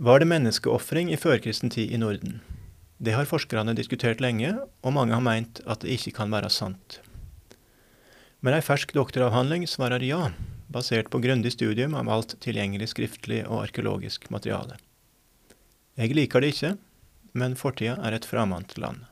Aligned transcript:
Var 0.00 0.20
det 0.22 0.28
menneskeofring 0.30 1.08
i 1.10 1.16
førkristen 1.18 1.72
tid 1.74 1.90
i 1.90 1.98
Norden? 1.98 2.36
Det 3.02 3.16
har 3.16 3.26
forskerne 3.26 3.72
diskutert 3.74 4.20
lenge, 4.22 4.52
og 4.86 4.92
mange 4.94 5.10
har 5.10 5.24
meint 5.26 5.58
at 5.66 5.82
det 5.82 5.96
ikke 5.96 6.12
kan 6.20 6.30
være 6.30 6.52
sant. 6.54 7.00
Men 8.38 8.54
ei 8.54 8.62
fersk 8.62 8.94
doktoravhandling 8.94 9.66
svarer 9.66 10.04
ja, 10.06 10.28
basert 10.70 11.10
på 11.10 11.18
grundig 11.24 11.50
studium 11.56 11.96
av 11.98 12.12
alt 12.14 12.36
tilgjengelig 12.44 12.92
skriftlig 12.92 13.40
og 13.48 13.64
arkeologisk 13.64 14.30
materiale. 14.30 14.78
Jeg 15.98 16.14
liker 16.14 16.46
det 16.46 16.52
ikke, 16.54 16.72
men 17.34 17.58
fortida 17.58 17.98
er 17.98 18.14
et 18.14 18.30
framant 18.30 18.78
land. 18.78 19.02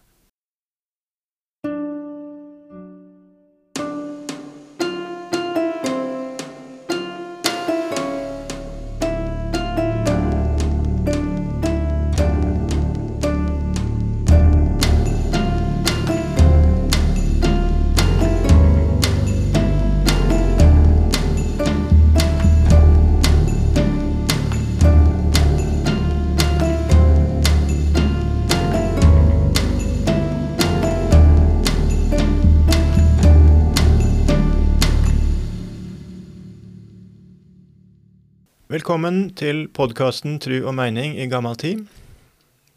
Velkommen 38.86 39.32
til 39.34 39.64
podkasten 39.74 40.36
Tru 40.38 40.60
og 40.60 40.76
meining 40.78 41.16
i 41.18 41.24
gammel 41.26 41.56
tid. 41.58 41.80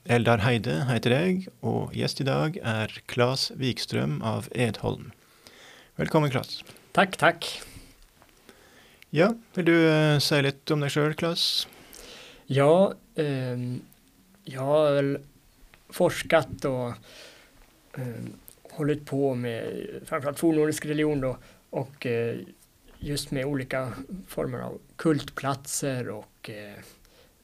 Eldar 0.09 0.41
Heide 0.41 0.79
heter 0.89 1.13
jeg, 1.13 1.43
og 1.61 1.93
gjest 1.93 2.23
i 2.23 2.25
dag 2.25 2.55
er 2.65 2.95
Klas 3.13 3.43
Vikstrøm 3.53 4.15
av 4.25 4.47
Edholm. 4.57 5.11
Velkommen, 6.01 6.33
Klas. 6.33 6.63
Tack, 6.97 7.13
tack. 7.21 7.45
Ja, 9.13 9.35
vil 9.53 9.69
du 9.69 9.75
uh, 9.75 10.17
si 10.17 10.41
litt 10.41 10.73
om 10.73 10.81
deg 10.81 10.95
sjøl, 10.95 11.13
Klas? 11.13 11.67
Ja, 12.49 12.95
eh, 13.13 13.61
jag 14.49 14.65
har 14.65 14.91
väl 14.95 15.17
forskat 15.89 16.65
och 16.65 16.89
eh, 18.01 18.25
hållit 18.71 19.05
på 19.05 19.35
med 19.35 19.85
framförallt 20.05 20.39
fornnordisk 20.39 20.85
religion 20.85 21.21
då, 21.21 21.37
och 21.69 22.05
eh, 22.05 22.39
just 22.99 23.31
med 23.31 23.45
olika 23.45 23.93
former 24.27 24.59
av 24.59 24.77
kultplatser 24.95 26.09
och 26.09 26.49
eh, 26.49 26.73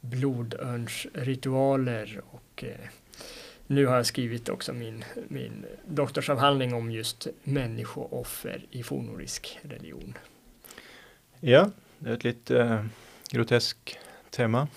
blodörnsritualer 0.01 2.21
och 2.31 2.63
eh, 2.63 2.69
nu 3.67 3.85
har 3.85 3.95
jag 3.95 4.05
skrivit 4.05 4.49
också 4.49 4.73
min, 4.73 5.03
min 5.27 5.65
doktorsavhandling 5.87 6.73
om 6.73 6.91
just 6.91 7.27
människooffer 7.43 8.65
i 8.71 8.83
fornnordisk 8.83 9.59
religion. 9.61 10.17
Ja, 11.39 11.69
det 11.99 12.09
er 12.09 12.13
et 12.13 12.23
litt 12.25 12.51
uh, 12.53 12.85
grotesk 13.33 13.97
tema. 14.29 14.67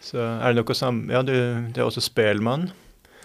Så 0.00 0.18
er 0.20 0.52
det 0.52 0.62
noe 0.62 0.74
sam... 0.76 1.10
Ja, 1.12 1.22
du, 1.22 1.32
det 1.72 1.80
er 1.80 1.84
også 1.84 2.00
spelmann. 2.04 2.70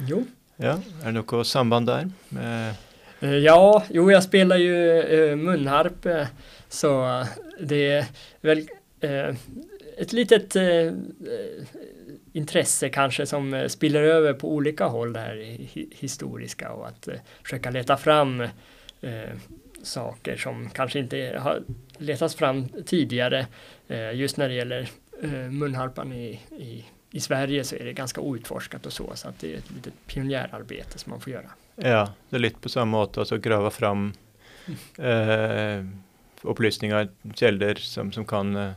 Jo. 0.07 0.25
Ja, 0.59 0.75
er 1.01 1.05
det 1.07 1.13
noe 1.21 1.43
samband 1.47 1.87
der? 1.87 2.09
Med 2.35 2.75
Eh, 3.21 3.37
Ja, 3.37 3.83
jo 3.89 4.11
jag 4.11 4.23
spelar 4.23 4.57
ju 4.57 5.01
eh, 5.01 5.35
munharp 5.35 6.05
eh, 6.05 6.27
så 6.71 7.19
eh, 7.19 7.27
det 7.59 7.91
är 7.91 8.05
väl 8.41 8.69
eh, 8.99 9.35
ett 9.97 10.13
litet 10.13 10.55
eh, 10.55 10.91
intresse 12.33 12.89
kanske 12.89 13.25
som 13.25 13.65
spiller 13.69 14.03
över 14.03 14.33
på 14.33 14.51
olika 14.51 14.85
håll 14.85 15.13
det 15.13 15.19
här 15.19 15.35
hi- 15.35 15.93
historiska 15.95 16.71
och 16.71 16.87
att 16.87 17.07
försöka 17.43 17.69
leta 17.69 17.97
fram 17.97 18.47
saker 19.83 20.37
som 20.37 20.69
kanske 20.69 20.99
inte 20.99 21.37
har 21.39 21.63
letats 21.97 22.35
fram 22.35 22.67
tidigare. 22.85 23.47
Just 24.13 24.37
när 24.37 24.49
det 24.49 24.55
gäller 24.55 24.89
munharpan 25.49 26.13
i, 26.13 26.39
i, 26.51 26.85
i 27.11 27.19
Sverige 27.19 27.63
så 27.63 27.75
är 27.75 27.85
det 27.85 27.93
ganska 27.93 28.21
outforskat 28.21 28.85
och 28.85 28.93
så, 28.93 29.11
så 29.15 29.27
att 29.27 29.39
det 29.39 29.53
är 29.53 29.57
ett 29.57 29.71
litet 29.71 29.93
pionjärarbete 30.07 30.99
som 30.99 31.09
man 31.09 31.21
får 31.21 31.33
göra. 31.33 31.49
Ja, 31.75 32.13
det 32.29 32.35
er 32.35 32.39
litt 32.39 32.61
på 32.61 32.69
samme 32.69 32.91
måte, 32.91 33.19
altså 33.19 33.37
grave 33.37 33.71
fram 33.71 34.13
eh, 34.97 35.85
opplysninger, 36.43 37.09
kilder, 37.37 37.75
som, 37.83 38.11
som 38.15 38.25
kan 38.27 38.55
eh, 38.57 38.71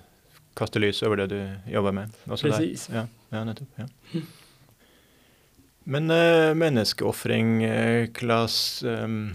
kaste 0.58 0.82
lys 0.82 1.02
over 1.06 1.22
det 1.22 1.28
du 1.32 1.70
jobber 1.72 1.94
med. 1.96 2.12
Precis. 2.28 2.88
Ja, 2.92 3.06
ja, 3.34 3.44
nettopp. 3.44 3.80
Ja. 3.80 3.86
Men 5.84 6.10
eh, 6.10 6.52
menneskeofring, 6.56 7.64
eh, 7.64 8.06
Klas 8.16 8.82
ehm, 8.88 9.34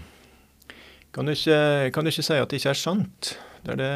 kan, 1.14 1.26
du 1.26 1.32
ikke, 1.36 1.90
kan 1.94 2.04
du 2.06 2.10
ikke 2.10 2.26
si 2.26 2.38
at 2.38 2.50
det 2.50 2.58
ikke 2.62 2.72
er 2.74 2.80
sant? 2.80 3.34
Det 3.62 3.74
er 3.76 3.78
det, 3.82 3.90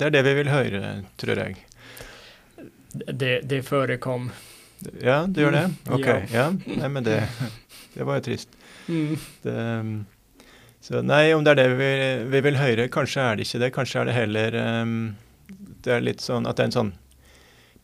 det 0.00 0.06
er 0.08 0.14
det 0.16 0.24
vi 0.26 0.34
vil 0.40 0.50
høre, 0.50 0.88
tror 1.20 1.40
jeg. 1.44 1.60
Det, 2.94 3.32
det 3.48 3.62
förekom. 3.66 4.28
Ja, 5.00 5.22
du 5.26 5.40
gjør 5.40 5.54
det? 5.54 5.64
Mm, 5.70 5.94
Ok. 5.96 6.06
ja. 6.06 6.18
Ja. 6.34 6.48
Nei, 6.82 6.90
men 6.92 7.06
det, 7.06 7.20
det 7.94 8.04
var 8.06 8.18
jo 8.20 8.24
trist. 8.26 8.50
Mm. 8.88 9.14
Det, 9.46 9.54
um, 9.54 9.94
så 10.84 11.00
nei, 11.00 11.30
om 11.32 11.40
det 11.40 11.54
er 11.54 11.62
det 11.62 11.70
vi, 11.78 11.92
vi 12.28 12.40
vil 12.44 12.58
høre, 12.60 12.90
kanskje 12.92 13.22
er 13.24 13.38
det 13.38 13.46
ikke 13.46 13.60
det. 13.62 13.70
Kanskje 13.72 14.02
er 14.02 14.08
det 14.08 14.16
heller 14.18 14.56
um, 14.84 14.96
Det 15.56 15.94
er 15.94 16.02
litt 16.04 16.20
sånn 16.20 16.44
at 16.44 16.58
det 16.58 16.66
er 16.66 16.68
en 16.68 16.74
sånn 16.74 16.90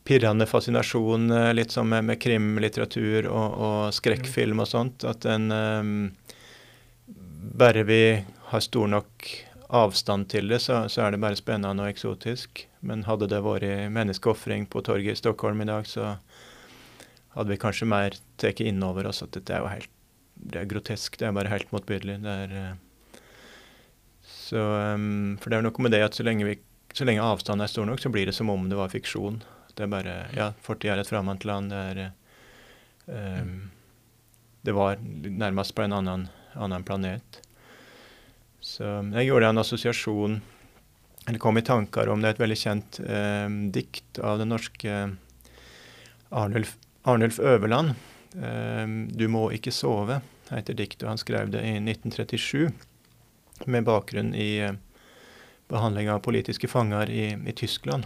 pirrende 0.05 0.45
fascinasjon, 0.49 1.25
eh, 1.33 1.47
litt 1.53 1.73
sånn 1.73 1.89
med, 1.89 2.05
med 2.09 2.19
krimlitteratur 2.21 3.27
og, 3.29 3.55
og 3.65 3.79
skrekkfilm 3.93 4.61
og 4.61 4.69
sånt. 4.69 5.05
At 5.05 5.25
den 5.25 5.49
um, 5.49 5.57
ehm, 5.57 6.37
Bare 7.61 7.83
vi 7.85 8.03
har 8.51 8.61
stor 8.63 8.89
nok 8.89 9.25
avstand 9.73 10.27
til 10.29 10.53
det, 10.53 10.61
så, 10.61 10.83
så 10.89 11.07
er 11.07 11.13
det 11.13 11.21
bare 11.23 11.39
spennende 11.39 11.83
og 11.85 11.89
eksotisk. 11.89 12.65
Men 12.85 13.05
hadde 13.07 13.29
det 13.31 13.41
vært 13.45 13.89
menneskeofring 13.93 14.67
på 14.69 14.83
torget 14.85 15.17
i 15.17 15.21
Stockholm 15.23 15.61
i 15.65 15.69
dag, 15.69 15.89
så 15.89 16.13
hadde 17.33 17.49
vi 17.49 17.59
kanskje 17.61 17.89
mer 17.89 18.17
tatt 18.41 18.61
inn 18.61 18.81
over 18.85 19.09
oss 19.09 19.23
at 19.25 19.33
dette 19.37 19.57
er 19.57 19.65
jo 19.65 19.73
helt 19.73 19.91
det 20.41 20.61
er 20.61 20.69
grotesk, 20.69 21.17
det 21.19 21.27
er 21.27 21.35
bare 21.35 21.51
helt 21.51 21.69
motbydelig. 21.73 22.17
Det 22.23 22.37
er 22.45 22.55
eh, 22.57 22.79
så 24.51 24.59
um, 24.95 25.37
For 25.39 25.51
det 25.51 25.61
er 25.61 25.63
noe 25.63 25.83
med 25.85 25.93
det 25.95 26.03
at 26.03 26.17
så 26.17 26.25
lenge, 26.27 26.43
vi, 26.43 26.57
så 26.91 27.07
lenge 27.07 27.23
avstanden 27.23 27.63
er 27.63 27.71
stor 27.71 27.87
nok, 27.87 28.01
så 28.03 28.11
blir 28.11 28.27
det 28.27 28.35
som 28.35 28.51
om 28.51 28.67
det 28.67 28.79
var 28.79 28.91
fiksjon. 28.91 29.39
Det 29.71 29.85
er 29.85 29.93
bare 29.93 30.15
Ja, 30.35 30.51
fortid 30.65 30.91
er 30.91 30.99
et 30.99 31.07
fremmed 31.07 31.45
land. 31.47 31.71
Det 31.71 32.09
eh, 33.07 33.39
um, 33.39 33.69
Det 34.61 34.75
var 34.75 34.99
nærmest 34.99 35.73
på 35.75 35.85
en 35.85 35.95
annen, 36.01 36.27
annen 36.53 36.83
planet. 36.83 37.39
Så 38.61 38.85
jeg 39.15 39.25
gjorde 39.25 39.47
en 39.49 39.57
assosiasjon 39.57 40.35
Eller 41.25 41.39
kom 41.41 41.57
i 41.57 41.63
tanker 41.65 42.11
om 42.11 42.21
det 42.21 42.29
er 42.29 42.35
et 42.35 42.43
veldig 42.43 42.59
kjent 42.59 42.99
eh, 43.01 43.47
dikt 43.73 44.19
av 44.19 44.41
den 44.41 44.51
norske 44.51 44.99
Arnulf, 46.31 46.75
Arnulf 47.03 47.39
Øverland. 47.39 47.95
Ehm, 48.39 49.09
'Du 49.11 49.27
må 49.27 49.49
ikke 49.51 49.73
sove' 49.75 50.21
heter 50.49 50.73
diktet. 50.73 51.07
Han 51.07 51.19
skrev 51.19 51.51
det 51.51 51.61
i 51.67 51.75
1937 51.79 52.71
med 53.67 53.83
bakgrund 53.83 54.35
i 54.35 54.59
eh, 54.59 54.71
behandling 55.67 56.11
av 56.11 56.19
politiska 56.19 56.67
fångar 56.67 57.09
i, 57.09 57.37
i 57.47 57.51
Tyskland. 57.51 58.05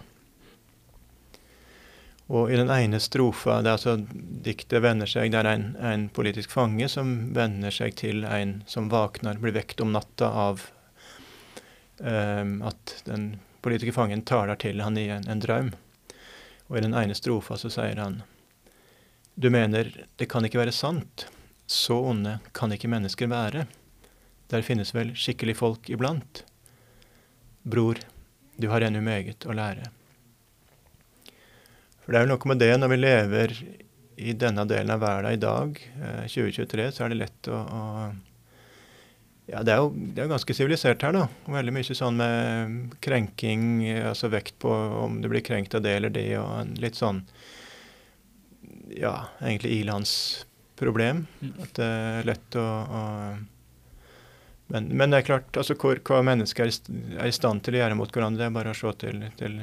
Och 2.26 2.52
i 2.52 2.56
den 2.56 2.70
ena 2.70 3.00
strofen, 3.00 3.64
det 3.64 3.70
är 3.70 3.72
alltså 3.72 3.96
Diktet 4.42 4.82
vänder 4.82 5.06
sig 5.06 5.34
en, 5.34 5.76
en 5.76 6.08
politisk 6.08 6.50
fånge 6.50 6.88
som 6.88 7.32
vänder 7.32 7.70
sig 7.70 7.92
till 7.92 8.24
en 8.24 8.64
som 8.66 8.88
vaknar, 8.88 9.34
blir 9.34 9.52
väckt 9.52 9.80
om 9.80 9.92
natten 9.92 10.28
av 10.28 10.62
um, 11.98 12.62
att 12.62 13.02
den 13.04 13.38
politiska 13.60 13.92
fången 13.92 14.22
talar 14.22 14.56
till 14.56 14.80
han 14.80 14.98
i 14.98 15.08
en, 15.08 15.28
en 15.28 15.40
dröm. 15.40 15.72
Och 16.66 16.78
i 16.78 16.80
den 16.80 16.94
ena 16.94 17.14
strofen 17.14 17.58
så 17.58 17.70
säger 17.70 17.96
han 17.96 18.22
du 19.38 19.50
menar, 19.50 19.92
det 20.16 20.26
kan 20.26 20.44
inte 20.44 20.58
vara 20.58 20.72
sant. 20.72 21.26
Så 21.66 21.98
onde 21.98 22.38
kan 22.52 22.72
inte 22.72 22.88
människor 22.88 23.26
vara. 23.26 23.66
Der 24.52 24.62
finnes 24.62 24.94
vel 24.94 25.14
skikkelig 25.18 25.56
folk 25.58 25.90
iblant. 25.90 26.44
Bror, 27.66 27.98
du 28.56 28.68
har 28.70 28.84
ennå 28.86 29.02
meget 29.02 29.46
å 29.46 29.54
lære. 29.56 29.90
For 32.04 32.14
det 32.14 32.20
er 32.20 32.26
jo 32.26 32.30
noe 32.30 32.52
med 32.52 32.62
det 32.62 32.70
når 32.78 32.92
vi 32.92 32.98
lever 33.00 33.56
i 34.16 34.32
denne 34.38 34.64
delen 34.70 34.92
av 34.94 35.02
verden 35.02 35.34
i 35.34 35.40
dag, 35.42 35.80
eh, 35.98 36.22
2023, 36.30 36.86
så 36.94 37.04
er 37.04 37.12
det 37.12 37.20
lett 37.24 37.50
å, 37.50 37.58
å 37.58 37.82
Ja, 39.46 39.60
det 39.62 39.74
er 39.74 39.78
jo 39.78 39.90
det 39.94 40.22
er 40.24 40.30
ganske 40.30 40.54
sivilisert 40.58 41.02
her, 41.06 41.12
da. 41.14 41.26
Veldig 41.46 41.74
mye 41.74 41.94
sånn 41.94 42.16
med 42.18 42.96
krenking, 43.04 43.84
eh, 43.86 44.06
altså 44.08 44.30
vekt 44.30 44.56
på 44.62 44.70
om 45.02 45.20
du 45.22 45.28
blir 45.30 45.44
krenkt 45.46 45.74
av 45.78 45.84
det 45.84 45.96
eller 45.98 46.14
det, 46.14 46.28
og 46.38 46.48
en 46.62 46.72
litt 46.82 46.98
sånn 46.98 47.20
ja, 48.94 49.28
egentlig 49.42 49.82
ilandsproblem. 49.82 51.26
Mm. 51.42 51.52
At 51.62 51.76
det 51.78 51.90
er 51.90 52.26
lett 52.30 52.58
å, 52.58 52.64
å 52.64 53.04
men, 54.66 54.88
men 54.98 55.12
det 55.12 55.20
er 55.20 55.26
klart, 55.28 55.56
altså 55.56 55.76
hvor, 55.78 56.00
hva 56.02 56.22
mennesker 56.26 56.66
er, 56.66 56.70
i 56.70 56.74
stånd 56.74 56.88
till 56.90 57.18
att 57.18 57.34
stand 57.34 57.62
til 57.64 57.76
å 57.76 57.82
gjøre 57.82 57.98
mot 57.98 58.10
hverandre, 58.10 58.42
det 58.42 58.48
er 58.48 58.56
bare 58.56 58.72
å 58.74 58.78
se 58.78 58.92
til, 58.98 59.22
til 59.38 59.60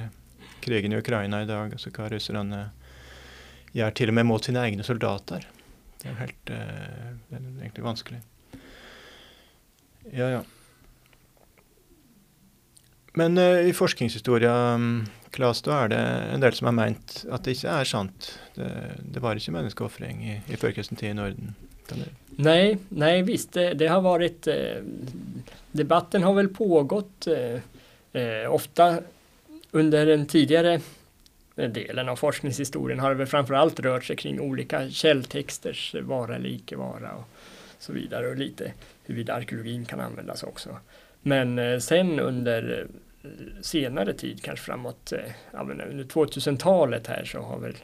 krigen 0.64 0.96
i 0.96 1.00
Ukraina 1.02 1.42
i 1.44 1.50
dag. 1.50 1.74
altså 1.76 1.92
Hva 1.92 2.08
russerne 2.14 2.60
eh, 2.62 2.96
gjør 3.80 3.98
til 4.00 4.14
og 4.14 4.18
med 4.20 4.30
mot 4.30 4.46
sine 4.46 4.64
egne 4.64 4.86
soldater. 4.88 5.44
Det 6.00 6.12
er 6.12 6.20
helt 6.22 6.54
eh, 6.56 7.10
det 7.28 7.40
er 7.40 7.50
egentlig 7.66 7.84
vanskelig. 7.84 8.22
Ja, 10.14 10.30
ja. 10.38 10.42
Men 13.14 13.38
uh, 13.38 13.60
i 13.62 13.76
forskningshistoria, 13.78 14.54
mm, 14.80 15.04
Klas, 15.36 15.62
da 15.66 15.84
er 15.84 15.92
det 15.92 16.02
en 16.34 16.42
del 16.42 16.56
som 16.58 16.72
har 16.72 16.76
meint 16.78 17.20
at 17.30 17.46
det 17.46 17.58
ikke 17.58 17.76
er 17.82 17.90
sant. 17.90 18.32
Det, 18.56 18.72
det 19.14 19.22
var 19.22 19.38
ikke 19.38 19.54
menneskeofring 19.54 20.24
i, 20.26 20.40
i 20.50 20.58
førkristen 20.58 20.98
tid 20.98 21.12
i 21.12 21.18
Norden. 21.18 21.54
Nej, 22.38 22.78
nej 22.90 23.22
visst, 23.22 23.54
det, 23.54 23.74
det 23.74 23.88
har 23.88 24.02
varit, 24.02 24.48
eh, 24.48 24.76
debatten 25.72 26.24
har 26.24 26.34
väl 26.34 26.48
pågått 26.48 27.28
eh, 27.28 27.60
eh, 28.22 28.54
ofta 28.54 29.00
under 29.72 30.06
den 30.06 30.26
tidigare 30.26 30.82
delen 31.56 32.10
av 32.10 32.16
forskningshistorien 32.16 33.00
har 33.00 33.10
det 33.10 33.16
väl 33.16 33.28
framförallt 33.28 33.80
rört 33.80 34.04
sig 34.04 34.16
kring 34.16 34.40
olika 34.40 34.90
källtexters 34.90 35.96
vara 36.02 36.36
eller 36.36 36.50
icke 36.50 36.76
vara 36.76 37.12
och 37.12 37.30
så 37.80 37.94
vidare 37.94 38.28
och 38.28 38.38
lite 38.38 38.74
huruvida 39.04 39.34
arkeologin 39.34 39.86
kan 39.86 40.00
användas 40.00 40.44
också. 40.44 40.78
Men 41.22 41.60
eh, 41.60 41.80
sen 41.80 42.20
under 42.20 42.88
eh, 43.24 43.30
senare 43.62 44.14
tid, 44.14 44.44
kanske 44.44 44.66
framåt 44.66 45.12
eh, 45.12 45.62
under 45.62 46.04
2000-talet 46.04 47.08
här 47.08 47.26
så 47.26 47.40
har 47.40 47.60
väl 47.60 47.76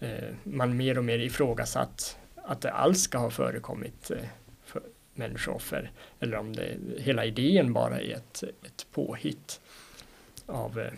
eh, 0.00 0.34
man 0.44 0.76
mer 0.76 0.98
och 0.98 1.04
mer 1.04 1.18
ifrågasatt 1.18 2.18
att 2.44 2.60
det 2.60 2.72
alls 2.72 3.02
ska 3.02 3.18
ha 3.18 3.30
förekommit 3.30 4.10
eh, 4.10 4.28
för 4.64 4.82
människooffer 5.14 5.90
eller 6.20 6.36
om 6.36 6.52
det 6.52 6.76
hela 6.98 7.24
idén 7.24 7.72
bara 7.72 8.00
är 8.00 8.14
ett, 8.14 8.42
ett 8.42 8.86
påhitt 8.92 9.60
av 10.46 10.78
eh, 10.80 10.92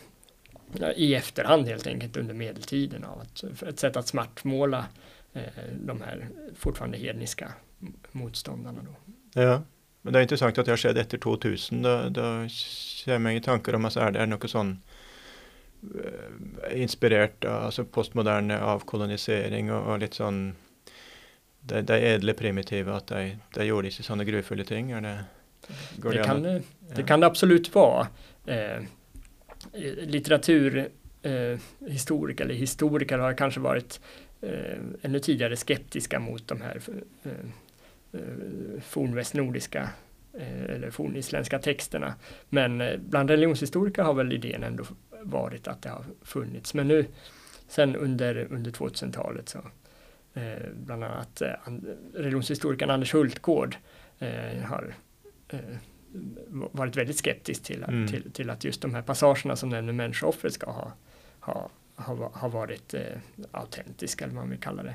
i 0.96 1.14
efterhand 1.14 1.66
helt 1.66 1.86
enkelt 1.86 2.16
under 2.16 2.34
medeltiden 2.34 3.04
av 3.04 3.20
att, 3.20 3.62
ett 3.62 3.78
sätt 3.78 3.96
att 3.96 4.06
svartmåla 4.06 4.86
eh, 5.32 5.42
de 5.80 6.00
här 6.00 6.28
fortfarande 6.54 6.98
hedniska 6.98 7.52
motståndarna. 8.12 8.80
Då. 8.82 9.12
Ja, 9.42 9.62
men 10.02 10.12
det 10.12 10.18
är 10.18 10.22
intressant 10.22 10.58
att 10.58 10.64
det 10.66 10.72
har 10.72 10.76
skett 10.76 10.96
efter 10.96 11.18
2000. 11.18 11.82
Då, 11.82 12.08
då 12.08 12.22
kommer 13.04 13.30
jag 13.30 13.36
i 13.36 13.40
tankar 13.40 13.74
om 13.74 13.84
att 13.84 13.96
är 13.96 14.10
det 14.10 14.26
något 14.26 14.50
sånt 14.50 14.80
inspirerat 15.82 16.72
eh, 16.72 16.82
inspirerat 16.82 17.44
alltså 17.44 17.84
postmodern 17.84 18.50
avkolonisering 18.50 19.72
och, 19.72 19.92
och 19.92 19.98
lite 19.98 20.16
sån 20.16 20.54
det, 21.66 21.82
det 21.82 22.00
edle 22.00 22.34
primitiva 22.34 22.96
att 22.96 23.06
de, 23.06 23.36
de 23.54 23.64
gjorde 23.64 23.88
inte 23.88 24.02
sådana 24.02 24.24
gruvfulla 24.24 24.64
ting? 24.64 24.90
Är 24.90 25.00
det, 25.00 25.24
det, 25.96 26.10
det, 26.10 26.24
kan, 26.24 26.42
det, 26.42 26.62
det 26.96 27.02
kan 27.02 27.20
det 27.20 27.26
absolut 27.26 27.74
vara. 27.74 28.06
Eh, 28.46 28.82
litteraturhistoriker 30.06 32.44
eh, 32.44 32.46
eller 32.46 32.54
historiker 32.54 33.18
har 33.18 33.34
kanske 33.34 33.60
varit 33.60 34.00
eh, 34.40 34.78
ännu 35.02 35.18
tidigare 35.18 35.56
skeptiska 35.56 36.20
mot 36.20 36.48
de 36.48 36.60
här 36.60 36.80
eh, 37.22 37.32
eh 38.12 38.20
fornvästnordiska 38.80 39.88
eh, 40.38 40.64
eller 40.64 40.90
fornisländska 40.90 41.58
texterna. 41.58 42.14
Men 42.48 42.80
eh, 42.80 42.96
bland 42.96 43.30
religionshistoriker 43.30 44.02
har 44.02 44.14
väl 44.14 44.32
idén 44.32 44.62
ändå 44.62 44.84
varit 45.22 45.68
att 45.68 45.82
det 45.82 45.88
har 45.88 46.04
funnits. 46.22 46.74
Men 46.74 46.88
nu 46.88 47.06
sen 47.68 47.96
under, 47.96 48.46
under 48.50 48.70
2000-talet 48.70 49.48
så 49.48 49.58
eh, 50.34 50.68
bland 50.74 51.04
annat 51.04 51.42
eh, 51.42 51.50
religionshistorikern 52.14 52.90
Anders 52.90 53.14
Hultgård 53.14 53.76
har 54.64 54.94
varit 56.72 56.96
väldigt 56.96 57.18
skeptisk 57.18 57.62
till, 57.62 57.82
mm. 57.82 58.08
till, 58.08 58.32
till, 58.32 58.50
att 58.50 58.64
just 58.64 58.82
de 58.82 58.94
här 58.94 59.02
passagerna 59.02 59.56
som 59.56 59.68
nämner 59.68 59.92
människooffret 59.92 60.52
ska 60.52 60.70
ha, 60.70 60.92
ha, 61.40 61.70
ha, 61.96 62.30
ha 62.34 62.48
varit 62.48 62.94
eh, 62.94 63.02
autentiska, 63.50 64.24
eller 64.24 64.34
vad 64.34 64.42
man 64.42 64.50
vill 64.50 64.60
kalla 64.60 64.82
det. 64.82 64.94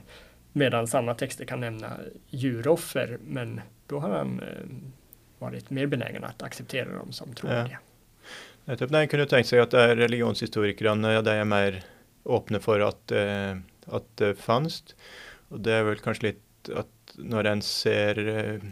Medan 0.53 0.87
samma 0.87 1.13
texter 1.13 1.45
kan 1.45 1.59
nämna 1.59 1.97
djuroffer, 2.27 3.17
men 3.25 3.61
då 3.87 3.99
har 3.99 4.09
han 4.09 4.39
eh, 4.39 4.65
varit 5.39 5.69
mer 5.69 5.87
benägen 5.87 6.23
att 6.23 6.43
acceptera 6.43 6.97
dem 6.97 7.11
som 7.11 7.33
trovärdiga. 7.33 7.77
Ja. 7.81 7.85
Nettopp. 8.65 8.91
Nei, 8.91 9.07
kunne 9.09 9.25
tenkt 9.25 9.49
seg 9.49 9.63
at 9.63 9.71
det 9.73 9.81
er 9.81 9.95
religionshistorikerne 9.97 11.15
de 11.25 11.33
er 11.33 11.47
mer 11.47 11.79
åpne 12.29 12.59
for 12.61 12.83
at, 12.85 13.11
eh, 13.11 13.57
at 13.89 14.09
det 14.21 14.35
fanns. 14.37 14.83
Og 15.49 15.63
det 15.65 15.73
er 15.75 15.87
vel 15.87 16.03
kanskje 16.03 16.31
litt 16.31 16.71
at 16.75 17.15
når 17.17 17.49
en 17.53 17.61
ser 17.65 18.19
eh, 18.19 18.69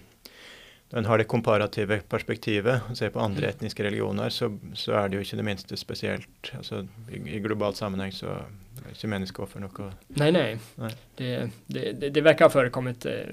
når 0.90 1.00
en 1.02 1.10
har 1.10 1.20
det 1.20 1.28
komparative 1.28 2.00
perspektivet 2.08 2.86
og 2.88 2.96
ser 2.96 3.12
på 3.12 3.20
andre 3.20 3.50
mm. 3.50 3.50
etniske 3.50 3.84
religioner, 3.84 4.32
så, 4.32 4.48
så, 4.74 4.94
er 4.96 5.10
det 5.10 5.18
jo 5.18 5.26
ikke 5.26 5.40
det 5.40 5.46
minste 5.50 5.80
spesielt. 5.80 6.52
Altså, 6.56 6.86
i, 7.12 7.20
i 7.36 7.42
global 7.44 7.76
sammenheng 7.76 8.14
så 8.16 8.38
er 8.38 8.94
ikke 8.94 9.10
menneskeoffer 9.12 9.64
noe 9.64 9.90
Nei, 10.16 10.30
nei. 10.32 10.54
nei. 10.80 10.92
Det, 11.20 11.32
det, 11.68 11.84
det, 12.00 12.14
det 12.16 12.24
verkar 12.24 12.48
ha 12.48 12.56
förekommit 12.56 13.06
eh, 13.06 13.28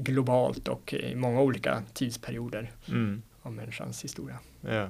globalt 0.00 0.68
och 0.68 0.94
i 0.94 1.14
många 1.14 1.40
olika 1.40 1.82
tidsperioder 1.92 2.72
mm. 2.88 3.22
av 3.42 3.52
människans 3.52 4.04
historia. 4.04 4.38
Ja, 4.60 4.88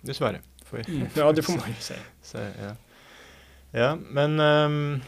dessverre. 0.00 0.40
Mm. 0.88 1.06
Ja, 1.14 1.32
det 1.32 1.42
får 1.42 1.52
man 1.52 1.68
ju 1.68 1.74
säga. 1.74 2.00
Så, 2.22 2.38
ja. 2.38 2.76
ja, 3.70 3.96
men 3.96 4.40
um, 4.40 5.02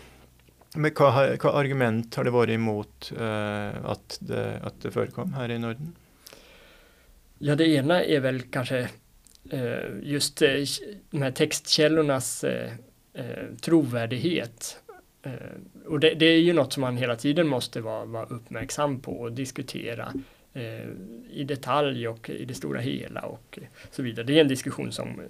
men 0.76 0.92
hva, 0.94 1.10
hva, 1.36 1.52
argument 1.52 2.14
har 2.14 2.24
det 2.24 2.30
varit 2.30 2.54
emot 2.54 3.12
uh, 3.16 3.22
eh, 3.22 3.84
att, 3.84 4.18
det, 4.20 4.60
att 4.62 4.82
det 4.82 4.90
förekom 4.90 5.32
här 5.32 5.50
i 5.50 5.58
Norden? 5.58 5.92
Ja, 7.38 7.54
det 7.54 7.66
ena 7.66 8.04
är 8.04 8.20
väl 8.20 8.42
kanske 8.42 8.88
uh, 9.52 9.62
eh, 9.62 9.90
just 10.02 10.42
uh, 10.42 10.48
de 11.10 11.22
här 11.22 11.30
textkällornas 11.30 12.44
trovärdighet. 13.60 14.80
och 15.86 16.00
det, 16.00 16.14
det, 16.14 16.26
är 16.26 16.38
ju 16.38 16.52
något 16.52 16.72
som 16.72 16.80
man 16.80 16.96
hela 16.96 17.16
tiden 17.16 17.46
måste 17.46 17.80
vara, 17.80 18.04
vara 18.04 18.24
uppmärksam 18.24 19.00
på 19.00 19.12
och 19.12 19.32
diskutera 19.32 20.12
i 21.30 21.44
detalj 21.44 22.08
och 22.08 22.30
i 22.30 22.44
det 22.44 22.54
stora 22.54 22.80
hela 22.80 23.20
och 23.20 23.58
så 23.90 24.02
vidare. 24.02 24.26
Det 24.26 24.36
är 24.36 24.40
en 24.40 24.48
diskussion 24.48 24.92
som 24.92 25.20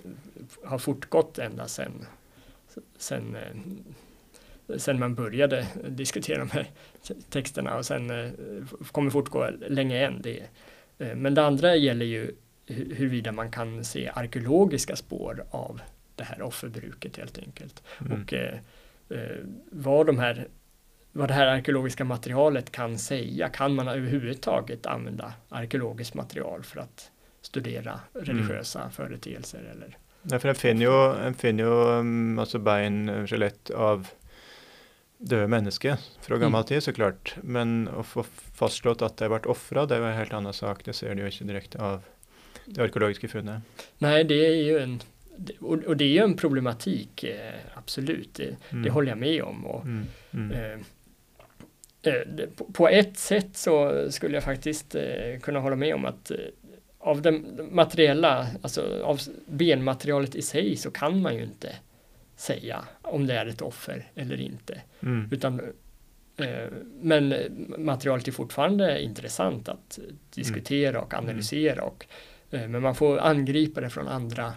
har 0.64 0.78
fortgått 0.78 1.38
ända 1.38 1.69
sedan 1.69 2.06
sen 2.99 3.37
sen 4.76 4.98
man 4.98 5.14
började 5.14 5.66
diskutera 5.88 6.38
de 6.38 6.50
här 6.50 6.70
texterna 7.30 7.76
och 7.76 7.86
sen 7.86 8.10
eh, 8.10 8.30
kommer 8.92 9.10
fortgå 9.10 9.48
länge 9.68 10.06
än. 10.06 10.22
Det. 10.22 10.42
Eh, 10.98 11.14
men 11.14 11.34
det 11.34 11.42
andra 11.42 11.76
gäller 11.76 12.06
ju 12.06 12.34
huruvida 12.66 13.32
man 13.32 13.50
kan 13.50 13.84
se 13.84 14.10
arkeologiska 14.14 14.96
spår 14.96 15.44
av 15.50 15.80
det 16.14 16.24
här 16.24 16.42
offerbruket 16.42 17.16
helt 17.16 17.38
enkelt. 17.38 17.82
Mm. 18.00 18.22
Och 18.22 18.34
eh, 18.34 18.58
vad, 19.70 20.06
de 20.06 20.18
här, 20.18 20.48
vad 21.12 21.28
det 21.28 21.35
här 21.35 21.46
arkeologiska 21.46 22.04
materialet 22.04 22.73
kan 22.73 22.99
säga, 22.99 23.49
kan 23.49 23.75
man 23.75 23.88
överhuvudtaget 23.88 24.87
använda 24.87 25.32
arkeologiskt 25.49 26.14
material 26.14 26.62
för 26.62 26.80
att 26.80 27.11
studera 27.40 28.00
religiösa 28.12 28.80
mm. 28.80 28.90
företeelser 28.90 29.73
eller? 29.73 29.99
Ja, 30.23 30.38
för 30.38 30.49
en 30.49 30.54
finner 30.54 30.87
ju, 30.87 31.26
en 31.26 31.35
finner 31.35 31.64
ju 31.64 31.70
um, 31.70 32.38
alltså 32.38 32.58
bein, 32.58 33.26
skelett 33.26 33.70
av 33.70 34.08
døde 35.26 35.49
mennesker 35.50 36.00
fra 36.25 36.38
gammel 36.38 36.62
mm. 36.62 36.68
tid, 36.71 36.83
så 36.83 36.92
klart. 36.97 37.35
Men 37.42 37.88
å 37.92 38.04
få 38.06 38.25
fastslått 38.56 39.04
at 39.04 39.18
det 39.18 39.28
har 39.28 39.35
vært 39.37 39.49
ofra, 39.50 39.87
det 39.87 39.99
er 39.99 40.06
en 40.06 40.18
helt 40.18 40.37
annen 40.37 40.56
sak. 40.56 40.85
Det 40.87 40.95
ser 40.97 41.14
du 41.14 41.25
jo 41.25 41.30
ikke 41.30 41.49
direkte 41.49 41.83
av 41.83 42.06
det 42.66 42.83
arkeologiska 42.83 43.28
funnet. 43.28 43.62
Nej, 43.99 44.25
det 44.25 44.47
är 44.47 44.54
ju 44.54 44.78
en, 44.78 45.00
och 45.61 45.97
det 45.97 46.04
är 46.04 46.09
ju 46.09 46.18
en 46.18 46.37
problematik, 46.37 47.25
eh, 47.25 47.54
absolut. 47.75 48.35
Det, 48.35 48.56
mm. 48.71 48.83
det, 48.83 48.90
håller 48.90 49.09
jag 49.09 49.18
med 49.18 49.42
om. 49.42 49.66
Och, 49.66 49.85
mm. 49.85 50.06
Mm. 50.30 50.52
Eh, 50.52 50.80
eh 52.12 52.49
på 52.73 52.88
ett 52.88 53.18
sätt 53.18 53.56
så 53.56 54.06
skulle 54.11 54.35
jag 54.35 54.45
faktiskt 54.45 54.95
eh, 54.95 55.40
kunna 55.42 55.61
hålla 55.61 55.76
med 55.76 55.95
om 55.95 56.04
att 56.04 56.33
av 56.99 57.23
det 57.23 57.40
materiella, 57.71 58.47
alltså 58.62 59.02
av 59.04 59.21
benmaterialet 59.47 60.35
i 60.35 60.42
sig 60.42 60.76
så 60.76 60.90
kan 60.90 61.23
man 61.23 61.35
ju 61.35 61.42
inte 61.42 61.73
säga 62.37 62.85
om 63.02 63.26
det 63.26 63.35
är 63.35 63.47
ett 63.47 63.62
offer 63.62 64.11
eller 64.14 64.40
inte. 64.40 64.81
Mm. 65.00 65.28
Utan, 65.33 65.61
eh, 66.37 66.69
men 67.00 67.35
materialet 67.78 68.28
är 68.28 68.33
fortfarande 68.33 69.02
intressant 69.02 69.69
att 69.69 69.99
diskutera 70.35 71.00
och 71.00 71.14
analysera. 71.14 71.83
Och, 71.83 72.07
eh, 72.50 72.69
men 72.69 72.83
man 72.83 72.95
får 72.95 73.19
angripa 73.19 73.81
det 73.81 73.90
från 73.90 74.09
andra, 74.09 74.52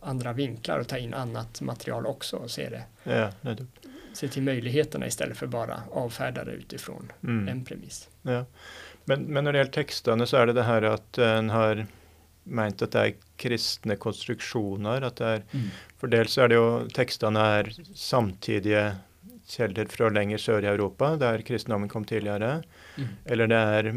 andra 0.00 0.32
vinklar 0.32 0.78
och 0.78 0.88
ta 0.88 0.98
in 0.98 1.14
annat 1.14 1.60
material 1.60 2.06
också 2.06 2.36
och 2.36 2.50
se 2.50 2.68
det. 2.68 2.82
Ja, 3.02 3.30
se 4.12 4.28
till 4.28 4.42
möjligheterna 4.42 5.06
istället 5.06 5.36
för 5.36 5.46
bara 5.46 5.82
avfärda 5.90 6.44
det 6.44 6.52
utifrån 6.52 7.12
mm. 7.22 7.48
en 7.48 7.64
premiss. 7.64 8.08
Ja. 8.22 8.44
Men, 9.04 9.22
men 9.22 9.44
när 9.44 9.52
det 9.52 9.58
gäller 9.58 9.70
texterna 9.70 10.26
så 10.26 10.36
är 10.36 10.46
det 10.46 10.52
det 10.52 10.62
här 10.62 10.82
att 10.82 11.12
den 11.12 11.50
har 11.50 11.86
ment 12.48 12.82
at 12.82 12.94
det 12.94 13.02
er 13.02 13.16
kristne 13.38 13.96
konstruksjoner. 14.00 15.04
at 15.06 15.16
det 15.20 15.26
er, 15.26 15.44
mm. 15.52 15.68
For 16.00 16.08
dels 16.12 16.36
er 16.38 16.48
det 16.48 16.56
jo 16.58 16.70
tekstene 16.94 17.44
er 17.58 17.70
samtidige 17.94 18.86
kilder 19.48 19.88
fra 19.88 20.10
lenger 20.12 20.38
sør 20.42 20.64
i 20.66 20.68
Europa, 20.70 21.14
der 21.16 21.42
kristendommen 21.42 21.88
kom 21.88 22.04
tidligere. 22.04 22.62
Mm. 22.96 23.12
Eller 23.26 23.46
det 23.48 23.60
er 23.78 23.92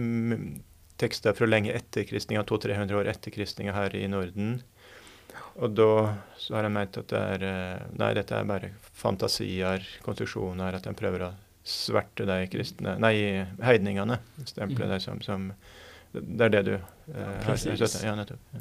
tekster 1.02 1.34
fra 1.34 1.48
lenge 1.50 1.74
etter 1.74 2.06
kristninga, 2.08 2.44
200-300 2.48 2.94
år 3.02 3.10
etter 3.10 3.34
kristninga 3.34 3.74
her 3.74 3.96
i 3.98 4.06
Norden. 4.08 4.62
Og 5.60 5.74
da 5.76 5.88
så 6.40 6.56
har 6.56 6.64
jeg 6.68 6.72
ment 6.78 6.98
at 7.02 7.10
det 7.12 7.20
er 7.36 7.44
eh, 7.44 7.88
Nei, 8.00 8.14
dette 8.16 8.38
er 8.38 8.48
bare 8.48 8.70
fantasier, 8.96 9.84
konstruksjoner, 10.06 10.78
at 10.78 10.88
en 10.88 10.96
prøver 10.96 11.26
å 11.28 11.32
sverte 11.68 12.26
de 12.30 12.38
kristne 12.50 12.96
Nei, 13.02 13.44
heidningene. 13.62 14.20
Stemple 14.48 14.86
Mm. 14.88 14.92
dem 14.94 15.00
som, 15.04 15.20
som 15.22 15.52
Det 16.12 16.44
er 16.46 16.50
det 16.52 16.62
du 16.68 16.74
eh, 16.76 16.82
Precis. 17.46 18.04
Ja, 18.04 18.16
nettopp. 18.16 18.40
Ja. 18.52 18.60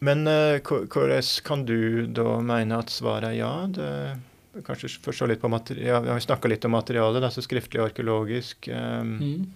Men 0.00 0.26
eh, 0.26 0.60
hvordan 0.64 1.22
kan 1.44 1.64
du 1.68 2.06
da 2.06 2.40
mene 2.40 2.78
at 2.80 2.90
svaret 2.90 3.24
er 3.30 3.34
ja? 3.38 3.66
Det, 3.70 4.16
kanskje 4.66 4.88
forstå 5.04 5.26
litt 5.30 5.40
på 5.42 5.48
materi 5.52 5.84
ja, 5.86 6.00
Vi 6.02 6.08
har 6.10 6.16
jo 6.18 6.24
snakka 6.24 6.48
litt 6.50 6.64
om 6.66 6.72
materialet, 6.74 7.22
altså 7.22 7.42
skriftlig 7.44 7.80
og 7.82 7.86
arkeologisk. 7.90 8.68
eh, 8.68 9.02
Mm. 9.04 9.46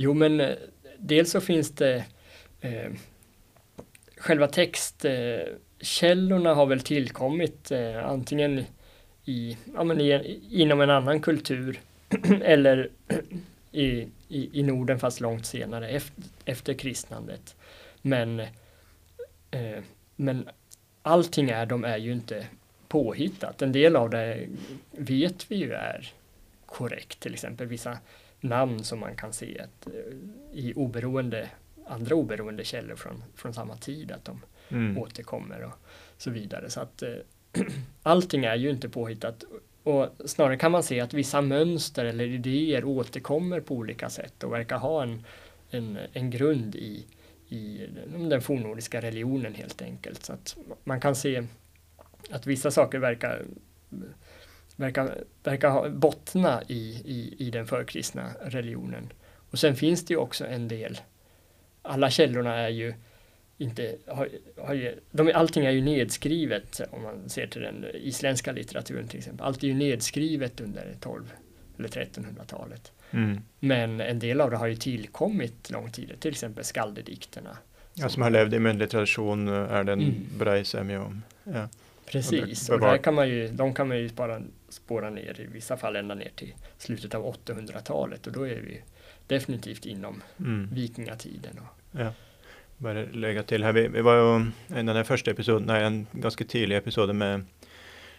Jo, 0.00 0.14
men 0.16 0.40
eh, 0.40 0.56
dels 0.98 1.30
så 1.34 1.40
finns 1.44 1.70
det 1.76 2.04
eh, 2.60 2.90
själva 4.16 4.46
textkällorna 4.48 6.54
har 6.54 6.66
väl 6.66 6.80
tillkommit 6.80 7.70
eh, 7.70 8.06
antingen 8.06 8.64
i, 9.24 9.58
ja, 9.74 9.84
men 9.84 10.00
i, 10.00 10.40
inom 10.50 10.80
en 10.80 10.90
annan 10.90 11.20
kultur 11.20 11.80
eller 12.42 12.90
i, 13.72 14.08
i, 14.28 14.60
i 14.60 14.62
Norden 14.62 14.98
fast 14.98 15.20
långt 15.20 15.46
senare 15.46 15.88
efter, 15.88 16.24
efter 16.44 16.74
kristnandet. 16.74 17.56
Men, 18.02 18.40
eh, 19.50 19.78
men 20.16 20.48
allting 21.02 21.50
är, 21.50 21.66
de 21.66 21.84
är 21.84 21.96
ju 21.96 22.12
inte 22.12 22.46
påhittat. 22.88 23.62
En 23.62 23.72
del 23.72 23.96
av 23.96 24.10
det 24.10 24.48
vet 24.90 25.50
vi 25.50 25.56
ju 25.56 25.72
är 25.72 26.12
korrekt, 26.66 27.20
till 27.20 27.34
exempel 27.34 27.66
vissa 27.66 27.98
namn 28.40 28.84
som 28.84 29.00
man 29.00 29.16
kan 29.16 29.32
se 29.32 29.60
att, 29.60 29.86
eh, 29.86 29.92
i 30.52 30.72
oberoende, 30.76 31.48
andra 31.86 32.14
oberoende 32.14 32.64
källor 32.64 32.96
från, 32.96 33.22
från 33.34 33.54
samma 33.54 33.76
tid, 33.76 34.12
att 34.12 34.24
de 34.24 34.42
mm. 34.68 34.98
återkommer 34.98 35.62
och 35.62 35.74
så 36.16 36.30
vidare. 36.30 36.70
Så 36.70 36.80
att 36.80 37.02
eh, 37.02 37.14
allting 38.02 38.44
är 38.44 38.56
ju 38.56 38.70
inte 38.70 38.88
påhittat. 38.88 39.44
Och 39.82 40.08
snarare 40.24 40.56
kan 40.56 40.72
man 40.72 40.82
se 40.82 41.00
att 41.00 41.14
vissa 41.14 41.40
mönster 41.40 42.04
eller 42.04 42.24
idéer 42.24 42.84
återkommer 42.84 43.60
på 43.60 43.74
olika 43.74 44.10
sätt 44.10 44.44
och 44.44 44.52
verkar 44.52 44.78
ha 44.78 45.02
en, 45.02 45.24
en, 45.70 45.98
en 46.12 46.30
grund 46.30 46.74
i, 46.74 47.06
i 47.48 47.86
den- 48.28 48.42
fornnordiska 48.42 49.00
religionen 49.00 49.54
helt 49.54 49.82
enkelt. 49.82 50.24
Så 50.24 50.32
att 50.32 50.56
man 50.84 51.00
kan 51.00 51.14
se 51.16 51.46
att 52.30 52.46
vissa 52.46 52.70
saker 52.70 52.98
verkar 52.98 53.42
verkar, 54.76 55.24
verkar 55.42 55.88
bottna 55.88 56.62
i, 56.68 57.02
i, 57.04 57.34
i 57.38 57.50
den 57.50 57.66
förkristna 57.66 58.30
religionen. 58.42 59.12
Och 59.50 59.58
sen 59.58 59.76
finns 59.76 60.04
det 60.04 60.14
ju 60.14 60.18
också 60.18 60.46
en 60.46 60.68
del, 60.68 61.00
alla 61.82 62.10
källorna 62.10 62.54
är 62.56 62.68
ju 62.68 62.94
inte, 63.60 63.96
har, 64.06 64.28
har 64.58 64.94
de, 65.10 65.32
allting 65.34 65.64
är 65.66 65.70
ju 65.70 65.80
nedskrivet 65.80 66.80
om 66.90 67.02
man 67.02 67.28
ser 67.28 67.46
till 67.46 67.62
den 67.62 67.84
isländska 67.94 68.52
litteraturen 68.52 69.08
till 69.08 69.18
exempel. 69.18 69.46
Allt 69.46 69.62
är 69.62 69.66
ju 69.68 69.74
nedskrivet 69.74 70.60
under 70.60 70.94
12 71.00 71.32
eller 71.78 71.88
1300-talet. 71.88 72.92
Mm. 73.10 73.40
Men 73.60 74.00
en 74.00 74.18
del 74.18 74.40
av 74.40 74.50
det 74.50 74.56
har 74.56 74.66
ju 74.66 74.76
tillkommit 74.76 75.70
långt 75.70 75.94
tidigare, 75.94 76.16
till 76.18 76.30
exempel 76.30 76.64
skaldedikterna. 76.64 77.56
Ja, 77.94 78.08
som 78.08 78.22
har 78.22 78.30
levd 78.30 78.54
i 78.54 78.58
muntlig 78.58 78.90
tradisjon, 78.90 79.48
er 79.48 79.84
det 79.84 79.92
en 79.92 80.00
Mm. 80.00 80.14
brei 80.38 80.64
semje 80.64 80.98
om. 80.98 81.22
Ja. 81.44 81.68
Precis, 82.06 82.68
Och 82.68 82.74
och 82.74 82.80
där 82.80 82.96
kan 82.98 83.14
man 83.14 83.28
ju, 83.28 83.48
de 83.48 83.74
kan 83.74 83.88
man 83.88 83.98
ju 83.98 84.08
bara 84.08 84.42
spåra 84.68 85.10
ner 85.10 85.40
i 85.40 85.46
vissa 85.46 85.76
fall 85.76 85.96
ända 85.96 86.14
ner 86.14 86.30
till 86.36 86.54
slutet 86.78 87.14
av 87.14 87.34
800-talet 87.44 88.26
och 88.26 88.32
då 88.32 88.48
är 88.48 88.60
vi 88.60 88.80
definitivt 89.26 89.86
inom 89.86 90.22
Mm. 90.38 90.68
vikingatiden. 90.72 91.58
Och, 91.58 92.00
Ja 92.00 92.12
bara 92.80 93.04
lägga 93.12 93.42
till 93.42 93.64
här. 93.64 93.72
Vi, 93.72 93.88
vi 93.88 94.00
var 94.00 94.14
ju 94.14 94.50
en 94.68 94.88
av 94.88 94.94
de 94.94 95.04
första 95.04 95.30
episoderna, 95.30 95.80
en 95.80 96.06
ganska 96.12 96.44
tidig 96.44 96.76
episod 96.76 97.14
med 97.14 97.44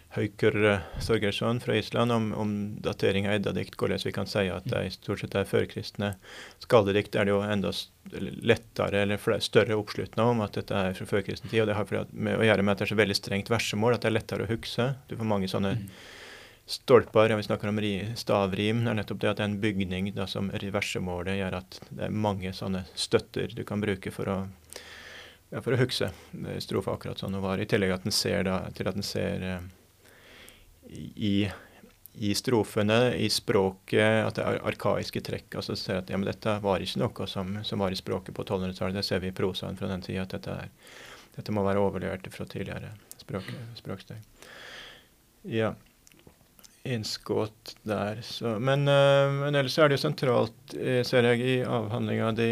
Hauker 0.10 0.82
Sorgersson 1.00 1.58
eh, 1.58 1.64
från 1.64 1.76
Island 1.76 2.12
om, 2.12 2.34
om 2.34 2.76
datering 2.82 3.28
av 3.28 3.34
eddadikt, 3.34 3.76
så 3.80 4.02
vi 4.06 4.12
kan 4.12 4.28
säga 4.28 4.56
att 4.56 4.66
det 4.66 4.86
i 4.86 4.92
stort 4.92 5.20
sett 5.20 5.36
är 5.36 5.44
förkristna 5.44 6.14
Skaldedikt 6.60 7.16
är 7.16 7.26
det 7.26 7.32
ju 7.32 7.42
ändå 7.42 7.72
lättare 8.04 8.18
eller 8.18 8.32
lettere 8.32 9.02
eller 9.02 9.18
flere, 9.18 9.42
om 10.24 10.42
att 10.42 10.54
detta 10.54 10.78
är 10.78 10.94
från 10.94 11.08
förkristen 11.08 11.50
tid. 11.50 11.62
och 11.62 11.68
Det 11.68 11.74
har 11.74 11.86
att 12.40 12.46
göra 12.46 12.62
med 12.62 12.72
att 12.72 12.78
med 12.78 12.78
det 12.80 12.84
är 12.84 12.86
så 12.86 12.96
väldigt 12.96 13.18
strängt 13.18 13.50
versemål 13.50 13.94
att 13.94 14.02
det 14.02 14.08
är 14.08 14.12
lättare 14.12 14.44
att 14.44 14.50
huxa, 14.50 14.94
Du 15.08 15.18
får 15.18 15.24
många 15.24 15.48
sådana 15.48 15.72
Mm. 15.72 15.90
Stolpar, 16.72 17.30
ja, 17.30 17.36
vi 17.36 17.44
snakker 17.44 17.68
om 17.68 17.82
ri, 17.84 18.08
stavrim, 18.16 18.86
er 18.88 18.96
nettopp 18.96 19.18
det 19.20 19.28
at 19.28 19.40
det 19.42 19.44
er 19.44 19.50
en 19.50 19.58
bygning 19.60 20.06
da, 20.16 20.24
som 20.24 20.48
reversemålet 20.56 21.36
gjør 21.36 21.58
at 21.58 21.80
det 21.90 22.06
er 22.06 22.14
mange 22.16 22.54
sånne 22.56 22.86
støtter 22.96 23.52
du 23.52 23.66
kan 23.68 23.84
bruke 23.84 24.14
for 24.16 24.32
å 24.32 24.38
ja, 25.52 25.60
for 25.60 25.76
å 25.76 25.82
huske 25.82 26.08
eh, 26.08 26.62
strofa 26.64 26.94
akkurat 26.96 27.20
sånn 27.20 27.36
hun 27.36 27.44
var. 27.44 27.60
I 27.60 27.68
tillegg 27.68 27.92
at 27.98 28.08
den 28.08 28.16
ser 28.16 28.48
da, 28.48 28.62
til 28.72 28.88
at 28.88 28.96
den 28.96 29.04
ser 29.04 29.44
eh, 29.50 29.68
i, 31.20 31.34
i 32.16 32.32
strofene, 32.40 33.02
i 33.20 33.28
språket, 33.28 34.22
at 34.30 34.40
det 34.40 34.48
er 34.48 34.64
arkaiske 34.72 35.26
trekk. 35.28 35.60
altså 35.60 35.76
ser 35.76 36.00
at 36.00 36.16
ja, 36.16 36.16
men 36.16 36.32
Dette 36.32 36.56
var 36.64 36.80
ikke 36.80 37.04
noe 37.04 37.28
som, 37.36 37.58
som 37.68 37.84
var 37.84 37.92
i 37.92 38.00
språket 38.00 38.32
på 38.40 38.48
1200-tallet. 38.48 39.02
Det 39.02 39.08
ser 39.12 39.20
vi 39.20 39.36
i 39.36 39.36
prosaen 39.44 39.76
fra 39.76 39.92
den 39.92 40.08
tida. 40.08 40.24
At 40.24 40.40
dette, 40.40 40.56
er, 40.56 40.72
dette 41.36 41.52
må 41.52 41.68
være 41.68 41.84
overlevert 41.84 42.32
fra 42.32 42.48
tidligere 42.48 42.96
språk, 43.20 43.52
språksteg. 43.84 44.24
Ja 45.52 45.76
innskått 46.84 47.76
der. 47.84 48.22
Så, 48.22 48.60
men, 48.60 48.88
eh, 48.88 49.32
men 49.32 49.56
ellers 49.56 49.78
er 49.80 49.90
det 49.90 49.98
jo 50.00 50.06
sentralt, 50.10 50.74
eh, 50.80 51.04
ser 51.08 51.24
jeg, 51.32 51.42
i 51.42 51.58
avhandlinga 51.66 52.32
di 52.38 52.52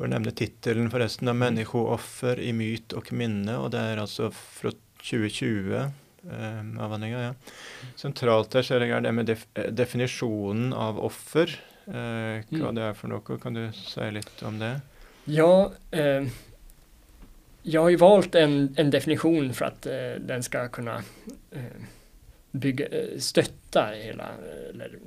For 0.00 0.06
å 0.08 0.14
nevne 0.14 0.32
tittelen, 0.32 0.86
forresten, 0.90 1.28
av 1.28 1.34
'Menneskeoffer 1.36 2.38
i 2.40 2.52
myt 2.56 2.94
og 2.96 3.10
minne'. 3.12 3.58
Og 3.60 3.70
det 3.70 3.80
er 3.80 3.98
altså 4.00 4.30
fra 4.32 4.70
2020. 5.02 5.92
Eh, 6.30 6.62
avhandlinga, 6.80 7.20
ja. 7.20 7.34
Sentralt 7.96 8.48
der 8.50 8.62
ser 8.62 8.80
jeg 8.80 8.90
er 8.96 9.00
det 9.02 9.12
med 9.14 9.26
def 9.26 9.44
definisjonen 9.54 10.72
av 10.72 10.96
offer. 10.98 11.52
Eh, 11.86 12.40
hva 12.48 12.70
Mm. 12.70 12.74
det 12.74 12.82
er 12.82 12.94
for 12.94 13.08
noe. 13.08 13.38
Kan 13.38 13.52
du 13.52 13.70
si 13.72 14.00
litt 14.10 14.42
om 14.42 14.58
det? 14.58 14.80
Ja, 15.26 15.70
eh, 15.92 16.24
jag 17.62 17.82
har 17.82 17.90
ju 17.90 17.96
valt 17.96 18.34
en, 18.34 18.74
en 18.76 18.90
definition 18.90 19.52
för 19.52 19.64
att 19.64 19.86
eh, 19.86 20.14
den 20.20 20.42
ska 20.42 20.68
kunna 20.68 21.02
eh, 21.52 21.60
bygga, 22.50 22.86
eh, 22.86 23.18
stötta 23.18 23.90
hela, 23.94 24.24
eh, 24.24 24.70
eller 24.70 24.98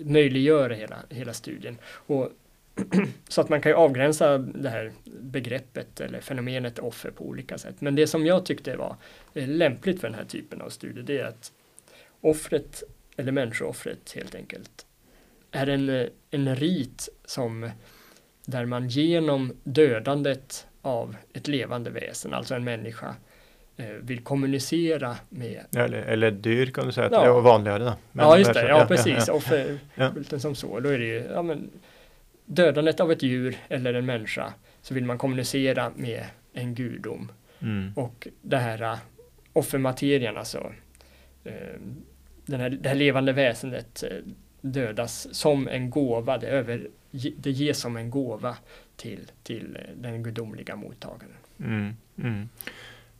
eh, 0.00 0.06
möjliggöra 0.06 0.74
hela, 0.74 0.96
hela 1.08 1.32
studien. 1.32 1.78
Och, 1.84 2.28
så 3.28 3.40
att 3.40 3.48
man 3.48 3.60
kan 3.60 3.72
ju 3.72 3.76
avgränsa 3.76 4.38
det 4.38 4.68
här 4.68 4.92
begreppet 5.04 6.00
eller 6.00 6.20
fenomenet 6.20 6.78
offer 6.78 7.10
på 7.10 7.24
olika 7.24 7.58
sätt. 7.58 7.80
Men 7.80 7.94
det 7.94 8.06
som 8.06 8.26
jag 8.26 8.46
tyckte 8.46 8.76
var 8.76 8.96
lämpligt 9.34 10.00
för 10.00 10.08
den 10.08 10.18
här 10.18 10.24
typen 10.24 10.60
av 10.60 10.68
studier 10.68 11.04
det 11.04 11.18
är 11.18 11.24
att 11.24 11.52
offret, 12.20 12.82
eller 13.16 13.32
människooffret 13.32 14.12
helt 14.14 14.34
enkelt, 14.34 14.86
är 15.50 15.66
en, 15.66 16.08
en 16.30 16.56
rit 16.56 17.08
som 17.24 17.70
där 18.46 18.64
man 18.66 18.88
genom 18.88 19.52
dödandet 19.64 20.66
av 20.82 21.16
ett 21.32 21.48
levande 21.48 21.90
väsen, 21.90 22.34
alltså 22.34 22.54
en 22.54 22.64
människa, 22.64 23.08
eh, 23.08 23.14
vill 23.76 24.20
kommunicera 24.20 25.16
med 25.28 25.64
Eller, 25.76 25.98
eller 25.98 26.30
dyr, 26.30 26.66
kan 26.66 26.86
du 26.86 26.92
si. 26.92 27.00
At 27.00 27.12
Ja. 27.12 27.20
Det 27.20 27.26
jo 27.26 27.40
vanligere, 27.40 27.78
da. 27.78 27.96
Men 28.12 28.26
ja, 28.26 28.38
just 28.38 28.54
det 28.54 28.68
Ja, 28.68 28.86
precis. 28.88 29.24
Ja, 29.28 29.34
Offerkulten 29.34 30.40
som 30.46 30.54
så. 30.54 30.80
Då 30.80 30.88
är 30.88 30.98
det 30.98 31.04
ju 31.04 31.24
ja, 31.34 31.42
men, 31.42 31.70
dödandet 32.46 33.00
av 33.00 33.12
ett 33.12 33.22
djur 33.22 33.56
eller 33.68 33.94
en 33.94 34.06
människa 34.06 34.52
så 34.82 34.94
vill 34.94 35.04
man 35.04 35.18
kommunicera 35.18 35.92
med 35.96 36.24
en 36.52 36.74
gudom. 36.74 37.32
Mm. 37.62 37.92
Och 37.96 38.28
det 38.42 38.56
här 38.56 38.82
äh, 38.82 38.98
offermaterian, 39.52 40.36
alltså 40.36 40.72
eh, 41.44 41.52
den 42.46 42.60
här, 42.60 42.70
det 42.70 42.88
här 42.88 42.96
levande 42.96 43.32
väsendet 43.32 44.02
eh, 44.02 44.18
dödas 44.60 45.34
som 45.34 45.68
en 45.68 45.90
gåva. 45.90 46.38
Det, 46.38 46.46
över, 46.46 46.88
det 47.36 47.50
ges 47.50 47.78
som 47.78 47.96
en 47.96 48.10
gåva 48.10 48.56
till, 48.96 49.30
till 49.42 49.76
eh, 49.76 49.96
den 49.96 50.22
gudomliga 50.22 50.76
mottagaren. 50.76 51.36
Mm, 51.58 51.96
mm. 52.18 52.48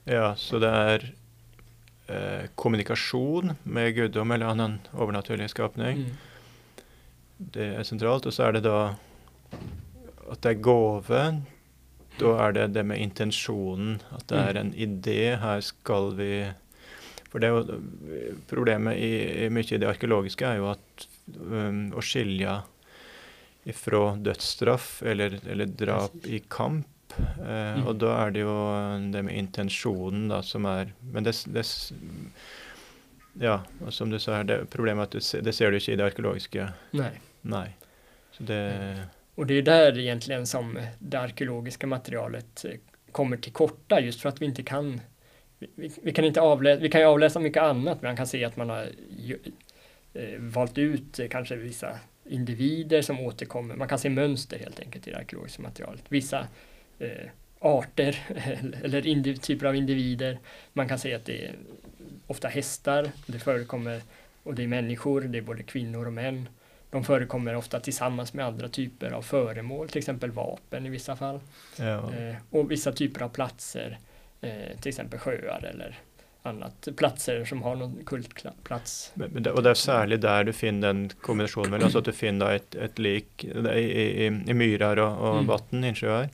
Ja, 0.08 0.32
så 0.34 0.58
det 0.62 0.70
er 0.70 1.04
eh, 2.10 2.50
kommunikasjon 2.58 3.54
med 3.62 3.94
guddom 3.94 4.34
eller 4.34 4.50
annen 4.50 4.78
overnaturlig 4.92 5.50
skapning. 5.52 6.02
Mm. 6.02 6.32
Det 7.52 7.68
er 7.76 7.86
sentralt. 7.86 8.26
Og 8.26 8.34
så 8.34 8.48
er 8.48 8.58
det 8.58 8.64
da 8.66 8.94
at 10.32 10.42
det 10.42 10.56
er 10.56 10.64
gave. 10.64 11.22
Da 12.18 12.32
er 12.46 12.56
det 12.56 12.66
det 12.74 12.84
med 12.86 13.02
intensjonen. 13.02 14.00
At 14.14 14.26
det 14.32 14.42
er 14.42 14.60
en 14.60 14.74
idé. 14.74 15.36
Her 15.38 15.62
skal 15.64 16.12
vi 16.18 16.32
For 17.30 17.40
det 17.40 17.48
er 17.48 17.54
jo 17.56 17.78
problemet 18.50 18.98
i, 19.00 19.46
i 19.46 19.48
mye 19.48 19.64
i 19.64 19.78
det 19.80 19.88
arkeologiske 19.88 20.44
er 20.44 20.58
jo 20.58 20.66
at 20.74 21.06
um, 21.40 21.86
å 21.96 22.02
skilje 22.04 22.58
ifra 23.64 24.02
dødsstraff 24.20 24.98
eller, 25.06 25.38
eller 25.48 25.70
drap 25.70 26.26
i 26.28 26.42
kamp 26.52 26.91
Eh, 27.18 27.72
Mm. 27.72 27.86
Og 27.86 27.96
da 27.98 28.26
er 28.26 28.30
det 28.30 28.40
jo 28.40 28.54
det 29.12 29.22
med 29.24 29.34
intensjonen 29.34 30.28
da 30.28 30.42
som 30.42 30.64
er 30.66 30.92
Men 31.00 31.24
det, 31.24 31.34
det 31.46 31.64
Ja, 33.40 33.62
og 33.84 33.92
som 33.92 34.10
du 34.10 34.18
sa 34.18 34.36
her, 34.36 34.44
det 34.44 34.70
problemet 34.70 35.02
at 35.02 35.12
du 35.12 35.40
det 35.42 35.54
ser 35.54 35.70
du 35.70 35.76
ikke 35.76 35.92
i 35.92 35.96
det 35.96 36.04
arkeologiske. 36.04 36.68
Nej. 36.92 37.20
Nei. 37.42 37.68
Så 38.32 38.42
det 38.42 39.08
och 39.34 39.46
det 39.46 39.54
är 39.54 39.62
där 39.62 39.98
egentligen 39.98 40.46
som 40.46 40.78
det 40.98 41.20
arkeologiska 41.20 41.86
materialet 41.86 42.64
eh, 42.64 42.78
kommer 43.12 43.36
till 43.36 43.52
korta 43.52 44.00
just 44.00 44.20
för 44.20 44.28
att 44.28 44.42
vi 44.42 44.46
inte 44.46 44.62
kan 44.62 45.00
vi, 45.58 45.90
vi 46.02 46.12
kan 46.12 46.24
inte 46.24 46.40
avläsa, 46.40 46.80
vi 46.80 46.88
kan 46.90 47.00
ju 47.00 47.06
avläsa 47.06 47.40
mycket 47.40 47.62
annat, 47.62 48.02
men 48.02 48.08
man 48.08 48.16
kan 48.16 48.26
se 48.26 48.44
att 48.44 48.56
man 48.56 48.70
har 48.70 48.86
ju, 49.18 49.38
eh, 50.14 50.38
valt 50.38 50.78
ut 50.78 51.18
eh, 51.18 51.28
kanske 51.28 51.56
vissa 51.56 51.98
individer 52.24 53.02
som 53.02 53.20
återkommer. 53.20 53.76
Man 53.76 53.88
kan 53.88 53.98
se 53.98 54.10
mönster 54.10 54.58
helt 54.58 54.80
enkelt 54.80 55.08
i 55.08 55.10
det 55.10 55.16
arkeologiska 55.16 55.62
materialet. 55.62 56.02
Vissa 56.08 56.46
eh, 57.02 57.28
arter 57.58 58.18
eller 58.84 59.06
indiv, 59.06 59.34
typer 59.34 59.66
av 59.66 59.76
individer. 59.76 60.38
Man 60.72 60.88
kan 60.88 60.98
se 60.98 61.14
att 61.14 61.24
det 61.24 61.44
är 61.44 61.54
ofta 62.26 62.48
hästar, 62.48 63.10
det 63.26 63.38
förekommer 63.38 64.00
och 64.42 64.54
det 64.54 64.62
är 64.62 64.66
människor, 64.66 65.20
det 65.20 65.38
är 65.38 65.42
både 65.42 65.62
kvinnor 65.62 66.06
och 66.06 66.12
män. 66.12 66.48
De 66.90 67.04
förekommer 67.04 67.56
ofta 67.56 67.80
tillsammans 67.80 68.34
med 68.34 68.46
andra 68.46 68.68
typer 68.68 69.10
av 69.10 69.22
föremål, 69.22 69.88
till 69.88 69.98
exempel 69.98 70.30
vapen 70.30 70.86
i 70.86 70.88
vissa 70.88 71.16
fall. 71.16 71.40
Ja. 71.76 72.14
Eh, 72.14 72.34
och 72.50 72.70
vissa 72.70 72.92
typer 72.92 73.22
av 73.22 73.28
platser, 73.28 73.98
eh, 74.40 74.50
till 74.80 74.88
exempel 74.88 75.18
sjöar 75.18 75.64
eller 75.74 75.98
annat. 76.42 76.88
Platser 76.96 77.44
som 77.44 77.62
har 77.62 77.76
någon 77.76 78.04
kultplats. 78.06 79.12
Men, 79.14 79.46
och 79.46 79.62
det 79.62 79.70
är 79.70 79.74
särskilt 79.74 80.22
där 80.22 80.44
du 80.44 80.52
finner 80.52 80.88
en 80.88 81.08
kombination 81.08 81.70
mellan 81.70 81.84
alltså 81.84 81.98
att 81.98 82.04
du 82.04 82.12
finner 82.12 82.54
ett, 82.54 82.74
ett 82.74 82.98
lik 82.98 83.44
i, 83.44 83.78
i, 83.78 84.26
i 84.26 84.54
myrar 84.54 84.96
och, 84.96 85.28
och 85.28 85.34
mm. 85.34 85.46
vatten, 85.46 85.84
insjöar. 85.84 86.28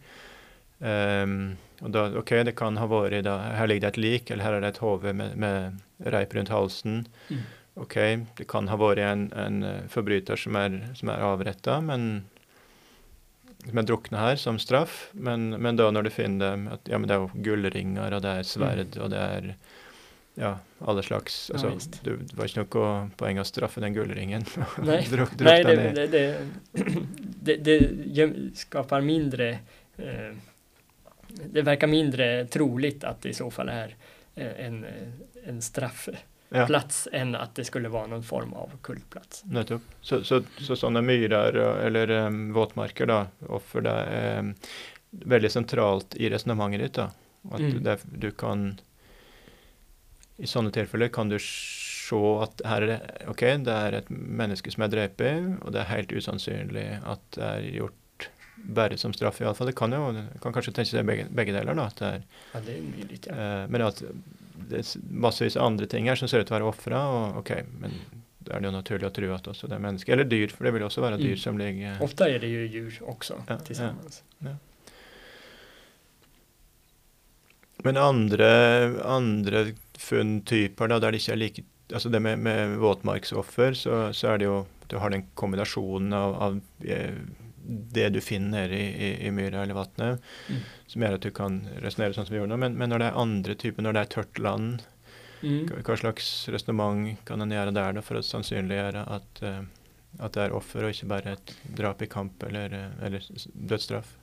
Um, 0.78 1.56
och 1.80 1.90
då, 1.90 2.06
okej, 2.06 2.18
okay, 2.18 2.42
det 2.42 2.52
kan 2.52 2.76
ha 2.76 2.86
varit, 2.86 3.24
då, 3.24 3.36
här 3.36 3.66
ligger 3.66 3.80
det 3.80 3.86
ett 3.86 3.96
lik 3.96 4.30
eller 4.30 4.44
här 4.44 4.52
är 4.52 4.60
det 4.60 4.68
ett 4.68 4.82
huvud 4.82 5.14
med, 5.14 5.36
med 5.36 5.76
rejp 5.96 6.36
runt 6.36 6.48
halsen. 6.48 7.08
Mm. 7.28 7.42
Okej, 7.74 8.14
okay, 8.14 8.26
det 8.36 8.44
kan 8.44 8.68
ha 8.68 8.76
varit 8.76 9.02
en, 9.02 9.32
en 9.32 9.62
eh, 9.62 9.80
förbrytare 9.88 10.36
som 10.36 10.56
är, 10.56 10.88
som 10.94 11.08
är 11.08 11.18
avrättad, 11.18 11.84
men 11.84 12.24
som 13.68 13.78
är 13.78 13.82
druckna 13.82 14.18
här 14.18 14.36
som 14.36 14.58
straff. 14.58 15.08
Men, 15.12 15.50
men 15.50 15.76
då 15.76 15.90
när 15.90 16.02
du 16.02 16.10
finner 16.10 16.72
att 16.72 16.80
ja, 16.84 16.98
men 16.98 17.08
det 17.08 17.14
är 17.14 17.30
guldringar 17.34 18.12
och 18.12 18.22
det 18.22 18.28
är 18.28 18.42
svärd 18.42 18.78
mm. 18.78 19.04
och 19.04 19.10
det 19.10 19.18
är 19.18 19.54
ja, 20.34 20.58
alla 20.78 21.02
slags, 21.02 21.50
alltså, 21.50 21.66
ja, 21.66 21.78
du, 22.02 22.16
det 22.16 22.36
var 22.36 22.44
inte 22.44 22.76
något 22.78 23.16
poäng 23.16 23.38
att 23.38 23.46
straffa 23.46 23.80
den 23.80 23.94
guldringen. 23.94 24.44
Nej, 24.82 25.08
Druck, 25.10 25.30
Nej 25.38 25.64
det, 25.64 26.06
det, 26.06 26.06
det, 27.42 27.56
det, 27.56 27.78
det, 28.06 28.56
skapar 28.56 29.00
mindre, 29.00 29.50
eh, 29.96 30.34
det 31.28 31.62
verkar 31.62 31.86
mindre 31.86 32.46
troligt 32.46 33.04
att 33.04 33.22
det 33.22 33.28
i 33.28 33.34
så 33.34 33.50
fall 33.50 33.68
är 33.68 33.96
eh, 34.34 34.66
en, 34.66 34.86
en 35.44 35.62
straffplats 35.62 37.08
ja. 37.12 37.18
än 37.18 37.34
att 37.34 37.54
det 37.54 37.64
skulle 37.64 37.88
vara 37.88 38.06
någon 38.06 38.22
form 38.22 38.52
av 38.52 38.70
kultplats. 38.82 39.44
Nettopp. 39.44 39.82
Så, 40.00 40.24
så, 40.24 40.42
så 40.58 40.76
sådana 40.76 41.02
myrar 41.02 41.52
eller 41.52 42.10
um, 42.10 42.52
våtmarker 42.52 43.06
då, 43.06 43.26
offer 43.46 43.80
det 43.80 43.90
är 43.90 44.38
um, 44.38 44.54
väldigt 45.10 45.52
centralt 45.52 46.14
i 46.14 46.30
resonemanget 46.30 46.80
ditt 46.80 46.94
då? 46.94 47.10
Att 47.50 47.60
mm. 47.60 47.84
du, 47.84 47.96
du 48.04 48.30
kan 48.30 48.80
i 50.36 50.46
sådana 50.46 50.70
tillfällen 50.70 51.10
kan 51.10 51.28
du 51.28 51.38
se 51.38 52.16
att 52.16 52.60
här 52.64 52.82
är 52.82 52.86
det, 52.86 53.00
okay, 53.28 53.56
det 53.56 53.72
är 53.72 53.92
ett 53.92 54.08
människa 54.08 54.70
som 54.70 54.82
är 54.82 54.88
drept 54.88 55.20
och 55.62 55.72
det 55.72 55.80
är 55.80 55.84
helt 55.84 56.12
osannolikt 56.12 57.04
att 57.04 57.32
det 57.32 57.42
är 57.42 57.60
gjort 57.60 57.94
bara 58.62 58.96
som 58.96 59.12
straff 59.12 59.40
i 59.40 59.44
alla 59.44 59.54
fall. 59.54 59.66
Det 59.66 59.72
kan 59.72 59.92
ju, 59.92 60.24
kan 60.42 60.52
kanske 60.52 60.72
tänka 60.72 60.90
sig 60.90 61.02
bägge, 61.02 61.26
bägge 61.30 61.52
delar 61.52 61.74
då. 61.74 61.82
Att 61.82 61.96
det 61.96 62.06
är, 62.06 62.22
ja, 62.52 62.60
det 62.66 62.72
är 62.72 62.82
möjligt, 62.82 63.26
ja. 63.30 63.34
Eh, 63.34 63.68
men 63.68 63.82
att 63.82 64.02
det 64.68 64.76
är 64.76 64.84
massvis 65.10 65.56
andra 65.56 65.86
ting 65.86 66.08
här 66.08 66.16
som 66.16 66.28
ser 66.28 66.40
ut 66.40 66.50
vara 66.50 66.64
offra 66.64 67.08
och 67.08 67.28
okej, 67.28 67.38
okay, 67.38 67.64
men 67.80 67.90
det 68.38 68.52
är 68.52 68.60
det 68.60 68.70
naturligt 68.70 69.06
att 69.06 69.14
tro 69.14 69.32
att 69.32 69.46
också 69.46 69.66
det 69.66 69.74
är 69.74 69.78
människa, 69.78 70.12
eller 70.12 70.24
dyr, 70.24 70.48
för 70.48 70.64
det 70.64 70.70
vill 70.70 70.82
också 70.82 71.00
vara 71.00 71.16
dyr 71.16 71.26
mm. 71.26 71.38
som 71.38 71.58
ligger. 71.58 72.02
Ofta 72.02 72.28
är 72.28 72.38
det 72.38 72.46
ju 72.46 72.66
djur 72.66 72.98
också 73.02 73.42
ja, 73.46 73.58
tillsammans. 73.58 74.22
Ja, 74.38 74.56
men 77.82 77.96
andra, 77.96 78.84
andra 79.02 79.66
fundtyper 79.98 80.88
där 80.88 81.00
det 81.00 81.16
inte 81.16 81.32
är 81.32 81.36
lika, 81.36 81.62
alltså 81.92 82.08
det 82.08 82.20
med, 82.20 82.38
med 82.38 82.76
våtmarksoffer 82.76 83.72
så, 83.72 84.12
så 84.12 84.26
är 84.26 84.38
det 84.38 84.44
ju, 84.44 84.64
du 84.86 84.96
har 84.96 85.10
den 85.10 85.26
kombinationen 85.34 86.12
av, 86.12 86.34
av 86.34 86.60
eh, 86.84 87.10
det 87.68 88.08
du 88.08 88.20
finner 88.20 88.68
i, 88.72 88.82
i, 88.82 89.26
i 89.26 89.30
myra 89.30 89.62
eller 89.62 89.74
vattnet 89.74 90.22
mm. 90.48 90.60
som 90.86 91.02
gör 91.02 91.12
att 91.12 91.22
du 91.22 91.30
kan 91.30 91.68
resonera 91.78 92.12
som 92.12 92.24
vi 92.30 92.36
gjorde. 92.36 92.56
Men, 92.56 92.74
men 92.74 92.88
när 92.88 92.98
det 92.98 93.04
är 93.04 93.12
andra 93.12 93.54
typer, 93.54 93.82
när 93.82 93.92
det 93.92 94.00
är 94.00 94.04
tört 94.04 94.38
land, 94.38 94.82
mm. 95.42 95.96
slags 95.96 96.48
resonemang 96.48 97.16
kan 97.24 97.38
man 97.38 97.50
göra 97.50 97.70
där 97.70 97.92
då 97.92 98.02
för 98.02 98.14
att 98.14 98.24
sannsynliggöra 98.24 99.04
att, 99.04 99.42
uh, 99.42 99.62
att 100.18 100.32
det 100.32 100.42
är 100.42 100.52
offer 100.52 100.84
och 100.84 100.88
inte 100.88 101.06
bara 101.06 101.32
ett 101.32 101.56
drap 101.62 102.02
i 102.02 102.06
kamp 102.06 102.42
eller, 102.42 102.72
eh, 102.72 103.06
eller 103.06 103.22
dödsstraff? 103.52 104.16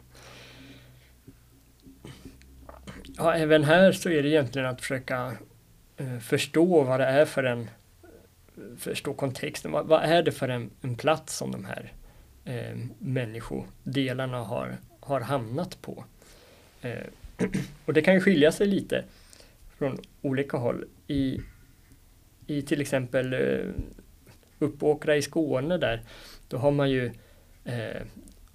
Ja, 3.17 3.33
även 3.33 3.63
här 3.63 3.91
så 3.91 4.09
är 4.09 4.23
det 4.23 4.29
egentligen 4.29 4.67
att 4.67 4.81
försöka 4.81 5.31
uh, 6.01 6.19
förstå 6.19 6.83
vad 6.83 6.99
det 6.99 7.05
är 7.05 7.25
för 7.25 7.43
en 7.43 7.69
förstå 8.77 9.13
kontexten. 9.13 9.71
Vad, 9.71 9.85
vad 9.85 10.03
är 10.03 10.23
det 10.23 10.31
för 10.31 10.49
en, 10.49 10.69
en 10.81 10.95
plats 10.95 11.37
som 11.37 11.51
de 11.51 11.65
här 11.65 11.93
eh, 12.45 12.77
människodelarna 12.99 14.37
har, 14.37 14.77
har 14.99 15.21
hamnat 15.21 15.81
på. 15.81 16.05
Eh, 16.81 17.03
och 17.85 17.93
det 17.93 18.01
kan 18.01 18.21
skilja 18.21 18.51
sig 18.51 18.67
lite 18.67 19.03
från 19.77 19.97
olika 20.21 20.57
håll. 20.57 20.85
I, 21.07 21.41
i 22.47 22.61
till 22.61 22.81
exempel 22.81 23.33
eh, 23.33 23.71
Uppåkra 24.59 25.15
i 25.15 25.21
Skåne 25.21 25.77
där, 25.77 26.01
då 26.47 26.57
har 26.57 26.71
man 26.71 26.89
ju 26.89 27.11
eh, 27.65 28.01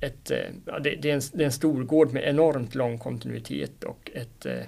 ett, 0.00 0.31
eh, 0.31 0.50
ja, 0.66 0.79
det, 0.79 0.90
det, 0.90 1.11
är 1.11 1.14
en, 1.14 1.20
det 1.33 1.42
är 1.42 1.46
en 1.46 1.53
stor 1.53 1.85
gård 1.85 2.12
med 2.12 2.29
enormt 2.29 2.74
lång 2.74 2.98
kontinuitet 2.98 3.85
och 3.85 4.11
ett, 4.14 4.46
eh, 4.46 4.62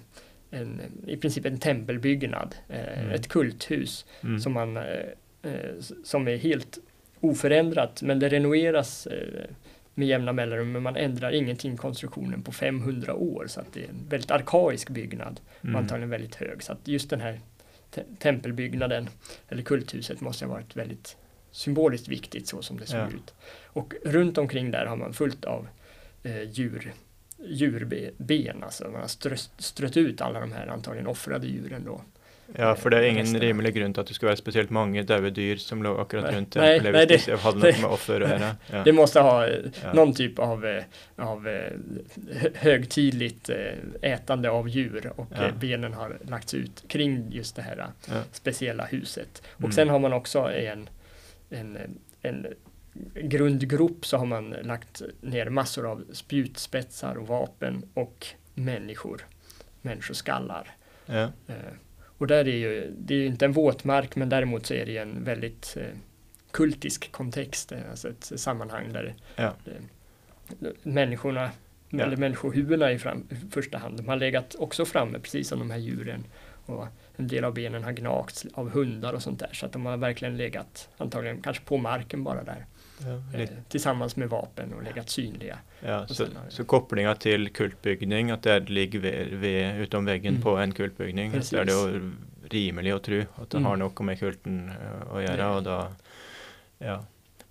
en, 0.50 0.80
i 1.06 1.16
princip 1.16 1.46
en 1.46 1.58
tempelbyggnad, 1.58 2.54
eh, 2.68 2.98
mm. 2.98 3.10
ett 3.10 3.28
kulthus 3.28 4.06
mm. 4.22 4.40
som, 4.40 4.52
man, 4.52 4.78
som 6.04 6.28
är 6.28 6.36
helt 6.36 6.78
oförändrat 7.22 8.02
men 8.02 8.18
det 8.18 8.28
renoveras 8.28 9.06
eh, 9.06 9.44
med 9.94 10.08
jämna 10.08 10.32
mellanrum 10.32 10.72
men 10.72 10.82
man 10.82 10.96
ändrar 10.96 11.32
ingenting 11.32 11.76
konstruktionen 11.76 12.42
på 12.42 12.52
500 12.52 13.14
år 13.14 13.46
så 13.48 13.60
att 13.60 13.72
det 13.72 13.84
är 13.84 13.88
en 13.88 14.08
väldigt 14.08 14.30
arkaisk 14.30 14.90
byggnad 14.90 15.40
mm. 15.62 15.74
och 15.74 15.80
antagligen 15.80 16.10
väldigt 16.10 16.34
hög 16.34 16.62
så 16.62 16.72
att 16.72 16.88
just 16.88 17.10
den 17.10 17.20
här 17.20 17.40
te 17.90 18.02
tempelbyggnaden 18.18 19.08
eller 19.48 19.62
kulthuset 19.62 20.20
måste 20.20 20.44
ha 20.44 20.52
varit 20.52 20.76
väldigt 20.76 21.16
symboliskt 21.50 22.08
viktigt 22.08 22.48
så 22.48 22.62
som 22.62 22.78
det 22.78 22.86
såg 22.86 23.00
ja. 23.00 23.08
ut. 23.08 23.34
Och 23.66 23.94
runt 24.04 24.38
omkring 24.38 24.70
där 24.70 24.86
har 24.86 24.96
man 24.96 25.12
fullt 25.12 25.44
av 25.44 25.68
eh, 26.22 26.42
djur 26.42 26.92
djurben, 27.44 28.62
alltså 28.62 28.88
man 28.88 29.00
har 29.00 29.08
strött, 29.08 29.50
strött 29.58 29.96
ut 29.96 30.20
alla 30.20 30.40
de 30.40 30.52
här 30.52 30.66
antagligen 30.66 31.06
offrade 31.06 31.46
djuren 31.46 31.84
då 31.84 32.02
Ja, 32.58 32.74
för 32.74 32.90
det 32.90 32.96
är 32.96 33.02
ingen 33.02 33.40
rimlig 33.40 33.74
grund 33.74 33.98
att 33.98 34.06
det 34.06 34.14
ska 34.14 34.26
vara 34.26 34.36
speciellt 34.36 34.70
många 34.70 35.02
döda 35.02 35.30
dyr 35.30 35.56
som 35.56 35.82
låg 35.82 36.00
akkurat 36.00 36.24
nej, 36.24 36.34
runt 36.34 36.54
nej, 36.54 36.80
nej, 36.82 37.06
det, 37.06 37.26
det 37.26 37.40
hade 37.40 37.58
något 37.58 37.80
med 37.80 37.90
offer 37.90 38.20
att 38.20 38.30
göra. 38.30 38.56
Ja. 38.70 38.82
Det 38.84 38.92
måste 38.92 39.20
ha 39.20 39.48
ja. 39.48 39.92
någon 39.94 40.14
typ 40.14 40.38
av, 40.38 40.66
eh, 40.66 40.84
av 41.16 41.48
eh, 41.48 41.72
högtidligt 42.54 43.48
eh, 43.48 44.12
ätande 44.12 44.50
av 44.50 44.68
djur 44.68 45.12
och 45.16 45.26
ja. 45.34 45.50
benen 45.60 45.92
har 45.92 46.18
lagts 46.28 46.54
ut 46.54 46.84
kring 46.88 47.26
just 47.30 47.56
det 47.56 47.62
här 47.62 47.86
speciella 48.32 48.84
huset. 48.84 49.42
Och 49.52 49.60
mm. 49.60 49.72
sen 49.72 49.88
har 49.88 49.98
man 49.98 50.12
också 50.12 50.38
en, 50.38 50.88
en, 51.50 51.78
en 52.22 52.46
grundgrop 53.14 54.06
så 54.06 54.16
har 54.16 54.26
man 54.26 54.50
lagt 54.50 55.02
ner 55.20 55.48
massor 55.48 55.90
av 55.90 56.04
spjutspetsar 56.12 57.14
och 57.14 57.26
vapen 57.26 57.84
och 57.94 58.26
människor, 58.54 59.26
människoskallar. 59.82 60.70
Ja. 61.06 61.28
Och 62.22 62.28
där 62.28 62.48
är 62.48 62.56
ju, 62.56 62.94
det 62.98 63.14
är 63.14 63.18
ju 63.18 63.26
inte 63.26 63.44
en 63.44 63.52
våtmark 63.52 64.16
men 64.16 64.28
däremot 64.28 64.66
så 64.66 64.74
är 64.74 64.86
det 64.86 64.96
en 64.96 65.24
väldigt 65.24 65.76
eh, 65.76 65.96
kultisk 66.50 67.12
kontext, 67.12 67.72
eh, 67.72 67.78
alltså 67.90 68.08
ett 68.08 68.32
sammanhang 68.36 68.92
där 68.92 69.14
ja. 69.36 69.54
det, 69.64 70.70
människorna, 70.82 71.50
ja. 71.88 72.04
eller 72.04 72.16
människohuvudena 72.16 72.92
i, 72.92 72.98
fram, 72.98 73.26
i 73.30 73.34
första 73.50 73.78
hand, 73.78 73.96
de 73.96 74.08
har 74.08 74.16
legat 74.16 74.54
också 74.58 74.84
framme 74.84 75.18
precis 75.18 75.48
som 75.48 75.58
de 75.58 75.70
här 75.70 75.78
djuren. 75.78 76.24
Och 76.66 76.86
en 77.16 77.28
del 77.28 77.44
av 77.44 77.54
benen 77.54 77.84
har 77.84 77.92
gnagts 77.92 78.46
av 78.54 78.70
hundar 78.70 79.12
och 79.12 79.22
sånt 79.22 79.40
där 79.40 79.50
så 79.52 79.66
att 79.66 79.72
de 79.72 79.86
har 79.86 79.96
verkligen 79.96 80.36
legat 80.36 80.88
antagligen 80.96 81.42
kanske 81.42 81.64
på 81.64 81.76
marken 81.76 82.24
bara 82.24 82.44
där. 82.44 82.66
Ja, 83.06 83.46
tillsammans 83.68 84.16
med 84.16 84.28
vapen 84.28 84.72
och 84.72 84.82
legat 84.82 85.10
synliga. 85.10 85.58
Ja, 85.80 86.06
så, 86.06 86.26
så 86.48 86.64
kopplingar 86.64 87.14
till 87.14 87.48
kultbyggning, 87.48 88.30
att 88.30 88.42
det 88.42 88.68
ligger 88.68 88.98
ved, 88.98 89.28
ved 89.28 89.80
utom 89.80 90.04
väggen 90.04 90.34
mm. 90.34 90.42
på 90.42 90.56
en 90.56 90.72
kultbyggning. 90.72 91.32
Precis. 91.32 91.52
är 91.52 91.64
det 91.64 92.10
rimligt 92.48 92.94
att 92.94 93.02
tro 93.02 93.20
att 93.34 93.50
det 93.50 93.56
mm. 93.56 93.66
har 93.66 93.76
något 93.76 94.00
med 94.00 94.18
kulten 94.18 94.68
eh, 94.68 95.16
att 95.16 95.22
göra. 95.22 95.56
Och 95.56 95.62
då, 95.62 95.88
ja. 96.78 97.04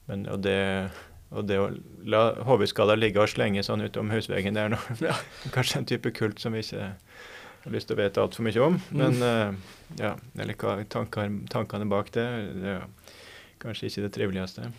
Men, 0.06 0.28
och 0.28 0.40
det, 0.40 0.90
och 1.30 1.46
det 1.46 1.58
att 1.58 1.72
la 2.04 2.44
hobbyskadar 2.44 2.98
ligga 2.98 3.22
och 3.22 3.30
slänga 3.30 3.64
sån 3.64 3.82
utom 3.82 4.10
husväggen, 4.10 4.54
det 4.54 4.62
är 4.62 4.70
nog 4.70 4.80
ja. 5.00 5.16
kanske 5.54 5.80
en 5.80 5.86
typ 5.86 6.06
av 6.06 6.10
kult 6.10 6.40
som 6.40 6.54
vi 6.54 6.58
inte 6.58 6.92
har 7.64 7.72
lust 7.72 7.92
att 7.92 7.98
veta 7.98 8.22
allt 8.22 8.36
för 8.36 8.44
mycket 8.44 8.62
om. 8.62 8.82
Mm. 8.92 9.20
Men 9.20 9.48
uh, 9.48 9.60
ja, 9.98 10.16
eller 10.40 10.84
tankar, 10.84 11.48
tankarna 11.50 11.86
bak 11.86 12.12
det, 12.12 12.54
det 12.54 12.70
är 12.70 12.84
kanske 13.58 13.86
inte 13.86 14.02
det 14.02 14.10
trevligaste. 14.10 14.72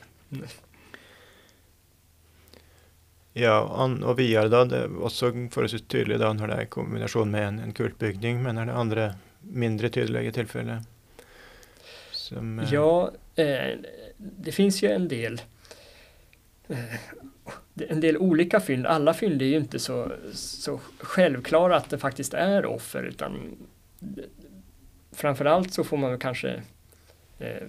Ja, 3.32 3.60
og 3.64 4.16
videre 4.18 4.50
da, 4.52 4.64
det 4.68 4.78
er 4.84 4.96
også 5.00 5.30
forholdsvis 5.52 5.86
tydelig 5.88 6.18
da 6.20 6.32
når 6.36 6.50
det 6.50 6.56
er 6.56 6.66
i 6.66 6.72
kombinasjon 6.72 7.30
med 7.32 7.46
en, 7.46 7.60
en 7.64 7.76
kultbygning, 7.76 8.42
men 8.44 8.60
er 8.60 8.68
det 8.68 8.76
andre 8.76 9.06
mindre 9.40 9.88
tydelige 9.92 10.34
tilfeller? 10.36 10.82
Som, 12.12 12.58
eh... 12.60 12.74
Ja, 12.74 13.10
eh, 13.40 13.78
det 14.18 14.52
finns 14.52 14.82
ju 14.82 14.90
en 14.92 15.08
del 15.08 15.40
eh, 16.68 17.00
en 17.88 18.00
del 18.00 18.16
olika 18.16 18.60
fynd. 18.60 18.86
Alla 18.86 19.14
fynd 19.14 19.42
är 19.42 19.46
ju 19.46 19.56
inte 19.56 19.78
så, 19.78 20.12
så 20.34 20.80
självklara 20.98 21.76
att 21.76 21.90
det 21.90 21.98
faktiskt 21.98 22.34
är 22.34 22.66
offer 22.66 23.02
utan 23.02 23.56
framförallt 25.12 25.72
så 25.72 25.84
får 25.84 25.96
man 25.96 26.18
kanske 26.18 26.62
eh, 27.38 27.68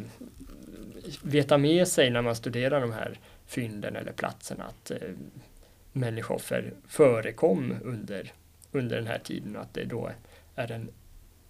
veta 1.21 1.57
med 1.57 1.87
sig 1.87 2.09
när 2.09 2.21
man 2.21 2.35
studerar 2.35 2.81
de 2.81 2.91
här 2.91 3.19
fynden 3.45 3.95
eller 3.95 4.11
platserna 4.11 4.63
att 4.63 4.91
eh, 4.91 4.97
människooffer 5.91 6.73
förekom 6.87 7.73
under, 7.83 8.31
under 8.71 8.95
den 8.95 9.07
här 9.07 9.19
tiden 9.19 9.55
och 9.55 9.61
att 9.61 9.73
det 9.73 9.83
då 9.83 10.11
är 10.55 10.71
en 10.71 10.89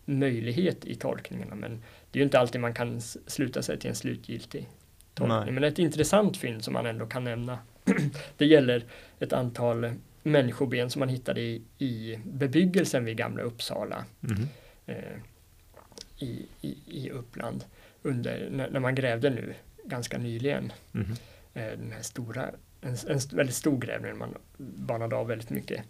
möjlighet 0.06 0.86
i 0.86 0.96
tolkningarna. 0.96 1.56
Men 1.56 1.72
det 2.12 2.18
är 2.18 2.22
ju 2.22 2.24
inte 2.24 2.40
alltid 2.40 2.62
man 2.62 2.74
kan 2.74 3.02
sluta 3.02 3.62
sig 3.62 3.80
till 3.80 3.90
en 3.90 3.96
slutgiltig 3.96 4.70
tolkning. 5.14 5.40
Nej. 5.40 5.52
Men 5.52 5.64
ett 5.64 5.80
intressant 5.80 6.38
fynd 6.38 6.64
som 6.64 6.74
man 6.74 6.86
ändå 6.86 7.06
kan 7.06 7.24
nämna 7.24 7.60
det 8.38 8.46
gäller 8.46 8.86
ett 9.20 9.34
antal 9.34 9.92
människoben 10.24 10.90
som 10.90 11.00
man 11.00 11.10
hittade 11.10 11.42
i, 11.42 11.62
i 11.78 12.20
bebyggelsen 12.26 13.06
vid 13.06 13.18
Gamla 13.18 13.44
Uppsala 13.44 14.06
mm. 14.24 14.48
eh, 14.86 15.18
i, 16.18 16.46
i, 16.62 16.78
i 16.88 17.10
Uppland 17.10 17.66
under, 18.04 18.50
när, 18.52 18.70
när, 18.70 18.80
man 18.80 18.96
grävde 18.96 19.30
nu 19.30 19.54
ganska 19.84 20.18
nyligen. 20.18 20.74
Mm. 20.94 21.08
Eh, 21.54 21.80
den 21.80 21.92
här 21.92 22.02
stora, 22.02 22.52
en, 22.82 22.96
en, 23.08 23.20
väldigt 23.34 23.56
stor 23.56 23.78
grävning, 23.78 24.18
man 24.18 24.38
banade 24.58 25.16
av 25.16 25.28
väldigt 25.28 25.50
mycket, 25.50 25.82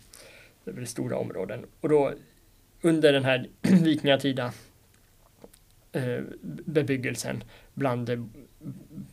väldigt 0.64 0.90
stora 0.90 1.18
områden. 1.18 1.66
Och 1.82 1.90
då 1.90 2.14
under 2.82 3.14
den 3.14 3.26
här 3.26 3.48
vikingatida 3.62 4.54
eh, 5.92 6.22
bebyggelsen 6.66 7.44
bland 7.74 8.30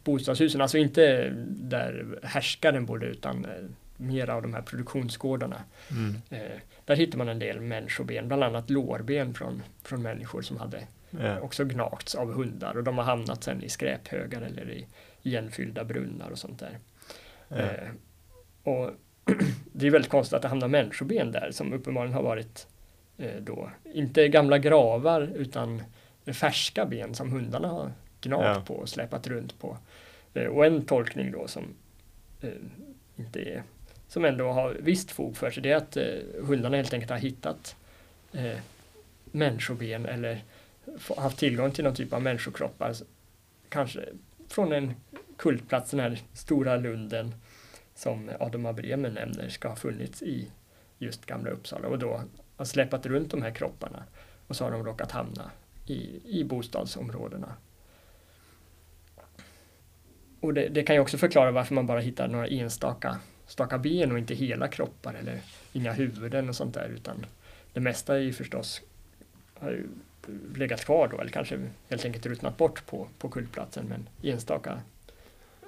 bostadshusen, 0.05 0.61
alltså 0.61 0.79
inte 0.79 1.31
där 1.47 2.19
härskaren 2.23 2.87
bodde 2.87 3.07
utan 3.07 3.45
eh, 3.45 3.51
mer 3.97 4.31
av 4.31 4.43
de 4.43 4.55
här 4.55 4.63
produktionsgårdarna. 4.63 5.63
Mm. 5.91 6.15
Eh, 6.31 6.61
där 6.85 6.97
hittar 6.97 7.19
man 7.19 7.29
en 7.29 7.39
del 7.39 7.61
människoben, 7.61 8.29
bland 8.29 8.45
annat 8.45 8.71
lårben 8.71 9.35
från, 9.35 9.63
från 9.83 10.03
människor 10.03 10.43
som 10.43 10.57
hade 10.57 10.87
ja. 11.11 11.41
också 11.41 11.65
gnagts 11.65 12.15
av 12.15 12.33
hundar 12.33 12.77
och 12.77 12.85
de 12.85 12.99
har 12.99 13.05
hamnat 13.05 13.45
sen 13.45 13.63
i 13.63 13.69
skräphögar 13.69 14.43
eller 14.43 14.71
i 14.71 14.87
igenfyllda 15.23 15.85
brunnar 15.85 16.31
och 16.31 16.39
sånt 16.39 16.59
där. 16.59 16.79
Ja. 17.49 17.57
Eh, 17.57 17.89
och 18.63 18.91
det 19.73 19.87
är 19.87 19.91
väldigt 19.91 20.11
konstigt 20.11 20.35
att 20.35 20.43
det 20.43 20.49
hamnar 20.49 20.69
människoben 20.69 21.33
där 21.33 21.51
som 21.53 21.73
uppenbarligen 21.73 22.15
har 22.15 22.23
varit 22.23 22.67
eh, 23.19 23.41
då, 23.41 23.71
inte 23.95 24.29
gamla 24.29 24.59
gravar 24.59 25.23
utan 25.23 25.83
färska 26.27 26.87
ben 26.87 27.15
som 27.15 27.33
hundarna 27.33 27.69
har 27.69 27.93
gnagt 28.21 28.45
ja. 28.45 28.63
på 28.67 28.75
och 28.75 28.89
släpat 28.89 29.27
runt 29.27 29.59
på. 29.61 29.79
Eh, 30.35 30.47
och 30.47 30.67
en 30.67 30.85
tolkning 30.85 31.33
då 31.33 31.49
som 31.49 31.65
eh, 32.41 32.51
inte 33.17 33.41
är, 33.41 33.63
som 34.09 34.25
ändå 34.25 34.53
har 34.53 34.77
visst 34.81 35.11
fog 35.11 35.37
för 35.37 35.51
sig, 35.51 35.63
det 35.63 35.71
är 35.71 35.77
att 35.77 35.97
eh, 35.97 36.05
hundarna 36.43 36.77
helt 36.77 36.93
enkelt 36.93 37.11
har 37.11 37.19
hittat 37.19 37.77
eh, 38.33 38.59
människoben 39.25 40.07
eller 40.07 40.43
haft 41.17 41.39
tillgång 41.39 41.71
till 41.71 41.85
någon 41.85 41.95
typ 41.95 42.13
av 42.13 42.23
människokroppar. 42.23 42.95
Kanske 43.69 44.09
från 44.49 44.73
en 44.73 44.95
kultplats, 45.37 45.91
den 45.91 46.01
här 46.01 46.21
stora 46.33 46.77
lunden 46.77 47.35
som 47.95 48.31
Adam 48.41 48.67
av 48.67 48.75
Bremen 48.75 49.15
nämner 49.15 49.49
ska 49.49 49.69
ha 49.69 49.77
funnits 49.77 50.23
i 50.23 50.51
just 50.99 51.27
Gamla 51.27 51.51
Uppsala 51.51 51.89
och 51.89 51.99
då 51.99 52.23
har 52.57 52.65
släpat 52.65 53.07
runt 53.07 53.31
de 53.31 53.43
här 53.43 53.51
kropparna 53.51 54.05
och 54.47 54.57
så 54.57 54.65
har 54.65 54.71
de 54.71 54.85
råkat 54.85 55.11
hamna 55.11 55.51
i, 55.87 56.21
i 56.41 56.45
bostadsområdena 56.45 57.55
och 60.41 60.55
det, 60.55 60.69
det, 60.69 60.83
kan 60.83 60.97
ju 60.97 61.03
också 61.03 61.19
förklara 61.19 61.51
varför 61.51 61.75
man 61.75 61.87
bara 61.87 62.01
hittar 62.01 62.29
några 62.29 62.47
enstaka 62.47 63.19
staka 63.47 63.79
ben 63.79 64.13
och 64.13 64.19
inte 64.19 64.35
hela 64.35 64.69
kroppar 64.69 65.15
eller 65.15 65.41
inga 65.73 65.93
huvuden 65.93 66.49
och 66.49 66.57
sånt 66.57 66.75
där 66.75 66.89
utan 66.89 67.27
det 67.73 67.81
mesta 67.81 68.15
är 68.15 68.21
ju 68.21 68.33
förstås 68.33 68.83
har 69.55 69.71
ju 69.71 69.87
legat 70.55 70.85
kvar 70.85 71.09
då 71.09 71.21
eller 71.21 71.31
kanske 71.31 71.61
helt 71.89 72.05
enkelt 72.05 72.27
ruttnat 72.27 72.57
bort 72.57 72.87
på, 72.87 73.09
på 73.19 73.29
kultplatsen 73.29 73.87
men 73.87 74.09
enstaka, 74.33 74.81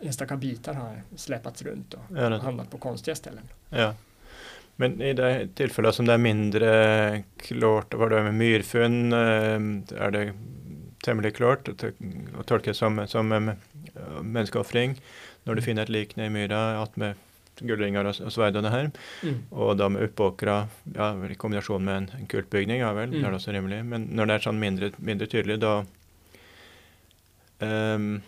enstaka 0.01 0.37
bitar 0.37 0.75
har 0.75 1.03
släpats 1.17 1.63
runt 1.63 1.95
och 1.95 2.01
ja, 2.17 2.39
hamnat 2.39 2.71
på 2.71 2.79
konstiga 2.79 3.15
ställen. 3.15 3.45
Ja. 3.69 3.95
Men 4.77 5.01
i 5.03 5.13
det 5.13 5.49
tillfället 5.55 5.95
som 5.95 6.07
det 6.07 6.13
är 6.13 6.19
mindre 6.19 7.23
klart, 7.37 7.95
vad 7.95 8.11
det 8.11 8.19
är 8.19 8.23
med 8.23 8.35
myrfunn, 8.35 9.13
eh, 9.13 9.99
är 9.99 10.11
det 10.11 10.33
tämligen 11.05 11.33
klart 11.33 11.69
att 11.69 12.47
tolka 12.47 12.75
som, 12.75 13.07
som 13.07 13.55
menneskeofring 14.23 15.01
når 15.45 15.55
du 15.55 15.59
mm. 15.59 15.65
finner 15.65 15.83
et 15.83 15.89
lik 15.89 16.19
i 16.19 16.29
myra 16.29 16.81
attmed 17.53 17.71
gullringer 17.71 18.09
og, 18.09 18.21
og 18.25 18.33
sverdene 18.33 18.71
her. 18.73 18.91
Mm. 19.23 19.39
Og 19.51 19.83
med 19.93 20.09
oppåkra 20.09 20.67
ja, 20.95 21.13
i 21.29 21.39
kombinasjon 21.39 21.85
med 21.85 21.97
en, 21.97 22.11
en 22.21 22.27
kultbygning, 22.27 22.81
ja 22.81 22.93
vel, 22.93 23.11
mm. 23.11 23.19
det 23.19 23.25
er 23.25 23.31
det 23.31 23.41
også 23.41 23.53
rimelig. 23.53 23.85
Men 23.85 24.09
når 24.17 24.27
det 24.27 24.35
er 24.35 24.47
sånn 24.47 24.61
mindre, 24.61 24.93
mindre 24.99 25.27
tydelig, 25.27 25.61
da 25.63 25.81
um, 27.61 28.23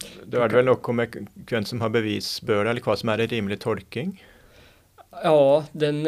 Da 0.00 0.40
er 0.40 0.48
det 0.48 0.56
vel 0.56 0.64
noe 0.64 0.92
med 0.96 1.16
hvem 1.44 1.64
som 1.68 1.82
har 1.82 1.90
bevisbörda, 1.92 2.70
eller 2.70 2.84
hva 2.84 2.96
som 2.96 3.10
er 3.12 3.20
en 3.20 3.28
rimelig 3.34 3.60
tolking? 3.60 4.14
Ja, 5.24 5.66
den 5.72 6.06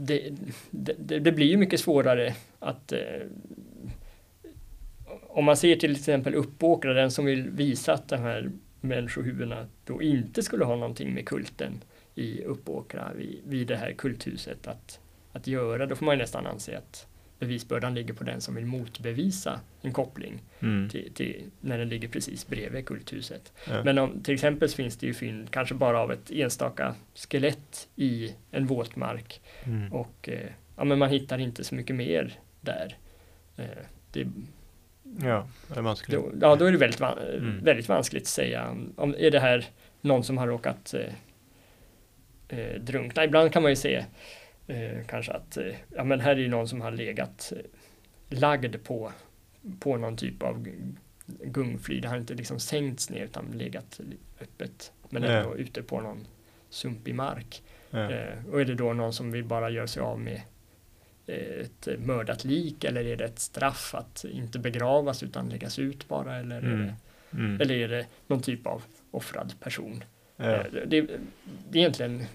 det, 0.00 0.32
det, 0.70 1.18
det, 1.18 1.32
blir 1.32 1.46
ju 1.46 1.56
mycket 1.56 1.80
svårare 1.80 2.34
att 2.58 2.92
eh, 2.92 3.26
om 5.28 5.44
man 5.44 5.56
ser 5.56 5.76
till 5.76 5.92
exempel 5.92 6.34
Uppåkra, 6.34 6.92
den 6.92 7.10
som 7.10 7.24
vill 7.24 7.50
visa 7.50 7.92
att 7.92 8.08
de 8.08 8.16
här 8.16 8.50
människohuvudena 8.80 9.66
då 9.84 10.02
inte 10.02 10.42
skulle 10.42 10.64
ha 10.64 10.76
någonting 10.76 11.14
med 11.14 11.26
kulten 11.26 11.80
i 12.14 12.42
Uppåkra 12.42 13.12
vid, 13.16 13.40
vid 13.46 13.66
det 13.66 13.76
här 13.76 13.92
kulthuset 13.92 14.66
att, 14.66 15.00
att 15.32 15.46
göra, 15.46 15.86
då 15.86 15.96
får 15.96 16.06
man 16.06 16.18
nästan 16.18 16.46
anse 16.46 16.78
att 16.78 17.06
bevisbördan 17.38 17.94
ligger 17.94 18.14
på 18.14 18.24
den 18.24 18.40
som 18.40 18.54
vill 18.54 18.66
motbevisa 18.66 19.60
en 19.82 19.92
koppling 19.92 20.42
mm. 20.60 20.88
till, 20.88 21.12
till, 21.14 21.42
när 21.60 21.78
den 21.78 21.88
ligger 21.88 22.08
precis 22.08 22.46
bredvid 22.46 22.86
kulthuset. 22.86 23.52
Ja. 23.68 23.84
Men 23.84 23.98
om, 23.98 24.22
till 24.22 24.34
exempel 24.34 24.68
finns 24.68 24.96
det 24.96 25.06
ju 25.06 25.14
fynd 25.14 25.50
kanske 25.50 25.74
bara 25.74 26.00
av 26.00 26.12
ett 26.12 26.30
enstaka 26.30 26.94
skelett 27.14 27.88
i 27.96 28.34
en 28.50 28.66
våtmark 28.66 29.40
mm. 29.64 29.92
och 29.92 30.28
eh, 30.28 30.50
ja, 30.76 30.84
men 30.84 30.98
man 30.98 31.10
hittar 31.10 31.38
inte 31.38 31.64
så 31.64 31.74
mycket 31.74 31.96
mer 31.96 32.38
där. 32.60 32.96
Eh, 33.56 33.64
det, 34.12 34.26
Ja, 35.22 35.48
det 35.68 35.78
är 35.78 35.82
vanskligt. 35.82 36.20
Då, 36.20 36.32
ja, 36.40 36.56
då 36.56 36.64
är 36.64 36.72
det 36.72 36.78
väldigt, 36.78 37.00
mm. 37.00 37.64
väldigt 37.64 37.88
vanskligt 37.88 38.22
att 38.22 38.28
säga. 38.28 38.76
Om, 38.96 39.14
är 39.18 39.30
det 39.30 39.40
här 39.40 39.66
någon 40.00 40.24
som 40.24 40.38
har 40.38 40.46
råkat 40.46 40.94
eh, 40.94 42.58
eh, 42.58 42.80
drunkna? 42.80 43.24
Ibland 43.24 43.52
kan 43.52 43.62
man 43.62 43.72
ju 43.72 43.76
se 43.76 44.04
eh, 44.66 45.06
kanske 45.06 45.32
att 45.32 45.56
eh, 45.56 45.74
ja, 45.96 46.04
men 46.04 46.20
här 46.20 46.32
är 46.32 46.40
ju 46.40 46.48
någon 46.48 46.68
som 46.68 46.80
har 46.80 46.90
legat 46.90 47.52
eh, 47.56 48.38
lagd 48.38 48.84
på, 48.84 49.12
på 49.80 49.96
någon 49.96 50.16
typ 50.16 50.42
av 50.42 50.68
gungfly. 51.26 52.00
Det 52.00 52.08
har 52.08 52.16
inte 52.16 52.34
liksom 52.34 52.60
sänkts 52.60 53.10
ner 53.10 53.24
utan 53.24 53.46
legat 53.54 54.00
öppet. 54.40 54.92
Men 55.08 55.24
ändå 55.24 55.50
ja. 55.50 55.56
ute 55.56 55.82
på 55.82 56.00
någon 56.00 56.26
sumpig 56.70 57.14
mark. 57.14 57.62
Ja. 57.90 58.10
Eh, 58.10 58.46
och 58.50 58.60
är 58.60 58.64
det 58.64 58.74
då 58.74 58.92
någon 58.92 59.12
som 59.12 59.32
vill 59.32 59.44
bara 59.44 59.70
göra 59.70 59.86
sig 59.86 60.02
av 60.02 60.20
med 60.20 60.40
ett 61.28 61.88
mördat 61.98 62.44
lik 62.44 62.84
eller 62.84 63.04
är 63.04 63.16
det 63.16 63.24
ett 63.24 63.38
straff 63.38 63.94
att 63.94 64.24
inte 64.24 64.58
begravas 64.58 65.22
utan 65.22 65.48
läggas 65.48 65.78
ut 65.78 66.08
bara 66.08 66.36
eller, 66.36 66.58
mm. 66.58 66.80
Är, 66.80 66.86
det, 66.86 66.94
mm. 67.36 67.60
eller 67.60 67.74
är 67.74 67.88
det 67.88 68.06
någon 68.26 68.42
typ 68.42 68.66
av 68.66 68.82
offrad 69.10 69.54
person? 69.60 70.04
Ja. 70.36 70.44
Eh, 70.44 70.66
det, 70.72 70.86
det, 70.86 70.98
är 70.98 71.18
egentligen 71.72 72.20
eh, 72.20 72.26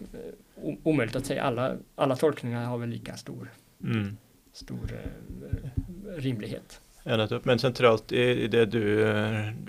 omöjligt 0.84 1.16
att 1.16 1.26
säga. 1.26 1.44
Alla, 1.44 1.76
alla 1.96 2.16
tolkningar 2.16 2.66
har 2.66 2.78
väl 2.78 2.90
lika 2.90 3.18
stor, 3.18 3.52
mm. 3.84 4.18
stor 4.54 5.02
eh, 5.04 6.22
rimlighet. 6.22 6.82
Ja, 7.04 7.40
Men 7.44 7.60
centralt 7.60 8.12
i 8.12 8.48
det 8.48 8.66
du, 8.66 9.16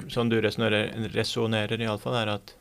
som 0.08 0.28
du 0.28 0.40
resonerar, 0.40 0.86
resonerar 1.08 1.80
i 1.80 1.86
alla 1.86 1.98
fall 1.98 2.14
är 2.14 2.26
att 2.26 2.56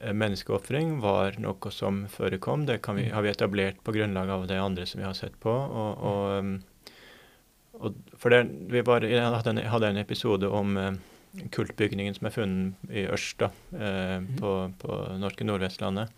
menneskeofring 0.00 0.98
var 1.00 1.36
noe 1.42 1.70
som 1.74 2.04
forekom. 2.08 2.66
Det 2.66 2.80
vi, 2.86 3.06
mm. 3.06 3.12
har 3.14 3.22
vi 3.22 3.30
etablert 3.30 3.82
på 3.84 3.92
grunnlag 3.92 4.30
av 4.30 4.46
det 4.48 4.60
andre 4.60 4.86
som 4.86 5.00
vi 5.00 5.06
har 5.06 5.16
sett 5.16 5.36
på. 5.40 5.52
Og, 5.52 6.04
og, 6.10 6.94
og 7.80 7.98
for 8.16 8.32
det, 8.32 8.42
vi 8.72 8.84
var, 8.86 9.04
hadde, 9.04 9.54
en, 9.54 9.62
hadde 9.72 9.92
en 9.92 10.00
episode 10.00 10.48
om 10.48 10.76
uh, 10.76 10.92
kultbygningen 11.52 12.16
som 12.16 12.28
er 12.28 12.36
funnet 12.36 12.92
i 12.92 13.06
Ørsta 13.12 13.50
uh, 13.52 14.18
mm. 14.24 14.30
på, 14.40 14.54
på 14.80 15.00
norske 15.20 15.46
Nordvestlandet. 15.46 16.12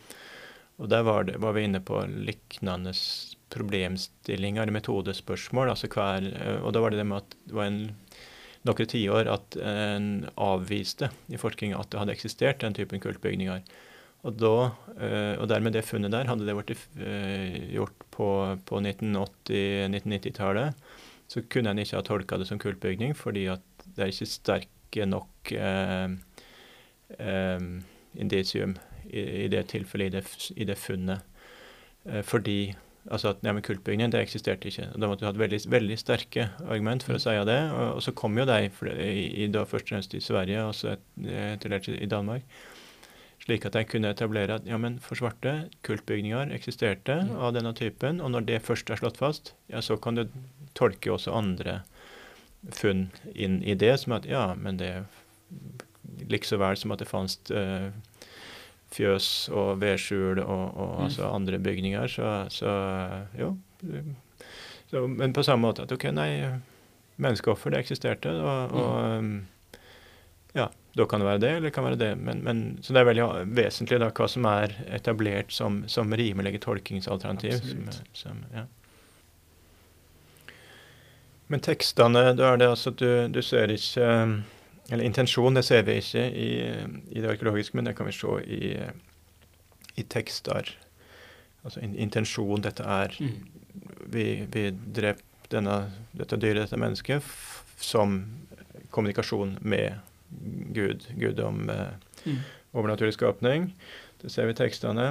Og 0.80 0.88
der 0.90 1.04
var, 1.06 1.26
det, 1.28 1.36
var 1.42 1.54
vi 1.54 1.66
inne 1.68 1.82
på 1.84 2.00
lignende 2.06 2.94
problemstillinger, 3.52 4.70
metodespørsmål. 4.72 5.74
altså 5.74 5.90
hver, 5.92 6.30
uh, 6.38 6.58
Og 6.62 6.72
da 6.74 6.84
var 6.84 6.94
det 6.94 7.02
det 7.02 7.10
med 7.10 7.22
at 7.22 7.38
det 7.46 7.58
var 7.58 7.70
en 7.70 7.84
noen 8.68 8.88
tiår 8.88 9.30
at 9.30 9.56
eh, 9.58 9.96
en 9.96 10.10
avviste 10.40 11.10
i 11.32 11.40
forskninga 11.40 11.80
at 11.80 11.90
det 11.92 12.00
hadde 12.00 12.14
eksistert 12.14 12.62
den 12.62 12.76
typen 12.76 13.02
kultbygninger. 13.02 13.60
Og, 14.22 14.36
da, 14.38 14.56
eh, 15.02 15.34
og 15.34 15.48
dermed 15.50 15.74
det 15.74 15.84
funnet 15.88 16.14
der, 16.14 16.28
hadde 16.30 16.46
det 16.46 16.54
blitt 16.54 16.74
eh, 17.02 17.56
gjort 17.74 18.04
på, 18.14 18.28
på 18.68 18.74
1980-1990-tallet, 18.84 20.78
så 21.32 21.42
kunne 21.50 21.72
en 21.72 21.80
ikke 21.82 21.98
ha 21.98 22.04
tolka 22.06 22.38
det 22.38 22.46
som 22.46 22.60
kultbygning, 22.62 23.16
fordi 23.18 23.48
at 23.50 23.64
det 23.96 24.04
er 24.04 24.12
ikke 24.12 24.30
sterke 24.30 25.08
nok 25.08 25.52
eh, 25.56 26.08
eh, 27.18 27.60
indisium 28.14 28.76
i, 29.08 29.20
i, 29.44 29.48
det 29.50 29.66
tilfellet, 29.72 30.12
i 30.12 30.14
det, 30.20 30.24
i 30.54 30.68
det 30.68 30.78
funnet. 30.78 31.26
Eh, 32.06 32.22
fordi 32.22 32.76
altså 33.10 33.32
at 33.32 33.42
ja, 33.42 33.52
men 33.54 33.64
kultbygningen 33.66 34.12
det 34.12 34.20
eksisterte 34.22 34.68
ikke. 34.70 34.90
Da 34.94 35.08
måtte 35.08 35.24
du 35.24 35.28
ha 35.28 35.32
et 35.32 35.40
veldig, 35.40 35.62
veldig 35.72 35.96
sterke 35.98 36.50
argument 36.66 37.02
for 37.06 37.18
å 37.18 37.22
si 37.22 37.34
det. 37.48 37.58
Og, 37.72 37.88
og 37.96 38.04
så 38.04 38.14
kom 38.18 38.38
jo 38.38 38.46
de 38.48 38.60
i, 38.68 39.24
i, 39.44 39.48
da 39.52 39.64
først 39.66 39.88
og 39.88 39.96
fremst 39.96 40.14
i 40.18 40.22
Sverige 40.22 40.68
og 40.68 40.76
så 40.78 40.94
etter 40.94 41.74
hvert 41.74 41.90
i 41.96 42.10
Danmark 42.10 42.46
slik 43.42 43.64
at 43.66 43.74
en 43.74 43.88
kunne 43.88 44.10
etablere 44.14 44.54
at 44.54 44.66
ja, 44.68 44.78
men 44.78 45.00
for 45.02 45.18
svarte, 45.18 45.66
kultbygninger 45.86 46.52
eksisterte 46.54 47.16
mm. 47.26 47.32
av 47.42 47.56
denne 47.56 47.72
typen, 47.74 48.20
og 48.22 48.30
når 48.34 48.46
det 48.46 48.60
først 48.62 48.90
er 48.90 49.00
slått 49.00 49.18
fast, 49.18 49.54
ja, 49.72 49.82
så 49.82 49.96
kan 49.98 50.18
du 50.18 50.28
tolke 50.78 51.10
også 51.12 51.34
andre 51.34 51.80
funn 52.70 53.08
inn 53.34 53.58
i 53.66 53.74
det, 53.74 53.96
som 54.02 54.14
at 54.14 54.28
ja, 54.30 54.52
men 54.54 54.78
det 54.78 54.92
like 56.30 56.46
så 56.46 56.58
vel 56.60 56.78
som 56.78 56.94
at 56.94 57.02
det 57.02 57.10
fantes 57.10 57.40
uh, 57.50 57.90
fjøs 58.92 59.28
og 59.52 59.80
vedskjul 59.80 60.42
og, 60.42 60.66
og 60.76 60.92
mm. 60.92 61.04
altså 61.06 61.30
andre 61.30 61.58
bygninger, 61.62 62.06
så, 62.12 62.34
så 62.52 62.74
jo. 63.38 63.54
Så, 64.90 65.06
men 65.08 65.32
på 65.32 65.44
samme 65.46 65.66
måte 65.66 65.86
at 65.86 65.92
OK, 65.94 66.10
nei, 66.12 66.28
menneskeoffer, 67.22 67.72
det 67.72 67.82
eksisterte, 67.86 68.32
og, 68.42 68.76
og 68.76 69.18
um, 69.18 69.32
ja, 70.52 70.68
da 70.92 71.06
kan 71.08 71.22
det 71.22 71.26
være 71.26 71.40
det, 71.40 71.50
eller 71.56 71.70
det 71.70 71.74
kan 71.74 71.86
være 71.86 72.00
det. 72.00 72.12
Men, 72.20 72.44
men, 72.44 72.62
så 72.84 72.92
det 72.92 73.00
er 73.00 73.08
veldig 73.08 73.26
vesentlig 73.56 74.00
da, 74.02 74.10
hva 74.12 74.28
som 74.28 74.46
er 74.50 74.76
etablert 74.92 75.52
som, 75.54 75.82
som 75.88 76.12
rimelige 76.12 76.60
tolkingsalternativ. 76.66 77.56
Som, 77.64 77.86
som, 78.12 78.42
ja. 78.52 78.66
Men 81.52 81.64
tekstene, 81.64 82.32
da 82.36 82.52
er 82.52 82.60
det 82.60 82.68
altså 82.68 82.92
at 82.92 83.00
du, 83.00 83.08
du 83.32 83.40
ser 83.44 83.72
ikke 83.72 84.10
Eller 84.92 85.08
intensjon, 85.08 85.56
det 85.56 85.64
ser 85.64 85.86
vi 85.88 85.96
ikke 86.02 86.22
i, 86.28 86.50
i, 87.08 87.20
det 87.22 87.30
arkeologiske, 87.30 87.76
men 87.78 87.88
det 87.88 87.94
kan 87.96 88.08
vi 88.08 88.12
se 88.12 88.34
i, 88.44 88.72
i 89.96 90.04
tekster. 90.04 90.68
Altså 91.64 91.80
in, 91.80 91.94
intensjon, 91.96 92.60
dette 92.64 92.84
er 92.84 93.16
mm. 93.16 93.36
Vi, 94.12 94.24
vi 94.52 94.66
drep 94.92 95.22
denne, 95.52 95.76
dette 96.12 96.36
dyret, 96.36 96.66
dette 96.66 96.76
mennesket, 96.76 97.24
som 97.80 98.18
kommunikasjon 98.92 99.56
med 99.64 99.94
Gud, 100.76 101.06
guddom, 101.16 101.70
eh, 101.72 101.94
mm. 102.26 102.38
overnaturlig 102.76 103.14
skapning. 103.16 103.70
Det 104.20 104.28
ser 104.32 104.48
vi 104.48 104.52
i 104.52 104.60
tekstene. 104.60 105.06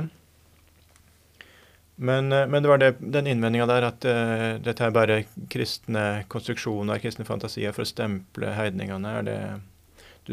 Men, 1.96 2.32
eh, 2.32 2.48
men, 2.48 2.64
det 2.64 2.70
var 2.70 2.78
det, 2.78 2.96
den 3.00 3.28
innvendinga 3.28 3.68
der 3.70 3.90
at 3.92 4.06
uh, 4.10 4.62
dette 4.64 4.86
er 4.86 4.94
bare 4.96 5.20
kristne 5.54 6.24
konstruksjoner, 6.34 7.02
kristne 7.04 7.28
fantasier 7.28 7.76
for 7.76 7.86
å 7.86 7.90
stemple 7.90 8.56
heidningene. 8.58 9.18
Er 9.20 9.28
det, 9.28 9.38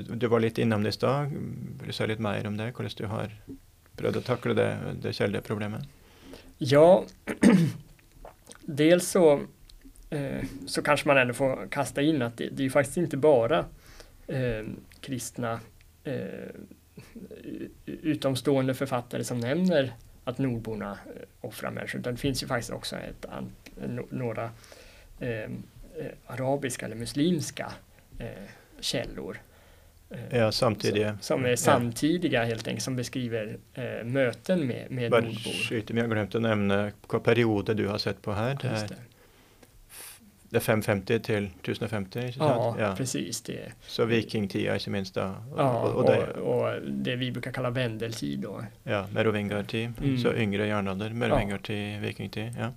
du, 0.03 0.15
du, 0.15 0.27
var 0.27 0.41
litt 0.41 0.59
innom 0.59 0.83
det 0.83 0.95
i 0.95 0.99
stad. 0.99 1.33
Vil 1.33 1.91
du 1.91 1.95
si 1.97 2.07
litt 2.07 2.23
mer 2.23 2.47
om 2.47 2.57
det? 2.57 2.73
Hvordan 2.77 2.97
du 2.99 3.07
har 3.11 3.35
prøvd 3.99 4.21
å 4.21 4.25
takle 4.27 4.55
det, 4.59 4.69
det 5.03 5.15
kjeldeproblemet? 5.17 5.87
Ja, 6.59 7.05
dels 8.81 9.09
så, 9.09 9.41
eh, 10.11 10.45
så 10.67 10.83
kanske 10.83 11.09
man 11.09 11.19
ändå 11.19 11.35
får 11.35 11.69
kasta 11.71 12.03
in 12.03 12.23
att 12.23 12.37
det, 12.37 12.49
det 12.53 12.65
är 12.65 12.71
faktiskt 12.71 12.97
inte 12.97 13.17
bara 13.17 13.65
eh, 14.27 14.65
kristna 15.01 15.61
eh, 16.05 16.51
utomstående 17.87 18.75
författare 18.75 19.25
som 19.25 19.41
nämner 19.41 19.93
att 20.25 20.39
nordborna 20.39 20.99
eh, 21.07 21.49
offrar 21.49 21.71
människor. 21.71 22.01
Utan 22.01 22.15
det 22.15 22.21
finns 22.21 22.43
ju 22.43 22.47
faktiskt 22.47 22.73
också 22.73 22.97
ett, 22.97 23.27
några 24.11 24.51
eh, 25.21 25.51
eh, 25.99 26.13
arabiska 26.27 26.87
eller 26.87 26.97
muslimska 26.97 27.73
eh, 28.19 28.49
källor. 28.81 29.39
Eh, 30.11 30.39
ja, 30.39 30.53
samtidiga. 30.53 31.19
Som, 31.21 31.45
är 31.45 31.57
samtidiga 31.57 32.45
helt 32.45 32.69
enkelt, 32.69 32.85
som 32.85 32.97
beskriver 32.97 33.59
eh, 33.75 34.05
möten 34.05 34.67
med, 34.67 34.91
med 34.91 35.11
Bara 35.11 35.21
nordbor. 35.21 35.53
Jag 35.71 36.09
att 36.39 36.43
nämna 36.43 36.91
perioder 37.25 37.75
du 37.75 37.87
har 37.87 37.99
sett 37.99 38.23
på 38.23 38.33
här. 38.33 38.59
Det 38.63 38.69
här 38.69 38.89
det 40.51 40.57
är 40.57 40.61
550 40.61 41.21
till 41.21 41.45
1050, 41.45 42.19
inte 42.19 42.39
ja, 42.39 42.77
ja, 42.79 42.95
precis. 42.97 43.41
Det. 43.41 43.73
Så 43.87 44.05
vikingtida 44.05 44.75
inte 44.75 44.91
minst 44.91 45.15
då. 45.15 45.35
Och, 45.53 45.59
ja, 45.61 45.83
och, 45.83 45.95
och, 45.95 46.05
det, 46.05 46.33
och, 46.33 46.83
det, 46.83 47.17
vi 47.17 47.33
brukar 47.33 47.53
kalla 47.53 47.71
vendeltid 47.71 48.41
då. 48.41 48.65
Ja, 48.83 49.07
merovingartid, 49.13 49.93
mm. 50.03 50.19
så 50.19 50.35
yngre 50.35 50.67
järnålder, 50.67 51.11
merovingartid, 51.11 51.97
ja. 51.97 52.01
vikingtid. 52.01 52.55
Ja. 52.59 52.73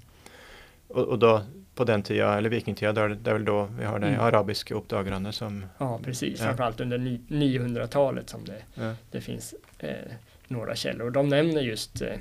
Och, 0.87 1.03
och 1.03 1.19
då 1.19 1.41
på 1.75 1.83
den 1.83 2.03
tiden, 2.03 2.29
eller 2.29 2.49
vikingtida, 2.49 3.07
det 3.07 3.29
är 3.29 3.33
väl 3.33 3.45
då 3.45 3.67
vi 3.79 3.85
har 3.85 3.99
de 3.99 4.07
mm. 4.07 4.19
arabiska 4.19 4.75
uppdagarna 4.75 5.31
som... 5.31 5.65
Ja, 5.77 5.99
precis. 6.03 6.39
Ja. 6.39 6.45
Framförallt 6.45 6.79
under 6.79 6.97
900-talet 6.97 8.29
som 8.29 8.45
det, 8.45 8.61
ja. 8.75 8.93
det 9.11 9.21
finns 9.21 9.55
eh, 9.79 10.11
några 10.47 10.75
källor. 10.75 11.11
De 11.11 11.29
nämner 11.29 11.61
just 11.61 12.01
eh, 12.01 12.13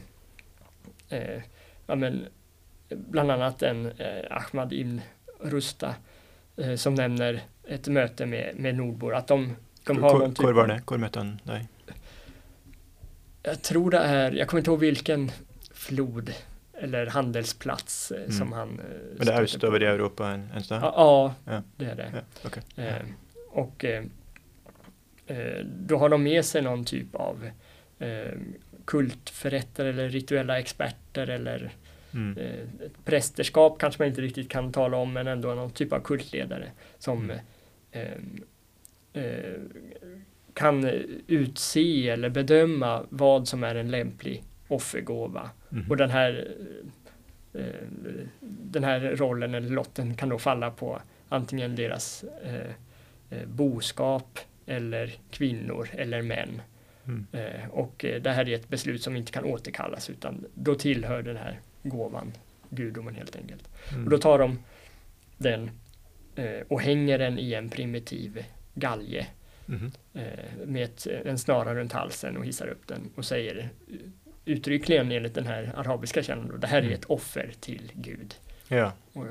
eh, 1.09 1.43
ja, 1.87 1.95
men, 1.95 2.27
bland 2.89 3.31
annat 3.31 3.63
en 3.63 3.87
eh, 3.87 4.25
Ahmad 4.31 4.73
ibn 4.73 5.01
Rusta 5.41 5.95
eh, 6.57 6.75
som 6.75 6.95
nämner 6.95 7.41
ett 7.69 7.89
möte 7.89 8.27
med, 8.27 8.55
med 8.57 8.75
nordbor. 8.75 9.15
Att 9.15 9.27
de, 9.27 9.57
de 9.87 10.03
har 10.03 10.19
någon 10.19 10.35
typ 10.35 10.45
Var 10.45 10.53
var 10.53 10.67
det? 10.67 11.11
Han 11.15 11.41
dig? 11.45 11.69
Jag 13.43 13.63
tror 13.63 13.91
det 13.91 13.99
är, 13.99 14.33
jag 14.33 14.49
kommer 14.49 14.61
inte 14.61 14.71
ihåg 14.71 14.81
vilken 14.81 15.31
flod 15.75 16.33
eller 16.81 17.07
handelsplats 17.07 18.11
eh, 18.11 18.19
mm. 18.19 18.33
som 18.33 18.53
han 18.53 18.69
eh, 18.69 18.85
Men 19.17 19.27
det 19.27 19.33
är 19.33 19.43
östöver 19.43 19.83
i 19.83 19.87
Europa 19.87 20.29
en, 20.29 20.49
en 20.55 20.63
stad? 20.63 20.81
Ja, 20.83 21.35
ja, 21.45 21.63
det 21.77 21.85
är 21.85 21.95
det. 21.95 22.13
Ja, 22.15 22.49
okay. 22.49 22.63
eh, 22.77 23.03
och 23.49 23.85
eh, 23.85 24.05
eh, 25.27 25.65
då 25.65 25.99
har 25.99 26.09
de 26.09 26.23
med 26.23 26.45
sig 26.45 26.63
någon 26.63 26.85
typ 26.85 27.15
av 27.15 27.51
eh, 27.99 28.39
kultförrättare 28.85 29.89
eller 29.89 30.09
rituella 30.09 30.59
experter 30.59 31.27
eller 31.27 31.73
Mm. 32.15 32.39
Eh, 32.39 32.67
prästerskap 33.05 33.79
kanske 33.79 34.03
man 34.03 34.09
inte 34.09 34.21
riktigt 34.21 34.49
kan 34.49 34.73
tala 34.73 34.97
om 34.97 35.13
men 35.13 35.27
ändå 35.27 35.55
någon 35.55 35.71
typ 35.71 35.93
av 35.93 36.01
kultledare 36.01 36.71
som 36.99 37.33
mm. 37.93 38.45
kan 40.55 40.85
utse 41.27 42.09
eller 42.09 42.29
bedöma 42.29 43.07
vad 43.09 43.49
som 43.49 43.65
är 43.65 43.75
en 43.75 43.91
lämplig 43.91 44.43
offergåva. 44.69 45.51
Mm. 45.73 45.91
Och 45.91 45.97
den 45.97 46.11
här, 46.11 46.55
eh, 47.55 47.65
den 48.41 48.85
här 48.85 49.01
rollen 49.01 49.55
eller 49.55 49.71
lotten 49.71 50.15
kan 50.15 50.29
då 50.29 50.39
falla 50.39 50.71
på 50.71 51.01
antingen 51.29 51.77
deras 51.77 52.25
eh, 52.45 52.71
eh, 53.31 53.47
boskap 53.49 54.39
eller 54.67 55.15
kvinnor 55.31 55.89
eller 55.93 56.23
män. 56.23 56.63
Mm. 57.07 57.71
och 57.71 58.05
det 58.23 58.31
här 58.31 58.49
är 58.49 58.55
ett 58.55 58.69
beslut 58.69 59.03
som 59.03 59.17
inte 59.17 59.33
kan 59.33 59.45
återkallas 59.45 60.11
utan 60.11 60.45
då 60.55 60.75
tillhör 60.75 61.23
den 61.23 61.37
här 61.37 61.61
gåvan, 61.83 62.33
gudomen 62.71 63.15
helt 63.15 63.37
enkelt. 63.37 63.69
Mm. 63.93 64.05
Och 64.05 64.11
då 64.11 64.19
tar 64.19 64.39
de 64.39 64.59
den 65.39 65.71
eh, 66.35 66.61
och 66.69 66.81
hänger 66.81 67.19
den 67.19 67.39
i 67.39 67.55
en 67.55 67.69
primitiv 67.69 68.45
galge 68.75 69.27
mm. 69.69 69.93
eh, 70.15 70.67
med 70.67 70.85
ett, 70.85 71.07
en 71.07 71.39
snara 71.39 71.75
runt 71.75 71.93
halsen 71.93 72.37
och 72.37 72.45
hissar 72.45 72.67
upp 72.67 72.87
den 72.87 73.11
och 73.15 73.25
säger 73.25 73.69
uttryckligen 74.45 75.13
enligt 75.13 75.35
den 75.35 75.47
här 75.47 75.73
arabiska 75.77 76.23
källan 76.23 76.61
det 76.61 76.67
här 76.67 76.79
är 76.79 76.83
mm. 76.83 76.95
ett 76.95 77.05
offer 77.05 77.53
till 77.61 77.93
Gud. 77.95 78.35
Ja. 78.69 78.93
Och 79.13 79.27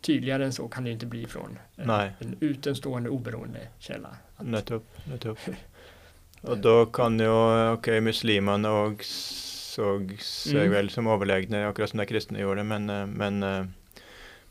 tydligare 0.00 0.44
än 0.44 0.52
så 0.52 0.68
kan 0.68 0.84
det 0.84 0.90
inte 0.90 1.06
bli 1.06 1.26
från 1.26 1.58
en, 1.76 1.90
en 1.90 2.36
utomstående 2.40 3.10
oberoende 3.10 3.60
källa. 3.78 4.16
Nettopp, 4.40 4.84
nettopp. 5.04 5.38
Och 6.40 6.58
då 6.58 6.86
kan 6.86 7.18
ju, 7.20 7.28
okej, 7.28 7.72
okay, 7.72 8.00
muslimerna 8.00 8.72
och 8.72 9.04
såg 9.04 10.16
seg 10.20 10.56
mm. 10.56 10.70
vel 10.70 10.90
som 10.90 11.06
overlegne, 11.06 11.66
akkurat 11.68 11.90
som 11.90 11.98
de 11.98 12.06
kristne 12.06 12.40
gjorde. 12.40 12.62
Men, 12.62 12.90
eh, 12.90 13.06
men, 13.06 13.42
eh, 13.42 13.64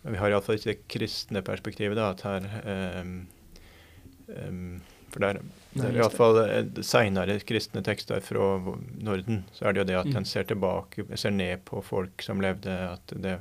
men 0.01 0.13
vi 0.13 0.17
har 0.17 0.33
iallfall 0.33 0.57
ikke 0.57 0.71
det 0.71 0.87
kristne 0.87 1.41
perspektivet. 1.41 1.97
da, 1.97 2.09
at 2.09 2.21
her 2.21 2.49
um, 3.01 3.27
um, 4.27 4.81
For 5.13 5.19
der, 5.73 5.87
det 5.87 5.89
er 5.89 6.01
iallfall 6.01 6.83
seinere 6.85 7.39
kristne 7.47 7.81
tekster 7.85 8.21
fra 8.23 8.49
Norden, 9.01 9.43
så 9.55 9.67
er 9.67 9.73
det 9.73 9.83
jo 9.83 9.87
det 9.89 9.97
at 10.01 10.11
mm. 10.11 10.19
en 10.19 10.27
ser 10.29 10.45
tilbake, 10.49 11.07
ser 11.17 11.33
ned 11.33 11.63
på 11.65 11.81
folk 11.85 12.21
som 12.25 12.41
levde, 12.43 12.75
at 12.93 13.15
det, 13.25 13.37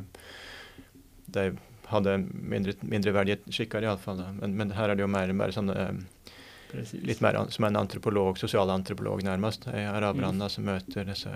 de 1.37 1.51
hadde 1.93 2.17
mindre, 2.33 2.75
mindreverdige 2.81 3.53
skikker, 3.53 3.85
iallfall. 3.85 4.23
Men, 4.39 4.57
men 4.57 4.73
her 4.77 4.93
er 4.93 4.99
det 4.99 5.05
jo 5.05 5.13
mer, 5.13 5.35
mer 5.37 5.55
sånne 5.55 5.93
Precis. 6.73 7.03
Litt 7.05 7.21
mer 7.21 7.37
som 7.53 7.67
en 7.69 7.77
antropolog, 7.77 8.39
sosialantropolog 8.41 9.21
nærmest. 9.27 9.67
Araberne 9.69 10.47
mm. 10.47 10.49
som 10.49 10.65
møter 10.65 11.05
disse 11.05 11.33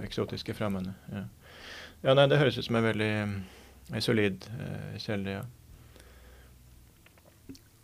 eksotiske 0.00 0.54
fremmede. 0.56 0.94
Ja. 1.12 1.24
ja. 2.00 2.14
nei, 2.16 2.24
det 2.32 2.38
høres 2.40 2.56
ut 2.56 2.64
som 2.64 2.78
en 2.80 2.86
veldig 2.86 3.10
en 3.92 4.02
solid 4.02 4.48
uh, 4.56 4.96
kjelde, 4.98 5.36
ja. 5.36 5.44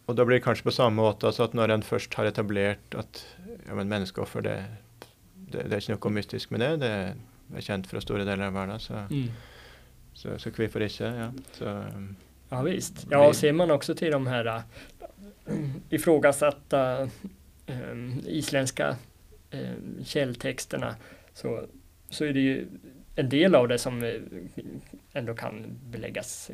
Och 0.07 0.15
då 0.15 0.25
blir 0.25 0.37
det 0.39 0.45
kanske 0.45 0.65
på 0.65 0.71
samma 0.71 1.03
måte 1.03 1.27
alltså 1.27 1.43
att 1.43 1.53
när 1.53 1.69
en 1.69 1.83
först 1.83 2.15
har 2.15 2.25
etablerat 2.25 2.95
att 2.95 3.27
ja, 3.69 3.75
men 3.75 3.89
menneskeoffer, 3.89 4.41
det, 4.41 4.65
det, 5.35 5.63
det 5.63 5.77
är 5.77 5.91
inte 5.91 5.93
något 5.93 6.13
mystiskt 6.13 6.51
med 6.51 6.61
det. 6.61 6.77
Det 6.77 7.15
är 7.57 7.61
känt 7.61 7.87
för 7.87 8.01
stora 8.01 8.25
delar 8.25 8.47
av 8.47 8.53
världen. 8.53 8.81
Så, 8.81 8.95
Mm. 8.95 9.29
så, 10.15 10.39
så 10.39 10.51
hvorfor 10.51 10.83
ikke? 10.83 11.05
Ja. 11.05 11.33
Så, 11.53 11.65
um, 11.65 12.17
Ja 12.49 12.63
visst. 12.63 13.07
Ja, 13.11 13.29
Vi- 13.29 13.35
ser 13.35 13.53
man 13.53 13.71
också 13.71 13.95
till 13.95 14.11
de 14.13 14.27
här 14.27 14.47
äh, 14.47 14.61
ifrågasatta 15.91 17.03
äh, 17.67 18.19
isländska 18.27 18.97
äh, 19.51 19.61
källtexterna 20.05 20.95
så, 21.35 21.67
så 22.11 22.25
är 22.25 22.33
det 22.33 22.41
ju 22.41 22.67
en 23.17 23.29
del 23.29 23.55
av 23.55 23.69
det 23.69 23.79
som 23.79 24.03
eh, 24.05 24.15
ändå 25.13 25.35
kan 25.35 25.79
beläggas 25.91 26.51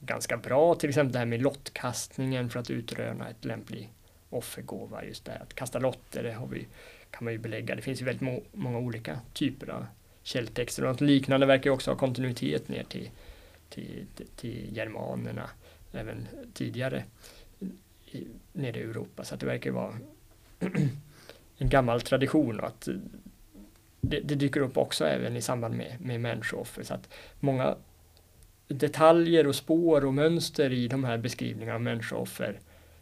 ganska 0.00 0.36
bra. 0.36 0.74
Till 0.74 0.88
exempel 0.88 1.12
det 1.12 1.18
här 1.18 1.26
med 1.26 1.42
lottkastningen 1.42 2.50
för 2.50 2.60
att 2.60 2.70
utröna 2.70 3.28
ett 3.28 3.44
lämplig 3.44 3.92
offergåva. 4.30 5.04
Just 5.04 5.24
det 5.24 5.32
här 5.32 5.40
att 5.40 5.54
kasta 5.54 5.78
lotter, 5.78 6.22
det 6.22 6.32
har 6.32 6.46
vi, 6.46 6.66
kan 7.10 7.24
man 7.24 7.32
ju 7.32 7.38
belägga. 7.38 7.74
Det 7.74 7.82
finns 7.82 8.00
ju 8.00 8.04
väldigt 8.04 8.20
må 8.20 8.42
många 8.52 8.78
olika 8.78 9.20
typer 9.32 9.70
av 9.70 9.86
källtexter. 10.22 10.82
Och 10.82 10.88
något 10.88 11.00
liknande 11.00 11.46
verkar 11.46 11.70
också 11.70 11.90
ha 11.90 11.98
kontinuitet 11.98 12.68
ner 12.68 12.84
till, 12.84 13.10
till, 13.68 14.06
till, 14.36 14.76
germanerna 14.76 15.50
även 15.92 16.28
tidigare 16.54 17.04
i, 18.04 18.26
nere 18.52 18.78
i 18.78 18.82
Europa. 18.82 19.24
Så 19.24 19.34
att 19.34 19.40
det 19.40 19.46
verkar 19.46 19.70
vara 19.70 19.98
en 21.58 21.68
gammal 21.68 22.00
tradition 22.00 22.60
och 22.60 22.66
att 22.66 22.88
det, 24.00 24.20
det 24.20 24.34
dyker 24.34 24.60
upp 24.60 24.76
också 24.76 25.04
även 25.04 25.36
i 25.36 25.42
samband 25.42 25.74
med, 25.74 26.00
med 26.00 26.20
människooffer. 26.20 26.82
Så 26.82 26.94
att 26.94 27.08
många 27.40 27.76
detaljer 28.68 29.46
och 29.46 29.54
spår 29.54 30.04
och 30.04 30.14
mönster 30.14 30.72
i 30.72 30.88
de 30.88 31.04
här 31.04 31.18
beskrivningarna 31.18 31.74
av 31.74 31.82
människooffer 31.82 32.60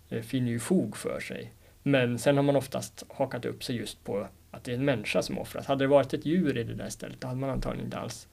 eh, 0.08 0.22
finner 0.22 0.50
ju 0.50 0.58
fog 0.58 0.96
för 0.96 1.20
sig. 1.20 1.52
Men 1.82 2.18
sen 2.18 2.36
har 2.36 2.42
man 2.42 2.56
oftast 2.56 3.04
hakat 3.08 3.44
upp 3.44 3.64
sig 3.64 3.76
just 3.76 4.04
på 4.04 4.28
att 4.50 4.64
det 4.64 4.72
är 4.72 4.76
en 4.76 4.84
människa 4.84 5.22
som 5.22 5.38
offras. 5.38 5.66
Hade 5.66 5.84
det 5.84 5.88
varit 5.88 6.14
ett 6.14 6.26
djur 6.26 6.58
i 6.58 6.62
det 6.62 6.74
där 6.74 6.88
stället, 6.88 7.20
då 7.20 7.26
hade 7.26 7.40
man 7.40 7.50
antagligen 7.50 7.84
inte 7.84 7.98
alls 7.98 8.28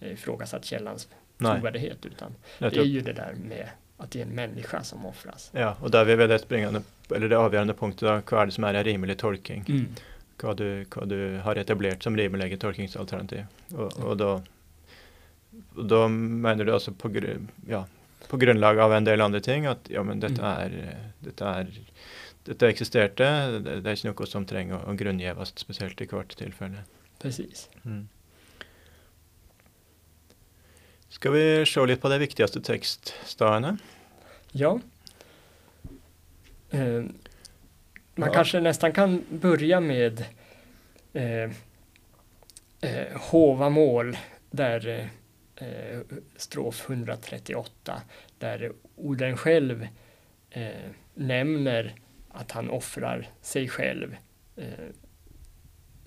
eh, 0.00 0.12
ifrågasatt 0.12 0.64
källans 0.64 1.08
nej, 1.38 1.52
trovärdighet, 1.52 2.06
utan 2.06 2.34
det 2.58 2.76
är 2.76 2.84
ju 2.84 3.00
det 3.00 3.12
där 3.12 3.34
med 3.48 3.68
att 3.96 4.10
det 4.10 4.18
är 4.18 4.26
en 4.26 4.34
människa 4.34 4.82
som 4.82 5.06
offras. 5.06 5.50
ja, 5.54 5.76
och 5.80 5.90
där 5.90 6.04
vi 6.04 6.14
väl 6.14 6.28
det 6.28 6.38
springande, 6.38 6.82
eller 7.14 7.28
det 7.28 7.38
avgörande 7.38 7.74
punktet, 7.74 8.00
då, 8.00 8.22
vad 8.30 8.42
är 8.42 8.46
det 8.46 8.52
som 8.52 8.64
är 8.64 8.74
en 8.74 8.84
rimlig 8.84 9.18
tolkning? 9.18 9.64
Mm. 9.68 9.86
Vad 10.42 10.56
du, 10.56 10.86
vad 10.94 11.08
du 11.08 11.38
har 11.38 11.56
etablerat 11.56 12.02
som 12.02 12.16
rimliga 12.16 12.56
tolkningsalternativ. 12.56 13.44
Och, 13.74 13.98
och 13.98 14.16
då, 14.16 14.42
då 15.76 16.08
menar 16.08 16.64
du 16.64 16.72
alltså 16.72 16.92
på, 16.92 17.08
gru- 17.08 17.46
ja, 17.68 17.86
på 18.28 18.36
grundlag 18.36 18.78
av 18.78 18.94
en 18.94 19.04
del 19.04 19.20
andra 19.20 19.40
ting 19.40 19.66
att 19.66 19.78
ja, 19.90 20.02
men 20.02 20.20
detta 20.20 20.56
Mm. 20.56 20.72
är, 20.72 20.88
eh, 20.88 21.06
detta 21.18 21.54
är 21.54 21.66
detta 22.44 22.68
existerte, 22.68 23.46
det, 23.58 23.80
det 23.80 23.90
är 23.90 23.92
inte 24.06 24.08
något 24.08 24.28
som 24.28 24.44
tränger 24.46 24.90
att 24.90 24.96
grundgevas 24.96 25.52
speciellt 25.58 26.00
i 26.00 26.06
kvart 26.06 26.36
tillfälle. 26.36 26.76
Precis. 27.18 27.68
Mm. 27.84 28.08
Ska 31.08 31.30
vi 31.30 31.66
se 31.66 31.86
lite 31.86 32.00
på 32.00 32.08
de 32.08 32.18
viktigaste 32.18 32.60
textstadene? 32.60 33.76
Ja. 34.52 34.80
Eh, 36.70 37.02
man 38.14 38.28
Ja. 38.28 38.32
kanske 38.34 38.60
nästan 38.60 38.92
kan 38.92 39.24
börja 39.28 39.80
med 39.80 40.24
eh, 41.12 41.50
eh, 42.80 43.20
Hovamål 43.30 44.16
där 44.50 45.08
eh, 45.60 45.98
strof 46.36 46.84
138 46.90 48.02
där 48.38 48.72
Oden 48.96 49.36
själv 49.36 49.86
eh, 50.50 50.68
nämner 51.14 51.94
att 52.28 52.50
han 52.52 52.70
offrar 52.70 53.28
sig 53.42 53.68
själv 53.68 54.16
eh, 54.56 54.64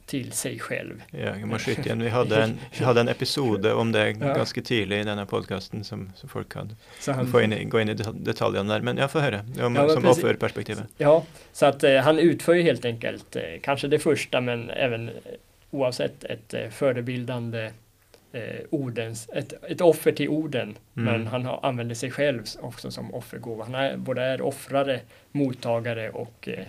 till 0.06 0.32
sig 0.32 0.60
själv. 0.60 1.04
Ja, 1.12 1.36
igen. 1.86 2.00
Vi 2.02 2.10
hade 2.10 2.44
en, 2.44 2.58
vi 2.80 2.86
hade 2.86 3.02
en 3.02 3.08
episod 3.08 3.66
om 3.66 3.92
det 3.92 4.10
Ja. 4.10 4.34
ganska 4.34 4.62
tidigt 4.62 5.02
i 5.02 5.04
denna 5.04 5.26
podcasten 5.26 5.84
som, 5.84 6.12
som 6.16 6.30
folk 6.30 6.50
kan 6.54 6.76
Så 7.00 7.12
han, 7.12 7.28
få 7.28 7.42
in, 7.42 7.70
gå 7.70 7.82
in 7.82 7.90
i 7.90 7.94
detal- 7.94 8.24
detaljerna 8.24 8.74
där. 8.74 8.82
Men 8.82 8.98
jag 8.98 9.12
får 9.12 9.20
höra 9.20 9.40
om, 9.66 9.76
Ja, 9.76 9.90
som 9.90 10.06
offerperspektivet. 10.06 10.84
Ja, 10.98 11.26
så 11.54 11.66
att 11.66 11.84
eh, 11.84 11.98
han 11.98 12.20
utför 12.20 12.54
ju 12.54 12.62
helt 12.62 12.86
enkelt 12.86 13.36
eh, 13.36 13.42
kanske 13.62 13.88
det 13.88 14.00
första 14.00 14.42
men 14.42 14.70
även 14.70 15.10
eh, 15.10 15.16
oavsett 15.72 16.24
ett 16.24 16.54
eh, 16.54 16.70
förebildande 16.70 17.72
eh, 18.34 18.60
ordens, 18.70 19.30
ett, 19.34 19.54
ett 19.64 19.82
offer 19.82 20.12
till 20.12 20.30
orden. 20.30 20.64
Mm. 20.64 20.78
Men 21.14 21.28
han 21.28 21.46
har, 21.46 21.60
använder 21.66 21.96
sig 21.96 22.12
själv 22.12 22.44
också 22.62 22.92
som 22.92 23.14
offergåva. 23.14 23.64
Han 23.64 23.76
är, 23.76 23.98
både 23.98 24.22
är 24.22 24.42
offrare, 24.42 25.00
mottagare 25.32 26.10
och, 26.10 26.50
eh, 26.50 26.66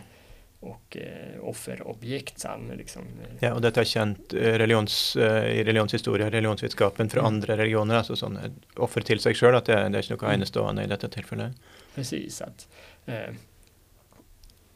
och 0.60 0.96
eh, 0.96 1.40
offerobjekt. 1.44 2.44
Han 2.44 2.68
liksom, 2.76 3.02
eh, 3.02 3.36
Ja, 3.40 3.54
och 3.54 3.60
detta 3.60 3.80
är 3.80 3.84
känt 3.84 4.32
eh, 4.34 4.38
religions, 4.38 5.16
eh, 5.16 5.44
i 5.60 5.64
religionshistoria, 5.64 6.30
religionsvetenskapen 6.30 7.08
för 7.08 7.18
Mm. 7.18 7.26
andra 7.34 7.56
religioner, 7.56 7.94
alltså 7.94 8.26
eh, 8.26 8.50
offer 8.76 9.00
till 9.00 9.20
sig 9.20 9.34
själv, 9.34 9.56
att 9.56 9.64
det, 9.64 9.74
är- 9.74 9.88
något 9.88 10.22
Mm. 10.22 10.34
enestående 10.34 10.84
i 10.84 10.86
detta 10.86 11.08
tillfälle. 11.08 11.52
Precis. 11.94 12.42
Att, 12.42 12.68
eh, 13.06 13.34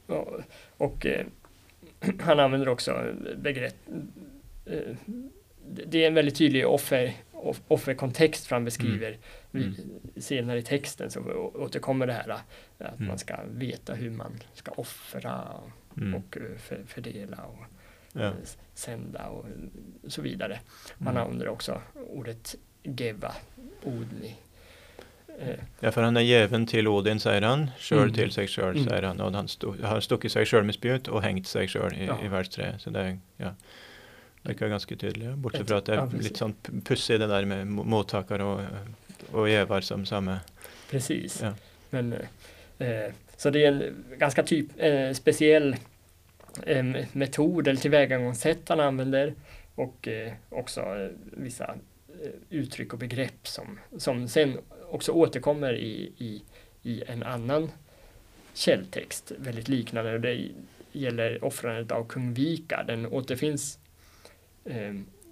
och 0.06 0.40
och 0.76 1.06
eh, 1.06 1.26
han 2.20 2.40
använder 2.40 2.68
också 2.68 3.04
begrepp. 3.36 3.74
Eh, 4.66 4.96
det- 5.86 6.02
är 6.04 6.08
en 6.08 6.14
väldigt 6.14 6.36
tydlig 6.36 6.66
offer, 6.66 7.12
off- 7.32 7.62
offerkontext 7.68 8.46
för 8.46 8.56
han 8.56 8.64
beskriver. 8.64 9.16
Mm. 9.54 9.74
Vi, 10.14 10.20
senare 10.20 10.58
i 10.58 10.62
texten 10.62 11.10
så 11.10 11.20
återkommer 11.54 12.06
det 12.06 12.12
här 12.12 12.28
att 12.28 12.42
Mm. 12.96 13.06
man 13.08 13.18
ska 13.18 13.36
veta 13.50 13.94
hur 13.94 14.10
man 14.10 14.32
ska 14.54 14.70
offra 14.72 15.44
Mm. 15.96 16.14
och 16.14 16.36
eh, 16.36 16.58
för, 16.58 16.80
fördela 16.86 17.36
och 17.42 17.64
Ja. 18.12 18.20
eh, 18.22 18.32
sända 18.74 19.26
och 19.26 19.46
så 20.08 20.22
vidare. 20.22 20.58
Man 20.98 21.12
Mm. 21.12 21.22
använder 21.22 21.48
också 21.48 21.80
ordet 22.10 22.54
geva, 22.82 23.32
odni. 23.82 24.34
Eh, 25.40 25.54
ja, 25.80 25.92
för 25.92 26.02
han 26.02 26.16
är 26.16 26.20
given 26.20 26.66
till 26.66 26.88
Odin, 26.88 27.20
säger 27.20 27.42
han, 27.42 27.70
själv 27.78 28.02
Mm. 28.02 28.14
till 28.14 28.30
sig 28.30 28.46
själv, 28.46 28.76
Mm. 28.76 28.88
säger 28.88 29.02
han, 29.02 29.20
och 29.20 29.32
han 29.32 29.48
har 29.82 30.00
stuckit 30.00 30.32
sig 30.32 30.46
själv 30.46 30.64
med 30.66 30.74
spjut 30.74 31.08
och 31.08 31.22
hängt 31.22 31.46
sig 31.46 31.68
själv 31.68 31.92
i, 31.92 32.06
Ja. 32.06 32.40
i 32.40 32.44
3. 32.44 32.78
Så 32.78 32.90
det 32.90 33.18
ja, 33.36 33.54
verkar 34.48 34.68
ganska 34.68 34.96
tydligt, 34.96 35.34
bortsett 35.34 35.60
Ett- 35.62 35.68
från 35.68 35.78
att 35.78 35.84
det 35.84 35.92
är 35.92 35.96
ja, 35.96 36.10
lite 36.20 36.38
sånt 36.38 36.68
pussigt 36.84 37.20
det 37.20 37.26
där 37.26 37.44
med 37.44 37.66
mo- 37.66 37.84
mottagare 37.84 38.42
och, 38.44 38.60
och 39.32 39.48
gevar 39.48 39.80
som 39.80 40.06
samma. 40.06 40.38
Precis. 40.90 41.42
Ja. 41.42 41.54
Men, 41.90 42.12
eh, 42.78 43.12
så 43.36 43.50
det 43.50 43.64
är 43.64 43.72
en 43.72 44.04
ganska 44.18 44.42
typ, 44.42 44.66
eh, 44.76 45.12
speciell 45.12 45.76
eh, 46.62 46.84
metod 47.12 47.68
eller 47.68 47.80
tillvägagångssätt 47.80 48.68
han 48.68 48.80
använder 48.80 49.34
och 49.74 50.08
eh, 50.08 50.32
också 50.48 50.80
eh, 50.80 51.08
vissa 51.36 51.74
eh, 52.22 52.30
uttryck 52.50 52.92
och 52.92 52.98
begrepp 52.98 53.46
som, 53.46 53.78
som 53.98 54.28
sen 54.28 54.58
också 54.90 55.12
återkommer 55.12 55.74
i, 55.74 56.12
i, 56.18 56.42
i 56.82 57.02
en 57.06 57.22
annan 57.22 57.70
källtext, 58.54 59.32
väldigt 59.38 59.68
liknande. 59.68 60.14
Och 60.14 60.20
det 60.20 60.48
gäller 60.92 61.44
offrandet 61.44 61.92
av 61.92 62.04
kung 62.08 62.34
Vika. 62.34 62.84
Den 62.86 63.06
återfinns 63.06 63.78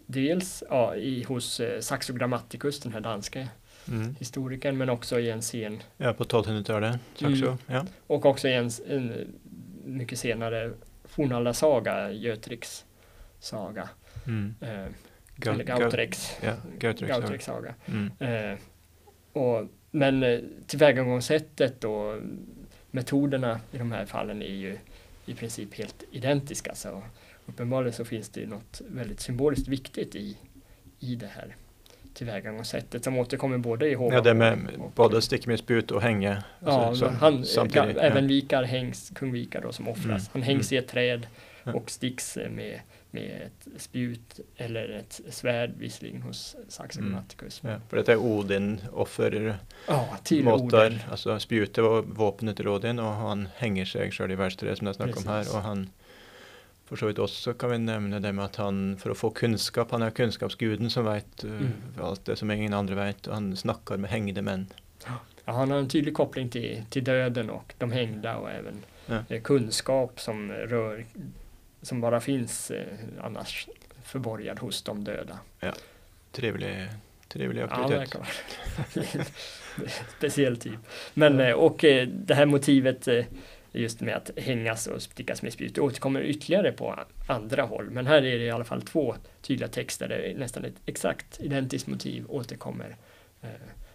dels 0.07 0.63
ja, 0.71 0.97
i, 0.97 1.23
hos 1.23 1.61
eh, 1.61 1.81
Saxo 1.81 2.13
Grammaticus, 2.13 2.81
den 2.81 2.93
här 2.93 3.01
danske 3.01 3.49
Mm. 3.89 4.15
historikern, 4.19 4.77
men 4.79 4.89
också 4.91 5.21
i 5.21 5.31
en 5.31 5.41
scen 5.43 5.83
Ja, 5.97 6.13
på 6.13 6.25
1200-talet, 6.25 7.01
Saxo. 7.15 7.45
Mm. 7.47 7.59
Ja. 7.67 7.87
och 8.07 8.27
också 8.27 8.49
i 8.49 8.55
en, 8.55 8.71
en 8.89 9.35
mycket 9.85 10.19
senare 10.19 10.73
fornaldarsaga, 11.05 12.11
Götrix 12.13 12.85
saga, 13.41 13.89
Mm. 14.27 14.55
eh, 14.61 14.69
Gau- 15.37 15.53
eller 15.55 15.65
Gau- 15.65 15.79
Gautreks, 15.81 16.37
Ja, 16.43 16.53
Gautreks. 16.79 17.11
Gautreks 17.13 17.45
saga. 17.45 17.75
Mm. 17.87 18.11
Eh, 18.53 18.59
och, 19.33 19.67
men 19.91 20.23
eh, 20.23 20.41
tillvägagångssättet 20.67 21.85
och 21.85 22.19
metoderna 22.91 23.61
i 23.73 23.79
de 23.79 23.93
här 23.93 24.07
fallen 24.07 24.43
är 24.43 24.55
ju 24.55 24.79
i 25.27 25.35
princip 25.35 25.75
helt 25.75 26.05
identiska. 26.11 26.75
Så 26.75 27.03
uppenbarligen 27.47 27.93
så 27.93 28.05
finns 28.05 28.29
det 28.29 28.47
något 28.47 28.81
väldigt 28.89 29.21
symboliskt 29.21 29.69
viktigt 29.69 30.15
i, 30.17 30.37
i 31.01 31.15
det 31.15 31.27
här 31.27 31.57
tillvägagångssättet 32.15 33.05
som 33.05 33.19
återkommer 33.19 33.59
både 33.59 33.89
i 33.89 33.93
Ja, 33.93 33.99
Håvamål 33.99 34.25
det 34.25 34.35
med 34.35 34.69
och- 34.79 34.93
både 34.95 35.23
stick 35.23 35.47
med 35.47 35.59
spjut 35.59 35.91
och 35.91 36.03
hänge. 36.03 36.43
Ja, 36.61 36.87
alltså, 36.87 37.07
som- 37.07 37.15
han, 37.17 37.45
samtidigt, 37.45 37.97
ja. 37.97 38.03
även 38.03 38.27
Vikar 38.27 38.63
hängs, 38.63 39.13
kung 39.15 39.33
Vikar 39.33 39.61
då 39.63 39.73
som 39.73 39.89
offras. 39.89 40.07
Mm, 40.07 40.27
Han 40.33 40.43
hängs 40.43 40.73
mm. 40.73 40.81
i 40.83 40.85
ett 40.85 40.91
träd 40.91 41.27
Ja. 41.65 41.73
och 41.73 41.91
sticks 41.91 42.37
med, 42.51 42.81
med 43.11 43.43
ett 43.47 43.83
spjut 43.83 44.41
eller 44.57 44.89
ett 44.89 45.21
svärd 45.31 45.71
visserligen 45.79 46.23
hos 46.23 46.57
Saxo 46.69 47.01
Mm. 47.01 47.17
Ja, 47.63 47.81
för 47.89 47.97
detta 47.97 48.13
är 48.13 48.17
Odin 48.17 48.81
offer 48.93 49.57
Ja, 49.89 50.09
till 50.25 50.45
måttar, 50.45 50.65
orden. 50.87 50.99
alltså 51.11 51.39
spjutet 51.39 51.85
var 51.85 52.03
vapnet 52.03 52.57
till 52.57 52.69
Odin 52.69 52.99
och 52.99 53.13
han 53.13 53.49
hänger 53.57 53.85
sig 53.85 54.11
själv 54.11 54.33
i 54.33 54.51
3 54.51 54.77
som 54.77 54.85
det 54.85 54.91
är 54.91 54.93
snack 54.93 55.17
om 55.17 55.27
här 55.27 55.57
och 55.57 55.63
han 55.63 55.91
för 56.87 56.97
så 56.97 57.07
vidt 57.07 57.19
också 57.19 57.55
kan 57.55 57.71
vi 57.71 57.79
nämna 57.79 58.21
det 58.21 58.33
med 58.33 58.45
att 58.45 58.57
han 58.57 58.97
för 58.97 59.11
att 59.11 59.19
få 59.19 59.31
kunskap, 59.31 59.91
han 59.91 60.03
är 60.03 60.11
kunskapsguden 60.11 60.91
som 60.91 61.05
vet 61.05 61.45
eh, 61.45 61.51
Mm. 61.51 61.73
allt 62.01 62.25
det 62.25 62.37
som 62.37 62.51
ingen 62.51 62.75
andra 62.75 62.95
vet 62.95 63.27
han 63.27 63.57
snackar 63.57 63.97
med 63.97 64.11
hängde 64.11 64.43
män. 64.43 64.67
Ja. 65.07 65.13
ja, 65.45 65.53
han 65.53 65.71
har 65.71 65.79
en 65.79 65.89
tydlig 65.89 66.15
koppling 66.15 66.49
till, 66.49 66.83
till 66.91 67.05
döden 67.05 67.51
och 67.51 67.75
de 67.79 67.93
hängda 67.93 68.37
och 68.37 68.51
även 68.51 68.75
Ja. 69.07 69.19
eh, 69.29 69.43
kunskap 69.43 70.21
som 70.21 70.53
rör, 70.53 71.05
som 71.83 72.01
bara 72.01 72.21
finns 72.21 72.71
eh, 72.71 72.85
annars 73.23 73.69
förborgad 74.05 74.59
hos 74.59 74.83
de 74.83 75.05
döda. 75.05 75.39
Trevlig, 76.33 76.89
trevlig 77.29 77.63
Ja, 77.63 77.67
aktivitet. 77.67 77.99
verkar 78.01 78.19
vara. 78.19 79.25
Speciell 80.19 80.57
typ. 80.57 80.79
Men 81.15 81.55
och 81.55 81.77
det 82.09 82.35
här 82.35 82.47
motivet 82.47 83.09
just 83.81 84.01
med 84.01 84.17
att 84.17 84.31
hängas 84.37 84.87
och 84.87 85.03
stickas 85.03 85.43
med 85.43 85.53
spjut 85.53 85.75
det 85.75 85.81
återkommer 85.81 86.21
ytterligare 86.23 86.73
på 86.73 86.99
andra 87.27 87.63
håll. 87.63 87.91
Men 87.91 88.07
här 88.07 88.17
är 88.17 88.39
det 88.39 88.45
i 88.45 88.51
alla 88.51 88.65
fall 88.65 88.83
två 88.83 89.17
tydliga 89.43 89.69
texter 89.69 90.09
där 90.09 90.35
nästan 90.37 90.65
ett 90.65 90.75
exakt 90.87 91.41
identiskt 91.41 91.87
motiv 91.87 92.25
återkommer. 92.29 92.97
Eh, 93.43 93.49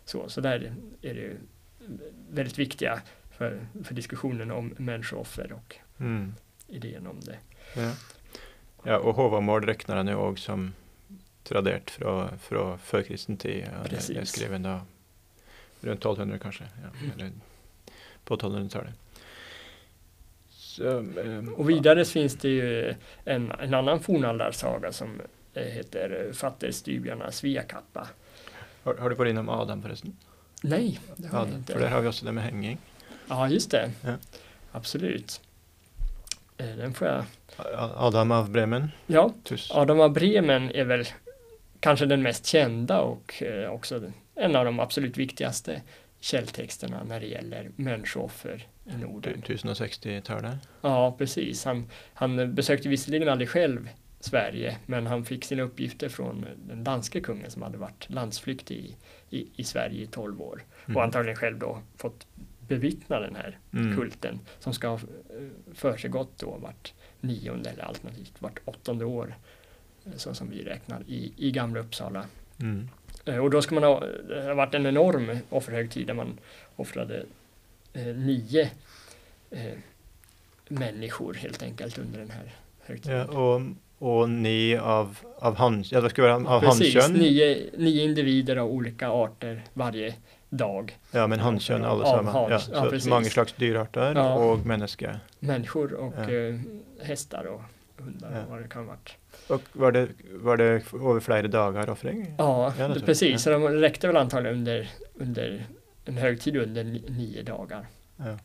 Så, 0.06 0.30
så 0.30 0.42
där 0.42 0.74
är 1.02 1.14
det 1.14 1.20
ju 1.20 1.38
väldigt 2.30 2.60
viktiga 2.60 3.02
för, 3.38 3.60
för 3.84 3.94
diskussionen 3.94 4.52
om 4.52 4.74
människooffer 4.78 5.52
och 5.52 5.76
Mm. 6.00 6.34
idén 6.68 7.08
om 7.08 7.20
det. 7.20 7.38
Ja. 7.76 7.92
ja, 8.84 8.98
og 8.98 9.16
Håvamål 9.16 9.66
regner 9.66 9.96
han 9.96 10.08
jo 10.08 10.18
òg 10.20 10.40
som 10.40 10.74
tradert 11.44 11.90
fra, 11.92 12.30
fra 12.42 12.78
førkristen 12.78 13.38
tid. 13.38 13.68
Ja, 13.92 14.26
skrevet 14.26 14.64
da 14.64 14.82
rundt 15.82 16.02
1200, 16.06 16.40
kanskje. 16.40 16.66
Ja, 16.84 16.90
eller 17.14 17.32
på 18.26 18.38
1200-tallet. 18.38 18.94
Så, 20.72 20.88
eh, 21.00 21.50
Och 21.58 21.70
vidare 21.70 22.06
finns 22.06 22.36
det 22.36 22.50
ju 22.50 22.94
en, 23.26 23.52
en 23.60 23.74
annan 23.74 24.00
fornaldarsaga 24.00 24.92
som 24.92 25.22
eh, 25.54 25.64
heter 25.64 26.32
Fatterstybjarna 26.34 27.32
Sviakappa. 27.32 28.08
har, 28.84 28.96
har 28.96 29.10
du 29.10 29.16
vært 29.16 29.30
innom 29.34 29.50
Adam, 29.50 29.82
forresten? 29.82 30.16
Nej, 30.64 31.00
det 31.18 31.28
har 31.28 31.40
jag 31.40 31.48
Adam, 31.48 31.58
inte. 31.58 31.74
for 31.74 31.80
der 31.80 31.90
har 31.90 32.02
vi 32.02 32.08
også 32.08 32.26
det 32.26 32.32
med 32.32 32.44
henging. 32.44 32.78
Ja, 33.30 33.48
just 33.50 33.72
det. 33.72 33.92
Ja. 34.04 34.16
Absolut. 34.72 35.42
Eh, 36.58 36.66
Den 36.78 36.94
får 36.94 37.08
jag... 37.08 37.24
Adam 37.96 38.32
av 38.32 38.50
Bremen. 38.52 38.92
Ja, 39.08 39.34
Tuss. 39.44 39.72
Adam 39.72 40.00
av 40.00 40.14
Bremen 40.14 40.72
är 40.72 40.84
väl 40.86 41.06
kanske 41.80 42.06
den 42.06 42.22
mest 42.22 42.46
kända 42.46 43.02
och 43.02 43.44
eh, 43.44 43.70
också 43.72 44.12
en 44.36 44.56
av 44.56 44.66
de 44.66 44.80
absolut 44.80 45.18
viktigaste 45.18 45.82
källtexterna 46.22 47.04
när 47.04 47.20
det 47.20 47.26
gäller 47.28 47.72
människooffer 47.76 48.68
i 48.86 48.96
Norden. 48.98 49.42
1060-tallet. 49.48 50.58
Ja, 50.82 51.16
precis. 51.18 51.66
Han, 51.66 51.90
han 52.14 52.56
besökte 52.56 52.90
visserligen 52.90 53.30
aldrig 53.30 53.50
själv 53.50 53.90
Sverige, 54.20 54.78
men 54.86 55.08
han 55.08 55.26
fick 55.26 55.46
sina 55.46 55.64
uppgifter 55.64 56.10
från 56.10 56.46
den 56.68 56.84
danske 56.84 57.22
kungen 57.22 57.52
som 57.52 57.62
hade 57.62 57.78
varit 57.78 58.10
landsflykt 58.10 58.72
i, 58.72 58.96
i, 59.30 59.48
i 59.56 59.64
Sverige 59.64 60.04
i 60.04 60.08
12 60.08 60.42
år 60.42 60.64
Mm. 60.86 60.98
och 60.98 61.04
antagligen 61.04 61.36
själv 61.36 61.60
då 61.60 61.82
fått 61.98 62.28
bevittna 62.68 63.20
den 63.20 63.36
här 63.36 63.60
Mm. 63.74 63.96
kulten 63.98 64.40
som 64.60 64.74
ska 64.74 64.88
ha 64.88 64.96
eh, 64.96 65.02
försiggått 65.74 66.38
då 66.40 66.58
vart 66.62 66.94
nionde 67.20 67.70
eller 67.70 67.84
alternativt 67.84 68.34
vart 68.40 68.60
åttonde 68.66 69.06
år 69.06 69.36
eh, 70.06 70.12
så 70.16 70.34
som 70.34 70.50
vi 70.50 70.64
räknar 70.64 71.04
i, 71.08 71.34
i 71.38 71.52
Gamla 71.52 71.80
Uppsala. 71.80 72.26
Mm. 72.60 72.90
Eh, 73.26 73.38
Och 73.38 73.50
då 73.50 73.62
ska 73.62 73.76
man 73.76 73.84
ha, 73.84 74.00
det 74.28 74.42
har 74.44 74.54
varit 74.54 74.74
en 74.76 74.86
enorm 74.86 75.38
offerhögtid 75.50 76.08
där 76.08 76.14
man 76.14 76.38
offrade 76.76 77.24
eh, 77.94 78.06
nio 78.06 78.70
eh, 79.52 79.74
människor 80.68 81.34
helt 81.34 81.64
enkelt 81.64 81.98
under 81.98 82.20
den 82.20 82.30
här 82.32 82.52
högtiden. 82.86 83.18
Ja, 83.18 83.26
og, 83.40 83.62
og 84.00 84.30
ni 84.30 84.78
av, 84.78 85.18
av 85.40 85.56
han, 85.56 85.84
ja, 85.92 86.02
det 86.02 86.10
skulle 86.10 86.28
være 86.28 86.48
av 86.48 86.62
Precis, 86.64 86.96
hannkjønn. 86.96 87.20
nio, 87.22 87.50
nio 87.78 88.04
individer 88.04 88.56
av 88.64 88.72
olika 88.72 89.10
arter 89.10 89.64
varje 89.74 90.14
dag. 90.50 90.96
Ja, 91.12 91.28
men 91.28 91.40
hannkjønn 91.40 91.86
alle 91.86 92.04
Av 92.04 92.16
sammen. 92.18 92.34
hans- 92.34 92.70
Ja, 92.74 92.86
ja, 92.92 93.00
så, 93.00 93.10
mange 93.10 93.30
slags 93.30 93.54
dyrarter 93.54 94.16
Ja. 94.16 94.34
og 94.36 94.66
mennesker. 94.66 95.20
Människor 95.40 95.94
och 95.94 96.14
Ja. 96.18 96.30
eh, 96.32 96.60
hästar 97.02 97.46
och 97.46 97.62
hundar 97.98 98.44
och 98.46 98.50
vad 98.52 98.62
det 98.62 98.68
kan 98.68 98.82
ha 98.86 98.90
varit. 98.94 99.16
Och 99.52 99.62
var 99.74 99.92
det, 99.92 100.08
var 100.32 100.58
det 100.58 100.66
över 100.94 101.20
flera 101.20 101.48
dagar 101.48 101.90
offring? 101.90 102.36
Ja, 102.38 102.74
ja 102.80 102.88
det, 102.88 103.00
precis. 103.00 103.42
Så 103.42 103.50
de 103.50 103.68
räckte 103.68 104.08
väl 104.08 104.18
antagligen 104.18 104.58
under, 104.58 104.90
under 105.14 105.66
en 106.06 106.18
högtid 106.18 106.56
under 106.56 106.84
nio 106.84 107.44
dagar. 107.44 107.88
Ja. 108.18 108.38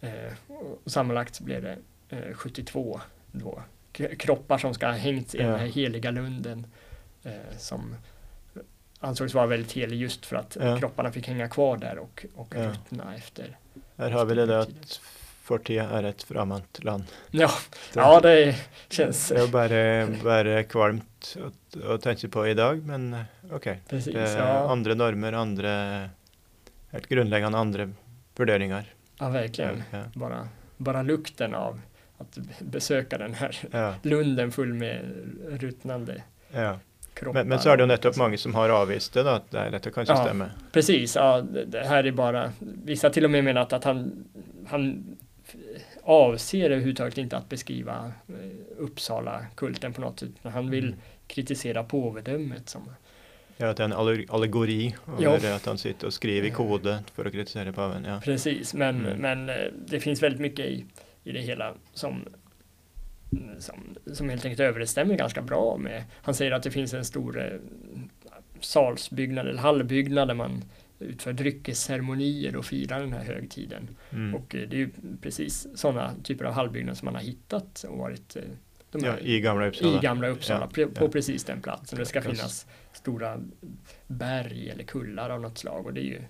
Eh, 0.00 0.32
och 0.56 0.90
sammanlagt 0.90 1.40
blev 1.40 1.62
det 1.62 1.78
eh, 2.08 2.34
72 2.34 3.00
då, 3.32 3.62
kroppar 4.18 4.58
som 4.58 4.74
ska 4.74 4.86
ha 4.86 4.92
hängts 4.92 5.34
i 5.34 5.38
ja. 5.38 5.46
den 5.46 5.60
här 5.60 5.66
heliga 5.66 6.10
lunden 6.10 6.66
eh, 7.22 7.56
som 7.58 7.94
ansågs 9.00 9.34
vara 9.34 9.46
väldigt 9.46 9.72
helig 9.72 9.96
just 9.96 10.26
för 10.26 10.36
att 10.36 10.56
ja. 10.60 10.78
kropparna 10.78 11.12
fick 11.12 11.28
hänga 11.28 11.48
kvar 11.48 11.76
där 11.76 11.98
och, 11.98 12.26
och 12.34 12.54
ruttna 12.54 13.14
efter. 13.14 13.56
Här 13.96 14.10
har 14.10 14.24
vi 14.24 14.34
det 14.34 14.60
att 14.60 15.00
40 15.46 15.78
är 15.78 16.02
ett 16.02 16.22
framant 16.22 16.84
land. 16.84 17.04
Ja, 17.30 17.50
det, 17.92 18.00
ja, 18.00 18.20
det 18.20 18.56
känns. 18.88 19.28
Det 19.28 19.42
är 19.42 19.48
bara, 19.48 20.22
bara 20.24 20.62
kvalmt 20.62 21.36
att, 21.46 21.82
att 21.84 22.02
tänka 22.02 22.28
på 22.28 22.48
idag, 22.48 22.82
men 22.86 23.16
okej. 23.50 23.80
Okay. 23.86 24.12
Ja. 24.36 24.70
Andra 24.70 24.94
normer, 24.94 25.32
andra, 25.32 26.00
helt 26.90 27.06
grundläggande 27.08 27.58
andra 27.58 27.90
värderingar. 28.36 28.84
Ja, 29.18 29.28
verkligen. 29.28 29.82
Ja. 29.90 30.02
Bara, 30.14 30.48
bara 30.76 31.02
lukten 31.02 31.54
av 31.54 31.80
att 32.18 32.38
besöka 32.60 33.18
den 33.18 33.34
här 33.34 33.58
ja. 33.70 33.94
lunden 34.02 34.52
full 34.52 34.74
med 34.74 35.00
ruttnande 35.48 36.22
ja. 36.50 36.78
kroppar. 37.14 37.40
Men, 37.40 37.48
men, 37.48 37.58
så 37.58 37.70
är 37.70 37.76
det 37.76 37.82
ju 37.82 37.86
nettopp 37.86 38.16
många 38.16 38.36
som 38.36 38.54
har 38.54 38.68
avvisat 38.68 39.14
det, 39.14 39.22
då, 39.22 39.28
att 39.28 39.50
det, 39.50 39.70
detta 39.70 39.90
kanske 39.90 40.14
ja, 40.14 40.24
stämmer. 40.24 40.50
Precis, 40.72 41.16
ja, 41.16 41.40
det 41.66 41.86
här 41.86 42.04
är 42.04 42.12
bara, 42.12 42.52
vissa 42.84 43.10
till 43.10 43.24
och 43.24 43.30
med 43.30 43.44
menat 43.44 43.72
att 43.72 43.84
han, 43.84 44.24
han 44.68 45.16
avser 46.08 46.70
överhuvudtaget 46.70 47.18
inte 47.18 47.36
att 47.36 47.48
beskriva 47.48 48.12
eh, 48.28 48.34
Uppsala-kulten 48.78 49.92
på 49.92 50.00
något 50.00 50.20
sätt, 50.20 50.30
han 50.42 50.70
vill 50.70 50.86
Mm. 50.86 50.98
kritisera 51.26 51.84
påvedömet 51.84 52.68
som 52.68 52.82
Ja, 53.58 53.66
at 53.70 53.76
det 53.76 53.82
er 53.82 53.84
en 53.84 53.92
alle- 53.92 54.24
allegori 54.28 54.94
Ja. 55.20 55.28
over 55.36 55.52
at 55.54 55.66
han 55.66 55.78
sitter 55.78 56.06
og 56.06 56.12
skriver 56.12 56.48
i 56.48 56.50
kode 56.50 56.98
for 57.14 57.24
å 57.24 57.30
kritisere 57.30 57.72
paven. 57.72 58.04
Ja. 58.04 58.20
Precis, 58.24 58.74
men, 58.74 59.00
Mm. 59.06 59.18
men 59.20 59.48
eh, 59.48 59.72
det 59.86 60.00
finns 60.00 60.22
väldigt 60.22 60.40
mycket 60.40 60.66
i, 60.66 60.84
i 61.24 61.32
det 61.32 61.40
hela 61.40 61.74
som, 61.94 62.24
som, 63.58 63.96
som 64.12 64.28
helt 64.28 64.44
enkelt 64.44 64.60
överensstämmer 64.60 65.16
ganska 65.16 65.42
bra 65.42 65.76
med, 65.76 66.04
han 66.22 66.34
säger 66.34 66.52
att 66.52 66.62
det 66.62 66.70
finns 66.70 66.94
en 66.94 67.04
stor 67.04 67.38
eh, 67.40 67.58
salsbyggnad 68.60 69.46
eller 69.48 69.60
hallbyggnad 69.60 70.28
där 70.28 70.34
man 70.34 70.64
utför 70.98 71.32
dryckesceremonier 71.32 72.56
och 72.56 72.64
firar 72.64 73.00
den 73.00 73.12
här 73.12 73.24
högtiden. 73.24 73.88
Mm. 74.10 74.34
Och 74.34 74.54
eh, 74.54 74.68
det 74.68 74.76
är 74.76 74.78
ju 74.78 74.90
precis 75.22 75.66
sådana 75.74 76.14
typer 76.22 76.44
av 76.44 76.52
hallbyggnader 76.52 76.96
som 76.96 77.06
man 77.06 77.14
har 77.14 77.22
hittat 77.22 77.84
och 77.88 77.98
varit 77.98 78.36
eh, 78.36 78.42
de 78.90 79.04
ja, 79.04 79.10
här, 79.12 79.26
I 79.26 79.40
Gamla 79.40 79.66
Uppsala. 79.66 79.98
i 79.98 80.00
Gamla 80.02 80.28
Uppsala, 80.28 80.68
Ja, 80.76 80.86
på 80.86 81.04
ja. 81.04 81.08
precis 81.08 81.44
den 81.44 81.60
platsen. 81.60 81.98
Det 81.98 82.06
ska 82.06 82.22
finnas 82.22 82.66
stora 82.92 83.40
berg 84.06 84.70
eller 84.70 84.84
kullar 84.84 85.30
av 85.30 85.40
något 85.40 85.58
slag 85.58 85.86
och 85.86 85.94
det 85.94 86.00
är 86.00 86.04
ju 86.04 86.22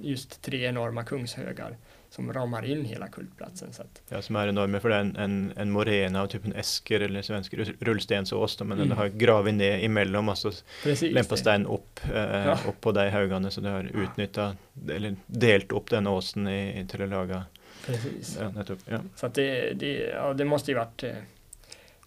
just 0.00 0.42
tre 0.42 0.64
enorma 0.64 1.04
kungshögar 1.04 1.76
som 2.12 2.32
ramar 2.32 2.64
in 2.64 2.84
hela 2.84 3.08
kultplatsen. 3.08 3.72
Så 3.72 3.82
att, 3.82 4.02
Ja, 4.08 4.22
som 4.22 4.36
er 4.36 4.48
enorme, 4.52 4.80
for 4.80 4.92
det 4.92 4.96
er 4.96 5.00
en, 5.06 5.14
en, 5.16 5.52
en 5.56 5.70
morena 5.72 6.20
av 6.22 6.26
typen 6.28 6.52
esker 6.60 7.00
eller 7.00 7.22
svensk 7.24 7.54
rull- 7.56 7.76
rullstensås, 7.80 8.58
men 8.60 8.78
Mm. 8.78 8.88
den 8.88 8.96
har 8.98 9.08
gravet 9.08 9.54
ned 9.54 9.80
imellom, 9.86 10.28
og 10.28 10.36
så 10.38 10.52
precis. 10.82 11.12
lempa 11.14 11.36
stein 11.36 11.64
opp, 11.66 12.00
eh, 12.04 12.44
Ja. 12.46 12.58
opp 12.68 12.80
på 12.80 12.92
de 12.92 13.06
haugene, 13.10 13.50
så 13.50 13.60
det 13.64 13.70
har 13.72 13.88
utnytta, 14.04 14.56
eller 14.90 15.16
delt 15.26 15.72
opp 15.72 15.90
den 15.90 16.06
åsen 16.06 16.48
i, 16.48 16.80
i, 16.80 16.84
til 16.86 17.02
å 17.02 17.06
lage 17.06 17.42
precis. 17.86 18.36
Ja, 18.40 18.50
nettopp. 18.50 18.78
Ja. 18.90 19.00
Så 19.16 19.26
att 19.26 19.34
det, 19.34 19.72
det, 19.80 19.92
ja, 20.14 20.32
det 20.34 20.44
måste 20.44 20.70
ju 20.70 20.76
varit 20.76 21.02
eh, 21.02 21.16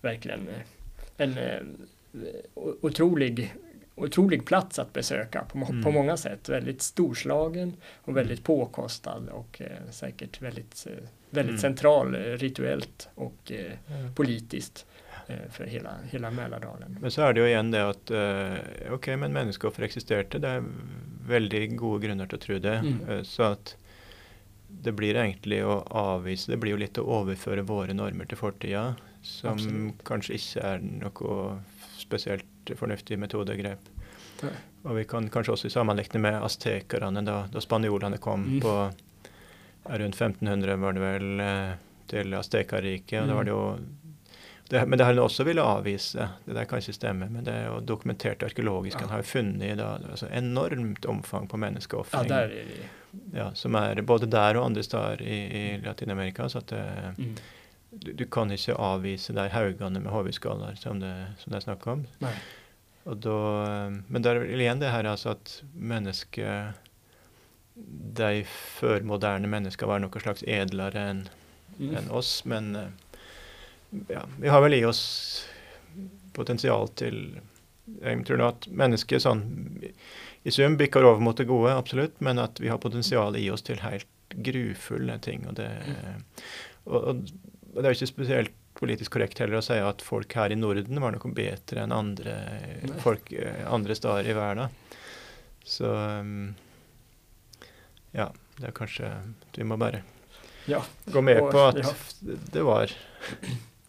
verkligen 0.02 0.48
eh, 0.48 0.62
en 1.18 1.38
eh, 1.38 1.60
otrolig, 2.82 3.54
otrolig 3.96 4.46
plats 4.46 4.80
att 4.80 4.94
besöka 4.94 5.46
på, 5.52 5.58
Mm. 5.58 5.84
på 5.84 5.92
många 5.92 6.18
sätt. 6.18 6.50
Väldigt 6.50 6.82
storslagen 6.82 7.74
och 8.04 8.18
väldigt 8.18 8.44
påkostad 8.44 9.30
och 9.32 9.62
eh, 9.62 9.90
säkert 9.92 10.42
väldigt, 10.42 10.88
eh, 10.90 11.04
väldigt 11.30 11.50
Mm. 11.50 11.62
central 11.62 12.16
eh, 12.16 12.20
rituellt 12.20 13.10
och 13.16 13.52
eh, 13.52 13.58
Ja. 13.88 14.10
politiskt 14.16 14.86
eh, 15.28 15.36
för 15.52 15.64
hela, 15.66 15.90
hela 16.12 16.32
Mälardalen. 16.32 16.98
Men 17.02 17.12
så 17.12 17.22
er 17.30 17.34
det 17.34 17.40
jo 17.40 17.46
igjen 17.48 17.72
det 17.72 17.84
at 17.90 18.12
eh, 18.12 18.94
ok, 18.94 19.08
men 19.18 19.34
menneskeoffer 19.34 19.84
eksisterte, 19.88 20.40
det 20.40 20.50
er 20.50 20.64
veldig 21.28 21.76
gode 21.80 22.06
grunner 22.08 22.28
til 22.30 22.38
å 22.38 22.42
tro 22.42 22.60
det. 22.60 22.76
Mm. 22.86 23.24
Så 23.26 23.44
at 23.56 23.76
det 24.70 24.92
blir 24.94 25.16
egentlig 25.16 25.64
å 25.66 25.80
avvise 25.90 26.52
Det 26.52 26.58
blir 26.62 26.72
jo 26.76 26.78
litt 26.78 26.98
å 27.00 27.06
overføre 27.22 27.64
våre 27.66 27.94
normer 27.94 28.26
til 28.30 28.38
fortida, 28.38 28.96
som 29.24 29.54
Absolutt. 29.56 30.04
kanskje 30.04 30.34
ikke 30.38 30.62
er 30.74 30.80
noe 30.84 31.62
spesielt 31.98 32.46
fornuftig 32.74 33.20
metodegrep. 33.20 33.80
Nei. 34.44 34.52
Og 34.86 34.96
vi 34.96 35.04
kan 35.06 35.30
kanskje 35.30 35.54
også 35.54 35.70
sammenligne 35.72 36.20
med 36.20 36.42
aztekerne, 36.44 37.24
da, 37.26 37.46
da 37.52 37.60
spanjolene 37.60 38.18
kom 38.20 38.44
Mm. 38.46 38.62
på 38.62 38.74
ja, 39.90 39.98
rundt 39.98 40.16
1500, 40.16 40.76
var 40.82 40.94
det 40.94 41.02
vel, 41.02 41.40
eh, 41.40 41.74
til 42.08 42.34
Aztekarriket. 42.34 43.22
og 43.22 43.28
Da 43.28 43.34
var 43.34 43.44
Mm. 43.44 43.46
det 43.46 43.52
jo 43.52 43.78
det, 44.70 44.88
men 44.88 44.98
det 44.98 45.06
han 45.06 45.18
også 45.20 45.44
ville 45.46 45.62
avvise. 45.62 46.30
Det 46.46 46.54
der 46.56 46.66
kan 46.66 46.80
ikke 46.80 46.94
stemme, 46.94 47.30
men 47.30 47.44
det 47.44 47.54
er 47.54 47.66
jo 47.68 47.80
dokumentert 47.82 48.42
arkeologisk. 48.44 49.00
Ja. 49.00 49.08
Han 49.08 49.10
har 49.10 49.22
funnet 49.22 49.78
da, 49.78 49.98
altså 50.10 50.28
enormt 50.32 51.06
omfang 51.06 51.48
på 51.48 51.54
Ja, 51.58 51.70
menneskeofring. 51.70 52.28
det. 52.28 52.66
ja, 53.34 53.52
som 53.54 53.76
er 53.76 53.96
både 54.02 54.26
der 54.30 54.58
og 54.58 54.66
andre 54.66 54.84
steder 54.84 55.22
i, 55.22 55.38
i 55.76 55.82
Latin-Amerika. 55.82 56.48
Så 56.50 56.58
at 56.58 56.68
det, 56.68 57.18
Mm. 57.18 57.36
Du, 57.92 58.12
du 58.14 58.26
kan 58.26 58.52
ikke 58.52 58.76
avvise 58.78 59.34
de 59.36 59.46
haugene 59.54 60.00
med 60.02 60.12
hodeskaller 60.12 60.76
som, 60.80 61.00
det- 61.00 61.34
som 61.40 61.52
det 61.52 61.58
er 61.62 61.66
snakk 61.68 61.86
om. 61.88 62.06
Nej. 62.24 62.34
Og 63.06 63.20
da, 63.22 63.36
men 64.10 64.22
det 64.26 64.32
er 64.32 64.40
vel 64.42 64.60
igjen 64.64 64.80
det 64.82 64.90
her 64.92 65.06
altså 65.06 65.36
at 65.36 65.62
mennesket 65.78 66.74
De 68.16 68.44
førmoderne 68.80 69.48
mennesker 69.52 69.86
var 69.90 70.00
noe 70.00 70.22
slags 70.24 70.44
edlere 70.48 71.10
enn 71.12 71.26
Mm. 71.76 71.90
enn 71.98 72.06
oss, 72.16 72.46
men 72.48 72.70
eh, 72.80 73.18
ja, 74.08 74.22
vi 74.40 74.48
har 74.48 74.62
vel 74.64 74.74
i 74.78 74.86
oss 74.88 75.02
potensial 76.34 76.88
til 76.96 77.18
Jeg 78.02 78.22
tror 78.26 78.38
nå 78.40 78.48
at 78.48 78.68
mennesket 78.72 79.20
sånn 79.26 79.42
i 80.48 80.54
sum 80.56 80.78
bikker 80.80 81.04
over 81.04 81.20
mot 81.20 81.36
det 81.36 81.50
gode, 81.50 81.74
absolutt, 81.76 82.16
men 82.24 82.40
at 82.40 82.62
vi 82.64 82.70
har 82.72 82.78
potensial 82.80 83.36
i 83.36 83.50
oss 83.52 83.62
til 83.68 83.82
helt 83.84 84.08
grufulle 84.46 85.18
ting. 85.20 85.44
Og 85.50 85.56
det, 85.60 85.68
og, 86.86 86.96
og 86.96 87.10
og 87.10 87.26
det 87.82 87.90
er 87.90 87.94
jo 87.94 87.98
ikke 88.00 88.08
spesielt 88.14 88.52
politisk 88.76 89.12
korrekt 89.16 89.40
heller 89.40 89.58
å 89.62 89.64
si 89.64 89.78
at 89.80 90.02
folk 90.04 90.34
her 90.36 90.52
i 90.52 90.56
Norden 90.60 91.00
var 91.02 91.12
noe 91.16 91.32
bedre 91.34 91.84
enn 91.86 91.94
andre 91.96 92.34
Nei. 92.84 93.00
folk 93.04 93.32
eh, 93.34 93.64
andre 93.72 93.96
steder 93.96 94.28
i 94.30 94.34
verden. 94.36 94.70
Så 95.64 95.88
um, 96.20 96.56
ja, 98.12 98.28
det 98.60 98.68
er 98.68 98.76
kanskje 98.76 99.10
Vi 99.56 99.64
må 99.64 99.78
bare 99.82 100.04
Ja. 100.68 100.82
gå 101.06 101.22
med 101.22 101.40
Og- 101.42 101.52
på 101.52 101.64
at 101.68 101.78
ja. 101.78 101.94
det 102.52 102.62
var 102.64 102.92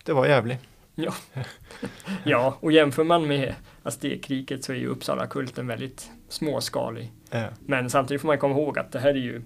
det 0.05 0.12
var 0.14 0.26
jævlig. 0.26 0.59
ja, 2.24 2.59
och 2.61 2.72
jämför 2.72 3.05
man 3.05 3.26
med 3.28 3.55
Aztekkriget 3.82 4.64
så 4.64 4.72
är 4.72 4.76
ju 4.76 4.87
Uppsala-kulten 4.87 5.66
väldigt 5.66 6.11
småskalig. 6.28 7.12
Ja. 7.30 7.49
Men 7.66 7.91
samtidigt 7.91 8.20
får 8.20 8.26
man 8.26 8.39
komma 8.39 8.55
ihåg 8.55 8.78
att 8.78 8.93
det 8.93 8.99
här 9.01 9.11
är 9.11 9.14
ju 9.14 9.43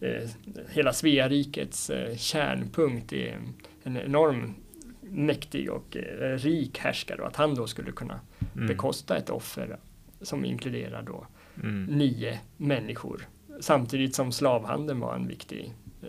eh, 0.00 0.28
hela 0.70 0.92
Svea 0.92 1.28
rikets 1.28 1.90
eh, 1.90 2.16
kärnpunkt. 2.16 3.12
Är 3.12 3.38
en 3.84 3.96
enorm 3.96 4.54
mäktig 5.00 5.70
och 5.70 5.96
eh, 5.96 6.38
rik 6.38 6.78
härskare 6.78 7.20
och 7.22 7.28
att 7.28 7.36
han 7.36 7.54
då 7.54 7.66
skulle 7.66 7.92
kunna 7.92 8.20
Mm. 8.54 8.66
bekosta 8.66 9.16
ett 9.16 9.30
offer 9.30 9.76
som 10.22 10.44
inkluderar 10.44 11.02
då 11.02 11.26
Mm. 11.62 11.84
nio 11.84 12.40
människor. 12.56 13.26
Samtidigt 13.60 14.14
som 14.14 14.32
slavhandeln 14.32 15.00
var 15.00 15.14
en 15.14 15.28
viktig, 15.28 15.72
eh, 16.02 16.08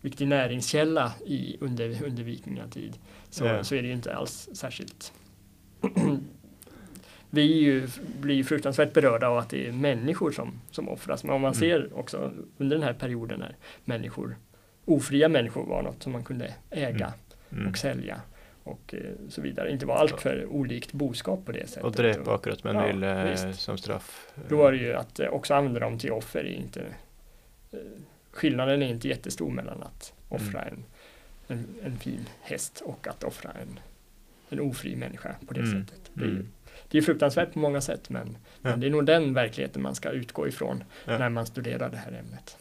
viktig 0.00 0.28
näringskälla 0.28 1.12
i, 1.26 1.56
under, 1.60 2.04
under 2.04 2.22
vikingatid. 2.22 2.98
Så, 3.30 3.44
Ja. 3.44 3.64
så 3.64 3.74
är 3.74 3.82
det 3.82 3.88
ju 3.88 3.94
inte 3.94 4.14
alls 4.16 4.48
särskilt 4.52 5.12
vi 7.30 7.52
är 7.52 7.62
ju, 7.62 7.88
blir 8.20 8.44
fruktansvärt 8.44 8.92
berörda 8.92 9.28
av 9.28 9.38
att 9.38 9.48
det 9.50 9.66
är 9.68 9.72
människor 9.72 10.30
som, 10.32 10.60
som 10.70 10.88
offras. 10.88 11.24
Men 11.24 11.34
om 11.34 11.40
man 11.40 11.52
Mm. 11.52 11.60
ser 11.60 11.98
också 11.98 12.32
under 12.58 12.76
den 12.76 12.82
här 12.84 12.92
perioden 12.92 13.40
när 13.40 13.56
människor, 13.84 14.36
ofria 14.84 15.28
människor 15.28 15.66
var 15.66 15.82
något 15.82 16.02
som 16.02 16.12
man 16.12 16.24
kunde 16.24 16.54
äga 16.70 17.12
Mm. 17.52 17.68
och 17.68 17.78
sälja 17.78 18.20
och 18.64 18.94
eh, 18.94 19.00
så 19.28 19.40
vidare. 19.42 19.70
Inte 19.72 19.86
var 19.86 19.94
allt 19.96 20.20
för 20.20 20.46
olikt 20.46 20.92
boskap 20.92 21.46
på 21.46 21.52
det 21.52 21.66
sättet. 21.68 21.84
Och 21.84 21.92
drepa 21.92 22.34
akkurat 22.34 22.60
som 22.60 22.70
en 22.70 22.76
Ja, 22.76 22.86
ville 22.86 23.30
visst. 23.30 23.60
som 23.60 23.78
straff. 23.78 24.32
Då 24.48 24.56
var 24.56 24.72
det 24.72 24.78
ju 24.78 24.92
att 24.94 25.20
eh, 25.20 25.28
också 25.28 25.54
använda 25.54 25.80
dem 25.80 25.98
till 25.98 26.10
offer. 26.12 26.44
Inte, 26.44 26.80
eh, 27.72 27.78
skillnaden 28.30 28.82
är 28.82 28.86
inte 28.86 29.08
jättestor 29.08 29.50
mellan 29.50 29.82
att 29.82 30.12
offra 30.28 30.62
en, 30.62 30.84
en, 31.48 31.66
en 31.84 31.98
fin 31.98 32.26
häst 32.40 32.82
och 32.84 33.06
att 33.08 33.24
offra 33.24 33.50
en, 33.62 33.80
en 34.50 34.60
ofri 34.60 34.96
människa 34.96 35.34
på 35.46 35.54
det 35.54 35.60
Mm. 35.60 35.72
sättet. 35.86 36.10
Det 36.14 36.24
är, 36.24 36.28
ju- 36.28 36.34
Mm. 36.34 36.48
det 36.88 36.98
är 36.98 37.02
fruktansvärt 37.02 37.52
på 37.52 37.58
många 37.58 37.80
sätt 37.80 38.10
men, 38.10 38.36
Ja. 38.42 38.70
men 38.70 38.80
det 38.80 38.86
är 38.86 38.90
nog 38.90 39.06
den 39.06 39.34
verkligheten 39.34 39.82
man 39.82 39.94
ska 39.94 40.10
utgå 40.10 40.48
ifrån 40.48 40.84
Ja. 41.06 41.18
när 41.18 41.28
man 41.28 41.46
studerar 41.46 41.88
det 41.90 41.96
här 41.96 42.12
ämnet. 42.12 42.58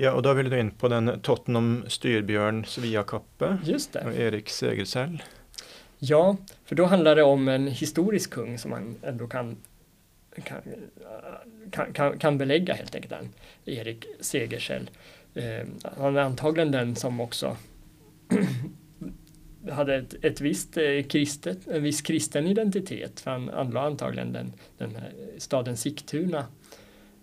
Ja. 0.00 0.06
ja, 0.06 0.12
og 0.16 0.22
da 0.24 0.32
vil 0.38 0.48
du 0.50 0.56
inn 0.56 0.70
på 0.80 0.88
den 0.88 1.12
Tottenham 1.22 1.84
styrbjørn 1.88 2.64
Svia-kappe 2.64 3.58
Just 3.68 3.92
det. 3.92 4.06
og 4.06 4.16
Erik 4.16 4.48
Segersell. 4.48 5.20
Ja, 5.98 6.36
för 6.64 6.74
då 6.74 6.84
handlar 6.84 7.16
det 7.16 7.22
om 7.22 7.48
en 7.48 7.66
historisk 7.66 8.30
kung 8.30 8.58
som 8.58 8.70
man 8.70 8.96
ändå 9.02 9.26
kan, 9.26 9.56
kan, 10.44 10.62
kan, 11.70 11.92
kan, 11.92 12.18
kan 12.18 12.38
belägga 12.38 12.74
helt 12.74 12.94
enkelt, 12.94 13.10
den, 13.10 13.32
Erik 13.64 14.06
Segersäll. 14.20 14.90
Eh, 15.34 15.66
han 15.98 16.16
är 16.16 16.20
antagligen 16.20 16.70
den 16.70 16.96
som 16.96 17.20
också 17.20 17.56
hade 19.70 19.94
ett, 19.94 20.24
ett 20.24 20.40
visst 20.40 20.76
eh, 20.76 21.02
kristet, 21.02 21.68
en 21.68 21.82
viss 21.82 22.02
kristen 22.02 22.46
identitet. 22.46 23.20
För 23.20 23.30
han 23.30 23.50
anlade 23.50 23.86
antagligen 23.86 24.32
den, 24.32 24.52
den 24.78 24.96
staden 25.38 25.76
Sigtuna 25.76 26.46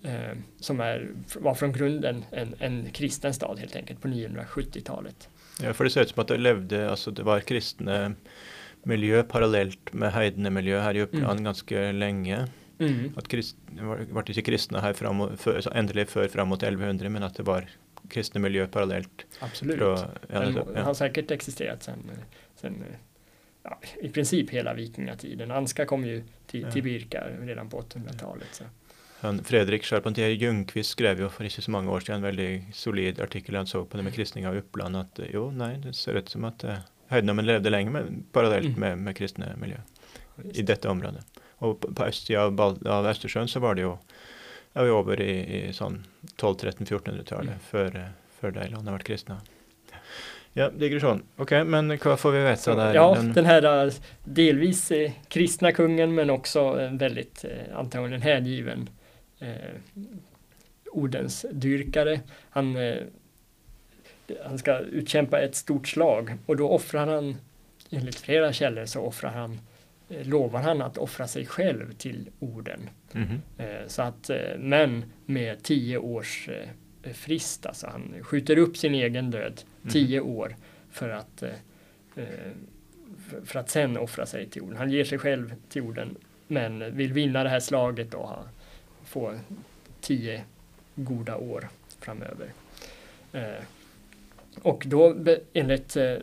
eh, 0.07 0.33
som 0.59 0.79
är, 0.79 1.07
var 1.35 1.55
från 1.55 1.71
grunden 1.75 2.25
en, 2.31 2.55
en 2.59 2.79
kristen 2.91 3.33
stad 3.33 3.59
helt 3.59 3.75
enkelt 3.75 4.01
på 4.01 4.07
970-talet. 4.07 5.29
Ja, 5.63 5.73
for 5.73 5.83
det 5.83 5.89
ser 5.93 6.01
ut 6.05 6.09
som 6.13 6.21
at 6.21 6.27
det 6.29 6.37
levde 6.37 6.83
altså 6.89 7.11
Det 7.11 7.23
var 7.25 7.39
kristne 7.41 8.15
miljø 8.87 9.23
parallelt 9.23 9.89
med 9.93 10.13
heidenemiljø 10.13 10.79
her 10.79 10.95
i 10.95 11.01
Oppland 11.03 11.39
Mm. 11.39 11.43
ganske 11.43 11.91
lenge. 11.91 12.47
Mm. 12.79 13.13
At 13.17 13.27
krist, 13.27 13.57
det 13.73 13.83
var, 13.83 14.03
ble 14.05 14.23
ikke 14.35 14.45
kristne 14.51 14.79
her 14.81 14.93
fram, 14.93 15.23
før, 15.37 15.57
så 15.65 15.71
endelig 15.75 16.07
før 16.13 16.27
fram 16.29 16.47
mot 16.53 16.61
1100, 16.63 17.09
men 17.09 17.23
at 17.25 17.33
det 17.39 17.45
var 17.47 17.65
kristne 18.13 18.39
miljø 18.39 18.67
parallelt. 18.67 19.25
Absolut. 19.41 19.79
Fra, 19.81 20.09
ja, 20.29 20.39
Den 20.45 20.53
det, 20.53 20.63
har 20.77 20.91
ja. 20.91 20.93
säkert 20.93 21.31
existerat 21.31 21.83
sen, 21.83 22.05
sen 22.61 22.77
ja, 23.63 23.79
i 24.01 24.09
princip 24.09 24.49
hela 24.53 24.73
vikingatiden. 24.77 25.51
Anska 25.51 25.85
kom 25.85 26.05
ju 26.05 26.23
till, 26.47 26.61
Ja. 26.61 26.71
till 26.71 26.83
Birka 26.83 27.23
redan 27.41 27.69
på 27.69 27.81
800-talet. 27.81 28.61
Han, 29.21 29.39
Fredrik 29.43 29.83
Charpentier 29.83 30.29
Ljungqvist 30.29 30.91
skrev 30.93 31.19
jo 31.23 31.29
for 31.33 31.43
ikke 31.47 31.61
så 31.65 31.71
mange 31.73 31.89
år 31.89 31.99
siden 32.05 32.19
en 32.19 32.27
veldig 32.27 32.49
solid 32.77 33.19
artikkel 33.23 33.55
han 33.57 33.65
så 33.69 33.81
på 33.85 33.97
det 33.97 34.03
med 34.05 34.13
kristning 34.13 34.45
av 34.45 34.57
Oppland, 34.59 34.95
at 34.99 35.19
eh, 35.19 35.31
jo, 35.33 35.47
nei, 35.51 35.71
det 35.81 35.95
ser 35.97 36.19
ut 36.19 36.29
som 36.29 36.45
at 36.45 36.63
uh, 36.69 36.75
heidenommen 37.09 37.45
levde 37.47 37.71
lenge, 37.73 37.89
men 37.91 38.23
parallelt 38.33 38.67
Mm. 38.75 38.79
med, 38.79 38.97
med 39.07 39.15
kristne 39.17 39.53
miljø 39.57 39.77
i 40.53 40.61
dette 40.61 40.85
området. 40.89 41.23
Og 41.65 41.79
på, 41.81 41.89
på 41.97 42.05
østsida 42.05 42.43
av, 42.45 42.51
Bal- 42.53 42.77
av 42.85 43.07
Østersjøen 43.09 43.49
så 43.49 43.59
var 43.63 43.73
det 43.75 43.87
jo 43.87 43.95
er 44.77 44.85
vi 44.85 44.91
over 44.93 45.21
i, 45.23 45.33
i 45.57 45.61
sånn 45.73 46.03
1200-1300-1400-tallet, 46.37 47.55
Mm. 47.57 47.63
før, 47.71 47.95
eh, 47.97 48.09
før 48.39 48.51
de 48.53 48.67
landene 48.69 48.93
ble 48.97 49.03
kristne. 49.07 49.39
Ja, 50.57 50.69
digresjon. 50.69 51.23
Ok, 51.37 51.51
men 51.65 51.89
hva 51.97 52.15
får 52.17 52.31
vi 52.33 52.55
Så, 52.57 52.75
der? 52.77 52.93
ja, 52.95 53.13
Den- 53.15 53.33
den 53.33 53.45
här 53.45 53.63
eh, 53.87 53.93
delvis 54.25 54.91
eh, 54.91 55.11
kristna 55.29 55.71
kungen 55.71 56.13
men 56.15 56.29
också 56.29 56.59
en 56.79 56.97
väldigt 56.97 57.43
eh, 57.45 57.77
antagligen 57.77 58.21
hängiven 58.21 58.89
eh, 59.39 59.75
ordens 60.91 61.45
dyrkare. 61.51 62.19
Han, 62.49 62.75
eh, 62.75 62.97
han 64.45 64.57
ska 64.57 64.79
utkämpa 64.79 65.39
ett 65.39 65.55
stort 65.55 65.87
slag 65.87 66.33
och 66.45 66.57
då 66.57 66.69
offrar 66.69 67.07
han, 67.07 67.35
enligt 67.89 68.15
flera 68.19 68.53
källor 68.53 68.85
så 68.85 69.01
offrar 69.01 69.31
han, 69.31 69.59
eh, 70.09 70.27
lovar 70.27 70.61
han 70.61 70.81
att 70.81 70.97
offra 70.97 71.27
sig 71.27 71.45
själv 71.45 71.93
till 71.93 72.29
orden. 72.39 72.89
Eh, 73.57 73.87
Så 73.87 74.01
att, 74.01 74.29
eh, 74.29 74.57
men 74.59 75.05
med 75.25 75.63
tio 75.63 75.97
års 75.97 76.49
frist, 77.13 77.65
alltså 77.65 77.87
han 77.87 78.13
skjuter 78.21 78.57
upp 78.57 78.77
sin 78.77 78.95
egen 78.95 79.31
död 79.31 79.61
Mhm. 79.81 79.91
tio 79.91 80.19
år 80.19 80.55
för 80.91 81.09
att, 81.09 81.43
för- 83.45 83.59
att 83.59 83.69
sen 83.69 83.97
offra 83.97 84.25
sig 84.25 84.49
till 84.49 84.61
orden. 84.61 84.77
Han 84.77 84.91
ger 84.91 85.03
sig 85.05 85.17
själv 85.19 85.53
till 85.69 85.81
orden 85.81 86.15
men 86.47 86.97
vill 86.97 87.13
vinna 87.13 87.43
det 87.43 87.49
här 87.49 87.59
slaget 87.59 88.13
och 88.13 88.29
få 89.07 89.39
tio 90.01 90.43
goda 90.95 91.37
år 91.37 91.69
framöver. 91.99 92.53
Eh, 93.33 93.63
Och 94.61 94.83
då 94.87 95.15
enligt 95.53 95.95
eh, 95.95 96.15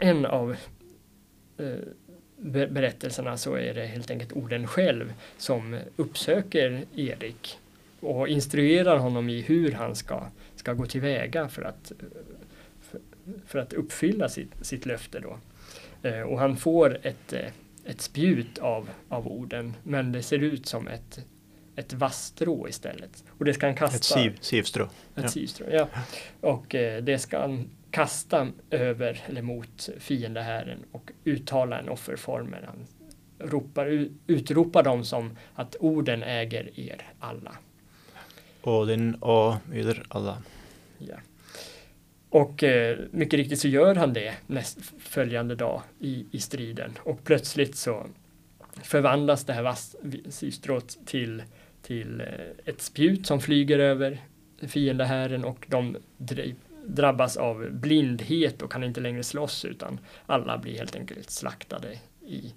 en 0.00 0.26
av 0.26 0.56
eh, 1.58 1.74
berättelserna 2.68 3.36
så 3.36 3.54
är 3.54 3.74
det 3.74 3.86
helt 3.86 4.10
enkelt 4.10 4.32
orden 4.32 4.66
själv 4.66 5.12
som 5.38 5.78
uppsöker 5.96 6.84
Erik 6.96 7.58
och 8.00 8.28
instruerar 8.28 8.98
honom 8.98 9.28
i 9.28 9.40
hur 9.42 9.72
han 9.72 9.94
ska, 9.96 10.26
ska 10.56 10.72
gå 10.72 10.86
tillväga 10.86 11.48
för 11.48 11.62
att, 11.62 11.92
för, 12.82 13.00
för 13.46 13.58
att 13.58 13.72
uppfylla 13.72 14.28
sitt, 14.28 14.50
sitt 14.62 14.86
löfte. 14.86 15.20
Då. 15.20 15.38
Eh, 16.08 16.20
och 16.22 16.38
han 16.38 16.56
får 16.56 16.98
ett, 17.02 17.32
eh, 17.32 17.50
ett 17.84 18.00
spjut 18.00 18.58
av, 18.58 18.88
av 19.08 19.26
orden 19.28 19.74
men 19.82 20.12
det 20.12 20.22
ser 20.22 20.38
ut 20.38 20.66
som 20.66 20.88
ett, 20.88 21.18
ett 21.78 21.92
vasstrå 21.92 22.68
istället. 22.68 23.24
Och 23.38 23.44
det 23.44 23.54
ska 23.54 23.66
han 23.66 23.76
kasta. 23.76 23.96
Et 23.96 24.04
siv, 24.04 24.38
sivstrå. 24.40 24.84
Ett 24.84 24.90
Ja. 25.22 25.28
sivstrå, 25.28 25.66
ja. 25.70 25.88
Och 26.40 26.74
eh, 26.74 27.02
det 27.02 27.18
ska 27.18 27.40
han 27.40 27.70
kasta 27.90 28.48
över 28.70 29.22
eller 29.26 29.42
mot 29.42 29.88
fiendehären 29.98 30.78
och 30.92 31.10
uttala 31.24 31.78
en 31.78 31.88
offerformel. 31.88 32.64
Han 32.64 32.86
ropar, 33.48 34.08
utropar 34.26 34.82
dem 34.82 35.04
som 35.04 35.36
att 35.54 35.76
orden 35.80 36.22
äger 36.22 36.70
er 36.80 37.02
alla. 37.20 37.56
Odin 38.62 39.14
og 39.20 39.56
yder 39.72 40.02
alla. 40.08 40.42
Ja. 40.98 41.16
och 42.30 42.62
eh, 42.62 42.98
mycket 43.10 43.34
riktigt 43.38 43.60
så 43.60 43.68
gör 43.68 43.94
han 43.94 44.12
det 44.12 44.34
näst 44.46 44.78
följande 44.98 45.54
dag 45.54 45.82
i, 46.00 46.26
i 46.30 46.40
striden 46.40 46.92
och 46.98 47.24
plötsligt 47.24 47.76
så 47.76 48.06
förvandlas 48.82 49.44
det 49.44 49.52
här 49.52 49.62
vassystråt 49.62 50.98
till, 51.06 51.42
till 51.88 52.20
eh, 52.20 52.26
ett 52.64 52.82
spjut 52.82 53.26
som 53.26 53.40
flyger 53.40 53.78
över 53.78 54.18
fiendehären 54.60 55.44
och 55.44 55.66
de 55.68 55.96
drabbas 56.86 57.36
av 57.36 57.70
blindhet 57.70 58.62
och 58.62 58.72
kan 58.72 58.84
inte 58.84 59.00
längre 59.00 59.22
slåss 59.22 59.64
utan 59.64 60.00
alla 60.26 60.58
blir 60.58 60.78
helt 60.78 60.96
enkelt 60.96 61.30
slaktade 61.30 61.98
i, 62.26 62.54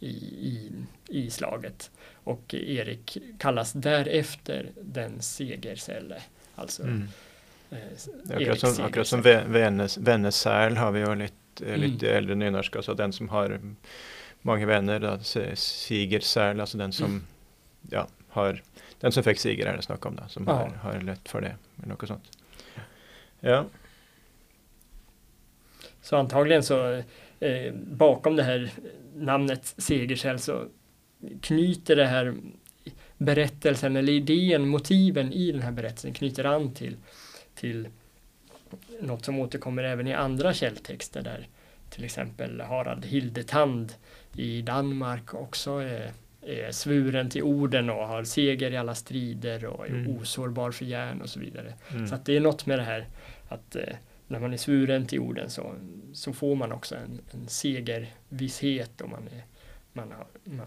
i, 0.00 0.08
i, 0.08 0.72
i 1.08 1.30
slaget. 1.30 1.90
Och 2.12 2.54
Erik 2.54 3.18
kallas 3.38 3.72
därefter 3.72 4.70
den 4.80 5.22
segersälle. 5.22 6.22
Alltså 6.54 6.82
mm. 6.82 7.08
eh, 7.70 7.78
akkurat 8.36 8.60
som, 8.60 8.84
akkurat 8.84 9.06
som 9.06 9.22
Vennesäl 9.98 10.76
har 10.76 10.92
vi 10.92 11.00
ju 11.00 11.14
lite, 11.14 11.64
mm. 11.66 11.80
lite 11.80 12.10
äldre 12.10 12.34
nynorska, 12.34 12.82
så 12.82 12.94
den 12.94 13.12
som 13.12 13.28
har 13.28 13.60
många 14.42 14.66
vänner, 14.66 15.00
då, 15.00 15.08
alltså 16.60 16.78
den 16.78 16.92
som 16.92 17.06
mm. 17.06 17.26
ja, 17.90 18.08
har 18.36 18.62
den 19.00 19.12
som 19.12 19.22
fick 19.22 19.38
Siger 19.38 19.66
är 19.66 19.76
det 19.76 19.82
snack 19.82 20.06
om, 20.06 20.16
då, 20.16 20.22
som 20.28 20.44
ja. 20.46 20.52
har, 20.52 20.92
har 20.92 21.00
lätt 21.00 21.28
för 21.28 21.40
det. 21.40 21.56
Eller 21.78 21.88
något 21.88 22.08
sånt. 22.08 22.38
Ja. 23.40 23.64
Så 26.02 26.16
antagligen 26.16 26.62
så 26.62 27.02
eh, 27.40 27.74
bakom 27.74 28.36
det 28.36 28.42
här 28.42 28.70
namnet 29.14 29.74
Segersäll 29.78 30.38
så 30.38 30.64
knyter 31.40 31.96
det 31.96 32.06
här 32.06 32.34
berättelsen 33.18 33.96
eller 33.96 34.12
idén, 34.12 34.68
motiven 34.68 35.32
i 35.32 35.52
den 35.52 35.62
här 35.62 35.72
berättelsen 35.72 36.12
knyter 36.12 36.44
an 36.44 36.74
till, 36.74 36.96
till 37.54 37.88
något 39.00 39.24
som 39.24 39.38
återkommer 39.38 39.82
även 39.82 40.06
i 40.06 40.14
andra 40.14 40.54
källtexter 40.54 41.22
där 41.22 41.48
till 41.90 42.04
exempel 42.04 42.60
Harald 42.60 43.04
Hildetand 43.04 43.92
i 44.32 44.62
Danmark 44.62 45.34
också 45.34 45.70
är, 45.70 46.12
är 46.46 46.72
svuren 46.72 47.30
till 47.30 47.42
orden 47.42 47.90
och 47.90 48.08
har 48.08 48.24
seger 48.24 48.70
i 48.70 48.76
alla 48.76 48.94
strider 48.94 49.64
och 49.64 49.86
är 49.86 49.90
mm. 49.90 50.16
osårbar 50.16 50.70
för 50.70 50.84
järn 50.84 51.22
och 51.22 51.28
så 51.28 51.40
vidare. 51.40 51.74
Mm. 51.90 52.06
Så 52.06 52.14
att 52.14 52.24
det 52.24 52.36
är 52.36 52.40
något 52.40 52.66
med 52.66 52.78
det 52.78 52.82
här 52.82 53.06
att 53.48 53.76
eh, 53.76 53.82
när 54.28 54.40
man 54.40 54.52
är 54.52 54.56
svuren 54.56 55.06
till 55.06 55.20
orden 55.20 55.50
så, 55.50 55.74
så 56.12 56.32
får 56.32 56.54
man 56.54 56.72
också 56.72 56.94
en, 56.94 57.20
en 57.30 57.48
segervisshet 57.48 59.00
och 59.00 59.10
man, 59.10 59.28
är, 59.28 59.44
man, 59.92 60.12
har, 60.12 60.26
man, 60.44 60.66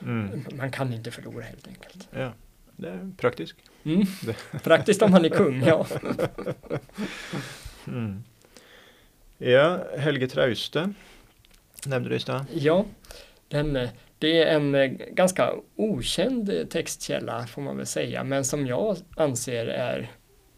mm. 0.00 0.44
man 0.52 0.70
kan 0.70 0.92
inte 0.92 1.10
förlora 1.10 1.44
helt 1.44 1.68
enkelt. 1.68 2.08
Ja, 2.10 2.32
det 2.76 2.88
är 2.88 3.12
praktiskt. 3.16 3.56
Mm. 3.84 4.06
Praktiskt 4.62 5.02
om 5.02 5.10
man 5.10 5.24
är 5.24 5.28
kung, 5.28 5.62
ja. 5.62 5.86
Mm. 7.86 8.24
Ja, 9.38 9.84
Helge 9.98 10.28
Trauste 10.28 10.92
nämnde 11.86 12.08
du 12.08 12.16
i. 12.16 12.20
Ja, 12.52 12.84
den, 13.48 13.76
eh, 13.76 13.90
det 14.18 14.42
är 14.42 14.56
en 14.56 14.74
eh, 14.74 14.90
ganska 14.90 15.54
okänd 15.76 16.70
textkälla 16.70 17.46
får 17.46 17.62
man 17.62 17.76
väl 17.76 17.86
säga, 17.86 18.24
men 18.24 18.44
som 18.44 18.66
jag 18.66 18.96
anser 19.16 19.66
är 19.66 20.10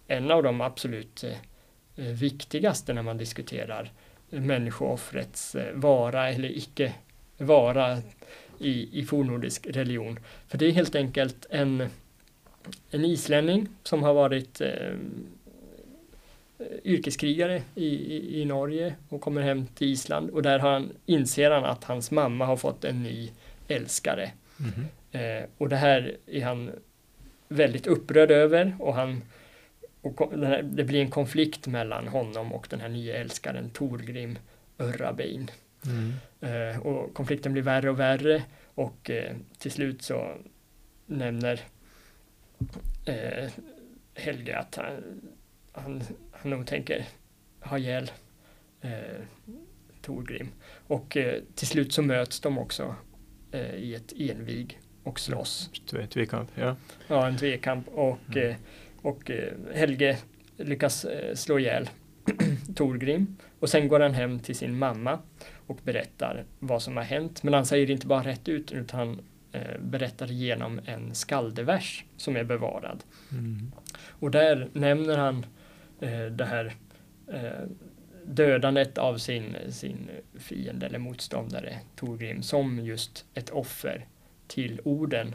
en 0.06 0.30
av 0.30 0.42
de 0.42 0.60
absolut 0.60 1.24
eh, 1.24 2.04
viktigaste 2.04 2.92
när 2.92 3.02
man 3.02 3.18
diskuterar 3.18 3.92
människooffrets 4.30 5.56
vara 5.74 6.30
eller 6.30 6.58
icke 6.58 6.94
vara 7.38 7.98
i, 8.58 9.00
i 9.00 9.04
fornnordisk 9.04 9.66
religion. 9.66 10.18
För 10.48 10.58
det 10.58 10.66
är 10.66 10.72
helt 10.72 10.94
enkelt 10.94 11.46
en, 11.50 11.88
en 12.90 13.04
islänning 13.04 13.68
som 13.82 14.02
har 14.02 14.14
varit 14.14 14.60
eh, 14.60 14.94
yrkeskrigare 16.84 17.62
i, 17.74 17.86
i, 17.86 18.40
i, 18.40 18.44
Norge 18.44 18.94
och 19.08 19.20
kommer 19.20 19.42
hem 19.42 19.66
till 19.66 19.88
Island 19.88 20.30
och 20.30 20.42
där 20.42 20.58
har 20.58 20.72
han, 20.72 20.92
inser 21.06 21.50
han 21.50 21.64
att 21.64 21.84
hans 21.84 22.10
mamma 22.10 22.44
har 22.44 22.56
fått 22.56 22.84
en 22.84 23.02
ny 23.02 23.30
älskare. 23.68 24.30
Mm 24.60 24.86
eh, 25.12 25.44
och 25.58 25.68
det 25.68 25.76
här 25.76 26.16
är 26.26 26.44
han 26.44 26.70
väldigt 27.48 27.86
upprörd 27.86 28.30
över 28.30 28.76
och 28.78 28.94
han 28.94 29.22
och 30.02 30.32
det 30.62 30.84
blir 30.84 31.00
en 31.00 31.10
konflikt 31.10 31.66
mellan 31.66 32.08
honom 32.08 32.52
och 32.52 32.66
den 32.70 32.80
här 32.80 32.88
nya 32.88 33.16
älskaren 33.16 33.70
Torgrim 33.70 34.38
Örrabein. 34.78 35.50
Mm. 35.86 36.12
Eh, 36.40 36.78
och 36.86 37.14
konflikten 37.14 37.52
blir 37.52 37.62
värre 37.62 37.90
och 37.90 38.00
värre 38.00 38.42
och 38.74 39.10
eh, 39.10 39.36
till 39.58 39.70
slut 39.70 40.02
så 40.02 40.36
nämner 41.06 41.60
eh, 43.04 43.50
Helge 44.14 44.58
att 44.58 44.76
han, 44.76 45.20
han, 45.72 46.02
han 46.42 46.50
nog 46.50 46.66
tänker 46.66 47.04
ha 47.60 47.78
ihjäl 47.78 48.10
eh, 48.80 48.90
Torgrim. 50.02 50.48
Och 50.86 51.16
eh, 51.16 51.42
till 51.54 51.66
slut 51.66 51.92
så 51.92 52.02
möts 52.02 52.40
de 52.40 52.58
också 52.58 52.94
eh, 53.50 53.74
i 53.74 53.94
ett 53.94 54.12
envig 54.16 54.80
och 55.02 55.20
slåss. 55.20 55.70
Tvekamp, 56.10 56.50
ja. 56.54 56.76
Ja, 57.08 57.26
en 57.26 57.36
tvekamp 57.36 57.88
och 57.88 58.36
mm. 58.36 58.54
Och 59.02 59.30
eh, 59.30 59.52
Helge 59.74 60.18
lyckas 60.56 61.04
eh, 61.04 61.34
slå 61.34 61.58
ihjäl 61.58 61.90
Torgrim 62.74 63.36
och 63.60 63.68
sen 63.68 63.88
går 63.88 64.00
han 64.00 64.14
hem 64.14 64.40
till 64.40 64.56
sin 64.56 64.78
mamma 64.78 65.18
och 65.66 65.78
berättar 65.84 66.44
vad 66.58 66.82
som 66.82 66.96
har 66.96 67.04
hänt. 67.04 67.42
Men 67.42 67.54
han 67.54 67.66
säger 67.66 67.90
inte 67.90 68.06
bara 68.06 68.22
rätt 68.22 68.48
ut 68.48 68.72
utan 68.72 68.98
han 68.98 69.20
eh, 69.52 69.80
berättar 69.80 70.26
genom 70.26 70.80
en 70.84 71.14
skaldevers 71.14 72.04
som 72.16 72.36
är 72.36 72.44
bevarad. 72.44 73.04
Mm. 73.32 73.72
Och 74.08 74.30
där 74.30 74.68
nämner 74.72 75.18
han 75.18 75.46
det 76.30 76.44
här 76.44 76.72
dödandet 78.24 78.98
av 78.98 79.18
sin, 79.18 79.56
sin 79.68 80.10
fiende 80.38 80.86
eller 80.86 80.98
motståndare 80.98 81.78
Torgrim 81.96 82.42
som 82.42 82.78
just 82.78 83.24
ett 83.34 83.50
offer 83.50 84.06
till 84.46 84.80
orden. 84.84 85.34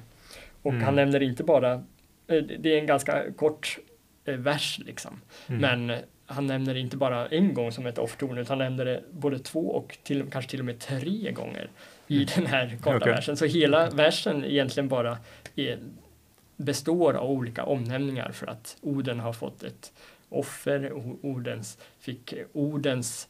Och 0.61 0.71
mm. 0.71 0.83
han 0.83 0.95
nämner 0.95 1.23
inte 1.23 1.43
bara 1.43 1.83
Eh, 2.27 2.43
det 2.59 2.73
är 2.73 2.79
en 2.79 2.85
ganska 2.85 3.31
kort 3.31 3.77
eh, 4.25 4.35
vers 4.35 4.79
liksom. 4.85 5.21
Mm. 5.47 5.61
Men 5.61 5.99
han 6.25 6.47
nämner 6.47 6.73
det 6.73 6.79
inte 6.79 6.97
bara 6.97 7.27
en 7.27 7.53
gång 7.53 7.71
som 7.71 7.85
ett 7.85 7.97
off-ton 7.97 8.37
utan 8.37 8.59
han 8.59 8.67
nämner 8.67 8.85
det 8.85 9.03
både 9.11 9.39
två 9.39 9.59
och 9.59 9.97
till, 10.03 10.25
kanske 10.31 10.51
till 10.51 10.59
och 10.59 10.65
med 10.65 10.79
tre 10.79 11.31
gånger 11.31 11.69
i 12.07 12.15
mm. 12.15 12.27
den 12.35 12.45
här 12.45 12.77
korta 12.81 12.97
okay. 12.97 13.11
versen. 13.11 13.37
Så 13.37 13.45
hela 13.45 13.89
versen 13.89 14.45
egentligen 14.45 14.87
bara 14.87 15.17
är, 15.55 15.79
består 16.57 17.13
av 17.13 17.31
olika 17.31 17.63
omnämningar 17.63 18.31
för 18.31 18.47
att 18.47 18.77
orden 18.81 19.19
har 19.19 19.33
fått 19.33 19.63
ett 19.63 19.93
offer, 20.35 20.91
ordens, 21.21 21.77
fick 21.99 22.33
ordens 22.53 23.27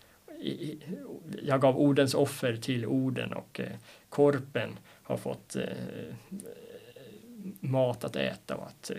jag 1.44 1.62
gav 1.62 1.78
ordens 1.78 2.14
offer 2.14 2.58
till 2.58 2.86
orden 2.86 3.34
och 3.34 3.60
eh, 3.60 3.72
korpen 4.10 4.70
har 5.04 5.18
fått 5.18 5.56
mat 7.60 8.04
att 8.04 8.16
äta 8.16 8.56
och 8.56 8.68
att 8.68 8.92
eh, 8.92 8.98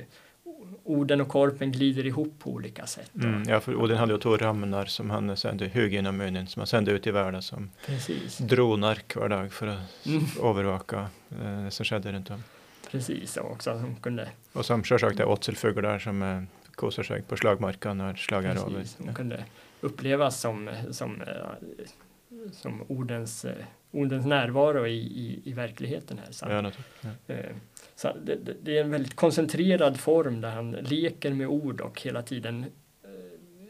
orden 0.84 1.20
och 1.20 1.28
korpen 1.28 1.72
glider 1.72 2.06
ihop 2.06 2.34
på 2.38 2.50
olika 2.50 2.86
sätt. 2.86 3.10
Mm, 3.14 3.42
ja, 3.48 3.60
för 3.60 3.74
Oden 3.74 3.96
hade 3.96 4.12
ju 4.12 4.18
två 4.18 4.36
ramnar 4.36 4.84
som 4.84 5.10
han 5.10 5.36
sände 5.36 5.66
hög 5.66 5.92
genom 5.92 6.16
munnen 6.16 6.46
som 6.46 6.60
han 6.60 6.66
sände 6.66 6.92
ut 6.92 7.06
i 7.06 7.10
världen 7.10 7.42
som 7.42 7.70
Precis. 7.86 8.38
dronar 8.38 8.98
hver 9.14 9.28
dag 9.28 9.52
för 9.52 9.66
att 9.66 10.06
mm. 10.06 10.24
övervaka 10.42 11.08
eh, 11.42 11.64
det 11.64 11.70
som 11.70 11.84
skedde 11.84 12.12
runt 12.12 12.30
om. 12.30 12.42
Precis, 12.90 13.36
och 13.36 13.50
också 13.50 13.80
som 13.80 13.96
kunde... 13.96 14.28
Och 14.52 14.66
som 14.66 14.80
är 14.80 15.24
åtselfåglar 15.24 15.98
som 15.98 16.46
kosar 16.76 17.02
sig 17.02 17.22
på 17.22 17.36
slagmarken 17.36 18.00
är 18.00 18.14
över. 18.56 18.84
De 18.98 19.14
kunde 19.14 19.44
upplevas 19.80 20.40
som, 20.40 20.70
som, 20.90 21.22
eh, 21.22 21.86
som 22.52 22.82
ordens, 22.88 23.44
eh, 23.44 23.64
ordens 23.90 24.26
närvaro 24.26 24.86
i, 24.86 24.96
i, 24.96 25.40
i 25.44 25.52
verkligheten 25.52 26.18
här. 26.18 26.32
Så, 26.32 26.46
ja, 26.48 26.72
ja. 27.00 27.34
Eh, 27.34 27.56
så 27.94 28.12
det, 28.24 28.38
det, 28.62 28.78
är 28.78 28.84
en 28.84 28.90
väldigt 28.90 29.16
koncentrerad 29.16 30.00
form 30.00 30.40
där 30.40 30.50
han 30.50 30.70
leker 30.70 31.34
med 31.34 31.46
ord 31.46 31.80
och 31.80 32.00
hela 32.00 32.22
tiden 32.22 32.66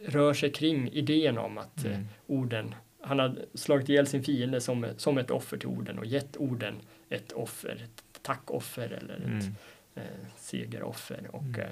rör 0.07 0.34
sig 0.34 0.52
kring 0.52 0.92
idén 0.92 1.38
om 1.38 1.59
att 1.59 1.84
mm. 1.84 2.07
orden, 2.26 2.74
han 3.00 3.18
har 3.18 3.36
slagit 3.54 3.88
ihjäl 3.88 4.07
sin 4.07 4.24
fiende 4.24 4.61
som, 4.61 4.86
som 4.96 5.18
ett 5.18 5.30
offer 5.30 5.57
till 5.57 5.68
orden 5.68 5.98
och 5.98 6.07
gett 6.07 6.36
orden 6.36 6.74
ett 7.09 7.32
offer, 7.32 7.84
ett 7.84 8.22
tackoffer 8.22 8.88
eller 9.02 9.14
ett 9.14 9.26
mm. 9.26 9.54
eh, 9.94 10.26
segeroffer 10.36 11.26
och 11.30 11.42
mm. 11.42 11.61
eh, 11.61 11.66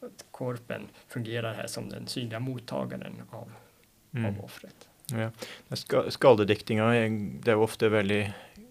att 0.00 0.24
korpen 0.30 0.88
fungerar 1.08 1.54
här 1.54 1.66
som 1.66 1.88
den 1.88 2.06
synliga 2.06 2.40
mottagaren 2.40 3.22
av, 3.30 3.52
mm. 4.14 4.26
av 4.26 4.44
offret. 4.44 4.88
Ja. 5.06 5.30
Skaldediktninga 6.08 6.90
det 7.42 7.50
är 7.50 7.56
ofta 7.56 7.88
väldigt 7.88 8.28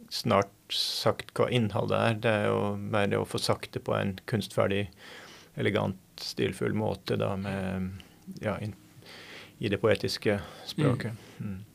snart 0.10 0.74
sagt 0.74 1.32
hva 1.40 1.50
innholdet 1.50 2.00
er. 2.00 2.18
Det 2.24 2.32
er 2.32 2.50
jo 2.50 2.76
mer 2.80 3.08
det 3.12 3.20
å 3.20 3.28
få 3.28 3.40
sagt 3.40 3.74
det 3.76 3.84
på 3.86 3.96
en 3.96 4.18
kunstferdig, 4.26 4.90
elegant, 5.56 6.02
stilfull 6.20 6.74
måte 6.74 7.16
da 7.20 7.36
med 7.40 8.02
ja, 8.42 8.58
in, 8.60 8.76
i 9.58 9.70
det 9.70 9.78
poetiske 9.78 10.40
språket. 10.66 11.14
Mm. 11.38 11.52
Mm. 11.52 11.66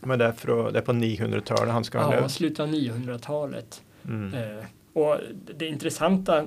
Men 0.00 0.18
det 0.18 0.24
är, 0.24 0.32
fra, 0.32 0.70
det 0.70 0.78
är 0.78 0.82
på 0.82 0.92
900-talet 0.92 1.72
han 1.72 1.84
ska 1.84 2.02
ha 2.02 2.14
Ja, 2.14 2.28
slutet 2.28 2.60
av 2.60 2.68
900-talet. 2.68 3.82
Mm. 4.04 4.34
Eh, 4.34 4.64
och 4.92 5.16
det 5.54 5.66
intressanta 5.66 6.46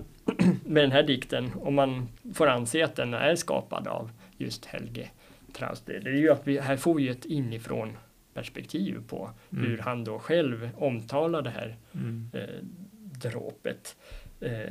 med 0.66 0.84
den 0.84 0.92
här 0.92 1.04
dikten, 1.04 1.52
om 1.62 1.76
man 1.76 2.08
får 2.34 2.48
anse 2.48 2.86
att 2.86 2.96
den 2.96 3.14
är 3.14 3.36
skapad 3.36 3.88
av 3.88 4.12
just 4.38 4.66
Helge 4.66 5.10
Traus. 5.54 5.82
Det, 5.86 5.94
är 5.96 6.10
ju 6.16 6.30
att 6.32 6.48
vi 6.48 6.60
här 6.60 6.78
får 6.78 6.96
vi 6.96 7.10
ett 7.10 7.26
inifrån 7.26 7.98
perspektiv 8.34 8.98
på 9.08 9.30
Mm. 9.52 9.66
hur 9.66 9.78
han 9.78 10.04
då 10.04 10.20
själv 10.20 10.70
omtalar 10.78 11.42
det 11.42 11.50
här 11.50 11.76
Mm. 11.96 12.30
eh, 12.34 12.64
dråpet 13.02 13.96
eh, 14.40 14.70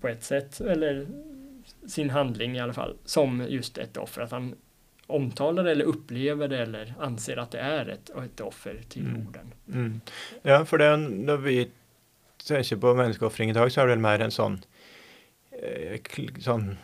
på 0.00 0.08
ett 0.08 0.22
sätt, 0.24 0.60
eller 0.60 1.06
sin 1.88 2.10
handling 2.10 2.56
i 2.56 2.60
alla 2.60 2.72
fall, 2.72 2.96
som 3.04 3.46
just 3.48 3.78
ett 3.78 3.96
offer. 3.96 4.22
Att 4.22 4.30
han 4.30 4.54
omtalar 5.06 5.64
eller 5.64 5.84
upplever 5.84 6.48
det 6.48 6.58
eller 6.58 6.94
anser 7.00 7.36
att 7.36 7.50
det 7.50 7.58
är 7.58 7.86
ett, 7.88 8.10
ett 8.24 8.40
offer 8.40 8.80
till 8.88 9.06
Mm. 9.06 9.26
orden. 9.26 9.52
Mm. 9.72 10.00
Ja, 10.42 10.64
for 10.64 10.78
det, 10.78 10.96
når 10.96 11.36
vi 11.36 11.68
tenker 12.48 12.76
på 12.80 12.94
menneskeofring 12.96 13.50
i 13.50 13.56
dag, 13.56 13.70
så 13.72 13.82
er 13.82 13.86
det 13.86 13.94
vel 13.96 14.02
mer 14.04 14.22
en 14.22 14.30
sånn, 14.34 14.58
eh, 15.62 15.98
kl 16.04 16.28
sånn 16.44 16.76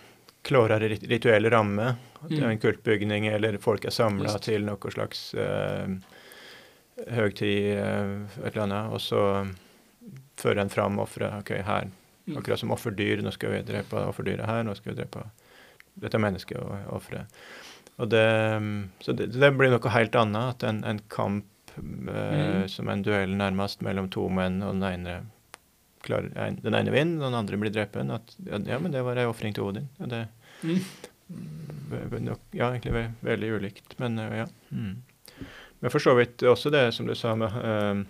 klarere 0.45 0.89
rit- 0.89 1.07
rituell 1.11 1.51
ramme. 1.53 1.97
At 2.23 2.29
det 2.29 2.39
Mm. 2.41 2.51
en 2.51 2.59
kultbygning, 2.59 3.27
eller 3.33 3.59
folk 3.59 3.85
er 3.85 3.91
samla 3.91 4.25
Just. 4.33 4.43
til 4.45 4.63
noe 4.65 4.91
slags 4.91 5.35
eh, 5.35 5.87
høgtid, 7.11 7.77
eh, 7.77 8.45
et 8.47 8.55
eller 8.57 8.63
annet, 8.67 8.93
og 8.93 9.01
så 9.01 9.23
fører 10.37 10.61
en 10.61 10.69
fram 10.73 10.99
offeret. 10.99 11.39
Ok, 11.41 11.51
her. 11.65 11.89
Mm. 12.29 12.37
Akkurat 12.39 12.59
som 12.59 12.71
offerdyr. 12.73 13.23
Nå 13.23 13.33
skal 13.33 13.51
vi 13.51 13.63
drepe 13.73 13.97
offerdyret 14.07 14.47
her, 14.47 14.63
nå 14.65 14.75
skal 14.77 14.95
vi 14.95 15.01
drepe 15.03 15.25
dette 16.01 16.19
mennesket 16.21 16.57
og 16.61 16.77
offeret. 17.01 17.27
Og 17.99 18.09
det, 18.09 18.61
mm, 18.63 18.89
så 19.03 19.15
det, 19.17 19.33
det 19.33 19.51
blir 19.59 19.71
noe 19.71 19.91
helt 19.93 20.13
annet. 20.17 20.55
At 20.57 20.65
en, 20.65 20.85
en 20.85 21.01
kamp 21.09 21.45
eh, 21.77 21.83
Mm. 21.83 22.69
som 22.69 22.89
en 22.89 23.03
duell 23.03 23.31
nærmest 23.37 23.81
mellom 23.83 24.09
to 24.11 24.29
menn, 24.29 24.63
og 24.63 24.75
den 24.81 24.83
ene 25.07 25.23
klarer, 26.07 26.31
en, 26.37 26.59
den 26.63 26.75
ene 26.75 26.93
vinner, 26.95 27.25
den 27.27 27.35
andre 27.39 27.57
blir 27.61 27.73
drepen. 27.75 28.11
At 28.15 28.35
ja, 28.47 28.59
ja, 28.67 28.79
men 28.79 28.93
det 28.95 29.03
var 29.07 29.17
ei 29.21 29.27
ofring 29.29 29.55
til 29.57 29.65
Odin. 29.71 29.89
Og 30.01 30.09
det 30.13 30.27
Mm. 30.63 30.81
ve- 32.11 32.19
nok, 32.21 32.41
Ja, 32.53 32.67
egentlig 32.73 32.93
ve 32.93 33.05
veldig 33.25 33.49
ulikt, 33.57 33.99
men 33.99 34.19
eh, 34.19 34.37
ja. 34.43 34.47
Mm. 34.71 35.03
Men 35.81 35.91
for 35.91 35.99
så 35.99 36.13
vidt 36.19 36.43
også 36.45 36.71
det 36.71 36.93
som 36.95 37.07
du 37.07 37.15
sa 37.15 37.35
med, 37.35 37.49
eh, 37.65 38.03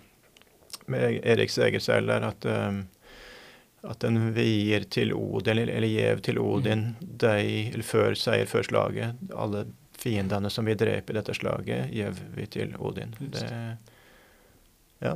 med 0.87 1.19
Erik 1.23 1.49
Segersäll 1.49 2.07
der, 2.07 2.21
at 2.27 2.45
eh, 2.45 2.81
at 3.83 4.03
en 4.03 4.33
vier 4.35 4.83
til 4.93 5.13
Odin, 5.13 5.57
eller, 5.57 5.71
eller 5.73 5.87
gjev 5.87 6.19
til 6.21 6.37
Odin, 6.37 6.95
de, 7.01 7.71
eller 7.73 7.83
før 7.83 8.13
seier 8.13 8.45
før 8.45 8.61
slaget, 8.67 9.15
alle 9.33 9.63
fiendene 9.97 10.49
som 10.53 10.65
vi 10.69 10.75
drep 10.77 11.09
i 11.09 11.13
dette 11.17 11.33
slaget, 11.33 11.87
gjev 11.89 12.19
vi 12.35 12.45
til 12.45 12.75
Odin. 12.77 13.15
Just. 13.19 13.39
Det, 13.41 13.90
ja, 15.01 15.15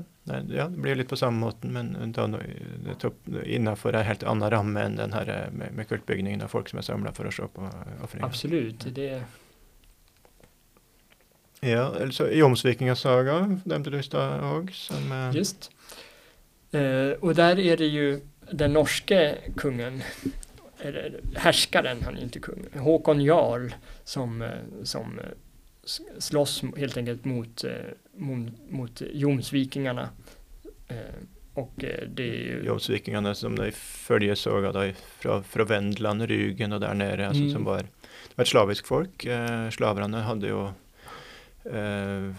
ja, 0.49 0.67
det 0.67 0.81
blir 0.81 0.95
litt 0.97 1.09
på 1.11 1.17
samme 1.19 1.37
måten, 1.45 1.73
men 1.73 2.11
da 2.15 2.25
topp- 2.99 3.29
innenfor 3.45 3.93
en 3.95 4.05
helt 4.07 4.23
annen 4.25 4.49
ramme 4.51 4.81
enn 4.87 4.95
den 4.97 5.13
her 5.13 5.29
eh, 5.29 5.51
med, 5.53 5.73
med 5.77 5.87
kultbygningen 5.89 6.41
av 6.41 6.53
folk 6.53 6.69
som 6.69 6.81
er 6.81 6.87
samla 6.87 7.13
for 7.13 7.29
å 7.29 7.33
se 7.33 7.47
på 7.53 7.69
ofringa. 8.03 8.25
Absolut, 8.25 8.87
det 8.95 9.23
Ja, 11.65 11.95
eller 11.95 12.11
så 12.11 12.27
Jomsvikingasaga 12.29 13.59
nevnte 13.63 13.89
du 13.89 13.99
i 13.99 14.03
stad 14.03 14.43
òg, 14.43 14.73
just. 15.33 15.71
Eh, 16.71 17.11
och 17.21 17.35
där 17.35 17.59
är 17.59 17.77
det 17.77 17.85
ju 17.85 18.21
den 18.51 18.73
norske 18.73 19.37
kungen, 19.57 20.01
eller 20.79 21.19
härskaren, 21.35 21.97
han 22.03 22.17
är 22.17 22.21
inte 22.21 22.39
kung, 22.39 22.65
Håkon 22.73 23.21
Jarl 23.21 23.69
som, 24.03 24.41
eh, 24.41 24.49
som 24.83 25.19
eh, 25.19 25.25
slåss 26.19 26.63
helt 26.77 26.97
enkelt 26.97 27.25
mot, 27.25 27.63
eh, 27.63 27.71
mot, 28.17 28.49
mot 28.69 29.01
Jomsvikingarna. 29.13 30.09
Eh, 30.87 30.95
och 31.53 31.83
eh, 31.83 32.07
det 32.07 32.23
är 32.23 32.33
ju 32.33 32.63
Jomsvikingene 32.65 33.35
som 33.35 33.55
de 33.55 33.71
soga 34.35 34.71
da 34.71 34.91
fra, 35.19 35.43
fra 35.43 35.63
Vendland, 35.63 36.21
Rygen 36.21 36.73
og 36.73 36.81
der 36.81 36.93
nede, 36.93 37.27
altså, 37.27 37.41
Mm. 37.43 37.51
som 37.53 37.63
var, 37.63 37.77
det 37.77 38.35
var 38.37 38.41
et 38.43 38.47
slavisk 38.47 38.87
folk. 38.87 39.25
Slaverne 39.71 40.21
hadde 40.21 40.47
jo 40.47 40.73
eh, 41.65 42.31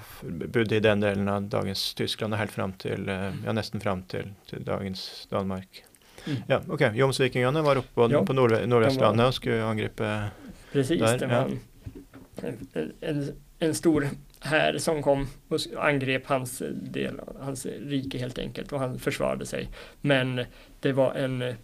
bodde 0.52 0.76
i 0.76 0.80
den 0.80 1.00
delen 1.00 1.28
av 1.28 1.42
dagens 1.50 1.94
Tyskland 1.94 2.34
og 2.34 2.38
helt 2.40 2.50
fram 2.54 2.72
til, 2.72 3.08
eh, 3.08 3.32
ja, 3.44 3.52
nesten 3.52 3.80
fram 3.82 4.02
til, 4.02 4.32
til 4.50 4.64
dagens 4.64 5.26
Danmark. 5.30 5.82
Mm. 6.26 6.36
Ja, 6.48 6.60
ok. 6.68 6.80
Jomsvikingene 6.94 7.62
var 7.62 7.76
oppe 7.78 7.94
på, 7.94 8.10
Ja, 8.10 8.22
på 8.24 8.32
var- 9.16 9.26
og 9.26 9.34
skulle 9.34 9.62
angripe 9.64 10.30
Precis, 10.72 11.00
Där, 11.00 11.18
det 11.18 11.26
ja. 11.26 11.40
var 11.40 11.48
en, 11.50 11.60
Eh, 12.42 12.54
en, 13.00 13.32
en, 13.58 13.74
stor 13.74 14.08
här 14.40 14.78
som 14.78 15.02
kom 15.02 15.26
och 15.48 15.60
angrep 15.78 16.26
hans 16.26 16.62
eh, 16.62 16.70
del, 16.70 17.20
hans 17.40 17.66
rike 17.66 18.18
helt 18.18 18.38
enkelt 18.38 18.72
och 18.72 18.80
han 18.80 18.98
försvarade 18.98 19.46
sig. 19.46 19.68
Men 20.00 20.44
det 20.80 20.92
var 20.92 21.14
en, 21.14 21.54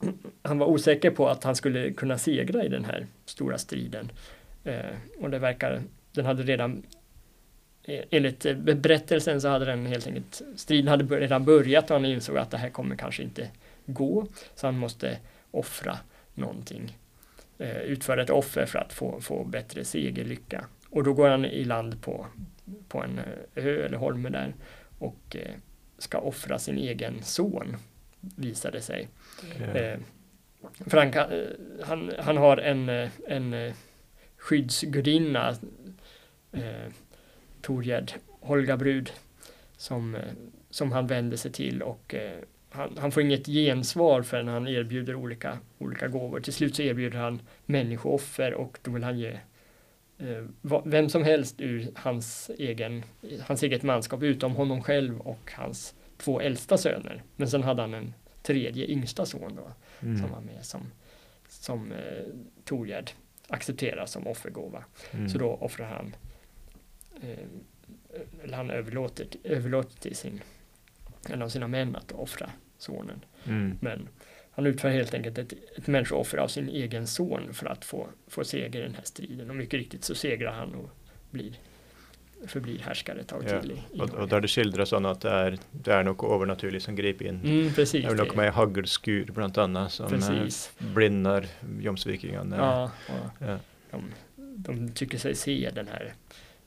han 0.42 0.58
var 0.58 0.66
osäker 0.66 1.10
på 1.10 1.28
att 1.28 1.44
han 1.44 1.56
skulle 1.56 1.92
kunna 1.92 2.18
segra 2.18 2.64
i 2.64 2.68
den 2.68 2.84
här 2.84 3.06
stora 3.24 3.58
striden. 3.58 4.12
Eh, 4.64 4.96
och 5.20 5.30
det 5.30 5.38
verkar, 5.38 5.82
den 6.12 6.26
hade 6.26 6.42
redan 6.42 6.82
eh, 7.84 8.04
Enligt 8.10 8.46
berättelsen 8.58 9.40
så 9.40 9.48
hade 9.48 9.64
den 9.64 9.86
helt 9.86 10.06
enkelt, 10.06 10.42
striden 10.56 10.88
hade 10.88 11.20
redan 11.20 11.44
börjat 11.44 11.90
och 11.90 11.96
han 11.96 12.04
insåg 12.04 12.38
att 12.38 12.50
det 12.50 12.58
här 12.58 12.70
kommer 12.70 12.96
kanske 12.96 13.22
inte 13.22 13.48
gå. 13.86 14.26
Så 14.54 14.66
han 14.66 14.78
måste 14.78 15.18
offra 15.50 15.98
någonting 16.34 16.96
utföra 17.66 18.22
ett 18.22 18.30
offer 18.30 18.66
för 18.66 18.78
att 18.78 18.92
få, 18.92 19.20
få 19.20 19.44
bättre 19.44 19.84
segerlycka. 19.84 20.64
Och 20.90 21.04
då 21.04 21.12
går 21.12 21.28
han 21.28 21.44
i 21.44 21.64
land 21.64 22.02
på, 22.02 22.26
på 22.88 23.02
en 23.02 23.18
eh, 23.18 23.24
ö 23.54 23.84
eller 23.86 23.98
holme 23.98 24.28
där 24.28 24.54
och 24.98 25.36
eh, 25.36 25.54
ska 25.98 26.18
offra 26.18 26.58
sin 26.58 26.78
egen 26.78 27.22
son, 27.22 27.76
visar 28.20 28.70
det 28.72 28.80
sig. 28.80 29.08
eh, 29.58 29.76
Eh, 29.76 29.98
för 30.86 30.98
han, 30.98 31.12
kan, 31.12 31.32
eh, 31.32 31.46
han, 31.84 32.12
han 32.18 32.36
har 32.36 32.56
en, 32.56 32.88
eh, 32.88 33.10
en 33.26 33.54
eh, 33.54 33.74
skyddsgudinna, 34.36 35.56
eh, 36.52 36.92
Torgerd 37.62 38.12
Holgabrud, 38.40 39.10
som, 39.76 40.14
eh, 40.14 40.22
som 40.70 40.92
han 40.92 41.06
vänder 41.06 41.36
sig 41.36 41.52
till 41.52 41.82
och 41.82 42.14
eh, 42.14 42.38
han, 42.70 42.96
han 42.98 43.12
får 43.12 43.22
inget 43.22 43.46
gensvar 43.46 44.22
förrän 44.22 44.48
han 44.48 44.68
erbjuder 44.68 45.14
olika, 45.14 45.58
olika 45.78 46.08
gåvor. 46.08 46.40
Till 46.40 46.52
slut 46.52 46.76
så 46.76 46.82
erbjuder 46.82 47.18
han 47.18 47.40
människooffer 47.66 48.54
och 48.54 48.78
då 48.82 48.90
vill 48.90 49.02
han 49.04 49.18
ge 49.18 49.38
eh, 50.18 50.44
vem 50.84 51.08
som 51.08 51.24
helst 51.24 51.60
ur 51.60 51.88
hans, 51.94 52.50
egen, 52.58 53.02
hans 53.40 53.62
eget 53.62 53.82
manskap 53.82 54.22
utom 54.22 54.56
honom 54.56 54.82
själv 54.82 55.20
och 55.20 55.52
hans 55.52 55.94
två 56.18 56.40
äldsta 56.40 56.78
söner. 56.78 57.22
Men 57.36 57.48
sen 57.48 57.62
hade 57.62 57.82
han 57.82 57.94
en 57.94 58.14
tredje 58.42 58.86
yngsta 58.86 59.26
son 59.26 59.56
då 59.56 59.72
som 60.00 60.08
mm, 60.08 60.30
var 60.30 60.40
med 60.40 60.64
som, 60.64 60.80
som 61.48 61.92
eh, 61.92 62.24
Torgerd 62.64 63.10
accepterar 63.48 64.06
som 64.06 64.26
offergåva. 64.26 64.84
mm, 65.10 65.28
Så 65.28 65.38
då 65.38 65.46
offrar 65.46 65.86
han, 65.86 66.16
eh, 67.22 67.46
eller 68.44 68.56
han 68.56 68.70
överlåter, 68.70 69.26
överlåter 69.44 70.00
till 70.00 70.16
sin, 70.16 70.40
en 71.30 71.42
av 71.42 71.48
sina 71.48 71.68
män 71.68 71.96
att 71.96 72.12
offra 72.12 72.50
sonen. 72.78 73.24
mm, 73.46 73.78
Men 73.80 74.08
han 74.50 74.66
utför 74.66 74.88
helt 74.90 75.14
enkelt 75.14 75.38
ett, 75.38 75.52
ett 75.76 75.86
människooffer 75.86 76.38
av 76.38 76.48
sin 76.48 76.68
egen 76.68 77.06
son 77.06 77.54
för 77.54 77.66
att 77.66 77.84
få, 77.84 78.08
få 78.28 78.44
seger 78.44 78.80
i 78.80 78.82
den 78.82 78.94
här 78.94 79.04
striden. 79.04 79.50
Och 79.50 79.56
mycket 79.56 79.74
riktigt 79.74 80.04
så 80.04 80.14
segrar 80.14 80.52
han 80.52 80.74
och 80.74 80.90
blir, 81.30 81.52
förblir 82.46 82.78
härskare 82.78 83.20
ett 83.20 83.28
tag 83.28 83.44
Ja, 83.48 83.60
till. 83.60 83.70
I, 83.72 83.74
i 83.74 84.00
og 84.00 84.08
Norge. 84.08 84.26
der 84.26 84.40
det 84.40 84.48
skildres 84.48 84.88
sånn 84.94 85.06
at 85.06 85.20
det 85.20 85.30
er, 85.32 85.56
det 85.72 85.92
er 85.94 86.04
noe 86.06 86.14
overnaturlig 86.28 86.82
som 86.82 86.96
griper 86.96 87.26
inn. 87.26 87.40
Mm, 87.44 87.72
precis. 87.74 88.04
Det 88.06 88.14
noe 88.16 88.26
det- 88.26 88.36
med 88.36 88.52
haglskur 88.52 89.32
blant 89.32 89.58
annet 89.58 89.90
som 89.92 90.06
eh, 90.06 90.12
precis. 90.12 90.72
blinder 90.78 91.46
jomsvikingene. 91.80 92.56
Ja, 92.56 92.90
och 93.08 93.46
Ja. 93.48 93.58
de, 93.90 94.04
de 94.36 94.92
tycker 94.92 95.18
sig 95.18 95.34
se 95.34 95.70
den 95.74 95.88
här 95.88 96.14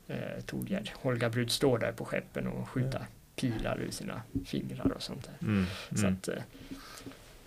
eh, 0.08 0.42
Torgerd. 0.46 0.90
Holga 0.96 1.30
Brud 1.30 1.52
står 1.52 1.80
där 1.80 1.92
på 1.92 2.06
skeppen 2.06 2.48
och 2.48 2.70
skjuta 2.70 3.06
pilar 3.36 3.80
ur 3.82 3.92
sina 3.92 4.22
fingrar 4.46 4.92
och 4.92 5.02
sånt 5.02 5.24
där. 5.26 5.48
Mm, 5.48 5.66
Så 5.90 6.06
mm, 6.08 6.14
att, 6.14 6.28
eh, 6.28 6.44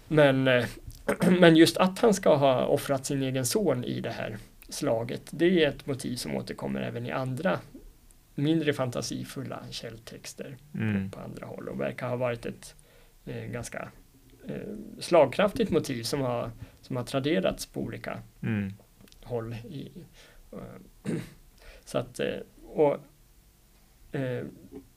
men, 0.09 0.49
eh, 0.49 0.67
men 1.41 1.57
just 1.57 1.77
att 1.77 1.99
han 1.99 2.15
ska 2.15 2.37
ha 2.37 2.67
offrat 2.67 3.07
sin 3.07 3.23
egen 3.23 3.47
son 3.47 3.85
i 3.85 4.01
det 4.01 4.11
här 4.11 4.37
slaget, 4.69 5.23
det 5.31 5.65
är 5.65 5.69
ett 5.69 5.87
motiv 5.87 6.17
som 6.17 6.35
återkommer 6.37 6.81
även 6.81 7.07
i 7.07 7.11
andra 7.11 7.59
mindre 8.35 8.73
fantasifulla 8.73 9.63
källtexter 9.71 10.57
mm, 10.75 11.11
på 11.11 11.21
andra 11.21 11.47
håll 11.47 11.69
och 11.69 11.81
verkar 11.81 12.09
ha 12.09 12.17
varit 12.17 12.47
ett 12.47 12.75
eh, 13.25 13.45
ganska 13.45 13.89
eh, 14.49 14.75
slagkraftigt 15.01 15.71
motiv 15.71 16.03
som 16.03 16.21
har, 16.21 16.51
som 16.81 16.97
har 16.97 17.05
traderats 17.05 17.67
på 17.67 17.81
olika 17.81 18.19
mm, 18.43 18.73
håll. 19.23 19.55
I, 19.55 19.91
eh, 20.53 21.13
så 21.85 21.99
att, 21.99 22.21
och 22.63 22.99
eh, 24.13 24.45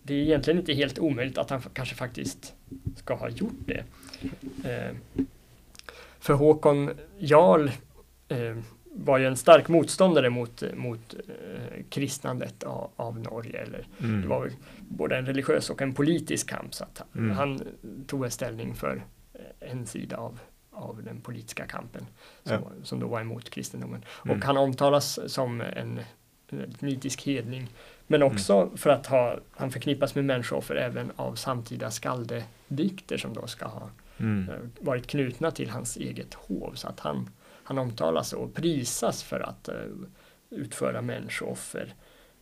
det 0.08 0.14
är 0.14 0.18
egentligen 0.24 0.60
inte 0.60 0.74
helt 0.74 0.99
omöjligt 0.99 1.38
att 1.38 1.49
han 1.49 1.62
kanske 1.74 1.95
faktiskt 1.95 2.53
ska 2.95 3.14
ha 3.16 3.30
gjort 3.30 3.66
det. 3.66 3.84
Eh, 4.66 4.95
För 6.20 6.34
Håkon 6.34 6.91
Jarl 7.18 7.68
eh, 8.28 8.58
var 8.84 9.18
ju 9.18 9.26
en 9.28 9.38
stark 9.38 9.68
motståndare 9.68 10.30
mot, 10.30 10.64
mot 10.76 11.14
eh, 11.14 11.84
kristnandet 11.89 12.64
av, 12.64 12.89
av 12.95 13.20
Norge. 13.20 13.62
Eller, 13.62 13.88
mm. 13.99 14.22
det 14.22 14.28
var 14.28 14.51
både 14.80 15.18
en 15.18 15.26
religiös 15.26 15.70
och 15.70 15.82
en 15.82 15.93
politisk 15.93 16.49
kamp. 16.49 16.74
Så 16.74 16.84
att 16.84 17.01
han, 17.14 17.24
Mm. 17.24 17.38
han 17.38 17.62
tog 18.08 18.26
en 18.26 18.32
ställning 18.32 18.76
för 18.76 19.03
eh, 19.34 19.72
en 19.72 19.86
sida 19.86 20.18
av, 20.18 20.39
av 20.72 21.03
den 21.03 21.22
politiska 21.22 21.66
kampen 21.66 22.05
Ja. 22.43 22.49
som, 22.49 22.64
som 22.84 22.99
då 22.99 23.08
var 23.08 23.22
emot 23.22 23.49
kristendomen. 23.49 24.03
Mm. 24.26 24.38
Och 24.38 24.45
han 24.45 24.58
omtalas 24.58 25.20
som 25.34 25.62
en, 25.62 25.99
en 26.49 26.74
nitisk 26.80 27.22
hedning. 27.28 27.68
Men 28.08 28.22
Mm. 28.22 28.34
också 28.34 28.70
för 28.78 28.89
att 28.89 29.05
ha, 29.08 29.38
han 29.51 29.72
förknippas 29.72 30.16
med 30.16 30.26
människooffer 30.26 30.76
även 30.76 31.12
av 31.16 31.36
samtida 31.36 31.91
skaldedikter 31.91 33.18
som 33.18 33.34
då 33.34 33.47
ska 33.47 33.66
ha 33.66 33.89
Mm. 34.20 34.49
eh, 34.49 34.55
varit 34.86 35.08
knutna 35.08 35.51
till 35.51 35.70
hans 35.70 35.97
eget 35.97 36.34
hov. 36.34 36.72
Så 36.76 36.88
att 36.88 36.99
han, 36.99 37.30
han 37.64 37.78
omtalas 37.78 38.34
och 38.34 38.53
prisas 38.53 39.24
för 39.24 39.39
att 39.39 39.68
eh, 39.68 39.76
utföra 40.49 41.01
människooffer 41.01 41.93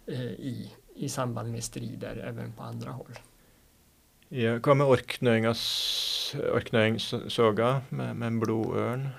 eh, 0.07 0.21
i, 0.21 0.71
i 0.95 1.09
samband 1.09 1.51
med 1.51 1.63
strider 1.63 2.17
även 2.27 2.51
på 2.51 2.63
andra 2.63 2.91
håll. 2.91 3.11
Ja, 4.29 4.57
hva 4.59 4.73
med 4.73 4.87
Orknøyingas 4.87 5.61
Orknøyingsaga 6.53 7.81
med, 7.89 8.15
med 8.15 8.39
blodørn? 8.39 9.09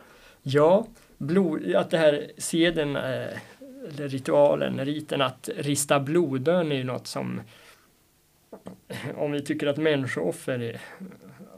Ja, 0.42 0.86
blod, 1.18 1.74
att 1.74 1.90
det 1.90 1.98
här 1.98 2.30
seden, 2.38 2.96
eh, 2.96 3.38
eller 3.88 4.08
ritualen, 4.08 4.84
riten 4.84 5.22
att 5.22 5.48
rista 5.56 6.00
blodön 6.00 6.72
är 6.72 6.76
ju 6.76 6.84
något 6.84 7.06
som 7.06 7.40
om 9.16 9.32
vi 9.32 9.42
tycker 9.42 9.66
att 9.66 9.76
människooffer 9.76 10.62
är 10.62 10.80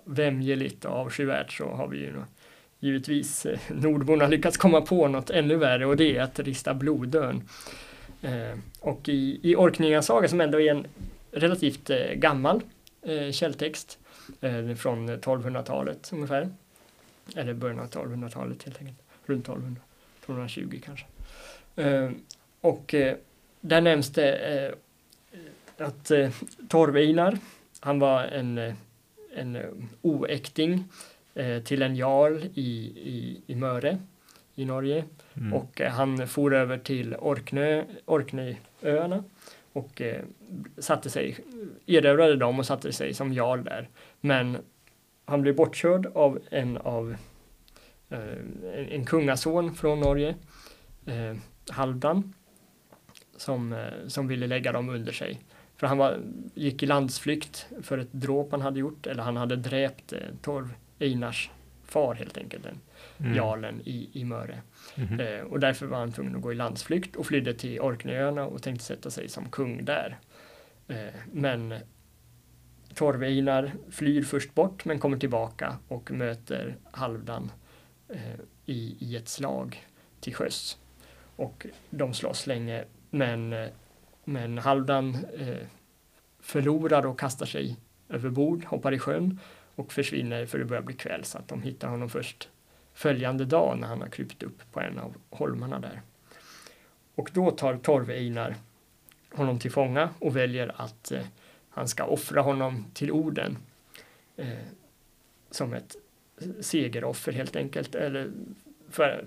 vämjeligt 0.04 0.84
och 0.84 0.92
avskyvärt 0.92 1.52
så 1.52 1.68
har 1.68 1.88
vi 1.88 1.98
ju 1.98 2.14
givetvis 2.80 3.46
eh, 3.46 3.58
nordborna 3.68 4.26
lyckats 4.26 4.56
komma 4.56 4.80
på 4.80 5.08
något 5.08 5.30
ännu 5.30 5.56
värre 5.56 5.86
och 5.86 5.96
det 5.96 6.16
är 6.16 6.22
att 6.22 6.38
rista 6.38 6.74
blodön. 6.74 7.42
Eh, 8.22 8.58
och 8.80 9.08
i, 9.08 9.40
i 9.42 9.56
Orkneyingasaga 9.56 10.28
som 10.28 10.40
ändå 10.40 10.60
är 10.60 10.70
en 10.70 10.86
relativt 11.32 11.90
eh, 11.90 12.12
gammal 12.14 12.60
källtext 13.32 13.98
från 14.76 15.10
1200-talet 15.10 16.10
ungefär 16.12 16.48
eller 17.36 17.54
början 17.54 17.78
av 17.78 17.90
1200-talet 17.90 18.62
helt 18.62 18.78
enkelt, 18.78 18.98
runt 19.26 19.44
1200, 19.44 19.80
1220 20.20 20.80
kanske. 20.84 21.06
Eh, 21.78 22.10
och 22.60 22.94
eh, 22.94 23.16
där 23.60 23.80
nämns 23.80 24.10
det 24.12 24.32
eh, 24.36 25.86
att 25.86 26.10
eh, 26.10 26.30
Torv-Einar, 26.68 27.38
han 27.80 27.98
var 27.98 28.22
en, 28.24 28.74
en 29.34 29.58
oäkting 30.02 30.84
till 31.64 31.82
en 31.82 31.96
jarl 31.96 32.42
i, 32.54 32.70
i, 33.04 33.42
i 33.46 33.54
Möre 33.54 33.98
i 34.54 34.64
Norge 34.64 35.04
Mm. 35.40 35.52
och 35.54 35.80
han 35.80 36.28
for 36.28 36.54
över 36.54 36.78
till 36.78 37.14
Orknö, 37.16 37.84
Orkneyöarna 38.04 39.24
och 39.72 40.00
eh, 40.00 40.22
satte 40.78 41.10
sig, 41.10 41.36
erövrade 41.86 42.36
dem 42.36 42.58
och 42.58 42.66
satte 42.66 42.92
sig 42.92 43.14
som 43.14 43.32
jarl 43.32 43.64
där. 43.64 43.88
Men 44.20 44.58
han 45.24 45.42
blev 45.42 45.56
bortkörd 45.56 46.06
av 46.06 46.38
en 46.50 46.76
av 46.76 47.16
eh, 48.10 48.18
en, 48.74 48.88
en 48.90 49.04
kungason 49.04 49.74
från 49.74 50.00
Norge, 50.00 50.34
eh, 51.06 51.36
Halvdan, 51.70 52.34
som, 53.36 53.72
eh, 53.72 54.06
som 54.06 54.28
ville 54.28 54.46
lägga 54.46 54.72
dem 54.72 54.88
under 54.88 55.12
sig. 55.12 55.40
För 55.76 55.86
han 55.86 55.98
var, 55.98 56.20
gick 56.54 56.82
i 56.82 56.86
landsflykt 56.86 57.66
för 57.82 57.98
ett 57.98 58.12
dråp 58.12 58.50
han 58.50 58.60
hade 58.60 58.80
gjort, 58.80 59.06
eller 59.06 59.22
han 59.22 59.36
hade 59.36 59.56
dräpt 59.56 60.12
eh, 60.12 60.18
Torv 60.42 60.74
Einars 60.98 61.50
far 61.84 62.14
helt 62.14 62.38
enkelt, 62.38 62.62
den 62.62 62.80
Mm. 63.20 63.34
jarlen 63.36 63.80
i, 63.84 64.08
i 64.12 64.24
Möre. 64.24 64.62
Mhm. 64.94 65.20
Eh, 65.20 65.40
och 65.40 65.60
därför 65.60 65.86
var 65.86 65.98
han 65.98 66.12
tvungen 66.12 66.36
att 66.36 66.42
gå 66.42 66.52
i 66.52 66.54
landsflykt 66.54 67.16
och 67.16 67.26
flydde 67.26 67.54
till 67.54 67.80
Orkneyöarna 67.80 68.46
och 68.46 68.62
tänkte 68.62 68.84
sätta 68.84 69.10
sig 69.10 69.28
som 69.28 69.50
kung 69.50 69.84
där. 69.84 70.18
Eh, 70.88 70.96
men 71.32 71.74
Torv-Einar 72.94 73.72
flyr 73.90 74.22
först 74.22 74.54
bort 74.54 74.84
men 74.84 74.98
kommer 74.98 75.18
tillbaka 75.18 75.76
och 75.88 76.10
möter 76.10 76.76
Halvdan 76.90 77.52
eh, 78.08 78.20
i, 78.66 78.96
i 78.98 79.16
ett 79.16 79.28
slag 79.28 79.86
till 80.20 80.34
sjöss. 80.34 80.78
Och 81.38 81.66
de 81.90 82.14
slåss 82.14 82.46
länge 82.46 82.84
men, 83.10 83.68
men 84.24 84.58
Halvdan 84.58 85.14
eh, 85.38 85.66
förlorar 86.40 87.06
och 87.06 87.18
kastar 87.18 87.46
sig 87.46 87.76
över 88.08 88.30
bord, 88.30 88.64
hoppar 88.64 88.94
i 88.94 88.98
sjön 88.98 89.40
och 89.74 89.92
försvinner 89.92 90.46
för 90.46 90.58
det 90.58 90.64
börjar 90.64 90.82
bli 90.82 90.94
kväll 90.94 91.24
så 91.24 91.38
att 91.38 91.48
de 91.48 91.62
hittar 91.62 91.88
honom 91.88 92.08
först 92.08 92.48
följande 92.94 93.44
dag 93.44 93.78
när 93.78 93.88
han 93.88 94.00
har 94.00 94.08
krypt 94.08 94.42
upp 94.42 94.72
på 94.72 94.80
en 94.80 94.98
av 94.98 95.14
holmarna 95.30 95.78
där. 95.78 96.02
Och 97.14 97.30
då 97.32 97.50
tar 97.50 97.76
Torv-Einar 97.76 98.54
honom 99.32 99.58
till 99.58 99.70
fånga 99.70 100.10
och 100.18 100.36
väljer 100.36 100.72
att 100.76 101.12
eh, 101.12 101.26
han 101.70 101.88
ska 101.88 102.04
offra 102.04 102.40
honom 102.40 102.86
till 102.94 103.10
orden 103.10 103.58
eh, 104.36 104.48
som 105.50 105.74
ett 105.74 105.96
segeroffer 106.60 107.32
helt 107.32 107.56
enkelt. 107.56 107.94
Eller 107.94 108.30
för, 108.90 109.24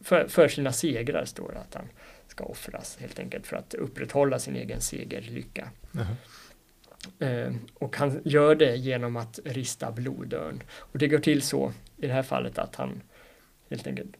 för, 0.00 0.28
för 0.28 0.48
sina 0.48 0.72
segrar 0.72 1.24
står 1.24 1.52
det 1.52 1.58
att 1.58 1.74
han 1.74 1.88
ska 2.28 2.44
offras 2.44 2.96
helt 3.00 3.18
enkelt 3.18 3.46
för 3.46 3.56
att 3.56 3.74
upprätthålla 3.74 4.38
sin 4.38 4.56
egen 4.56 4.80
segerlycka. 4.80 5.70
Jaha. 5.92 6.16
Eh, 7.18 7.54
och 7.74 7.96
han 7.96 8.20
gör 8.24 8.54
det 8.54 8.76
genom 8.76 9.16
att 9.16 9.38
rista 9.44 9.92
blodörn. 9.92 10.62
Och 10.76 10.98
det 10.98 11.08
går 11.08 11.18
till 11.18 11.42
så 11.42 11.72
i 11.96 12.06
det 12.06 12.12
här 12.12 12.22
fallet 12.22 12.58
att 12.58 12.76
han 12.76 13.02
helt 13.70 13.86
enkelt 13.86 14.16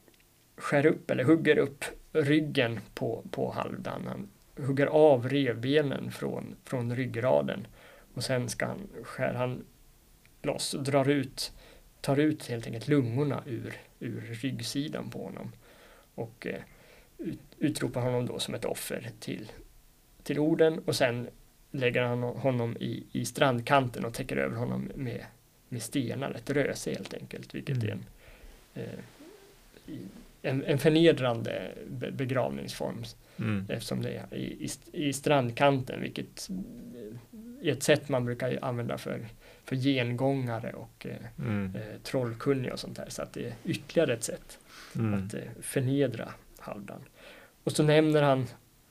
skär 0.57 0.85
upp 0.85 1.11
eller 1.11 1.23
hugger 1.23 1.57
upp 1.57 1.85
ryggen 2.13 2.79
på, 2.93 3.23
på 3.31 3.51
Halvdan. 3.51 4.07
Han 4.07 4.29
hugger 4.67 4.85
av 4.85 5.29
revbenen 5.29 6.11
från, 6.11 6.55
från 6.63 6.95
ryggraden 6.95 7.67
och 8.13 8.23
sen 8.23 8.49
ska 8.49 8.65
han, 8.65 8.87
skär 9.03 9.33
han 9.33 9.65
loss 10.41 10.71
drar 10.71 11.09
ut, 11.09 11.53
tar 12.07 12.19
ut 12.19 12.47
helt 12.47 12.65
enkelt 12.65 12.87
lungorna 12.87 13.43
ur, 13.45 13.73
ur 13.99 14.21
ryggsidan 14.21 15.09
på 15.09 15.23
honom 15.23 15.51
och 16.15 16.47
eh, 16.47 16.61
ut, 17.17 17.39
utropar 17.57 18.01
honom 18.01 18.25
då 18.25 18.39
som 18.39 18.53
ett 18.53 18.65
offer 18.65 19.09
till, 19.19 19.51
till 20.23 20.39
orden 20.39 20.79
och 20.85 20.95
sen 20.95 21.27
lägger 21.71 22.01
han 22.01 22.23
honom 22.23 22.77
i, 22.79 23.03
i 23.11 23.25
strandkanten 23.25 24.05
och 24.05 24.13
täcker 24.13 24.37
över 24.37 24.55
honom 24.55 24.91
med, 24.95 25.25
med 25.69 25.81
stenar, 25.81 26.31
ett 26.31 26.49
röse 26.49 26.91
helt 26.91 27.13
enkelt, 27.13 27.55
vilket 27.55 27.83
är 27.83 27.89
en, 27.89 28.05
eh, 28.73 28.99
en, 30.49 30.63
en 30.63 30.77
förnedrande 30.77 31.71
be- 31.89 32.11
begravningsform 32.11 33.03
Mm. 33.39 33.65
eftersom 33.69 34.01
det 34.01 34.09
är 34.31 34.37
i, 34.37 34.69
i, 34.93 35.07
i 35.07 35.13
strandkanten, 35.13 36.01
vilket 36.01 36.49
eh, 36.49 37.67
är 37.67 37.71
ett 37.71 37.83
sätt 37.83 38.09
man 38.09 38.25
brukar 38.25 38.59
använda 38.61 38.97
för, 38.97 39.27
för 39.65 39.75
gengångare 39.75 40.73
och 40.73 41.05
eh, 41.05 41.45
Mm. 41.47 41.75
eh, 41.75 41.81
trollkunniga 42.03 42.73
och 42.73 42.79
sånt 42.79 42.95
där, 42.97 43.05
så 43.09 43.21
att 43.21 43.33
det 43.33 43.45
är 43.45 43.53
ytterligare 43.65 44.13
ett 44.13 44.23
sätt 44.23 44.59
Mm. 44.95 45.13
att 45.27 45.33
eh, 45.33 45.39
förnedra 45.61 46.33
Halvdan. 46.59 46.99
Och 47.63 47.71
så 47.71 47.83
nämner 47.83 48.21
han 48.21 48.45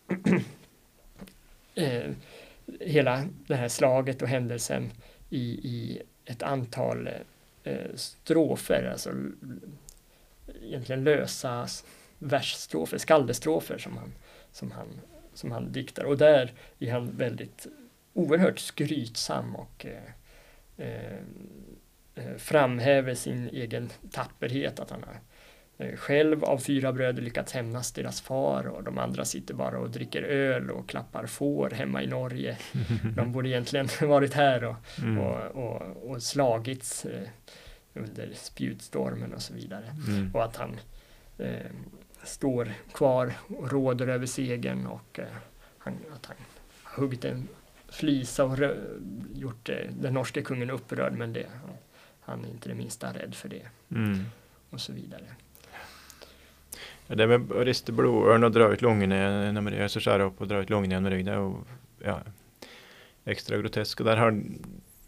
eh, 1.74 2.10
hela 2.80 3.24
det 3.46 3.54
här 3.54 3.68
slaget 3.68 4.22
och 4.22 4.28
händelsen 4.28 4.90
i, 5.30 5.40
i 5.52 6.02
ett 6.24 6.42
antal 6.42 7.08
eh, 7.64 7.94
strofer, 7.94 8.90
alltså 8.92 9.10
egentligen 10.62 11.04
lösa 11.04 11.66
versstrofer, 12.18 12.98
skaldestrofer 12.98 13.78
som 13.78 13.96
han, 13.96 14.12
som, 14.52 14.70
han, 14.70 15.00
som 15.34 15.52
han 15.52 15.72
diktar. 15.72 16.04
Och 16.04 16.18
där 16.18 16.52
är 16.78 16.92
han 16.92 17.16
väldigt 17.16 17.66
oerhört 18.12 18.58
skrytsam 18.58 19.56
och 19.56 19.86
eh, 19.86 20.86
eh, 20.86 21.18
eh, 22.14 22.36
framhäver 22.36 23.14
sin 23.14 23.48
egen 23.48 23.90
tapperhet, 24.10 24.80
att 24.80 24.90
han 24.90 25.04
har 25.04 25.18
eh, 25.86 25.96
själv 25.96 26.44
av 26.44 26.58
fyra 26.58 26.92
bröder 26.92 27.22
lyckats 27.22 27.52
hämnas 27.52 27.92
deras 27.92 28.20
far 28.20 28.66
och 28.66 28.82
de 28.82 28.98
andra 28.98 29.24
sitter 29.24 29.54
bara 29.54 29.78
och 29.78 29.90
dricker 29.90 30.22
öl 30.22 30.70
och 30.70 30.88
klappar 30.88 31.26
får 31.26 31.70
hemma 31.70 32.02
i 32.02 32.06
Norge. 32.06 32.58
De 33.16 33.32
borde 33.32 33.48
egentligen 33.48 33.88
varit 34.08 34.34
här 34.34 34.64
och, 34.64 34.76
Mm. 35.02 35.18
och, 35.18 35.64
och, 35.64 36.10
och 36.10 36.22
slagits 36.22 37.04
eh, 37.04 37.28
under 37.96 38.30
spjutstormen 38.34 39.34
och 39.34 39.42
så 39.42 39.54
vidare. 39.54 39.94
Mm. 40.08 40.34
Och 40.34 40.44
att 40.44 40.56
han 40.56 40.76
eh, 41.38 41.70
står 42.22 42.72
kvar 42.94 43.32
och 43.58 43.70
råder 43.72 44.08
över 44.08 44.26
segern 44.26 44.86
och 44.86 45.18
eh, 45.18 45.24
han, 45.78 45.94
att 46.14 46.26
han 46.26 46.36
har 46.82 47.02
huggit 47.02 47.24
en 47.24 47.48
flisa 47.88 48.44
och 48.44 48.58
gjort 49.34 49.68
eh, 49.68 49.76
den 50.00 50.14
norske 50.14 50.42
kungen 50.42 50.70
upprörd 50.70 51.12
men 51.12 51.32
det, 51.32 51.46
han, 51.62 51.76
han 52.20 52.44
är 52.44 52.48
inte 52.48 52.68
det 52.68 52.74
minsta 52.74 53.12
rädd 53.12 53.34
för 53.34 53.48
det 53.48 53.62
Mm. 53.90 54.24
och 54.70 54.80
så 54.80 54.92
vidare. 54.92 55.24
Ja, 57.06 57.14
det 57.14 57.26
med 57.26 57.52
å 57.54 57.62
riste 57.64 57.92
blodørn 57.94 58.44
og 58.48 58.54
dra 58.54 58.66
ut 58.72 58.82
lungene 58.82 59.18
gjennom 59.46 59.68
ryggen, 59.70 59.90
så 59.92 60.02
skjære 60.02 60.26
opp 60.26 60.40
og 60.42 60.48
dra 60.50 60.58
ut 60.62 60.72
lungene 60.72 60.96
gjennom 60.96 61.12
ryggen, 61.12 61.28
det 61.28 61.34
er 61.36 61.44
jo 61.44 61.52
ja, 62.02 62.16
ekstra 63.30 63.60
grotesk. 63.60 64.02
Og 64.02 64.08
der 64.08 64.18
har 64.18 64.34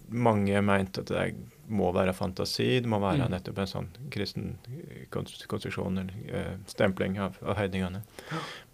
mange 0.08 0.62
meint 0.62 1.00
at 1.02 1.10
det 1.10 1.24
må 1.68 1.90
være 1.92 2.14
fantasi, 2.16 2.80
det 2.80 2.88
må 2.88 2.98
være 3.02 3.26
Mm. 3.26 3.30
nettopp 3.34 3.58
en 3.62 3.66
sånn 3.70 3.88
kristen 4.10 4.58
eh, 4.68 5.06
konst- 5.12 5.46
konstruksjon 5.50 5.98
eller 5.98 6.14
eh, 6.32 6.54
stempling 6.66 7.18
av, 7.20 7.36
av 7.42 7.56
høydningene. 7.60 8.02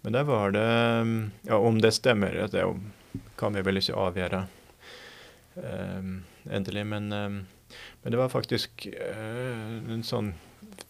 Men 0.03 0.13
der 0.13 0.23
var 0.23 0.51
det 0.55 0.65
mm, 1.05 1.31
Ja, 1.49 1.57
om 1.59 1.79
det 1.81 1.93
stemmer, 1.93 2.31
det 2.51 2.63
kan 3.37 3.53
vi 3.53 3.61
vel 3.61 3.77
ikke 3.81 3.95
avgjøre 3.99 4.47
eh, 5.57 6.09
endelig, 6.55 6.85
men, 6.85 7.11
eh, 7.11 7.29
men 8.03 8.11
det 8.11 8.17
var 8.19 8.29
faktisk 8.33 8.87
eh, 8.87 9.91
en 9.95 10.03
sånn 10.03 10.33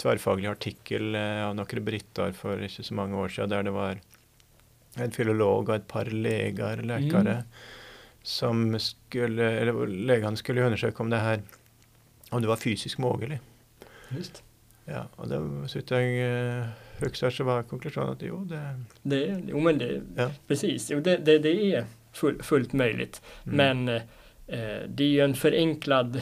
tverrfaglig 0.01 0.49
artikkel 0.49 1.15
av 1.15 1.55
noen 1.57 1.83
briter 1.85 2.33
for 2.37 2.61
ikke 2.65 2.83
så 2.83 2.95
mange 2.97 3.17
år 3.19 3.29
siden, 3.33 3.49
der 3.53 3.63
det 3.67 3.73
var 3.75 3.99
en 4.97 5.11
filolog 5.11 5.69
og 5.69 5.75
et 5.75 5.87
par 5.91 6.05
leger, 6.09 6.81
lekere, 6.87 7.41
mm. 7.43 7.69
som 8.25 8.63
skulle 8.79 9.43
Eller 9.61 9.85
legene 9.87 10.37
skulle 10.39 10.63
undersøke 10.65 11.03
om 11.03 11.09
det 11.11 11.19
her 11.21 11.43
om 12.29 12.41
det 12.41 12.47
var 12.47 12.55
fysisk 12.55 12.97
mulig. 12.97 13.39
Just. 14.09 14.43
Ja, 14.85 15.07
och 15.15 15.27
då 15.27 15.67
så 15.67 15.79
jag 15.87 16.67
högst 16.97 17.39
var 17.39 17.63
konklusionen 17.63 18.09
att 18.09 18.21
jo, 18.21 18.45
det... 18.45 18.79
det 19.01 19.43
jo, 19.47 19.59
men 19.59 19.77
det, 19.77 20.01
ja. 20.15 20.31
precis, 20.47 20.91
jo, 20.91 20.99
det, 20.99 21.17
det, 21.17 21.39
det 21.39 21.75
är 21.75 21.85
full, 22.13 22.43
fullt 22.43 22.73
möjligt. 22.73 23.21
Mm. 23.45 23.57
Men 23.57 23.95
eh, 24.47 24.79
det 24.87 25.03
är 25.03 25.07
ju 25.07 25.19
en 25.21 25.33
förenklad 25.33 26.21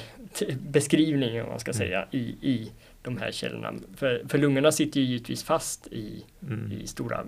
beskrivning, 0.59 1.41
om 1.41 1.49
man 1.49 1.59
ska 1.59 1.71
mm. 1.71 1.77
säga, 1.77 2.07
i, 2.11 2.19
i 2.41 2.71
de 3.01 3.17
här 3.17 3.31
källorna. 3.31 3.73
För, 3.95 4.23
för 4.27 4.37
lungorna 4.37 4.71
sitter 4.71 4.99
ju 4.99 5.05
givetvis 5.05 5.43
fast 5.43 5.87
i, 5.87 6.23
mm. 6.41 6.71
i 6.71 6.87
stora 6.87 7.25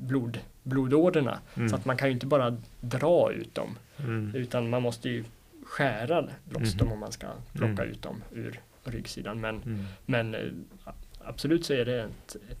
blod, 0.00 0.38
blodådrorna. 0.62 1.38
Mm. 1.54 1.68
Så 1.68 1.76
att 1.76 1.84
man 1.84 1.96
kan 1.96 2.08
ju 2.08 2.14
inte 2.14 2.26
bara 2.26 2.56
dra 2.80 3.32
ut 3.32 3.54
dem. 3.54 3.78
Mm. 3.98 4.34
Utan 4.34 4.70
man 4.70 4.82
måste 4.82 5.08
ju 5.08 5.24
skära 5.68 6.28
loss 6.50 6.72
dem 6.72 6.92
om 6.92 6.98
man 6.98 7.12
ska 7.12 7.26
plocka 7.52 7.84
ut 7.84 8.02
dem 8.02 8.22
ur 8.32 8.60
ryggsidan. 8.84 9.40
Men, 9.40 9.62
mm. 9.62 9.84
men 10.06 10.34
eh, 10.34 10.40
absolut 11.24 11.66
så 11.66 11.72
är 11.72 11.84
det 11.84 12.02
ett, 12.02 12.36
ett, 12.50 12.58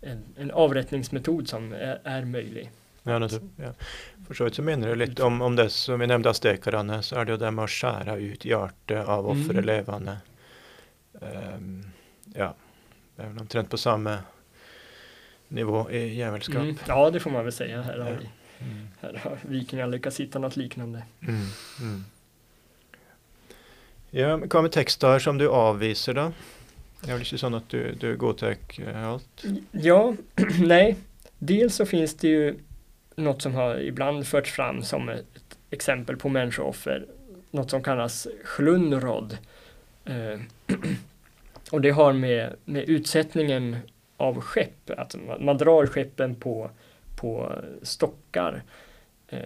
en, 0.00 0.24
en 0.36 0.50
avrättningsmetod 0.50 1.48
som 1.48 1.72
är, 1.72 2.00
är 2.04 2.24
möjlig. 2.24 2.70
Ja, 3.02 3.18
naturligtvis. 3.18 3.66
Ja. 3.66 3.72
For 4.26 4.34
så 4.34 4.44
vidt 4.44 4.54
så 4.54 4.62
minner 4.62 4.88
det 4.88 4.94
litt 4.94 5.20
om, 5.20 5.42
om 5.42 5.56
det 5.56 5.70
som 5.70 6.00
vi 6.00 6.06
nevnte 6.06 6.30
aztekerne, 6.30 7.02
så 7.02 7.16
er 7.16 7.24
det 7.24 7.32
jo 7.32 7.38
det 7.40 7.50
med 7.50 7.64
å 7.64 7.70
skjære 7.70 8.18
ut 8.20 8.44
hjertet 8.44 9.08
av 9.08 9.28
offeret 9.28 9.62
mm. 9.62 9.64
levende. 9.64 10.16
Um, 11.12 11.84
ja, 12.34 12.54
det 13.16 13.22
är 13.22 13.28
väl 13.28 13.38
omtrent 13.38 13.70
på 13.70 13.78
samma 13.78 14.18
nivå 15.48 15.90
i 15.90 16.14
djävulskap. 16.14 16.62
Mm. 16.62 16.76
Ja, 16.88 17.10
det 17.10 17.20
får 17.20 17.30
man 17.30 17.44
väl 17.44 17.52
säga. 17.52 17.82
Här 17.82 17.98
har, 17.98 18.10
vi, 18.10 18.28
mm. 18.64 18.88
här 19.00 19.20
har 19.24 19.38
vikingar 19.42 19.86
lyckats 19.86 20.20
hitta 20.20 20.38
något 20.38 20.56
liknande. 20.56 21.02
Mm. 21.20 21.46
mm. 21.80 22.04
Ja, 24.10 24.36
men 24.36 24.48
hva 24.50 24.62
med 24.62 24.72
tekster 24.74 25.18
som 25.18 25.38
du 25.38 25.48
avviser, 25.48 26.14
da? 26.14 26.32
Det 27.00 27.08
är 27.08 27.12
väl 27.12 27.20
inte 27.20 27.38
så 27.38 27.56
att 27.56 27.68
du, 27.68 27.92
du 27.92 28.16
godtar 28.16 28.56
eh, 28.78 29.08
allt? 29.08 29.44
Ja, 29.72 30.14
nej. 30.60 30.96
Dels 31.38 31.74
så 31.74 31.86
finns 31.86 32.14
det 32.14 32.28
ju 32.28 32.58
något 33.16 33.42
som 33.42 33.54
har 33.54 33.80
ibland 33.80 34.26
förts 34.26 34.50
fram 34.50 34.82
som 34.82 35.08
ett 35.08 35.58
exempel 35.70 36.16
på 36.16 36.28
människooffer. 36.28 37.06
Något 37.50 37.70
som 37.70 37.82
kallas 37.82 38.26
schlunrod. 38.44 39.38
Eh, 40.04 40.40
och 41.70 41.80
det 41.80 41.90
har 41.90 42.12
med, 42.12 42.56
med 42.64 42.88
utsättningen 42.88 43.76
av 44.16 44.40
skepp, 44.40 44.90
att 44.90 45.16
man, 45.26 45.44
man 45.44 45.58
drar 45.58 45.86
skeppen 45.86 46.34
på, 46.34 46.70
på 47.16 47.52
stockar 47.82 48.54
eh, 48.54 48.60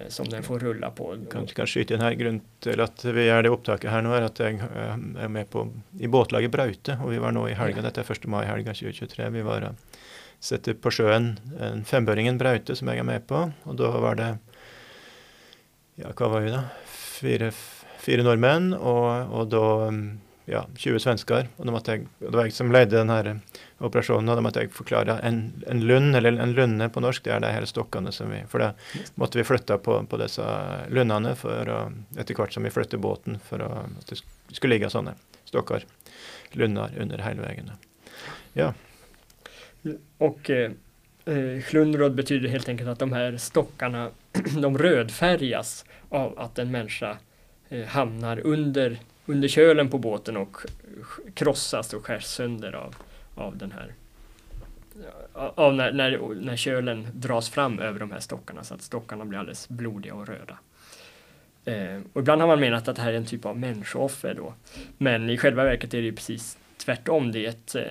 som 0.09 0.29
den 0.29 0.43
får 0.43 0.59
rulla 0.59 0.91
på. 0.91 1.11
Kanskje 1.31 1.57
kan 1.59 1.69
skyte 1.69 1.97
inn 1.97 2.05
her. 2.05 2.17
Grunnen 2.17 2.41
til 2.65 2.81
at 2.81 3.05
vi 3.05 3.27
gjør 3.27 3.45
det 3.45 3.53
opptaket 3.53 3.93
her 3.93 4.05
nå, 4.05 4.15
er 4.17 4.29
at 4.31 4.41
jeg 4.41 4.57
eh, 4.65 4.95
er 5.27 5.33
med 5.33 5.51
på, 5.53 5.67
i 6.01 6.09
båtlaget 6.09 6.53
Braute. 6.55 6.97
Og 7.05 7.13
vi 7.13 7.21
var 7.21 7.35
nå 7.37 7.45
i 7.51 7.57
helga, 7.59 7.85
dette 7.85 8.01
er 8.01 8.13
1. 8.17 8.25
mai-helga 8.33 8.73
2023. 8.73 9.29
Vi 9.35 9.45
var 9.45 9.69
og 9.69 10.01
sette 10.45 10.75
på 10.77 10.93
sjøen 10.93 11.35
en 11.63 11.85
fembøringen 11.89 12.41
Braute 12.41 12.77
som 12.77 12.89
jeg 12.91 13.03
er 13.03 13.09
med 13.09 13.27
på. 13.29 13.47
Og 13.69 13.79
da 13.81 13.93
var 14.01 14.21
det 14.21 14.33
Ja, 16.01 16.11
hva 16.11 16.27
var 16.33 16.43
vi 16.43 16.51
da? 16.51 16.65
Fire, 16.91 17.53
fire 18.03 18.25
nordmenn, 18.27 18.73
og, 18.75 19.31
og 19.31 19.53
da 19.53 19.67
ja, 20.45 20.67
20 20.77 20.99
svenskar. 20.99 21.49
Och, 21.57 21.67
de 21.67 21.81
jag, 21.87 22.07
det 22.19 22.37
var 22.37 22.45
jag 22.45 22.53
som 22.53 22.73
ledde 22.73 22.97
den 22.97 23.11
här 23.11 23.41
operationen 23.79 24.29
och 24.29 24.35
de 24.35 24.43
måtte 24.43 24.61
jag 24.61 24.73
förklara 24.73 25.19
en, 25.19 25.65
en 25.67 25.81
lund, 25.81 26.17
eller 26.17 26.33
en 26.33 26.53
lunne 26.53 26.89
på 26.89 27.01
norsk, 27.01 27.25
det 27.25 27.31
är 27.31 27.41
de 27.41 27.47
här 27.47 27.65
stockarna 27.65 28.13
som 28.13 28.31
vi, 28.31 28.43
för 28.49 28.59
det 28.59 28.75
måtte 29.15 29.39
vi 29.39 29.45
flytta 29.45 29.79
på, 29.79 30.05
på 30.05 30.17
dessa 30.17 30.77
lunnarna 30.89 31.35
för 31.35 31.67
att, 31.67 31.93
efter 32.19 32.51
som 32.51 32.63
vi 32.63 32.71
flyttade 32.71 32.99
båten 32.99 33.39
för 33.39 33.61
att, 33.61 34.07
det 34.49 34.55
skulle 34.55 34.75
ligga 34.75 34.91
sådana 34.91 35.15
stockar, 35.45 35.85
lunnar 36.53 36.91
under 37.01 37.19
hela 37.19 37.43
vägen. 37.43 37.71
Ja. 38.53 38.75
Och 40.19 40.51
eh, 40.51 40.71
eh, 41.25 42.11
betyder 42.11 42.49
helt 42.49 42.69
enkelt 42.69 42.89
att 42.89 42.99
de 42.99 43.13
här 43.13 43.37
stockarna, 43.37 44.11
de 44.63 44.79
rödfärgas 44.79 45.85
av 46.09 46.39
att 46.39 46.59
en 46.59 46.71
människa 46.71 47.17
eh, 47.69 47.85
hamnar 47.85 48.41
under 48.45 48.99
under 49.27 49.49
kölen 49.49 49.91
på 49.91 49.99
båten 49.99 50.37
och 50.37 50.57
krossas 51.35 51.95
och 51.95 52.07
skärs 52.07 52.25
sönder 52.25 52.73
av, 52.73 52.95
av 53.35 53.57
den 53.59 53.73
här 53.73 53.95
av 55.35 55.75
när, 55.75 55.93
när, 55.93 56.35
när 56.35 56.57
kölen 56.57 57.07
dras 57.15 57.49
fram 57.49 57.79
över 57.79 58.01
de 58.01 58.11
här 58.11 58.21
stockarna 58.21 58.65
så 58.65 58.75
att 58.75 58.83
stockarna 58.83 59.25
blir 59.25 59.39
alldeles 59.39 59.69
blodiga 59.69 60.15
och 60.15 60.27
röda. 60.27 60.59
Eh, 61.65 62.01
och 62.13 62.21
ibland 62.21 62.41
har 62.41 62.49
man 62.49 62.61
menat 62.61 62.89
att 62.89 62.97
det 62.97 63.03
här 63.03 63.13
är 63.13 63.17
en 63.17 63.27
typ 63.27 63.45
av 63.45 63.59
människooffer 63.59 64.35
då. 64.35 64.55
Men 64.99 65.31
i 65.31 65.37
själva 65.37 65.65
verket 65.65 65.95
är 65.95 65.99
det 65.99 66.05
ju 66.05 66.13
precis 66.13 66.59
tvärtom. 66.77 67.33
Det, 67.33 67.47
ett, 67.47 67.75
eh, 67.75 67.83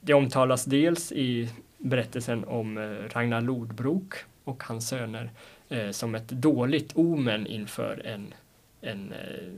det 0.00 0.14
omtalas 0.14 0.64
dels 0.64 1.12
i 1.12 1.50
berättelsen 1.78 2.44
om 2.44 2.78
eh, 2.78 3.14
Ragnar 3.14 3.40
Lodbrok 3.40 4.14
och 4.44 4.62
hans 4.62 4.88
söner 4.88 5.30
eh, 5.68 5.90
som 5.90 6.14
ett 6.14 6.28
dåligt 6.28 6.92
omen 6.94 7.46
inför 7.46 8.06
en, 8.06 8.34
en 8.80 9.12
eh, 9.12 9.48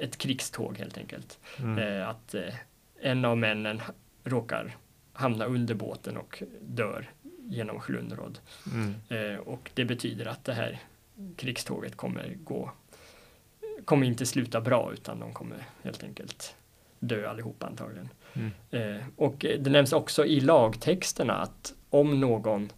ett 0.00 0.18
krigståg 0.18 0.78
helt 0.78 0.98
enkelt. 0.98 1.38
Mm. 1.58 1.78
Eh, 1.78 2.08
att 2.08 2.34
eh, 2.34 2.54
en 3.00 3.24
av 3.24 3.38
männen 3.38 3.80
råkar 4.24 4.76
hamna 5.12 5.44
under 5.44 5.74
båten 5.74 6.16
och 6.16 6.42
dör 6.60 7.10
genom 7.42 7.80
Schlunrod. 7.80 8.38
Mm. 8.72 8.94
Eh, 9.08 9.38
och 9.38 9.70
det 9.74 9.84
betyder 9.84 10.26
att 10.26 10.44
det 10.44 10.52
här 10.52 10.80
krigståget 11.36 11.96
kommer 11.96 12.36
gå 12.44 12.72
kommer 13.84 14.06
inte 14.06 14.26
sluta 14.26 14.60
bra 14.60 14.92
utan 14.92 15.20
de 15.20 15.32
kommer 15.32 15.66
helt 15.82 16.02
enkelt 16.02 16.56
dö 16.98 17.28
allihopa 17.28 17.66
antagligen. 17.66 18.08
Mm. 18.32 18.50
Eh, 18.70 19.04
och 19.16 19.36
det 19.38 19.70
nämns 19.70 19.92
också 19.92 20.26
i 20.26 20.40
lagtexterna 20.40 21.34
att 21.34 21.74
om 21.90 22.20
någon 22.20 22.72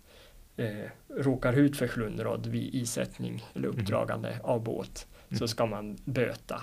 eh, 0.57 0.91
råkar 1.09 1.53
ut 1.53 1.77
för 1.77 1.89
Schlunrod 1.89 2.47
vid 2.47 2.75
isättning 2.75 3.45
eller 3.55 3.69
mm. 3.69 3.81
uppdragande 3.81 4.29
mm. 4.29 4.45
av 4.45 4.63
båt 4.63 5.07
så 5.29 5.35
mm. 5.35 5.49
ska 5.49 5.67
man 5.67 5.99
böta 6.05 6.63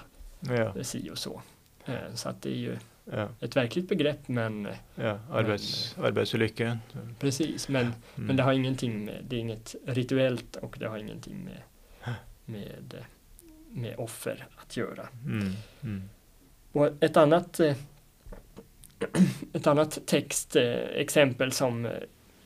ja. 0.49 0.83
si 0.83 1.09
och 1.11 1.17
så. 1.17 1.41
Eh, 1.85 2.13
så 2.13 2.29
att 2.29 2.41
det 2.41 2.49
är 2.49 2.55
ju 2.55 2.77
ja. 3.11 3.29
ett 3.39 3.55
verkligt 3.55 3.89
begrepp 3.89 4.27
men 4.27 4.67
Ja, 4.95 5.19
arbets, 5.31 5.95
men, 5.97 6.05
arbetsolycka. 6.05 6.79
Precis, 7.19 7.69
men, 7.69 7.81
mm. 7.81 7.93
men 8.15 8.35
det 8.35 8.43
har 8.43 8.53
ingenting 8.53 9.05
med, 9.05 9.25
det 9.27 9.35
är 9.35 9.39
inget 9.39 9.75
rituellt 9.85 10.55
och 10.55 10.75
det 10.79 10.87
har 10.87 10.97
ingenting 10.97 11.43
med, 11.43 11.61
med, 12.45 13.05
med 13.69 13.95
offer 13.97 14.47
att 14.55 14.77
göra. 14.77 15.07
Mm. 15.25 15.53
Mm. 15.83 16.09
Och 16.71 17.03
ett 17.03 17.17
annat 17.17 17.59
eh, 17.59 17.75
ett 19.53 19.67
annat 19.67 19.99
textexempel 20.05 21.51
som 21.51 21.89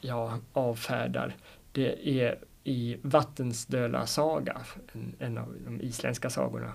jag 0.02 0.40
avfärdar 0.54 1.36
det 1.72 2.10
är 2.22 2.38
i 2.64 2.98
Vattensdöla 3.02 4.08
saga, 4.08 4.62
en, 4.94 5.16
en 5.20 5.38
av 5.38 5.56
de 5.66 5.82
isländska 5.82 6.30
sagorna. 6.30 6.74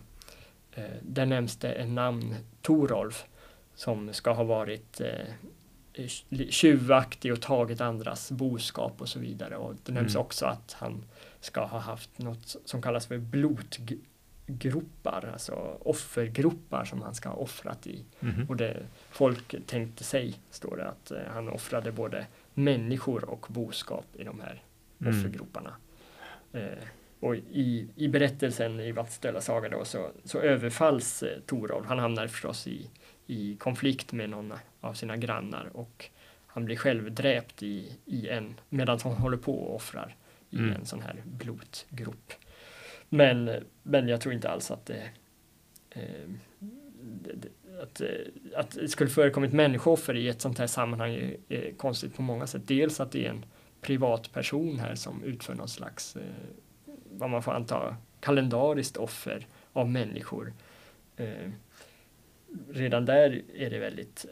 Eh, 0.76 0.84
där 1.02 1.26
nämns 1.26 1.56
det 1.56 1.72
en 1.72 1.94
namn, 1.94 2.34
Torolf, 2.62 3.24
som 3.74 4.12
ska 4.12 4.32
ha 4.32 4.44
varit 4.44 5.00
eh, 5.00 5.26
tjuvaktig 6.50 7.32
och 7.32 7.42
tagit 7.42 7.80
andras 7.80 8.30
boskap 8.30 9.00
och 9.00 9.08
så 9.08 9.18
vidare. 9.18 9.56
Och 9.56 9.74
det 9.84 9.92
nämns 9.92 10.14
mm. 10.14 10.20
också 10.20 10.46
att 10.46 10.72
han 10.72 11.04
ska 11.40 11.64
ha 11.64 11.78
haft 11.78 12.18
något 12.18 12.56
som 12.64 12.82
kallas 12.82 13.06
för 13.06 13.18
blotgropar, 13.18 14.00
alltså 15.32 15.52
offergropar 15.80 16.84
som 16.84 17.02
han 17.02 17.14
ska 17.14 17.28
ha 17.28 17.36
offrat 17.36 17.86
i. 17.86 18.04
Mm. 18.20 18.48
Och 18.48 18.56
det 18.56 18.76
folk 19.10 19.66
tänkte 19.66 20.04
sig, 20.04 20.34
står 20.50 20.76
det, 20.76 20.88
att 20.88 21.10
eh, 21.10 21.18
han 21.32 21.48
offrade 21.48 21.92
både 21.92 22.26
människor 22.54 23.24
och 23.24 23.46
boskap 23.48 24.06
i 24.12 24.24
de 24.24 24.40
här 24.40 24.62
mm. 25.00 25.18
offergroparna. 25.18 25.76
Eh, 26.52 26.78
och 27.26 27.36
i, 27.36 27.88
i 27.96 28.08
berättelsen 28.08 28.80
i 28.80 28.92
Vattställa 28.92 29.40
saga 29.40 29.68
då 29.68 29.84
så, 29.84 30.10
så 30.24 30.38
överfalls 30.40 31.22
eh, 31.22 31.40
Torolf. 31.46 31.86
Han 31.86 31.98
hamnar 31.98 32.26
förstås 32.26 32.66
i, 32.66 32.90
i 33.26 33.56
konflikt 33.56 34.12
med 34.12 34.30
någon 34.30 34.52
av 34.80 34.94
sina 34.94 35.16
grannar 35.16 35.70
och 35.72 36.10
han 36.46 36.64
blir 36.64 36.76
själv 36.76 37.14
dräpt 37.14 37.62
i, 37.62 37.92
i 38.04 38.28
en, 38.28 38.54
medan 38.68 38.98
han 39.02 39.12
håller 39.12 39.36
på 39.36 39.58
och 39.58 39.74
offrar 39.74 40.16
i 40.50 40.58
mm. 40.58 40.72
en 40.72 40.86
sån 40.86 41.02
här 41.02 41.22
blotgrop. 41.24 42.32
Men, 43.08 43.50
men 43.82 44.08
jag 44.08 44.20
tror 44.20 44.34
inte 44.34 44.48
alls 44.48 44.70
att 44.70 44.86
det, 44.86 45.10
eh, 45.90 46.30
att, 47.82 48.00
eh, 48.00 48.08
att 48.56 48.70
det 48.70 48.88
skulle 48.88 49.10
förekommit 49.10 49.52
människooffer 49.52 50.16
i 50.16 50.28
ett 50.28 50.40
sånt 50.40 50.58
här 50.58 50.66
sammanhang 50.66 51.14
är, 51.14 51.36
är, 51.48 51.72
konstigt 51.72 52.16
på 52.16 52.22
många 52.22 52.46
sätt. 52.46 52.62
Dels 52.64 53.00
att 53.00 53.12
det 53.12 53.26
är 53.26 53.30
en 53.30 53.44
privatperson 53.80 54.78
här 54.78 54.94
som 54.94 55.22
utför 55.22 55.54
någon 55.54 55.68
slags 55.68 56.16
eh, 56.16 56.22
vad 57.18 57.30
man 57.30 57.42
får 57.42 57.52
anta, 57.52 57.96
kalendariskt 58.20 58.96
offer 58.96 59.46
av 59.72 59.90
människor. 59.90 60.52
Eh, 61.16 61.50
redan 62.70 63.04
där 63.04 63.42
är 63.54 63.70
det 63.70 63.78
väldigt 63.78 64.26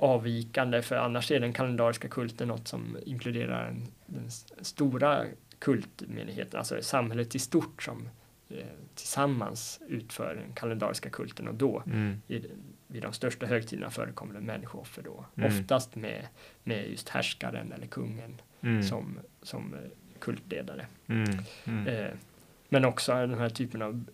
avvikande 0.00 0.82
för 0.82 0.96
annars 0.96 1.30
är 1.30 1.40
den 1.40 1.52
kalendariska 1.52 2.08
kulten 2.08 2.48
något 2.48 2.68
som 2.68 2.96
inkluderar 3.06 3.68
en, 3.68 3.86
den 4.06 4.30
stora 4.60 5.24
kultmenigheten, 5.58 6.58
alltså 6.58 6.82
samhället 6.82 7.34
i 7.34 7.38
stort 7.38 7.82
som 7.82 8.08
eh, 8.48 8.66
tillsammans 8.94 9.80
utför 9.88 10.34
den 10.34 10.52
kalendariska 10.52 11.10
kulten 11.10 11.48
och 11.48 11.54
då 11.54 11.82
mm. 11.86 12.22
i, 12.28 12.42
vid 12.86 13.02
de 13.02 13.12
största 13.12 13.46
högtiderna 13.46 13.90
förekommer 13.90 14.34
det 14.34 14.40
människooffer 14.40 15.02
då. 15.02 15.24
Mm. 15.34 15.48
Oftast 15.48 15.96
med, 15.96 16.26
med 16.64 16.90
just 16.90 17.08
härskaren 17.08 17.72
eller 17.72 17.86
kungen 17.86 18.40
mm. 18.60 18.82
som, 18.82 19.18
som 19.42 19.74
eh, 19.74 19.80
kultledare. 20.20 20.86
Mm. 21.06 21.38
Mm. 21.64 21.86
Eh, 21.86 22.10
men 22.68 22.84
också 22.84 23.12
den 23.12 23.38
här 23.38 23.48
typen 23.48 23.82
av 23.82 24.04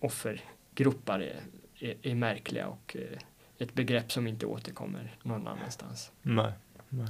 offergruppar 0.00 1.20
är, 1.20 1.40
är, 1.78 1.94
är 2.02 2.14
märkliga 2.14 2.66
och 2.66 2.96
eh, 2.96 3.18
ett 3.58 3.74
begrepp 3.74 4.12
som 4.12 4.26
inte 4.26 4.46
återkommer 4.46 5.16
någon 5.22 5.46
annanstans. 5.46 6.12
Nej. 6.22 6.52
Nej. 6.88 7.08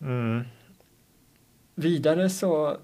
Mm. 0.00 0.44
Vidare 1.74 2.30
så 2.30 2.78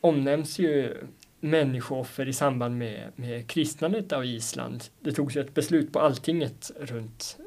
omnämns 0.00 0.58
ju 0.58 0.96
människooffer 1.40 2.28
i 2.28 2.32
samband 2.32 2.78
med, 2.78 3.12
med 3.16 3.48
kristnandet 3.48 4.12
av 4.12 4.24
Island. 4.24 4.84
Det 5.00 5.12
togs 5.12 5.36
ju 5.36 5.40
ett 5.40 5.54
beslut 5.54 5.92
på 5.92 6.00
alltinget 6.00 6.70
runt 6.80 7.38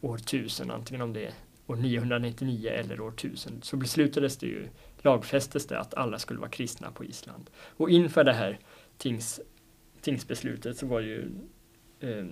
år 0.00 0.16
1000, 0.16 0.70
antingen 0.70 1.02
om 1.02 1.12
det 1.12 1.34
år 1.66 1.76
999 1.76 2.70
eller 2.70 3.00
år 3.00 3.12
1000, 3.12 3.62
så 3.62 3.76
beslutades 3.76 4.36
det 4.36 4.46
ju, 4.46 4.68
lagfästes 4.98 5.66
det 5.66 5.78
att 5.78 5.94
alla 5.94 6.18
skulle 6.18 6.40
vara 6.40 6.50
kristna 6.50 6.90
på 6.90 7.04
Island. 7.04 7.50
Och 7.56 7.90
inför 7.90 8.24
det 8.24 8.32
här 8.32 8.58
tings, 8.98 9.40
tingsbeslutet 10.00 10.76
så 10.78 10.86
var 10.86 11.00
ju 11.00 11.30
eh, 12.00 12.26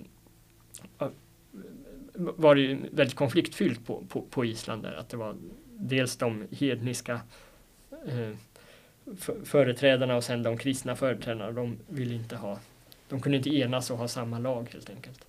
var 2.15 2.55
det 2.55 2.61
ju 2.61 2.77
väldigt 2.91 3.15
konfliktfyllt 3.15 3.85
på, 3.85 4.05
på, 4.09 4.21
på 4.21 4.45
Island 4.45 4.83
där, 4.83 4.93
att 4.93 5.09
det 5.09 5.17
var 5.17 5.35
dels 5.77 6.17
de 6.17 6.47
hedniska 6.51 7.21
eh, 8.07 8.31
företrädarna 9.43 10.15
och 10.15 10.23
sen 10.23 10.43
de 10.43 10.57
kristna 10.57 10.95
företrädarna, 10.95 11.51
de 11.51 11.77
ville 11.87 12.15
inte 12.15 12.35
ha, 12.35 12.59
de 13.09 13.21
kunde 13.21 13.37
inte 13.37 13.49
enas 13.49 13.91
och 13.91 13.97
ha 13.97 14.07
samma 14.07 14.39
lag 14.39 14.69
helt 14.73 14.89
enkelt. 14.89 15.25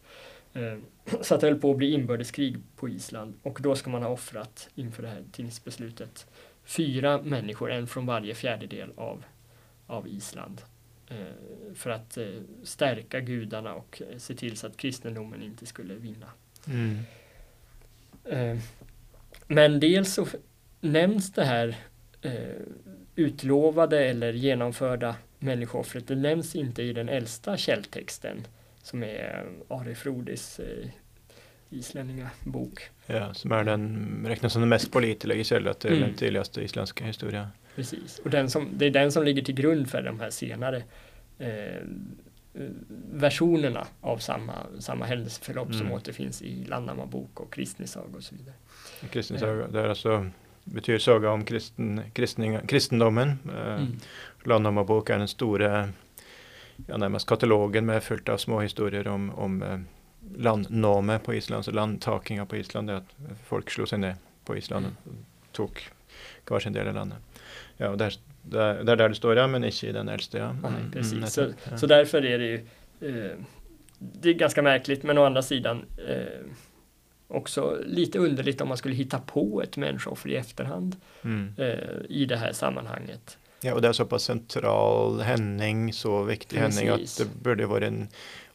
Eh, 0.57 0.79
så 1.21 1.35
att 1.35 1.41
det 1.41 1.47
höll 1.47 1.59
på 1.59 1.71
att 1.71 1.77
bli 1.77 1.93
inbördeskrig 1.93 2.57
på 2.77 2.89
Island 2.89 3.35
och 3.43 3.59
då 3.63 3.75
ska 3.75 3.91
man 3.91 4.03
ha 4.03 4.11
offrat 4.11 4.69
inför 4.75 5.03
det 5.03 5.09
här 5.09 5.25
tingsbeslutet 5.33 6.27
fyra 6.65 7.23
människor, 7.23 7.73
en 7.73 7.87
från 7.87 8.07
varje 8.07 8.35
fjärdedel 8.35 8.93
av, 8.97 9.25
av 9.87 10.09
Island. 10.09 10.63
Eh, 11.09 11.17
för 11.75 11.91
att 11.91 12.17
eh, 12.17 12.27
stärka 12.63 13.21
gudarna 13.21 13.75
och 13.75 14.03
se 14.19 14.35
till 14.35 14.57
så 14.57 14.67
att 14.67 14.77
kristendomen 14.77 15.43
inte 15.43 15.67
skulle 15.67 15.95
vinna. 15.95 16.27
Mm. 16.67 16.99
Men 19.47 19.81
dels 19.81 20.15
så 20.15 20.27
nämns 20.81 21.33
det 21.33 21.45
här 21.45 21.77
utlovade 23.15 24.05
eller 24.05 24.33
genomförda 24.33 25.17
människooffret, 25.39 26.09
det 26.09 26.17
nämns 26.17 26.57
inte 26.57 26.83
i 26.83 26.93
den 26.93 27.09
äldsta 27.09 27.57
källtexten 27.57 28.47
som 28.87 29.03
är 29.03 29.47
Ari 29.69 29.95
Frodis 29.95 30.61
eh, 30.61 30.89
islänningabok. 31.71 32.91
Ja, 33.07 33.35
som 33.35 33.53
är 33.53 33.65
den, 33.65 34.25
räknas 34.29 34.53
som 34.53 34.63
den 34.63 34.69
mest 34.69 34.93
pålitliga 34.93 35.45
källan 35.45 35.75
till 35.75 35.91
mm. 35.91 36.03
den 36.03 36.15
tidigaste 36.15 36.63
isländska 36.63 37.05
historia. 37.05 37.51
Precis, 37.75 38.19
och 38.19 38.31
den 38.31 38.51
som, 38.51 38.69
det 38.73 38.87
är 38.87 38.91
den 38.91 39.13
som 39.13 39.25
ligger 39.25 39.43
till 39.43 39.55
grund 39.55 39.91
för 39.91 40.03
de 40.03 40.21
här 40.21 40.31
senare 40.31 40.83
eh, 41.39 41.83
versionerna 43.13 43.87
av 44.01 44.19
samma, 44.19 44.53
samma 44.79 45.05
händelseförlopp 45.05 45.69
mm. 45.69 45.79
som 45.79 45.93
återfinns 45.93 46.43
i 46.43 46.65
Landnamma 46.65 47.07
bok 47.07 47.41
och 47.41 47.53
Kristni 47.53 47.87
saga 47.87 48.17
och 48.17 48.23
så 48.23 48.35
vidare. 48.35 48.55
Kristni 49.11 49.39
saga, 49.39 49.69
det 49.69 49.81
är 49.81 49.89
alltså 49.89 50.31
betyder 50.65 50.99
saga 50.99 51.31
om 51.31 51.45
kristen, 51.45 52.03
kristning, 52.13 52.59
kristendomen. 52.67 53.29
Eh, 53.29 53.75
mm. 53.75 53.97
Landnamma 54.45 54.85
bok 54.85 55.11
är 55.11 55.19
den 55.19 55.29
stora 55.29 55.89
ja, 56.87 56.97
närmast 56.97 57.29
katalogen 57.29 57.87
med 57.87 58.03
fullt 58.03 58.29
av 58.29 58.37
små 58.37 58.61
historier 58.61 59.09
om, 59.09 59.31
om 59.31 59.63
eh, 59.63 59.79
landname 60.37 61.19
på 61.19 61.35
Island, 61.35 61.65
så 61.65 61.71
landtakingar 61.71 62.45
på 62.45 62.57
Island, 62.57 62.91
att 62.91 63.15
folk 63.47 63.71
slog 63.71 63.89
sig 63.89 63.99
ner 63.99 64.17
på 64.45 64.57
Island 64.57 64.87
och 64.87 65.13
tog 65.53 65.89
varsin 66.49 66.73
del 66.73 66.89
av 66.89 66.95
landet. 66.95 67.19
Ja, 67.77 67.89
och 67.89 67.99
där, 67.99 68.15
där, 68.43 68.85
där, 68.85 68.97
där 68.97 69.09
det 69.09 69.15
står 69.15 69.37
ja, 69.37 69.47
men 69.47 69.65
inte 69.65 69.87
i 69.87 69.93
den 69.93 70.09
äldsta. 70.09 70.39
Ja. 70.39 70.51
Mm, 70.51 70.63
Nej, 70.63 70.73
precis. 70.93 71.13
Mm, 71.13 71.27
så, 71.27 71.47
ja. 71.71 71.79
så 71.79 71.87
därför 71.87 72.25
är 72.25 72.39
det 72.39 72.47
ju 72.47 72.67
eh, 73.01 73.37
det 73.99 74.29
är 74.29 74.35
ganska 74.35 74.63
märkligt, 74.63 75.03
men 75.03 75.19
å 75.19 75.25
andra 75.25 75.43
sidan 75.43 75.85
eh, 76.09 76.51
också 77.29 77.79
lite 77.87 78.19
underligt 78.19 78.61
om 78.61 78.69
man 78.69 78.77
skulle 78.77 78.95
hitta 78.95 79.19
på 79.19 79.63
ett 79.63 79.77
människooffer 79.77 80.29
i 80.29 80.37
efterhand 80.37 80.97
mm. 81.23 81.53
eh, 81.59 81.75
i 82.09 82.25
det 82.25 82.37
här 82.37 82.53
sammanhanget. 82.53 83.39
Ja, 83.61 83.75
och 83.75 83.83
det 83.83 83.89
är 83.89 83.93
så 83.93 84.05
pass 84.05 84.25
central 84.25 85.21
händning, 85.21 85.93
så 85.93 86.23
viktig 86.23 86.59
Precis. 86.59 86.81
händning 86.81 87.05
att 87.05 87.19
det 87.19 87.43
borde 87.43 87.67
vara 87.67 87.87
en, 87.87 88.09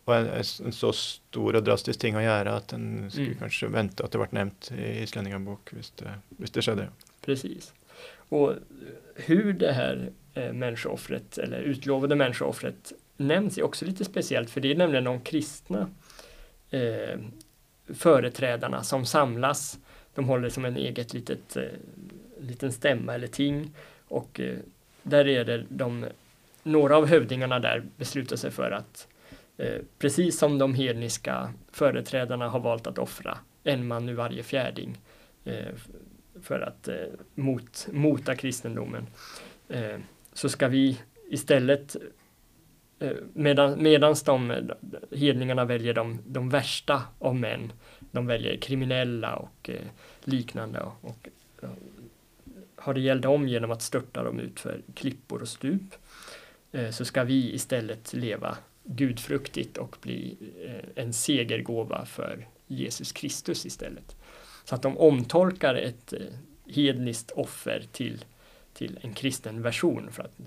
en, 0.05 0.27
en, 0.65 0.71
så 0.71 0.93
stor 0.93 1.55
och 1.55 1.63
drastisk 1.63 1.99
ting 1.99 2.15
att 2.15 2.23
göra 2.23 2.53
att 2.53 2.67
den 2.67 3.11
skulle 3.11 3.25
mm. 3.25 3.37
kanske 3.39 3.67
vänta 3.67 4.03
att 4.03 4.11
det 4.11 4.17
vart 4.17 4.31
nämnt 4.31 4.71
i 4.77 5.03
Islänningar 5.03 5.57
visst 5.71 5.97
det, 5.97 6.13
visst 6.27 6.53
det 6.53 6.61
skedde. 6.61 6.87
Precis. 7.25 7.73
Och 8.29 8.53
hur 9.15 9.53
det 9.53 9.71
här 9.71 10.09
eh, 10.33 10.53
människooffret 10.53 11.37
eller 11.37 11.59
utlovade 11.59 12.15
människooffret 12.15 12.93
nämns 13.17 13.57
är 13.57 13.63
också 13.63 13.85
lite 13.85 14.05
speciellt 14.05 14.49
för 14.49 14.61
det 14.61 14.71
är 14.71 14.75
nämligen 14.75 15.03
de 15.03 15.21
kristna 15.21 15.89
eh, 16.69 17.19
företrädarna 17.93 18.83
som 18.83 19.05
samlas. 19.05 19.79
De 20.15 20.25
håller 20.25 20.49
som 20.49 20.65
en 20.65 20.77
eget 20.77 21.13
litet 21.13 21.57
eh, 21.57 21.63
liten 22.39 22.71
stämma 22.71 23.13
eller 23.15 23.27
ting 23.27 23.71
och 24.07 24.39
eh, 24.39 24.57
där 25.03 25.27
är 25.27 25.45
det 25.45 25.63
de, 25.69 26.05
några 26.63 26.97
av 26.97 27.05
hövdingarna 27.05 27.59
där 27.59 27.83
beslutar 27.97 28.35
sig 28.35 28.51
för 28.51 28.71
att 28.71 29.07
eh, 29.57 29.81
precis 29.99 30.37
som 30.39 30.57
de 30.57 30.73
hedniska 30.73 31.53
företrädarna 31.71 32.49
har 32.49 32.59
valt 32.59 32.87
att 32.87 32.97
offra 32.97 33.37
en 33.63 33.87
man 33.87 34.09
ur 34.09 34.13
varje 34.13 34.43
fjärding 34.43 34.97
eh, 35.43 35.73
för 36.41 36.59
att 36.59 36.87
eh, 36.87 36.95
mot, 37.35 37.87
mota 37.91 38.35
kristendomen 38.35 39.07
eh, 39.69 39.97
så 40.33 40.49
ska 40.49 40.67
vi 40.67 40.99
istället 41.29 41.95
eh, 42.99 43.11
medan, 43.33 43.83
medans 43.83 44.23
de 44.23 44.71
hedningarna 45.11 45.65
väljer 45.65 45.93
de, 45.93 46.19
de 46.25 46.49
värsta 46.49 47.01
av 47.19 47.35
män, 47.35 47.71
de 48.11 48.27
väljer 48.27 48.57
kriminella 48.57 49.35
och 49.35 49.69
eh, 49.69 49.87
liknande 50.23 50.79
och, 50.79 51.05
och 51.09 51.27
har 52.81 52.93
det 52.93 52.99
gällt 52.99 53.25
om 53.25 53.47
genom 53.47 53.71
att 53.71 53.81
störta 53.81 54.23
dem 54.23 54.39
ut 54.39 54.59
för 54.59 54.81
klippor 54.95 55.41
och 55.41 55.47
stup 55.47 55.95
eh, 56.71 56.89
så 56.89 57.05
ska 57.05 57.23
vi 57.23 57.53
istället 57.53 58.13
leva 58.13 58.57
gudfruktigt 58.83 59.77
och 59.77 59.97
bli 60.01 60.37
eh, 60.65 61.03
en 61.03 61.13
segergåva 61.13 62.05
för 62.05 62.47
Jesus 62.67 63.11
Kristus 63.11 63.65
istället. 63.65 64.15
Så 64.63 64.75
att 64.75 64.81
de 64.81 64.97
omtolkar 64.97 65.75
ett 65.75 66.13
eh, 66.13 66.19
hedniskt 66.65 67.31
offer 67.31 67.83
till, 67.91 68.25
till 68.73 68.99
en 69.01 69.13
kristen 69.13 69.61
version. 69.61 70.11
För 70.11 70.23
att, 70.23 70.39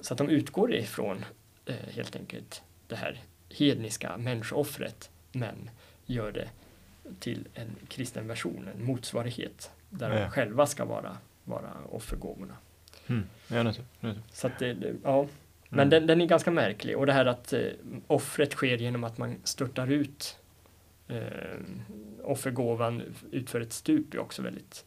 så 0.00 0.14
att 0.14 0.18
de 0.18 0.28
utgår 0.28 0.74
ifrån 0.74 1.24
helt 1.90 2.16
enkelt 2.16 2.62
det 2.86 2.96
här 2.96 3.20
hedniska 3.50 4.16
människooffret 4.16 5.10
men 5.32 5.70
gör 6.06 6.32
det 6.32 6.48
till 7.20 7.48
en 7.54 7.76
kristen 7.88 8.28
version, 8.28 8.68
en 8.74 8.84
motsvarighet 8.84 9.70
där 9.90 10.10
de 10.10 10.30
själva 10.30 10.66
ska 10.66 10.84
vara 10.84 11.16
vara 11.46 11.72
offergåvorna. 11.90 12.56
Mm. 13.06 13.24
Ja, 13.48 13.62
det, 13.62 13.74
det. 14.00 14.14
Så 14.32 14.46
att 14.46 14.58
det, 14.58 14.74
det 14.74 14.94
ja. 15.04 15.26
Men 15.68 15.80
mm. 15.80 15.90
den, 15.90 16.06
den, 16.06 16.20
är 16.20 16.26
ganska 16.26 16.50
märklig 16.50 16.98
och 16.98 17.06
det 17.06 17.12
här 17.12 17.26
att 17.26 17.52
eh, 17.52 17.60
offret 18.06 18.52
sker 18.52 18.78
genom 18.78 19.04
att 19.04 19.18
man 19.18 19.36
störtar 19.44 19.86
ut 19.86 20.38
eh, 21.08 21.20
offergåvan 22.22 23.02
utför 23.30 23.60
ett 23.60 23.72
stup 23.72 24.14
är 24.14 24.18
också 24.18 24.42
väldigt 24.42 24.84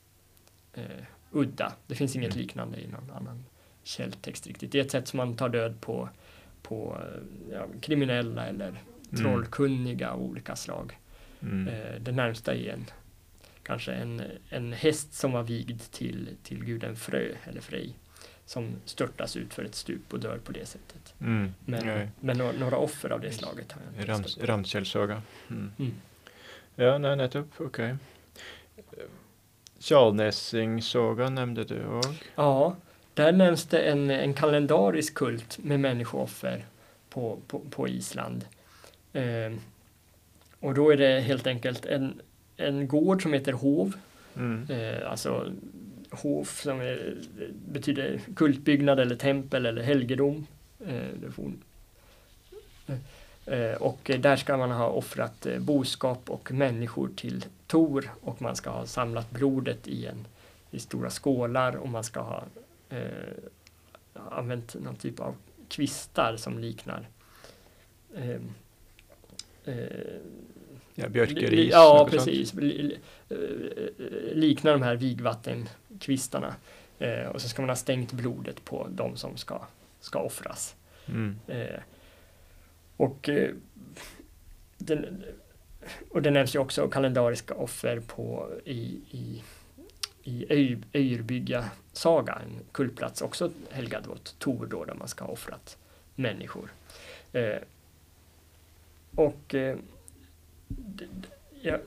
eh, 0.73 0.83
udda. 1.31 1.73
Det 1.87 1.95
finns 1.95 2.15
inget 2.15 2.33
mm. 2.33 2.41
liknande 2.41 2.81
i 2.81 2.87
någon 2.87 3.11
annan 3.11 3.45
källtext 3.83 4.47
riktigt. 4.47 4.71
Det 4.71 4.79
är 4.79 4.83
ett 4.83 4.91
sätt 4.91 5.07
som 5.07 5.17
man 5.17 5.35
tar 5.35 5.49
död 5.49 5.81
på, 5.81 6.09
på 6.61 6.97
eh, 7.01 7.53
ja, 7.53 7.67
kriminella 7.81 8.45
eller 8.45 8.67
mm. 8.67 8.81
trollkunniga 9.23 10.09
av 10.09 10.21
olika 10.21 10.55
slag. 10.55 10.97
Mm. 11.41 11.67
Eh, 11.67 12.01
det 12.01 12.11
närmsta 12.11 12.55
är 12.55 12.73
en 12.73 12.85
kanske 13.69 13.93
en, 13.93 14.21
en 14.49 14.73
häst 14.73 15.13
som 15.13 15.31
var 15.31 15.43
vigd 15.43 15.81
till, 15.91 16.29
till 16.43 16.65
guden 16.65 16.95
Frö 16.95 17.31
eller 17.43 17.61
Frej 17.61 17.93
som 18.45 18.71
störtas 18.85 19.35
ut 19.35 19.53
för 19.53 19.63
ett 19.63 19.75
stup 19.75 20.13
och 20.13 20.19
dör 20.19 20.37
på 20.37 20.51
det 20.51 20.65
sättet. 20.65 21.13
Mm. 21.21 21.53
Men, 21.65 22.09
men 22.19 22.37
några, 22.37 22.51
några, 22.51 22.77
offer 22.77 23.09
av 23.09 23.21
det 23.21 23.31
slaget 23.31 23.71
har 23.71 23.81
jag 23.81 24.01
inte 24.01 24.11
Rams, 24.11 24.37
Ramskällsaga. 24.37 25.21
Mm. 25.49 25.71
Mm. 25.79 25.93
Ja, 26.75 26.97
nej, 26.97 27.15
nettopp, 27.15 27.47
okej. 27.57 27.95
Okay. 28.75 29.05
Tjalnässing-saga 29.79 31.29
nämnde 31.29 31.63
du 31.63 31.85
också. 31.85 32.13
Ja, 32.35 32.75
där 33.13 33.31
nämns 33.31 33.65
det 33.65 33.79
en, 33.79 34.09
en 34.09 34.33
kalendarisk 34.33 35.13
kult 35.13 35.57
med 35.57 35.79
människooffer 35.79 36.65
på, 37.09 37.39
på, 37.47 37.59
på 37.59 37.87
Island. 37.87 38.45
Eh, 39.13 39.53
och 40.59 40.73
då 40.73 40.89
är 40.89 40.97
det 40.97 41.19
helt 41.19 41.47
enkelt 41.47 41.85
en, 41.85 42.21
en 42.59 42.87
gård 42.87 43.23
som 43.23 43.33
heter 43.33 43.53
Hov. 43.53 43.93
Mm. 44.35 44.67
Eh, 44.69 45.11
alltså 45.11 45.51
Hov 46.11 46.43
som 46.43 46.81
är, 46.81 47.17
betyder 47.67 48.19
kultbyggnad 48.35 48.99
eller 48.99 49.15
tempel 49.15 49.65
eller 49.65 49.81
helgedom. 49.81 50.47
Eh, 50.85 51.05
eh, 53.45 53.75
och 53.75 54.11
där 54.19 54.35
ska 54.35 54.57
man 54.57 54.71
ha 54.71 54.87
offrat 54.87 55.45
eh, 55.45 55.59
boskap 55.59 56.29
och 56.29 56.51
människor 56.51 57.09
till 57.15 57.45
Tor 57.67 58.11
och 58.21 58.41
man 58.41 58.55
ska 58.55 58.69
ha 58.69 58.85
samlat 58.85 59.31
blodet 59.31 59.87
i, 59.87 60.05
en, 60.05 60.27
i 60.71 60.79
stora 60.79 61.09
skålar 61.09 61.75
och 61.75 61.89
man 61.89 62.03
ska 62.03 62.19
ha 62.19 62.43
eh, 62.89 63.03
använt 64.13 64.75
någon 64.83 64.95
typ 64.95 65.19
av 65.19 65.35
kvistar 65.69 66.35
som 66.37 66.59
liknar 66.59 67.07
eh, 68.15 68.41
eh, 69.65 70.19
Ja, 70.99 71.09
björkeris. 71.09 71.71
Ja, 71.71 72.07
precis. 72.11 72.53
Eh, 72.53 73.37
liknar 74.33 74.71
de 74.71 74.81
här 74.81 74.95
vigvattenkvistarna. 74.95 76.55
Eh, 76.99 77.27
och 77.27 77.41
så 77.41 77.49
ska 77.49 77.61
man 77.61 77.69
ha 77.69 77.75
stängt 77.75 78.11
blodet 78.11 78.65
på 78.65 78.87
de 78.91 79.17
som 79.17 79.37
ska, 79.37 79.61
ska 79.99 80.19
offras. 80.19 80.75
Mm. 81.05 81.39
Eh, 81.47 81.79
och, 82.97 83.29
eh, 83.29 83.51
den, 84.77 85.23
och 86.09 86.21
det 86.21 86.31
nämns 86.31 86.55
ju 86.55 86.59
också 86.59 86.87
kalendariska 86.87 87.53
offer 87.53 87.99
på, 87.99 88.49
i, 88.65 89.01
i, 89.11 89.43
i 90.23 90.45
Öjrbygga 90.93 91.65
saga, 91.93 92.33
en 92.33 92.59
kultplats 92.71 93.21
också 93.21 93.51
helgad 93.69 94.07
åt 94.07 94.35
Tor 94.39 94.65
då, 94.65 94.85
där 94.85 94.93
man 94.93 95.07
ska 95.07 95.25
ha 95.25 95.31
offrat 95.31 95.77
människor. 96.15 96.71
Eh, 97.33 97.57
och 99.15 99.55
jag, 101.61 101.79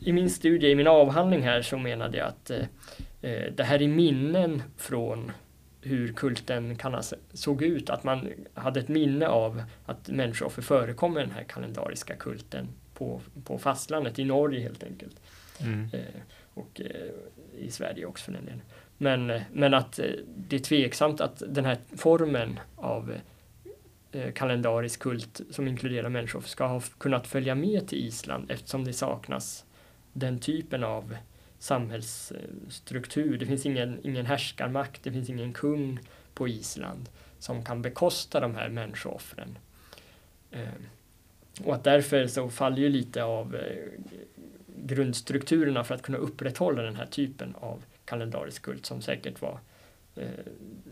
i 0.00 0.12
min 0.12 0.30
studie, 0.30 0.70
i 0.70 0.74
min 0.74 0.86
avhandling 0.86 1.42
här 1.42 1.62
så 1.62 1.78
menade 1.78 2.18
jag 2.18 2.28
att 2.28 2.50
eh, 2.50 2.64
eh, 3.22 3.52
det 3.52 3.64
här 3.64 3.82
är 3.82 3.88
minnen 3.88 4.62
från 4.76 5.32
hur 5.80 6.12
kulten 6.12 6.78
såg 7.32 7.62
ut, 7.62 7.90
att 7.90 8.04
man 8.04 8.28
hade 8.54 8.80
ett 8.80 8.88
minne 8.88 9.28
av 9.28 9.62
att 9.86 10.08
människooffer 10.08 10.62
förekommer 10.62 11.20
i 11.20 11.24
den 11.24 11.32
här 11.32 11.44
kalendariska 11.44 12.16
kulten 12.16 12.68
på, 12.94 13.20
på 13.44 13.58
fastlandet, 13.58 14.18
i 14.18 14.24
Norge 14.24 14.60
helt 14.60 14.84
enkelt. 14.84 15.20
Mm. 15.60 15.88
Eh, 15.92 16.20
och 16.54 16.80
eh, 16.80 17.64
i 17.64 17.70
Sverige 17.70 18.06
också 18.06 18.24
för 18.24 18.32
den 18.32 18.44
delen. 18.44 18.62
Men, 18.98 19.30
eh, 19.30 19.42
men 19.52 19.74
att 19.74 19.98
eh, 19.98 20.04
det 20.36 20.56
är 20.56 20.60
tveksamt 20.60 21.20
att 21.20 21.42
den 21.48 21.64
här 21.64 21.78
formen 21.96 22.60
av 22.76 23.14
Eh, 24.12 24.32
kalendarisk 24.32 25.00
kult 25.00 25.40
som 25.50 25.68
inkluderar 25.68 26.08
människor 26.08 26.40
ska 26.40 26.66
ha 26.66 26.80
kunnat 26.98 27.26
följa 27.26 27.54
med 27.54 27.88
till 27.88 27.98
Island 27.98 28.50
eftersom 28.50 28.84
det 28.84 28.92
saknas 28.92 29.64
den 30.12 30.38
typen 30.38 30.84
av 30.84 31.16
samhällsstruktur. 31.58 33.38
Det 33.38 33.46
finns 33.46 33.66
ingen, 33.66 34.00
ingen 34.02 34.26
härskarmakt, 34.26 35.02
det 35.02 35.12
finns 35.12 35.30
ingen 35.30 35.52
kung 35.52 36.00
på 36.34 36.48
Island 36.48 37.08
som 37.38 37.64
kan 37.64 37.82
bekosta 37.82 38.40
de 38.40 38.54
här 38.54 38.68
människooffren. 38.68 39.58
Eh, 40.50 40.68
och 41.64 41.74
att 41.74 41.84
därför 41.84 42.26
så 42.26 42.50
faller 42.50 42.78
ju 42.78 42.88
lite 42.88 43.24
av 43.24 43.54
eh, 43.54 43.76
grundstrukturerna 44.76 45.84
för 45.84 45.94
att 45.94 46.02
kunna 46.02 46.18
upprätthålla 46.18 46.82
den 46.82 46.96
här 46.96 47.06
typen 47.06 47.54
av 47.54 47.82
kalendarisk 48.04 48.62
kult 48.62 48.86
som 48.86 49.02
säkert 49.02 49.40
var 49.40 49.58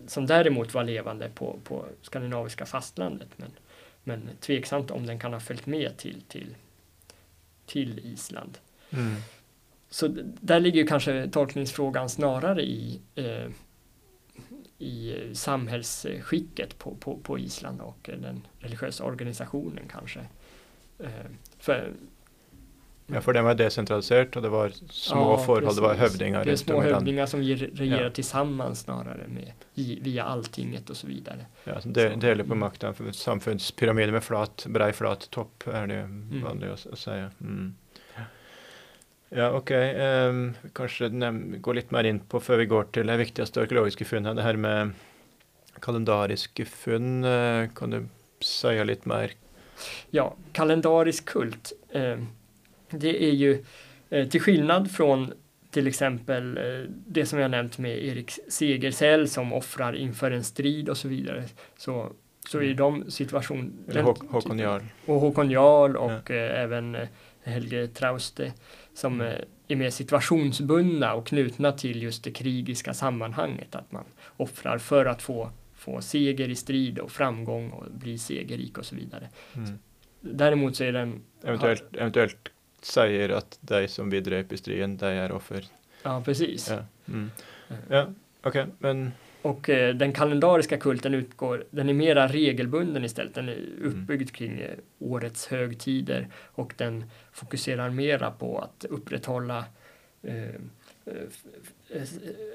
som 0.06 0.26
däremot 0.26 0.74
var 0.74 0.84
levande 0.84 1.28
på, 1.28 1.58
på 1.64 1.86
skandinaviska 2.02 2.66
fastlandet. 2.66 3.28
Men, 3.36 3.50
men 4.04 4.28
tveksamt 4.40 4.90
om 4.90 5.06
den 5.06 5.18
kan 5.18 5.32
ha 5.32 5.40
följt 5.40 5.66
med 5.66 5.96
till, 5.96 6.22
till, 6.28 6.54
till 7.66 7.98
Island. 7.98 8.58
Mm. 8.90 9.16
Så 9.90 10.08
där 10.40 10.60
ligger 10.60 10.80
ju 10.80 10.86
kanske 10.86 11.28
tolkningsfrågan 11.28 12.10
snarare 12.10 12.62
i, 12.62 13.00
eh, 13.14 13.48
i 14.78 15.14
samhällsskicket 15.32 16.78
på, 16.78 16.94
på, 16.94 17.16
på 17.16 17.38
Island 17.38 17.80
och 17.80 18.10
den 18.20 18.46
religiösa 18.58 19.04
organisationen 19.04 19.84
kanske. 19.90 20.20
Eh, 20.98 21.30
för 21.58 21.92
Ja, 23.06 23.20
för 23.20 23.32
den 23.32 23.44
var 23.44 23.54
decentraliserat 23.54 24.36
och 24.36 24.42
det 24.42 24.48
var 24.48 24.72
små 24.90 25.20
ja, 25.20 25.38
förhåll, 25.38 25.74
det 25.74 25.80
var 25.80 25.94
hövdingar. 25.94 26.44
Det 26.44 26.52
är 26.52 26.56
små 26.56 26.80
hövdingar 26.80 27.26
som 27.26 27.42
regerar 27.42 28.02
ja. 28.02 28.10
tillsammans 28.10 28.80
snarare 28.80 29.20
med, 29.28 29.52
via 30.02 30.24
alltinget 30.24 30.90
och 30.90 30.96
så 30.96 31.06
vidare. 31.06 31.46
Ja, 31.64 31.74
det, 31.84 32.08
delar 32.08 32.44
på 32.44 32.54
makten, 32.54 32.94
för 32.94 33.12
samfundspyramiden 33.12 34.12
med 34.12 34.24
flat, 34.24 34.66
bred 34.68 34.94
flat 34.94 35.30
topp 35.30 35.64
är 35.72 35.86
det 35.86 35.94
mm. 35.94 36.42
vanligt 36.42 36.86
att 36.92 36.98
säga. 36.98 37.30
Mm. 37.40 37.74
Ja, 39.28 39.50
okej. 39.50 39.90
Okay. 39.90 40.28
Um, 40.28 40.48
ehm, 40.48 40.54
kanske 40.72 41.08
gå 41.58 41.72
lite 41.72 41.94
mer 41.94 42.04
in 42.04 42.20
på, 42.20 42.40
för 42.40 42.56
vi 42.56 42.66
går 42.66 42.84
till 42.84 43.06
det 43.06 43.16
viktigaste 43.16 43.60
arkeologiska 43.60 44.04
funnet, 44.04 44.36
det 44.36 44.42
här 44.42 44.56
med 44.56 44.90
kalendariska 45.80 46.64
funn. 46.64 47.24
Uh, 47.24 47.68
kan 47.68 47.90
du 47.90 48.06
säga 48.40 48.84
lite 48.84 49.08
mer? 49.08 49.32
Ja, 50.10 50.34
kalendarisk 50.52 51.24
kult. 51.24 51.72
Uh, 51.96 52.24
det 52.98 53.24
är 53.24 53.32
ju 53.32 53.64
eh, 54.10 54.28
till 54.28 54.40
skillnad 54.40 54.90
från 54.90 55.32
till 55.74 55.86
exempel 55.86 56.56
eh, 56.56 56.90
det 57.06 57.26
som 57.26 57.38
jag 57.38 57.50
nämnt 57.50 57.78
med 57.78 58.04
Erik 58.04 58.30
Segersäll 58.48 59.28
som 59.28 59.52
offrar 59.52 59.96
inför 59.96 60.30
en 60.30 60.44
strid 60.44 60.88
och 60.88 60.96
så 60.96 61.08
vidare. 61.08 61.44
Så, 61.76 62.12
så 62.48 62.62
i 62.62 62.66
mm. 62.66 62.76
de 62.76 63.10
situationer... 63.10 64.02
Håkon 64.28 64.58
Jarl. 64.58 64.82
Och 65.06 65.20
Håkon 65.20 65.50
Jarl 65.50 65.96
och 65.96 66.30
ja. 66.30 66.34
eh, 66.34 66.60
även 66.60 66.96
Helge 67.44 67.86
Trauste 67.86 68.52
som 68.94 69.20
mm. 69.20 69.44
är 69.68 69.76
mer 69.76 69.90
situationsbundna 69.90 71.14
och 71.14 71.26
knutna 71.26 71.72
till 71.72 72.02
just 72.02 72.24
det 72.24 72.30
krigiska 72.30 72.94
sammanhanget. 72.94 73.74
Att 73.74 73.92
man 73.92 74.04
offrar 74.36 74.78
för 74.78 75.06
att 75.06 75.22
få, 75.22 75.50
få 75.74 76.00
seger 76.00 76.48
i 76.48 76.54
strid 76.54 76.98
och 76.98 77.10
framgång 77.10 77.70
och 77.70 77.84
bli 77.90 78.18
segerrik 78.18 78.78
och 78.78 78.86
så 78.86 78.96
vidare. 78.96 79.28
Mm. 79.54 79.78
Däremot 80.20 80.76
så 80.76 80.84
är 80.84 80.92
den... 80.92 81.22
Eventuellt, 81.44 81.96
eventuellt 81.96 82.50
säger 82.84 83.28
att 83.28 83.58
de 83.60 83.88
som 83.88 84.10
vi 84.10 84.20
drep 84.20 84.52
i 84.52 84.56
striden, 84.56 84.96
de 84.96 85.06
är 85.06 85.32
offer. 85.32 85.64
Ja, 86.02 86.22
precis. 86.24 86.70
Ja, 86.70 86.78
mm. 87.08 87.30
ja 87.88 88.06
okej, 88.42 88.62
okay, 88.62 88.66
men 88.78 89.12
och 89.44 89.70
eh, 89.70 89.94
den 89.94 90.12
kalendariska 90.12 90.76
kulten 90.76 91.14
utgår, 91.14 91.64
den 91.70 91.88
är 91.88 91.94
mera 91.94 92.28
regelbunden 92.28 93.04
istället. 93.04 93.34
Den 93.34 93.48
är 93.48 93.56
mm. 93.56 93.88
uppbyggd 93.88 94.22
mm. 94.22 94.26
kring 94.26 94.60
eh, 94.60 94.74
årets 94.98 95.46
högtider 95.46 96.28
och 96.34 96.74
den 96.76 97.04
fokuserar 97.32 97.90
mera 97.90 98.30
på 98.30 98.58
att 98.58 98.84
upprätthålla 98.84 99.64
eh, 100.22 100.44
eh 100.44 100.52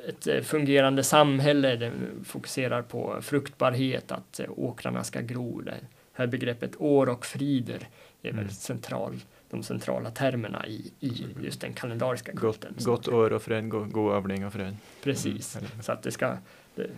ett 0.08 0.28
eh, 0.28 0.42
fungerande 0.42 1.04
samhälle. 1.04 1.76
Den 1.76 1.94
fokuserar 2.24 2.82
på 2.82 3.22
fruktbarhet, 3.22 4.12
att 4.12 4.40
åkrarna 4.50 5.04
ska 5.04 5.22
gro. 5.22 5.62
Det 5.62 5.74
här 6.14 6.28
begreppet 6.28 6.72
år 6.82 7.10
och 7.10 7.26
frider 7.26 7.88
är 8.22 8.30
mm. 8.30 8.44
väl 8.44 8.54
central 8.54 9.20
de 9.50 9.64
centrala 9.64 10.12
termerna 10.12 10.68
i, 10.68 10.92
i 11.00 11.26
just 11.42 11.62
den 11.62 11.74
kalendariska 11.74 12.32
kulten. 12.32 12.74
Gott, 12.78 12.86
gott 12.86 13.08
år 13.08 13.34
och 13.34 13.42
fred, 13.42 13.70
god, 13.70 13.92
god 13.92 14.14
övning 14.14 14.46
och 14.46 14.54
fred. 14.54 14.78
Precis, 15.04 15.56
mm. 15.56 15.70
så 15.82 15.92
att 15.92 16.04
det 16.04 16.12
ska 16.12 16.38
det, 16.76 16.90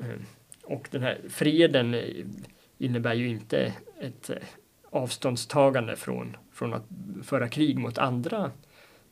eh, 0.00 0.06
och 0.62 0.88
den 0.90 1.02
här 1.02 1.20
freden 1.28 1.96
innebär 2.78 3.14
ju 3.14 3.28
inte 3.28 3.72
ett 4.00 4.30
eh, 4.30 4.36
avståndstagande 4.90 5.96
från, 5.96 6.36
från 6.52 6.74
att 6.74 6.84
föra 7.22 7.48
krig 7.48 7.78
mot 7.78 7.98
andra, 7.98 8.50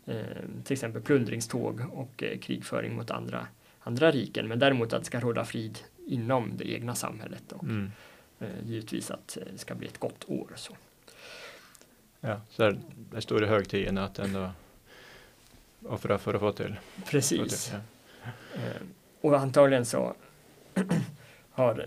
eh, 0.07 0.23
till 0.65 0.73
exempel 0.73 1.03
plundringståg 1.03 1.81
och 1.93 2.23
eh, 2.23 2.39
krigföring 2.39 2.97
mot 2.97 3.11
andra, 3.11 3.47
andra 3.81 4.11
riken, 4.11 4.49
men 4.49 4.59
däremot 4.59 4.93
att 4.93 5.01
det 5.01 5.07
ska 5.07 5.21
råda 5.21 5.45
frid 5.45 5.79
inom 6.07 6.53
det 6.57 6.73
egna 6.73 6.95
samhället 6.95 7.53
och 7.53 7.65
mm. 7.65 7.91
eh, 8.39 8.49
givetvis 8.65 9.11
att 9.11 9.39
det 9.53 9.59
ska 9.59 9.75
bli 9.75 9.87
ett 9.87 9.99
gott 9.99 10.25
år. 10.29 10.53
Så. 10.57 10.77
Ja, 12.21 12.41
så 12.51 12.73
det 12.95 13.21
står 13.21 13.45
i 13.45 13.47
högtiden 13.47 13.99
att 13.99 14.19
ändå 14.19 14.51
offra 15.89 16.19
för 16.19 16.35
att 16.35 16.41
få 16.41 16.53
till. 16.53 16.77
Precis. 17.07 17.39
Få 17.39 17.47
till, 17.47 17.81
ja. 18.23 18.63
eh, 18.63 18.83
och 19.21 19.39
antagligen 19.39 19.85
så 19.85 20.15
har 21.51 21.87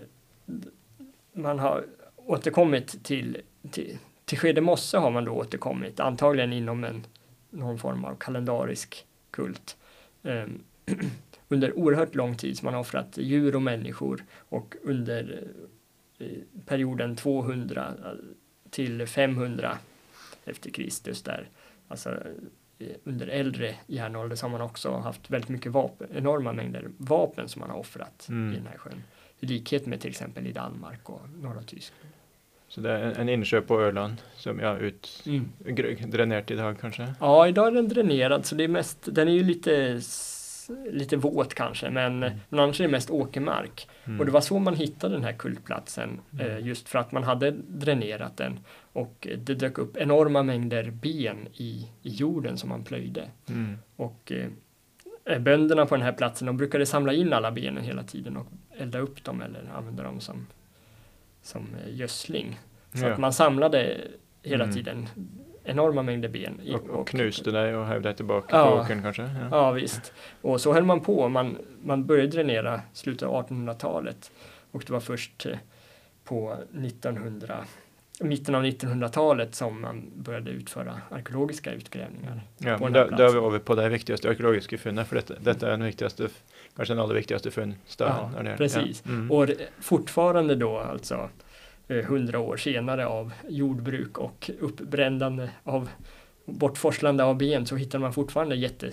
man 1.32 1.58
har 1.58 1.84
återkommit 2.16 3.04
till, 3.04 3.40
till, 3.70 3.98
till 4.24 4.38
Skede 4.38 4.60
mosse 4.60 4.98
har 4.98 5.10
man 5.10 5.24
då 5.24 5.32
återkommit, 5.32 6.00
antagligen 6.00 6.52
inom 6.52 6.84
en, 6.84 7.06
någon 7.50 7.78
form 7.78 8.04
av 8.04 8.16
kalendarisk 8.16 9.06
kult. 9.30 9.76
Eh, 10.22 10.46
under 11.48 11.78
oerhört 11.78 12.14
lång 12.14 12.36
tid 12.36 12.58
som 12.58 12.66
man 12.66 12.74
har 12.74 12.80
offrat 12.80 13.18
djur 13.18 13.56
och 13.56 13.62
människor 13.62 14.24
och 14.32 14.76
under 14.82 15.48
eh, 16.18 16.26
perioden 16.66 17.16
200 17.16 17.92
till 18.70 19.06
500 19.06 19.78
efter 20.44 20.70
Kristus 20.70 21.22
där. 21.22 21.48
Alltså 21.88 22.10
eh, 22.78 22.88
under 23.04 23.26
äldre 23.26 23.74
järnålder 23.86 24.36
så 24.36 24.46
har 24.46 24.50
man 24.50 24.60
också 24.60 24.90
haft 24.90 25.30
väldigt 25.30 25.50
mycket 25.50 25.72
vapen, 25.72 26.08
enorma 26.14 26.52
mängder 26.52 26.90
vapen 26.98 27.48
som 27.48 27.60
man 27.60 27.70
har 27.70 27.78
offrat 27.78 28.26
mm. 28.28 28.52
i 28.52 28.56
den 28.56 28.66
här 28.66 28.78
sjön. 28.78 29.02
I 29.40 29.46
likhet 29.46 29.86
med 29.86 30.00
till 30.00 30.10
exempel 30.10 30.46
i 30.46 30.52
Danmark 30.52 31.10
och 31.10 31.20
norra 31.42 31.62
Tyskland. 31.62 32.12
Så 32.68 32.80
det 32.80 32.90
är 32.90 33.20
en, 33.20 33.28
insjö 33.28 33.60
på 33.60 33.80
Öland 33.80 34.16
som 34.36 34.60
är 34.60 34.78
ut, 34.78 35.22
Mm. 35.26 36.10
dränerat 36.10 36.50
idag 36.50 36.76
kanske? 36.80 37.14
Ja, 37.20 37.48
idag 37.48 37.66
är 37.66 37.70
den 37.70 37.88
dränerad 37.88 38.46
så 38.46 38.54
det 38.54 38.64
är 38.64 38.68
mest, 38.68 38.98
den 39.14 39.28
är 39.28 39.32
ju 39.32 39.44
lite, 39.44 40.00
lite 40.90 41.16
våt 41.16 41.54
kanske 41.54 41.90
men, 41.90 42.18
men 42.18 42.60
annars 42.60 42.80
är 42.80 42.84
det 42.84 42.90
mest 42.90 43.10
åkermark. 43.10 43.88
Mm. 44.04 44.20
Och 44.20 44.26
det 44.26 44.32
var 44.32 44.40
så 44.40 44.58
man 44.58 44.74
hittade 44.76 45.14
den 45.14 45.24
här 45.24 45.32
kultplatsen 45.32 46.20
Mm. 46.32 46.46
eh, 46.46 46.66
just 46.66 46.88
för 46.88 46.98
att 46.98 47.12
man 47.12 47.24
hade 47.24 47.50
dränerat 47.68 48.36
den 48.36 48.58
och 48.92 49.28
det 49.38 49.54
dök 49.54 49.78
upp 49.78 49.96
enorma 49.96 50.42
mängder 50.42 50.90
ben 50.90 51.48
i, 51.54 51.88
i 52.02 52.08
jorden 52.10 52.58
som 52.58 52.68
man 52.68 52.84
plöjde. 52.84 53.28
Mm. 53.48 53.78
Och 53.96 54.32
eh, 55.24 55.38
bönderna 55.38 55.86
på 55.86 55.94
den 55.94 56.04
här 56.04 56.12
platsen 56.12 56.46
de 56.46 56.56
brukade 56.56 56.86
samla 56.86 57.12
in 57.12 57.32
alla 57.32 57.50
benen 57.52 57.84
hela 57.84 58.02
tiden 58.02 58.36
och 58.36 58.46
elda 58.78 58.98
upp 58.98 59.24
dem 59.24 59.42
eller 59.42 59.70
använda 59.74 60.02
dem 60.02 60.20
som, 60.20 60.46
som 61.42 61.66
eh, 61.86 61.94
gödsling. 61.94 62.60
Så 62.94 63.04
Ja. 63.04 63.12
att 63.12 63.18
man 63.18 63.32
samlade 63.32 64.00
hela 64.42 64.64
Mm. 64.64 64.76
tiden 64.76 65.08
enorma 65.64 66.02
mängder 66.02 66.28
ben. 66.28 66.60
i- 66.62 66.74
Och, 66.74 66.90
och 66.90 67.08
knuste 67.08 67.50
dig 67.50 67.76
och 67.76 67.86
hävde 67.86 68.08
dig 68.08 68.16
tillbaka 68.16 68.56
Ja. 68.56 68.70
på 68.70 68.76
åkern 68.82 69.02
kanske? 69.02 69.22
Ja. 69.22 69.48
Ja 69.50 69.70
visst. 69.70 70.12
Och 70.42 70.60
så 70.60 70.72
höll 70.72 70.84
man 70.84 71.00
på. 71.00 71.28
Man, 71.28 71.58
man 71.82 72.06
började 72.06 72.28
dränera 72.28 72.80
slutet 72.92 73.28
av 73.28 73.46
1800-talet. 73.48 74.30
Och 74.70 74.82
det 74.86 74.92
var 74.92 75.00
först 75.00 75.46
eh, 75.46 75.56
på 76.24 76.56
1900, 76.84 77.64
mitten 78.20 78.54
av 78.54 78.64
1900-talet 78.64 79.54
som 79.54 79.80
man 79.80 80.10
började 80.16 80.50
utföra 80.50 81.00
arkeologiska 81.10 81.72
utgrävningar. 81.72 82.40
Ja, 82.58 82.78
på 82.78 82.88
er 82.88 83.08
platsen. 83.08 83.52
vi 83.52 83.58
på 83.58 83.74
det 83.74 83.88
viktigaste 83.88 84.28
arkeologiske 84.28 84.78
funnet, 84.78 85.08
for 85.08 85.16
dette, 85.16 85.34
dette 85.40 85.66
er 85.66 85.70
den 85.70 85.84
viktigaste, 85.84 86.28
kanskje 86.76 86.94
den 86.94 87.02
aller 87.04 87.14
viktigaste 87.14 87.50
funnstaden. 87.50 88.46
Ja, 88.46 88.56
precis. 88.56 89.02
Ja. 89.06 89.10
Mm. 89.12 89.30
Och 89.30 89.48
fortfarande 89.80 90.54
då 90.54 90.78
alltså 90.78 91.28
hundra 91.88 92.38
år 92.38 92.56
senare 92.56 93.06
av 93.06 93.32
jordbruk 93.48 94.18
och 94.18 94.50
uppbrändande 94.60 95.48
av 95.64 95.90
bortforslande 96.44 97.24
av 97.24 97.36
ben 97.38 97.66
så 97.66 97.76
hittar 97.76 97.98
man 97.98 98.12
fortfarande 98.12 98.56
jätte 98.56 98.90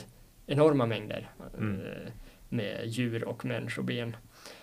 enorma 0.48 0.86
mängder 0.86 1.30
Mm. 1.58 1.82
eh, 1.82 2.12
med 2.50 2.82
djur 2.88 3.24
och 3.24 3.46
människoben 3.46 4.16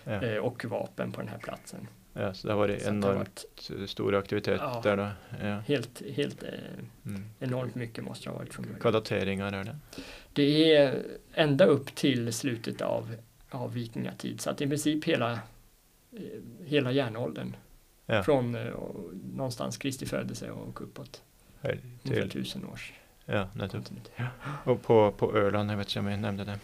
Ja. 0.03 0.21
eh, 0.23 0.37
och 0.37 0.65
vapen 0.65 1.11
på 1.11 1.21
den 1.21 1.29
här 1.29 1.37
platsen. 1.37 1.87
ja, 2.13 2.33
så 2.33 2.47
det 2.47 2.53
har 2.53 2.67
vært 2.67 2.81
Så 2.81 2.89
enormt 2.89 3.45
varit 3.69 3.89
stor 3.89 4.15
aktivitet 4.15 4.57
Ja. 4.61 4.81
der, 4.83 4.97
da. 4.97 5.11
Ja. 5.43 5.59
helt, 5.67 6.01
helt 6.15 6.43
eh, 6.43 6.49
Mm. 7.05 7.23
enormt 7.39 7.75
mycket 7.75 8.03
måste 8.03 8.25
det 8.25 8.29
ha 8.31 8.37
varit 8.37 8.53
från. 8.53 8.65
Hva 8.81 8.91
dateringar 8.91 9.53
er 9.53 9.63
det? 9.63 9.75
Det 10.33 10.75
är 10.75 11.03
ända 11.33 11.65
upp 11.65 11.95
till 11.95 12.33
slutet 12.33 12.81
av, 12.81 13.15
av 13.49 13.73
vikingatid 13.73 14.41
så 14.41 14.49
att 14.49 14.61
i 14.61 14.67
princip 14.67 15.05
hela, 15.05 15.31
eh, 15.31 16.19
hela 16.65 16.91
järnåldern 16.91 17.55
Ja. 18.11 18.23
från 18.23 18.55
eh, 18.55 18.67
och 18.67 19.11
någonstans 19.33 19.77
Kristi 19.77 20.05
födelse 20.05 20.51
och 20.51 20.81
uppåt. 20.81 21.21
Her 21.61 21.79
Ungefär 22.05 22.27
tusen 22.27 22.65
års 22.65 22.93
ja, 23.25 23.47
kontinuitet. 23.71 24.15
Og 24.65 24.81
på, 24.81 25.11
på 25.11 25.27
Ørland, 25.37 25.69
jeg 25.69 25.77
vet 25.77 25.89
ikke 25.91 25.99
om 25.99 26.07
jeg 26.09 26.17
nevnte 26.21 26.45
det. 26.47 26.55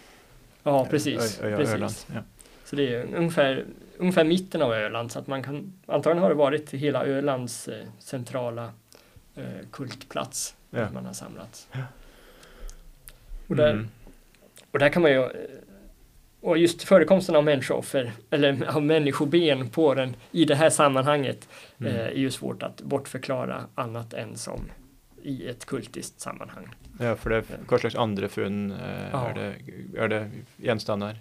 Ja, 0.64 0.86
precis. 0.90 1.40
Øy, 1.42 1.48
øya 1.48 1.58
precis. 1.58 1.74
Ørland. 1.74 1.96
Ja. 2.14 2.22
Så 2.66 2.76
det 2.76 2.96
är 2.96 3.16
ungefär, 3.16 3.66
ungefär 3.98 4.24
mitten 4.24 4.62
av 4.62 4.74
Öland 4.74 5.12
så 5.12 5.20
att 5.20 5.28
man 5.28 5.44
kan 5.44 5.74
antagligen 5.86 6.22
har 6.24 6.30
det 6.30 6.36
varit 6.36 6.72
hela 6.74 7.06
Ölands 7.06 7.68
eh, 7.68 7.86
centrala 8.00 8.74
eh, 9.36 9.44
kultplats 9.72 10.56
Ja. 10.70 10.80
där 10.80 10.90
man 10.94 11.06
har 11.06 11.14
samlats. 11.14 11.68
Och 13.48 13.56
där, 13.56 13.72
Mm. 13.72 13.88
och 14.72 14.80
där 14.80 14.90
kan 14.90 15.02
man 15.02 15.12
ju 15.12 15.24
eh, 15.24 15.30
och 16.46 16.58
just 16.58 16.84
förekomsten 16.84 17.36
av 17.36 17.44
människooffer 17.44 18.12
eller 18.30 18.76
av 18.76 18.84
människoben 18.84 19.70
på 19.70 19.94
den 19.94 20.16
i 20.32 20.46
det 20.46 20.56
här 20.56 20.70
sammanhanget 20.70 21.48
Mm. 21.80 21.96
eh, 21.96 22.02
är 22.02 22.12
ju 22.12 22.32
svårt 22.32 22.64
att 22.64 22.82
bortförklara 22.82 23.64
annat 23.76 24.14
än 24.14 24.38
som 24.38 24.62
i 25.24 25.48
ett 25.48 25.66
kultiskt 25.66 26.20
sammanhang. 26.22 26.68
Ja, 27.00 27.16
for 27.16 27.30
det, 27.30 27.44
hva 27.70 27.78
slags 27.80 27.96
andre 27.96 28.28
funn 28.30 28.72
eh, 28.72 29.10
Ja. 29.12 29.30
er, 29.30 29.34
det, 29.34 29.56
er 30.04 30.08
det 30.08 30.32
gjenstander? 30.58 31.16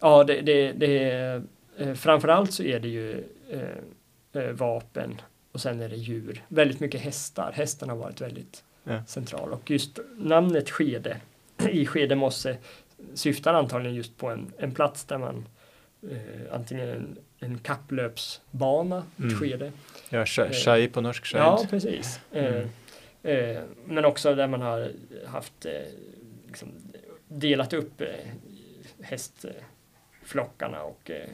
Ja, 0.00 0.24
det, 0.24 0.40
det, 0.40 0.72
det 0.72 0.98
är, 1.10 1.42
eh, 1.78 1.94
framförallt 1.94 2.52
så 2.52 2.62
är 2.62 2.80
det 2.80 2.88
ju 2.88 3.24
eh, 3.50 4.42
eh, 4.42 4.50
vapen 4.52 5.20
och 5.52 5.60
sen 5.60 5.80
är 5.80 5.88
det 5.88 5.96
djur. 5.96 6.42
Väldigt 6.48 6.80
mycket 6.80 7.00
hästar. 7.00 7.52
Hästen 7.54 7.88
har 7.88 7.96
varit 7.96 8.20
väldigt 8.20 8.64
Ja. 8.84 9.04
central 9.06 9.52
och 9.52 9.70
just 9.70 9.98
namnet 10.18 10.70
Skede 10.70 11.16
i 11.70 11.86
Skede 11.86 12.14
mosse 12.14 12.56
syftar 13.14 13.54
antagligen 13.54 13.94
just 13.96 14.16
på 14.16 14.30
en, 14.30 14.52
en 14.58 14.74
plats 14.74 15.04
där 15.04 15.18
man 15.18 15.48
eh, 16.10 16.18
antingen 16.54 16.88
en, 16.88 17.18
en 17.38 17.58
kapplöpsbana, 17.58 18.98
ett 19.16 19.22
Mm. 19.24 19.34
skede. 19.36 19.72
Ja, 20.10 20.26
skei 20.26 20.84
Eh, 20.84 20.90
på 20.90 21.00
norsk, 21.00 21.24
skeid. 21.26 21.42
Ja, 21.42 21.66
precis. 21.70 22.20
Eh, 22.32 22.54
Mm. 22.54 22.68
eh, 23.56 23.62
men 23.86 24.04
också 24.04 24.34
där 24.34 24.46
man 24.46 24.60
har 24.62 24.90
haft 25.26 25.66
eh, 25.66 25.72
liksom, 26.46 26.68
delat 27.28 27.72
upp 27.72 28.00
eh, 28.00 28.08
hästflockarna 30.20 30.82
och 30.82 31.10
eh, 31.10 31.28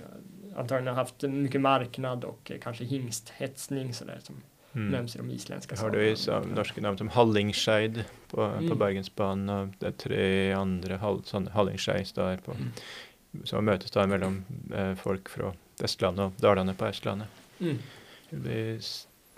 antagligen 0.56 0.94
haft 0.96 1.22
mycket 1.22 1.60
marknad 1.60 2.24
och 2.24 2.50
eh, 2.50 2.58
kanske 2.60 2.84
hingsthetsning 2.84 3.94
sådär 3.94 4.18
som 4.22 4.42
Mm. 4.74 4.88
nämns 4.92 5.14
i 5.16 5.18
de 5.18 5.30
isländska 5.30 5.74
Det 5.74 5.80
har 5.80 5.90
du 5.90 6.02
i 6.06 6.16
sagorna. 6.16 6.44
sam- 6.46 6.54
norske 6.54 6.80
navn 6.80 6.98
som 6.98 7.08
Hallingskeid 7.08 8.04
på, 8.28 8.36
på 8.36 8.60
Mm. 8.60 8.78
Bergensbanen, 8.78 9.48
og 9.50 9.72
det 9.80 9.86
er 9.86 9.96
tre 10.08 10.52
andre 10.52 10.96
hall, 10.98 11.22
der 12.14 12.36
på, 12.44 12.52
Mm. 12.54 12.72
som 13.44 13.64
møtes 13.64 13.90
da 13.90 14.06
mellom 14.06 14.44
eh, 14.74 14.94
folk 14.94 15.28
fra 15.28 15.52
Vestlandet 15.80 16.20
og 16.24 16.32
Dalane 16.40 16.74
på 16.74 16.86
Østlandet. 16.88 17.26
Mm. 17.60 17.78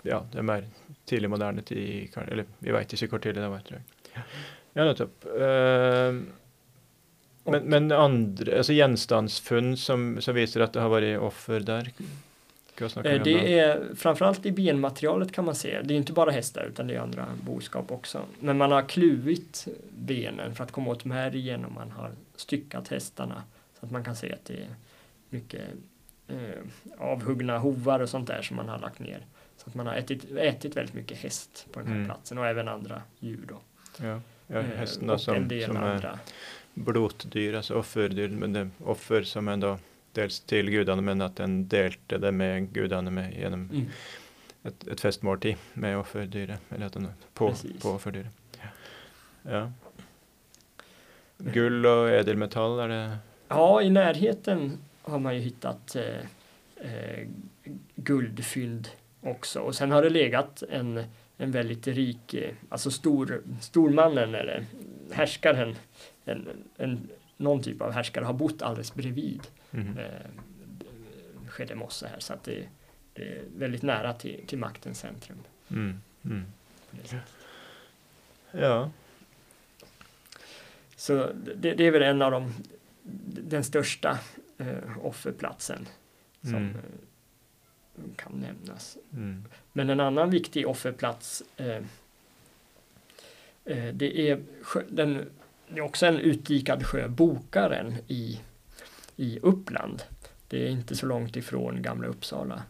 Ja, 0.03 0.19
det 0.31 0.39
er 0.39 0.43
mer 0.43 0.63
tidlig 1.07 1.29
moderne 1.29 1.61
tid, 1.61 2.09
eller 2.27 2.45
vi 2.59 2.71
vet 2.71 2.93
ikke 2.93 3.07
hvor 3.15 3.21
tidlig 3.21 3.41
det 3.43 3.49
var, 3.51 3.59
tror 3.65 3.77
jeg. 3.79 4.23
Ja, 4.75 4.83
nettopp. 4.87 5.25
Eh, 5.25 6.19
men, 7.51 7.63
men 7.69 7.91
andre, 7.91 8.57
altså 8.61 8.73
gjenstandsfunn 8.77 9.75
som, 9.77 10.19
som 10.21 10.35
viser 10.37 10.61
at 10.63 10.73
det 10.73 10.81
har 10.83 10.89
vært 10.93 11.19
offer 11.21 11.63
der, 11.65 11.89
Eh, 12.85 13.03
vi 13.03 13.09
om 13.09 13.17
da? 13.17 13.23
Det 13.23 13.59
är 13.59 13.95
framförallt 13.95 14.45
i 14.45 14.51
benmaterialet 14.51 15.31
kan 15.31 15.45
man 15.45 15.55
se. 15.55 15.81
Det 15.83 15.93
är 15.93 15.97
inte 15.97 16.13
bara 16.13 16.31
hästar 16.31 16.63
utan 16.69 16.87
det 16.87 16.95
är 16.95 16.99
andra 16.99 17.27
boskap 17.41 17.91
också. 17.91 18.21
Men 18.39 18.57
man 18.57 18.71
har 18.71 18.81
kluvit 18.81 19.67
benen 19.97 20.55
för 20.55 20.63
att 20.63 20.71
komma 20.71 20.91
åt 20.91 21.05
märgen 21.05 21.65
och 21.65 21.71
man 21.71 21.91
har 21.91 22.11
styckat 22.35 22.87
hästarna. 22.87 23.43
Så 23.79 23.85
att 23.85 23.91
man 23.91 24.03
kan 24.03 24.15
se 24.15 24.33
att 24.33 24.45
det 24.45 24.53
är 24.53 24.67
mycket 25.29 25.61
eh, 26.27 26.35
avhuggna 26.97 27.57
hovar 27.57 27.99
och 27.99 28.09
sånt 28.09 28.27
där 28.27 28.41
som 28.41 28.55
man 28.57 28.69
har 28.69 28.79
lagt 28.79 28.99
ner. 28.99 29.25
Så 29.57 29.69
att 29.69 29.75
man 29.75 29.87
har 29.87 29.93
ätit, 29.95 30.31
ätit 30.37 30.75
väldigt 30.77 30.95
mycket 30.95 31.17
häst 31.17 31.67
på 31.71 31.79
den 31.79 31.87
här 31.87 31.95
Mm. 31.95 32.07
platsen 32.07 32.37
och 32.37 32.47
även 32.47 32.67
andra 32.67 33.01
djur 33.19 33.45
då. 33.47 33.55
Ja, 34.05 34.05
ja 34.47 34.59
Eh, 34.59 34.65
da, 35.01 35.13
och 35.13 35.21
som, 35.21 35.49
som 35.65 35.77
andra. 35.77 36.19
bloddyr, 36.73 37.53
altså 37.53 37.75
offerdyr, 37.75 38.29
men 38.29 38.53
det 38.53 38.59
er 38.59 38.69
offer 38.85 39.23
som 39.23 39.47
en 39.47 39.59
da 39.59 39.77
dels 40.13 40.39
til 40.49 40.69
gudene, 40.71 41.01
men 41.01 41.21
at 41.21 41.39
en 41.39 41.63
delte 41.71 42.17
det 42.19 42.33
med 42.33 42.71
gudene 42.73 43.11
med, 43.11 43.33
gjennom 43.37 43.67
Mm. 43.71 43.87
et, 44.65 44.87
et 44.87 44.99
festmåltid 45.01 45.55
med 45.73 45.97
offerdyret, 45.97 46.59
eller 46.71 46.85
at 46.85 46.93
den 46.93 47.07
på, 47.33 47.49
Precis. 47.49 47.81
på 47.81 47.95
offerdyret. 47.95 48.31
Ja. 49.49 49.69
Gull 51.53 51.85
og 51.89 52.09
edelmetall, 52.13 52.79
er 52.83 52.87
det 52.91 53.01
Ja, 53.49 53.81
i 53.81 53.89
närheten 53.89 54.77
har 55.03 55.19
man 55.19 55.35
ju 55.35 55.41
hittat 55.41 55.95
eh, 55.95 56.21
eh, 56.77 57.27
guldfynd 57.95 58.87
också. 59.23 59.59
Och 59.59 59.75
sen 59.75 59.91
har 59.91 60.01
det 60.03 60.09
legat 60.09 60.63
en, 60.69 61.03
en 61.37 61.51
väldigt 61.51 61.87
rik, 61.87 62.33
eh, 62.33 62.53
alltså 62.69 62.91
stor, 62.91 63.41
stormannen 63.61 64.35
eller 64.35 64.65
härskaren, 65.11 65.75
en, 66.25 66.47
en, 66.77 67.09
någon 67.37 67.61
typ 67.63 67.81
av 67.81 67.91
härskare 67.91 68.25
har 68.25 68.33
bott 68.33 68.61
alldeles 68.61 68.93
bredvid 68.93 69.41
Mhm. 69.71 69.97
eh, 69.97 70.07
Skede 71.47 71.75
mosse 71.75 72.07
här. 72.07 72.19
Så 72.19 72.33
att 72.33 72.43
det, 72.43 72.67
det 73.13 73.21
är 73.37 73.43
väldigt 73.57 73.81
nära 73.81 74.13
till, 74.13 74.43
till 74.47 74.57
maktens 74.57 74.99
centrum. 74.99 75.37
mm. 75.69 76.01
Mm. 76.25 76.45
Ja. 78.51 78.91
Så 80.95 81.31
det, 81.55 81.73
det 81.73 81.87
är 81.87 81.91
väl 81.91 82.01
en 82.01 82.21
av 82.21 82.31
de, 82.31 82.53
den 83.43 83.63
största 83.63 84.19
eh, 84.57 84.97
offerplatsen 85.05 85.87
som 86.41 86.55
Mm. 86.55 86.75
eh, 86.75 88.01
kan 88.15 88.31
nämnas. 88.31 88.97
Mm. 89.13 89.45
Men 89.73 89.89
en 89.89 89.99
annan 89.99 90.29
viktig 90.29 90.67
offerplats 90.67 91.43
eh, 91.57 91.83
eh, 93.65 93.93
det 93.93 94.19
är 94.29 94.41
den, 94.89 95.29
det 95.67 95.77
är 95.79 95.81
också 95.81 96.05
en 96.05 96.17
utdikad 96.19 96.85
sjö, 96.85 97.07
Bokaren 97.07 97.95
i, 98.07 98.39
i 99.21 99.39
Uppland. 99.41 100.03
Det 100.47 100.63
är 100.67 100.69
inte 100.69 100.95
så 100.95 101.05
långt 101.05 101.35
ifrån 101.35 101.81
Gamla 101.81 102.07
Uppsala 102.07 102.63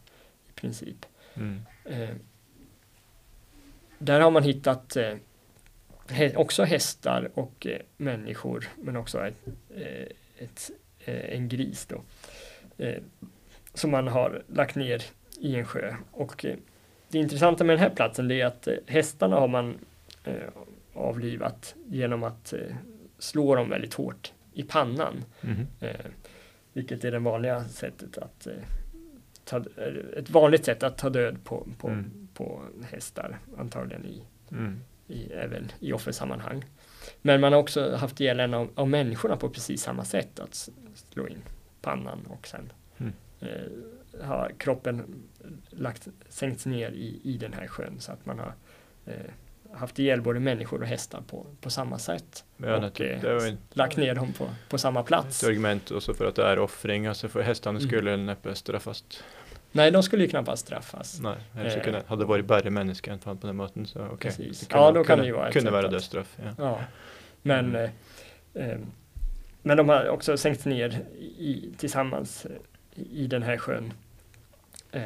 i 0.49 0.51
princip. 0.59 1.05
Mm. 1.33 1.61
Eh, 1.85 2.09
där 3.97 4.19
har 4.19 4.31
man 4.31 4.43
hittat 4.43 4.95
eh, 4.95 5.13
hä- 6.07 6.35
också 6.35 6.63
hästar 6.63 7.29
och 7.33 7.67
eh, 7.67 7.81
människor 7.97 8.67
men 8.75 8.95
också 8.95 9.27
ett, 9.27 9.35
eh, 9.75 10.07
ett, 10.37 10.71
eh, 10.99 11.35
en 11.35 11.49
gris 11.49 11.85
då. 11.85 12.01
Eh, 12.85 13.01
som 13.73 13.91
man 13.91 14.07
har 14.07 14.43
lagt 14.47 14.75
ner 14.75 15.03
i 15.39 15.55
en 15.55 15.65
sjö 15.65 15.95
och 16.11 16.45
det 17.09 17.19
intressanta 17.19 17.63
med 17.63 17.73
den 17.73 17.83
här 17.83 17.95
platsen 17.95 18.31
är 18.31 18.45
att 18.45 18.67
hästarna 18.87 19.35
har 19.35 19.47
man 19.47 19.77
avlivat 20.93 21.75
genom 21.87 22.23
att 22.23 22.53
slå 23.19 23.55
dem 23.55 23.69
väldigt 23.69 23.93
hårt 23.93 24.33
i 24.53 24.63
pannan. 24.63 25.23
Mhm. 25.41 25.67
Vilket 26.73 27.03
är 27.03 27.11
det 27.11 27.19
vanliga 27.19 27.63
sättet 27.67 28.17
att 28.17 28.47
eh, 28.47 28.53
ta, 29.45 29.57
eh, 29.57 30.17
ett 30.17 30.29
vanligt 30.29 30.65
sätt 30.65 30.83
att 30.83 30.97
ta 30.97 31.09
död 31.09 31.37
på, 31.43 31.67
på, 31.77 31.87
Mm. 31.87 32.27
på 32.33 32.61
hästar, 32.91 33.39
antagligen 33.57 34.05
i, 34.05 34.23
Mm. 34.51 34.79
i, 35.07 35.31
även 35.33 35.71
i 35.79 35.93
offersammanhang. 35.93 36.65
Men 37.21 37.41
man 37.41 37.53
har 37.53 37.59
också 37.59 37.95
haft 37.95 38.19
ihjäl 38.21 38.39
en 38.39 38.53
av, 38.53 38.69
av 38.75 38.89
människorna 38.89 39.37
på 39.37 39.49
precis 39.49 39.81
samma 39.81 40.05
sätt, 40.05 40.39
att 40.39 40.69
slå 40.93 41.27
in 41.27 41.41
pannan 41.81 42.25
och 42.25 42.47
sen 42.47 42.71
Mm. 42.97 43.13
eh, 43.39 44.25
har 44.25 44.51
kroppen 44.57 45.23
lagt, 45.69 46.07
sänkts 46.29 46.65
ner 46.65 46.91
i, 46.91 47.19
i 47.23 47.37
den 47.37 47.53
här 47.53 47.67
sjön 47.67 47.99
så 47.99 48.11
att 48.11 48.25
man 48.25 48.39
har 48.39 48.53
eh, 49.05 49.31
haft 49.73 49.99
ihjäl 49.99 50.21
både 50.21 50.39
människor 50.39 50.81
och 50.81 50.87
hästar 50.87 51.21
på, 51.27 51.45
på 51.61 51.69
samma 51.69 51.99
sätt. 51.99 52.45
Och, 52.67 52.81
var 53.33 53.45
ju 53.47 53.57
Lagt 53.73 53.97
ner 53.97 54.15
dem 54.15 54.33
på, 54.33 54.49
på 54.69 54.77
samma 54.77 55.03
plats. 55.03 55.43
ett 55.43 55.49
argument 55.49 55.91
också 55.91 56.13
för 56.13 56.25
att 56.25 56.35
det 56.35 56.43
är 56.43 56.59
offring, 56.59 57.07
alltså 57.07 57.27
för 57.29 57.41
hästarna 57.41 57.79
Mm. 57.79 57.89
skulle 57.89 58.17
neppe 58.17 58.55
straffas. 58.55 59.03
Nej, 59.71 59.91
de 59.91 60.03
skulle 60.03 60.23
ju 60.23 60.29
knappast 60.29 60.65
straffas. 60.67 61.19
Nej, 61.21 61.35
eller 61.59 61.69
så 61.69 61.77
Eh. 61.77 61.83
kunde, 61.83 62.03
hade 62.07 62.21
det 62.21 62.25
varit 62.27 62.45
bara 62.45 62.69
människor 62.69 63.17
på 63.17 63.47
den 63.47 63.55
måten 63.55 63.85
så 63.85 63.99
okej. 64.05 64.17
Precis. 64.19 64.59
Det 64.59 64.75
Ja, 64.75 64.91
då 64.91 64.93
kan 64.93 65.03
kunde, 65.05 65.23
det 65.23 65.27
ju 65.27 65.33
vara 65.33 65.47
ett 65.47 65.53
kunde 65.53 65.71
vara 65.71 65.87
dödsstraff. 65.87 66.37
Ja. 66.43 66.51
Ja. 66.57 66.79
Men, 67.41 67.65
Mm. 67.75 67.91
eh, 68.53 68.69
eh, 68.69 68.77
men 69.61 69.77
de 69.77 69.89
har 69.89 70.09
också 70.09 70.37
sänkts 70.37 70.65
ner 70.65 70.99
i, 71.37 71.69
tillsammans 71.77 72.45
eh, 72.45 72.51
i 73.11 73.27
den 73.27 73.43
här 73.43 73.57
sjön. 73.57 73.93
Eh, 74.91 75.01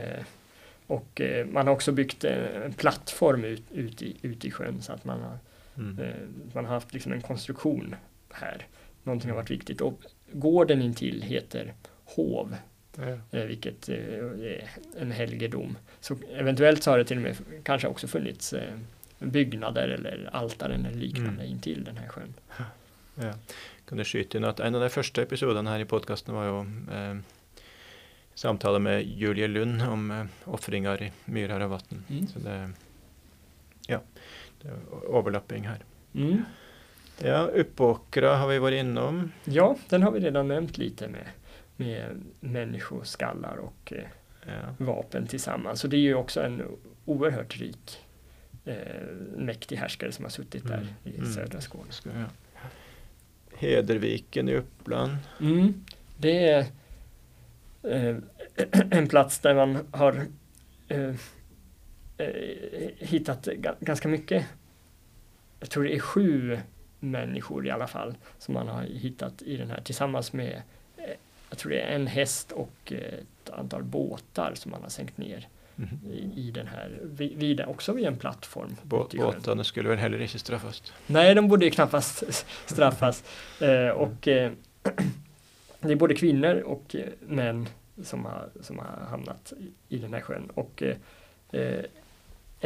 och 0.87 1.21
man 1.51 1.67
har 1.67 1.73
också 1.73 1.91
byggt 1.91 2.23
en 2.23 2.73
plattform 2.73 3.43
ut, 3.45 3.63
ut, 3.71 4.01
i, 4.01 4.15
ut 4.21 4.45
i 4.45 4.51
sjön 4.51 4.81
så 4.81 4.93
att 4.93 5.05
man 5.05 5.21
har, 5.21 5.37
Mm. 5.77 5.99
eh, 5.99 6.13
man 6.53 6.65
har 6.65 6.73
haft 6.73 6.93
liksom 6.93 7.11
en 7.11 7.21
konstruktion 7.21 7.95
här. 8.33 8.67
Någonting 9.03 9.29
har 9.29 9.35
varit 9.37 9.51
viktigt. 9.51 9.81
Och 9.81 10.01
gården 10.31 10.81
intill 10.81 11.21
heter 11.21 11.73
Hov, 12.05 12.55
Ja. 12.97 13.17
eh, 13.39 13.45
vilket 13.45 13.89
eh, 13.89 13.95
är 13.95 14.69
en 14.99 15.11
helgedom. 15.11 15.77
Så 15.99 16.15
eventuellt 16.33 16.83
så 16.83 16.91
har 16.91 16.97
det 16.97 17.05
till 17.05 17.17
och 17.17 17.23
med 17.23 17.35
kanske 17.63 17.87
också 17.87 18.07
funnits 18.07 18.53
byggnader 19.19 19.87
eller 19.87 20.29
altaren 20.33 20.85
eller 20.85 20.99
liknande 20.99 21.29
Mm. 21.43 21.45
intill 21.51 21.83
den 21.83 21.97
här 21.97 22.07
sjön. 22.07 22.33
Ja. 23.15 23.33
Kan 23.89 23.97
du 23.97 24.03
skyte 24.03 24.37
in 24.37 24.43
att 24.43 24.59
en 24.59 24.75
av 24.75 24.81
de 24.81 24.89
första 24.89 25.21
episoderna 25.21 25.69
här 25.71 25.79
i 25.79 25.85
podcasten 25.85 26.35
var 26.35 26.45
ju 26.45 26.59
eh, 26.95 27.15
samtalet 28.33 28.81
med 28.81 29.03
Julie 29.05 29.47
Lund 29.47 29.81
om 29.81 30.11
eh, 30.11 30.25
offringar 30.45 31.03
i 31.03 31.11
myrar 31.25 31.59
och 31.59 31.69
vatten. 31.69 32.03
Mm. 32.09 32.27
Så 32.27 32.39
det, 32.39 32.69
ja, 33.87 34.01
överlapping 35.13 35.63
här. 35.67 35.79
Mm. 36.15 36.45
Ja, 37.23 37.37
Uppåkra 37.47 38.35
har 38.35 38.47
vi 38.47 38.59
varit 38.59 38.79
inom. 38.79 39.31
Ja, 39.43 39.75
den 39.89 40.03
har 40.03 40.11
vi 40.11 40.19
redan 40.19 40.47
nämnt 40.47 40.77
lite 40.77 41.07
med, 41.07 41.25
med 41.77 42.21
människoskallar 42.39 43.57
och 43.57 43.93
eh, 43.95 44.03
Ja. 44.47 44.53
vapen 44.85 45.27
tillsammans. 45.27 45.79
Så 45.79 45.87
det 45.87 45.97
är 45.97 46.01
ju 46.01 46.15
också 46.15 46.41
en 46.43 46.61
oerhört 47.05 47.57
rik 47.57 47.99
eh, 48.65 48.75
mäktig 49.37 49.75
härskare 49.77 50.11
som 50.11 50.25
har 50.25 50.29
suttit 50.29 50.67
där 50.67 50.73
Mm. 50.77 50.87
i 51.03 51.17
Mm. 51.17 51.33
södra 51.33 51.61
Skåne. 51.61 51.91
Jag. 52.03 52.25
Hederviken 53.57 54.49
i 54.49 54.55
Uppland. 54.55 55.17
Mm. 55.41 55.83
Det 56.17 56.49
är 56.49 56.65
eh, 57.83 58.15
en 58.91 59.07
plats 59.07 59.39
där 59.39 59.53
man 59.55 59.77
har 59.91 60.25
eh, 60.87 61.13
hittat 62.97 63.47
ga- 63.47 63.75
ganska 63.79 64.07
mycket. 64.07 64.45
Jag 65.59 65.69
tror 65.69 65.83
det 65.83 65.95
är 65.95 65.99
sju 65.99 66.59
människor 66.99 67.67
i 67.67 67.71
alla 67.71 67.87
fall 67.87 68.15
som 68.39 68.53
man 68.53 68.67
har 68.67 68.83
hittat 68.83 69.41
i 69.41 69.57
den 69.57 69.69
här 69.69 69.81
tillsammans 69.81 70.33
med 70.33 70.61
eh, 70.97 71.03
jag 71.49 71.57
tror 71.57 71.71
det 71.71 71.79
är 71.81 71.95
en 71.95 72.07
häst 72.07 72.51
och 72.51 72.71
eh, 72.85 72.97
ett 72.97 73.49
antal 73.49 73.83
båtar 73.83 74.51
som 74.55 74.71
man 74.71 74.81
har 74.81 74.89
sänkt 74.89 75.17
ner 75.17 75.47
Mhm. 75.77 75.99
i, 76.11 76.47
i 76.47 76.51
den 76.51 76.67
här, 76.67 76.99
vid, 77.03 77.37
vid, 77.37 77.61
också 77.61 77.93
vid 77.93 78.05
en 78.05 78.17
plattform. 78.17 78.75
Bå-. 78.83 79.07
Båtarna 79.17 79.63
skulle 79.63 79.89
väl 79.89 79.97
heller 79.97 80.21
inte 80.21 80.39
straffas. 80.39 80.93
Nej, 81.07 81.35
de 81.35 81.47
borde 81.47 81.65
ju 81.65 81.71
knappast 81.71 82.23
straffas. 82.65 83.23
Eh, 83.61 83.89
och 83.89 84.27
eh, 84.27 84.51
det 85.79 85.91
är 85.91 85.95
både 85.95 86.15
kvinnor 86.15 86.55
och 86.55 86.95
eh, 86.95 87.05
män 87.27 87.67
som 88.03 88.25
har, 88.25 88.49
som 88.61 88.77
har 88.79 89.05
hamnat 89.09 89.53
i, 89.89 89.95
i 89.95 89.99
den 89.99 90.13
här 90.13 90.21
sjön. 90.21 90.51
Och 90.53 90.83
eh, 90.83 90.95
eh, 91.61 91.85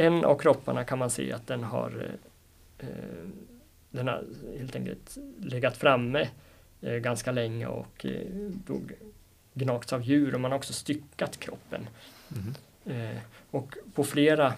en 0.00 0.24
av 0.24 0.38
kropparna 0.38 0.84
kan 0.84 0.98
man 0.98 1.10
se 1.10 1.32
att 1.32 1.46
den 1.46 1.64
har 1.64 2.08
eh, 2.78 2.88
eh, 2.88 3.28
den 3.90 4.08
har 4.08 4.24
helt 4.58 4.76
enkelt 4.76 5.18
legat 5.40 5.76
framme 5.76 6.28
eh, 6.80 6.94
ganska 6.94 7.32
länge 7.32 7.66
och 7.66 8.06
eh, 8.06 8.26
gnagts 9.54 9.92
av 9.92 10.02
djur 10.02 10.34
och 10.34 10.40
man 10.40 10.50
har 10.50 10.58
också 10.58 10.72
styckat 10.72 11.36
kroppen. 11.36 11.88
Mhm. 12.28 12.54
Eh, 12.84 13.18
och 13.50 13.76
på 13.94 14.04
flera 14.04 14.54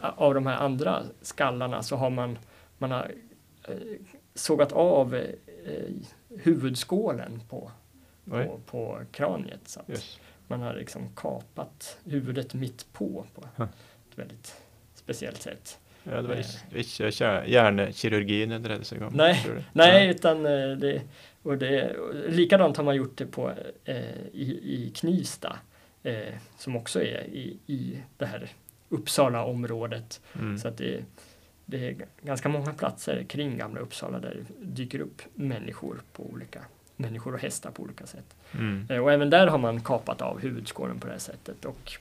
av 0.00 0.34
de 0.34 0.46
här 0.46 0.56
andra 0.56 1.02
skallarna 1.22 1.82
så 1.82 1.96
har 1.96 2.10
man, 2.10 2.38
man 2.78 2.90
har 2.90 3.12
eh, 3.68 3.74
sågat 4.34 4.72
av 4.72 5.14
eh, 5.14 5.32
huvudskålen 6.28 7.40
på, 7.48 7.70
på, 8.24 8.60
på 8.66 9.00
kraniet. 9.12 9.68
Så 9.68 9.80
att 9.80 9.90
yes. 9.90 10.18
man 10.46 10.60
har 10.60 10.74
liksom 10.74 11.02
kapat 11.16 11.98
huvudet 12.04 12.54
mitt 12.54 12.92
på 12.92 13.24
på 13.34 13.48
Huh. 13.56 13.68
Ett 14.16 14.24
väldigt 14.24 14.54
speciellt 14.94 15.42
sätt. 15.42 15.78
Ja, 16.04 16.22
det 16.22 16.28
var 16.28 16.34
Eh. 16.34 16.38
inte, 16.38 17.44
hjärnekirurgin 17.46 18.48
det 18.48 18.58
dreide 18.58 18.84
sig 18.84 19.04
om. 19.04 19.12
Nej? 19.14 19.46
Nej, 19.72 20.08
utan 20.10 20.46
eh, 20.46 20.70
det, 20.76 21.02
och 21.42 21.58
det, 21.58 21.96
och 21.96 22.14
likadant 22.30 22.76
har 22.76 22.84
man 22.84 22.96
gjort 22.96 23.16
det 23.16 23.26
på, 23.26 23.52
eh, 23.84 23.96
i, 24.32 24.60
i 24.64 24.92
Knivsta, 24.94 25.58
eh, 26.02 26.34
som 26.58 26.76
också 26.76 27.02
är 27.02 27.24
i, 27.24 27.58
i 27.66 27.98
det 28.16 28.26
här 28.26 28.48
Uppsala-området. 28.88 30.20
Mm. 30.34 30.58
Så 30.58 30.68
att 30.68 30.76
det, 30.78 31.04
det 31.64 31.88
är 31.88 31.96
ganska 32.22 32.48
många 32.48 32.72
platser 32.72 33.24
kring 33.28 33.58
Gamla 33.58 33.80
Uppsala 33.80 34.18
där 34.18 34.34
det 34.34 34.64
dyker 34.66 35.00
upp 35.00 35.22
människor 35.34 36.02
på 36.12 36.22
olika 36.22 36.60
människor 36.96 37.34
och 37.34 37.40
hästar 37.40 37.70
på 37.70 37.82
olika 37.82 38.06
sätt. 38.06 38.36
Mm. 38.52 38.86
Eh, 38.90 38.98
och 38.98 39.12
även 39.12 39.30
där 39.30 39.46
har 39.46 39.58
man 39.58 39.80
kapat 39.80 40.22
av 40.22 40.40
huvudskålen 40.40 41.00
på 41.00 41.06
det 41.06 41.12
här 41.12 41.20
sättet. 41.20 41.64
Och 41.64 41.92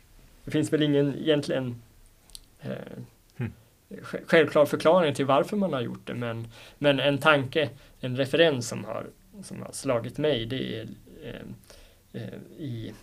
det 0.46 0.52
finns 0.52 0.74
väl 0.74 0.84
ingen 0.84 1.16
egentligen 1.16 1.82
eh, 2.66 2.98
Mm. 3.38 3.52
sj- 3.90 4.26
självklar 4.26 4.66
förklaring 4.66 5.14
till 5.14 5.26
varför 5.26 5.58
man 5.58 5.74
har 5.74 5.82
gjort 5.82 6.08
det. 6.08 6.14
Men, 6.14 6.48
men 6.78 7.00
en 7.00 7.18
tanke, 7.18 7.70
en 8.00 8.18
referens 8.18 8.68
som 8.68 8.86
har, 8.86 9.06
som 9.44 9.62
har 9.62 9.72
slagit 9.72 10.18
mig 10.18 10.46
det 10.46 10.80
är 10.80 10.88
eh, 11.24 12.22
eh, 12.22 12.34
i 12.60 12.94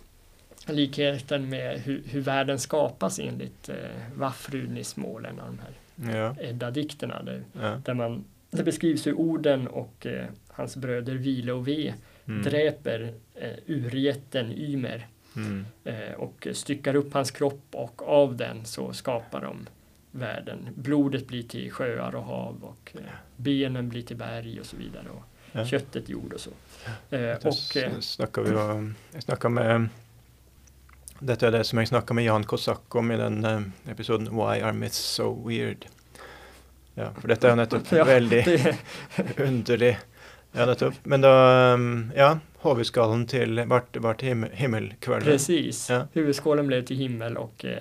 likheten 0.67 1.49
med 1.49 1.79
hur, 1.79 2.03
hur 2.05 2.21
världen 2.21 2.59
skapas 2.59 3.19
enligt 3.19 3.69
eh, 3.69 3.75
Vaffrudnismål, 4.15 5.25
en 5.25 5.39
av 5.39 5.45
de 5.47 5.59
här 5.59 5.73
Ja, 6.19 6.35
Edda-dikterna. 6.41 7.23
Där, 7.23 7.43
ja. 7.61 7.81
där 7.85 7.93
man, 7.93 8.23
det 8.51 8.63
beskrivs 8.63 9.07
hur 9.07 9.13
Orden 9.13 9.67
och 9.67 10.05
eh, 10.05 10.25
hans 10.47 10.75
bröder 10.77 11.15
Vile 11.15 11.51
och 11.51 11.67
Ve 11.67 11.93
Mm. 12.27 12.43
dräper 12.43 13.13
eh, 13.35 13.49
urjätten 13.67 14.51
Ymer 14.51 15.07
Mm. 15.35 15.65
eh, 15.83 16.13
och 16.17 16.47
styckar 16.53 16.95
upp 16.95 17.13
hans 17.13 17.31
kropp 17.31 17.63
och 17.71 18.09
av 18.09 18.35
den 18.35 18.65
så 18.65 18.93
skapar 18.93 19.41
de 19.41 19.67
världen. 20.11 20.69
Blodet 20.75 21.27
blir 21.27 21.43
till 21.43 21.71
sjöar 21.71 22.15
och 22.15 22.23
hav 22.23 22.63
och 22.63 22.91
eh, 22.95 23.01
benen 23.35 23.89
blir 23.89 24.01
till 24.03 24.17
berg 24.17 24.59
och 24.59 24.65
så 24.65 24.75
vidare 24.77 25.05
och 25.09 25.23
Ja. 25.55 25.65
köttet 25.65 26.09
jord 26.09 26.33
och 26.33 26.39
så. 26.39 26.49
Och 27.09 27.77
eh, 27.77 27.91
s- 27.97 28.11
snackade 28.13 28.49
vi 28.49 28.55
om, 28.55 28.95
jag 29.13 29.23
snackade 29.23 29.53
med 29.53 29.89
dette 31.19 31.45
er 31.47 31.51
det 31.51 31.63
som 31.63 31.79
jeg 31.79 31.87
snakka 31.87 32.13
med 32.13 32.23
Jan 32.25 32.43
Kosak 32.43 32.95
om 32.95 33.11
i 33.11 33.17
den 33.17 33.45
episoden 33.87 34.27
'Why 34.27 34.61
are 34.61 34.73
myths 34.73 34.97
so 34.99 35.35
weird'? 35.49 35.87
Ja, 36.95 37.11
for 37.21 37.27
dette 37.27 37.47
er 37.47 37.51
jo 37.51 37.55
nettopp 37.55 37.91
Ja, 37.97 38.03
veldig 38.03 38.45
det, 38.45 38.75
underlig. 39.37 39.97
Ja, 40.51 40.65
nettopp. 40.65 40.93
Men 41.03 41.21
da 41.21 41.73
um, 41.73 42.11
Ja, 42.15 42.39
hovedskallen 42.63 43.27
til 43.27 43.59
vart, 43.69 43.97
vart 44.01 44.21
him, 44.21 44.45
himmelkvelden. 44.51 45.23
precis, 45.27 45.89
Ja. 45.89 46.07
huvudskålen 46.13 46.67
blev 46.67 46.85
till 46.85 46.97
himmel 46.97 47.37
och 47.37 47.65
eh, 47.65 47.77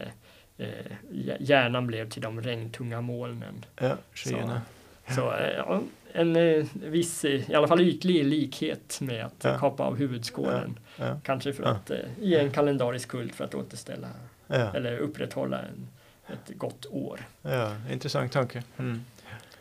eh, 0.59 0.67
hj- 1.11 1.37
hjärnan 1.41 1.87
blev 1.87 2.09
till 2.09 2.23
de 2.23 2.41
regntunga 2.43 3.01
molnen. 3.01 3.65
Ja, 3.81 3.97
skyene. 4.15 4.61
Så 5.09 5.33
eh, 5.33 5.57
ja, 5.57 5.81
en 6.13 6.37
eh, 6.37 6.65
viss, 6.75 7.25
eh, 7.25 7.51
i 7.51 7.55
alla 7.55 7.69
fall 7.69 7.81
ytlig 7.81 8.25
likhet 8.25 8.99
med 9.01 9.25
att 9.25 9.45
Ja. 9.45 9.59
kapa 9.59 9.83
av 9.83 9.97
huvudskålen. 9.97 10.79
Ja, 10.97 11.21
Kanske 11.25 11.53
för 11.53 11.63
att 11.65 11.91
eh, 11.91 11.99
ge 12.21 12.39
en 12.39 12.51
kalendarisk 12.51 13.09
kult 13.09 13.35
för 13.35 13.45
att 13.45 13.55
återställa 13.55 14.09
eller 14.49 14.99
upprätthålla 14.99 15.59
en, 15.59 15.89
ett 16.33 16.59
gott 16.59 16.87
år. 16.91 17.21
ja, 17.43 17.77
intressant 17.91 18.33
tanke. 18.33 18.63
Mm. 18.79 19.01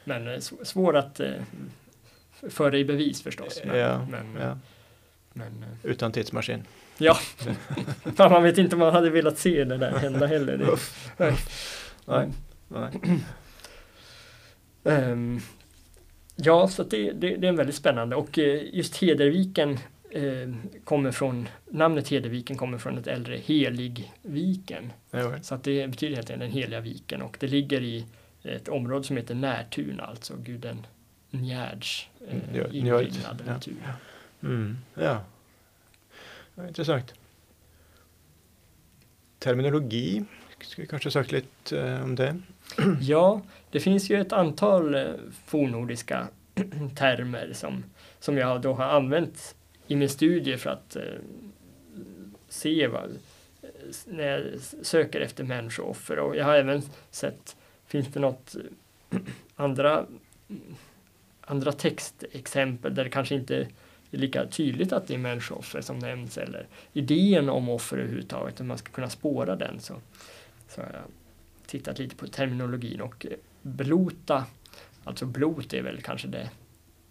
Men 0.03 0.27
eh, 0.27 0.31
sv- 0.38 0.64
svår 0.64 0.98
att 0.98 1.19
eh, 1.19 1.31
föra 2.49 2.77
i 2.77 2.85
bevis 2.85 3.23
förstås. 3.23 3.61
Men, 3.65 3.77
Ja, 3.80 4.06
men. 4.11 4.60
Men 5.33 5.63
eh, 5.63 5.91
Utan 5.91 6.11
tidsmaskin. 6.11 6.63
Ja, 6.97 7.17
man 8.17 8.43
vet 8.43 8.57
inte 8.57 8.75
om 8.75 8.79
man 8.79 8.93
hade 8.93 9.09
velat 9.09 9.37
se 9.37 9.63
det 9.63 9.77
där 9.77 9.91
hända 9.91 10.25
heller. 10.25 10.57
Det, 10.57 10.77
nej. 11.17 11.33
Nej. 12.05 12.29
Nej. 12.67 13.21
Um, 14.83 15.41
ja, 16.35 16.67
så 16.67 16.83
det, 16.83 17.11
det, 17.11 17.35
det, 17.35 17.47
är 17.47 17.49
en 17.49 17.55
väldigt 17.55 17.75
spännande 17.75 18.15
och 18.15 18.37
uh, 18.37 18.75
just 18.75 18.97
Hederviken 18.97 19.79
uh, 20.15 20.55
kommer 20.83 21.11
från, 21.11 21.47
namnet 21.69 22.07
Hederviken 22.07 22.57
kommer 22.57 22.77
från 22.77 22.97
ett 22.97 23.07
äldre 23.07 23.37
Heligviken. 23.37 24.93
Ja, 25.11 25.33
så 25.41 25.55
att 25.55 25.63
det 25.63 25.87
betyder 25.87 26.15
helt 26.15 26.29
enkelt 26.29 26.51
den 26.51 26.61
heliga 26.61 26.79
viken 26.79 27.21
och 27.21 27.37
det 27.39 27.47
ligger 27.47 27.81
i 27.81 28.05
ett 28.43 28.67
område 28.67 29.03
som 29.03 29.17
heter 29.17 29.35
Närtun, 29.35 29.99
alltså 29.99 30.33
guden 30.37 30.85
Njärds 31.29 32.09
uh, 32.21 32.57
ja, 32.57 32.67
inrignade 32.67 33.43
ja. 33.45 33.93
Mm, 34.43 34.77
ja. 34.93 35.23
intressant. 36.68 37.13
Terminologi, 39.39 40.26
ska 40.59 40.81
vi 40.81 40.88
kanske 40.88 41.11
sagt 41.11 41.31
lite 41.31 41.81
eh, 41.81 42.03
om 42.03 42.15
det? 42.15 42.39
Ja, 43.01 43.41
det 43.72 43.80
finns 43.80 44.09
ju 44.09 44.22
ett 44.22 44.34
antal 44.34 44.95
eh, 44.95 45.13
fornnordiska 45.45 46.27
termer 46.95 47.53
som, 47.53 47.84
som 48.19 48.38
jag 48.38 48.61
då 48.61 48.73
har 48.73 48.85
använt 48.85 49.55
i 49.88 49.95
min 49.95 50.09
studie 50.09 50.57
för 50.57 50.69
att 50.69 50.95
eh, 50.95 51.03
se 52.49 52.88
vad, 52.88 53.09
när 54.05 54.23
jag 54.23 54.41
söker 54.81 55.22
efter 55.22 55.43
människooffer 55.43 56.19
och 56.19 56.35
jag 56.35 56.45
har 56.45 56.55
även 56.55 56.81
sett, 57.11 57.55
finns 57.85 58.07
det 58.07 58.19
något 58.19 58.55
andra, 59.55 60.05
andra 61.41 61.72
textexempel 61.72 62.95
där 62.95 63.03
det 63.03 63.09
kanske 63.09 63.35
inte 63.35 63.68
är 64.17 64.17
lika 64.17 64.45
tydligt 64.45 64.93
att 64.93 65.07
det 65.07 65.13
är 65.13 65.17
människooffer 65.17 65.81
som 65.81 65.99
nämns 65.99 66.38
eller 66.38 66.67
idén 66.93 67.49
om 67.49 67.69
offer 67.69 67.97
överhuvudtaget, 67.97 68.61
om 68.61 68.67
man 68.67 68.77
ska 68.77 68.91
kunna 68.91 69.09
spåra 69.09 69.55
den 69.55 69.79
så, 69.79 69.95
så 70.67 70.81
har 70.81 70.89
jag 70.93 71.03
tittat 71.65 71.99
lite 71.99 72.15
på 72.15 72.27
terminologin 72.27 73.01
och 73.01 73.25
eh, 73.25 73.38
blota, 73.61 74.45
alltså 75.03 75.25
blot 75.25 75.73
är 75.73 75.81
väl 75.81 76.01
kanske 76.01 76.27
det, 76.27 76.49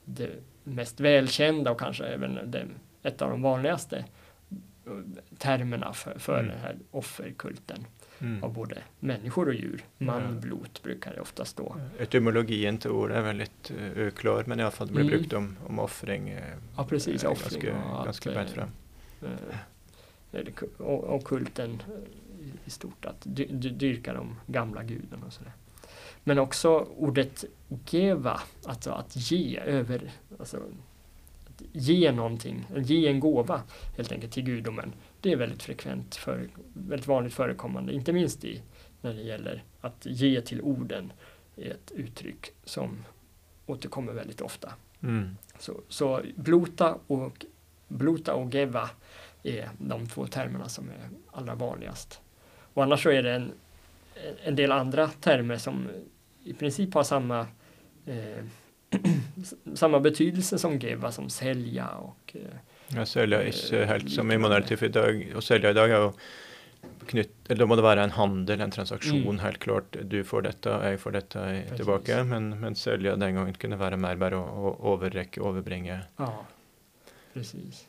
det 0.05 0.31
mest 0.65 1.01
välkända 1.01 1.71
och 1.71 1.81
kanske 1.81 2.05
även 2.05 2.51
det, 2.51 2.67
ett 3.03 3.23
av 3.23 3.31
de 3.31 3.43
vanligaste 3.43 4.05
eh, 4.87 4.93
termerna 5.39 5.93
för, 5.93 6.19
för 6.19 6.39
mm. 6.39 6.51
den 6.51 6.61
här 6.61 6.77
offerkulten 6.91 7.85
mm. 8.21 8.45
av 8.45 8.53
både 8.53 8.79
människor 9.01 9.49
och 9.49 9.55
djur. 9.55 9.85
Manblot 9.99 10.83
brukar 10.83 11.15
det 11.15 11.21
ofta 11.21 11.45
stå. 11.45 11.77
Etymologin 11.99 12.79
till 12.79 12.91
ordet 12.91 13.17
är 13.17 13.23
väldigt 13.23 13.73
uh, 13.97 14.07
oklar 14.07 14.45
men 14.47 14.61
i 14.61 14.63
alla 14.63 14.71
fall 14.71 14.87
det 14.87 14.93
blir 14.93 15.05
mm. 15.05 15.19
brukt 15.19 15.33
om, 15.33 15.57
om 15.67 15.79
offring. 15.79 16.33
Uh, 16.33 16.41
ja 16.77 16.85
precis, 16.85 17.25
uh, 17.25 17.31
offring 17.31 17.63
ganska, 17.63 17.99
och 17.99 18.05
ganska 18.05 18.41
att, 18.41 18.51
fram. 18.51 18.71
och, 20.79 21.05
och 21.05 21.25
kulten 21.25 21.83
i 22.65 22.71
stort, 22.71 23.05
att 23.05 23.21
dy, 23.23 23.47
dy, 23.47 23.71
dyrka 23.71 24.13
de 24.13 24.37
gamla 24.47 24.83
gudarna 24.83 25.27
och 25.27 25.33
sådär. 25.33 25.53
Men 26.25 26.39
också 26.39 26.87
ordet 26.97 27.45
geva, 27.91 28.41
alltså 28.65 28.91
att 28.91 29.17
ge 29.17 29.59
över, 29.59 30.11
alltså 30.39 30.57
att 30.57 31.63
ge 31.73 32.13
någonting, 32.13 32.67
ge 32.77 33.09
en 33.09 33.21
gåva 33.21 33.63
helt 33.97 34.13
enkelt 34.13 34.33
till 34.33 34.43
gudomen. 34.43 34.93
Det 35.21 35.33
är 35.33 35.37
väldigt 35.37 35.63
frekvent, 35.63 36.17
för, 36.17 36.49
väldigt 36.73 37.07
vanligt 37.07 37.35
förekommande, 37.35 37.93
inte 37.93 38.13
minst 38.13 38.45
i, 38.45 38.63
när 39.01 39.15
det 39.15 39.23
gäller 39.23 39.65
att 39.81 40.07
ge 40.07 40.41
till 40.41 40.61
orden, 40.63 41.13
ett 41.57 41.93
uttryck 41.95 42.51
som 42.65 43.05
återkommer 43.67 44.13
väldigt 44.13 44.41
ofta. 44.41 44.73
Mm. 45.03 45.37
Så, 45.59 45.81
så 45.89 46.23
blota 46.37 46.99
och 47.07 47.47
blota 47.89 48.35
och 48.35 48.55
geva 48.55 48.91
är 49.43 49.71
de 49.79 50.07
två 50.07 50.27
termerna 50.27 50.69
som 50.69 50.89
är 50.89 51.09
allra 51.31 51.55
vanligast 51.55 52.21
och 52.75 52.83
annars 52.83 53.03
så 53.03 53.11
är 53.11 53.23
det 53.23 53.33
en, 53.33 53.53
en 54.45 54.57
del 54.57 54.73
andra 54.73 55.09
termer 55.09 55.57
som 55.57 55.89
i 56.45 56.53
princip 56.53 56.95
har 56.95 57.03
samma 57.03 57.47
eh, 58.07 58.45
samma 59.75 60.01
betydelse 60.01 60.59
som 60.59 60.79
geva, 60.79 61.13
som 61.13 61.31
sälja 61.31 61.89
och 61.89 62.37
eh, 62.37 62.57
ja, 62.95 63.07
sälja 63.07 63.43
är 63.43 63.85
helt 63.85 64.11
som 64.11 64.33
i 64.33 64.39
modern 64.39 64.63
tid 64.63 64.83
idag 64.83 65.27
och 65.37 65.45
sälja 65.45 65.71
idag 65.71 65.91
är 65.91 66.13
knytt, 67.07 67.35
eller 67.49 67.61
då 67.61 67.67
må 67.67 67.77
det 67.77 67.83
vara 67.83 68.05
en 68.05 68.11
handel, 68.11 68.61
en 68.61 68.71
transaktion 68.71 69.23
mm. 69.23 69.39
helt 69.39 69.59
klart. 69.59 69.97
Du 70.03 70.25
får 70.25 70.43
detta, 70.43 70.91
jag 70.91 71.01
får 71.01 71.11
detta 71.11 71.41
Precis. 71.41 71.77
tillbaka. 71.77 72.25
Men, 72.25 72.61
men 72.61 72.75
sälja 72.75 73.17
den 73.17 73.35
gången 73.35 73.55
kunde 73.55 73.77
vara 73.77 73.97
mer 73.97 74.17
bara 74.17 74.41
att 74.41 74.85
överräcka, 74.85 75.41
överbringa. 75.41 75.99
Ja, 76.17 76.45
precis. 77.35 77.87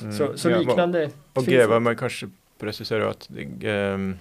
Mm. 0.00 0.12
Så, 0.12 0.38
så 0.38 0.58
liknande. 0.58 1.02
Ja, 1.02 1.08
och, 1.32 1.38
och 1.38 1.48
geva, 1.48 1.80
man 1.80 1.96
kanske 1.96 2.30
precisera 2.58 3.10
att 3.10 3.30
um, 3.62 4.18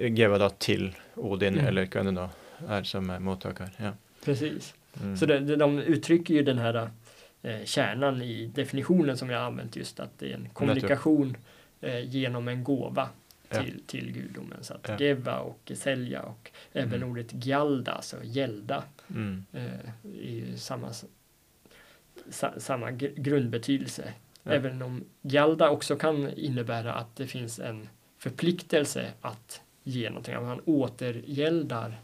geva 0.00 0.38
då 0.38 0.50
till 0.50 0.94
Odin 1.14 1.54
mm. 1.54 1.66
eller 1.66 2.04
det 2.04 2.10
då 2.10 2.30
är 2.68 2.82
som 2.82 3.16
mottagare. 3.20 3.70
Ja. 3.76 3.90
Precis. 4.24 4.74
Mm. 5.02 5.16
Så 5.16 5.26
det, 5.26 5.56
de 5.56 5.78
uttrycker 5.78 6.34
ju 6.34 6.42
den 6.42 6.58
här 6.58 6.90
eh, 7.42 7.64
kärnan 7.64 8.22
i 8.22 8.46
definitionen 8.46 9.16
som 9.16 9.30
jag 9.30 9.42
använt 9.42 9.76
just 9.76 10.00
att 10.00 10.18
det 10.18 10.30
är 10.30 10.34
en 10.34 10.48
kommunikation 10.48 11.36
eh, 11.80 12.00
genom 12.00 12.48
en 12.48 12.64
gåva 12.64 13.08
till, 13.48 13.74
ja. 13.76 13.82
till 13.86 14.12
gudomen. 14.12 14.64
Så 14.64 14.74
att 14.74 14.88
ja. 14.88 14.98
geva 14.98 15.38
och 15.38 15.72
sälja 15.74 16.22
och 16.22 16.50
mm. 16.72 16.88
även 16.88 17.02
ordet 17.02 17.46
gjalda, 17.46 17.92
alltså 17.92 18.16
gälda, 18.22 18.84
mm. 19.10 19.44
eh, 19.52 19.62
är 20.04 20.30
ju 20.30 20.56
samma, 20.56 20.92
sa, 22.30 22.52
samma 22.60 22.90
grundbetydelse 22.90 24.14
Ja. 24.42 24.52
Även 24.52 24.82
om 24.82 25.04
Gjalda 25.22 25.70
också 25.70 25.96
kan 25.96 26.32
innebära 26.32 26.94
att 26.94 27.16
det 27.16 27.26
finns 27.26 27.58
en 27.58 27.88
förpliktelse 28.18 29.12
att 29.20 29.62
ge 29.82 30.08
någonting. 30.08 30.34
Att 30.34 30.42
man 30.42 30.60
återgäldar 30.60 32.00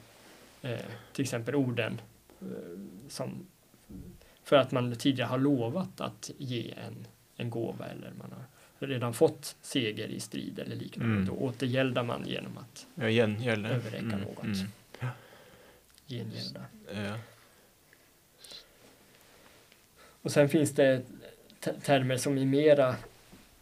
eh, 0.63 0.79
till 1.13 1.23
exempel 1.23 1.55
orden 1.55 2.01
eh, 2.41 2.47
som 3.09 3.47
för 4.47 4.57
att 4.57 4.73
man 4.73 4.97
tidigare 4.97 5.29
har 5.29 5.39
lovat 5.39 6.01
att 6.01 6.31
ge 6.39 6.75
en, 6.87 7.07
en 7.37 7.51
gåva 7.51 7.87
eller 7.87 8.13
man 8.19 8.33
har 8.33 8.87
redan 8.87 9.15
fått 9.15 9.57
seger 9.63 10.09
i 10.09 10.21
strid 10.21 10.59
eller 10.59 10.77
liknande. 10.77 11.15
Mm. 11.15 11.27
Då 11.27 11.33
återgäldar 11.33 12.03
man 12.03 12.27
genom 12.27 12.59
att 12.59 12.87
ja, 12.95 13.09
gengälda. 13.09 13.69
överräcka 13.69 14.05
mm. 14.05 14.21
något. 14.21 14.45
Mm. 14.45 14.69
Ja. 15.01 15.09
Gengälda. 16.07 16.61
Ja. 16.95 17.19
Och 20.23 20.33
sen 20.33 20.49
finns 20.49 20.75
det 20.75 21.03
termer 21.83 22.17
som 22.17 22.39
är 22.39 22.45
mera, 22.45 22.97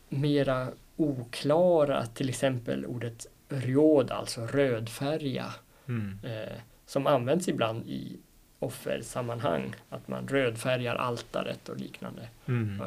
mera 0.09 0.69
oklara, 0.97 2.06
till 2.06 2.28
exempel 2.28 2.86
ordet 2.86 3.27
röd, 3.48 4.11
alltså 4.11 4.47
rödfärga, 4.47 5.55
mm. 5.89 6.19
eh, 6.23 6.59
som 6.86 7.06
används 7.06 7.48
ibland 7.48 7.86
i 7.86 8.19
offersammanhang, 8.65 9.74
att 9.89 10.09
man 10.09 10.28
rödfärgar 10.28 10.95
altaret 10.95 11.69
och 11.69 11.77
liknande. 11.77 12.28
Mm. 12.47 12.81
Eh, 12.81 12.86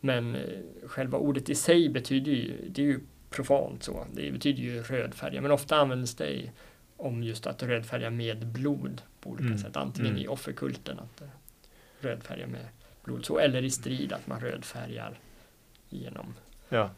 men 0.00 0.34
eh, 0.34 0.42
själva 0.86 1.18
ordet 1.18 1.48
i 1.48 1.54
sig 1.54 1.88
betyder 1.88 2.32
ju, 2.32 2.68
det 2.68 2.82
är 2.82 2.86
ju 2.86 3.00
profant 3.30 3.82
så, 3.82 4.06
det 4.12 4.32
betyder 4.32 4.62
ju 4.62 4.82
rödfärga, 4.82 5.40
men 5.40 5.50
ofta 5.50 5.76
används 5.76 6.14
det 6.14 6.50
om 6.96 7.22
just 7.22 7.46
att 7.46 7.62
rödfärga 7.62 8.10
med 8.10 8.46
blod 8.46 9.02
på 9.20 9.30
olika 9.30 9.46
mm. 9.46 9.58
sätt, 9.58 9.76
antingen 9.76 10.12
mm. 10.12 10.22
i 10.22 10.28
offerkulten, 10.28 10.98
att 10.98 11.20
eh, 11.20 11.28
rödfärga 12.00 12.46
med 12.46 12.66
blod 13.04 13.24
så, 13.24 13.38
eller 13.38 13.64
i 13.64 13.70
strid 13.70 14.12
att 14.12 14.26
man 14.26 14.40
rödfärgar 14.40 15.18
genom. 15.88 16.34
Ja. 16.68 16.90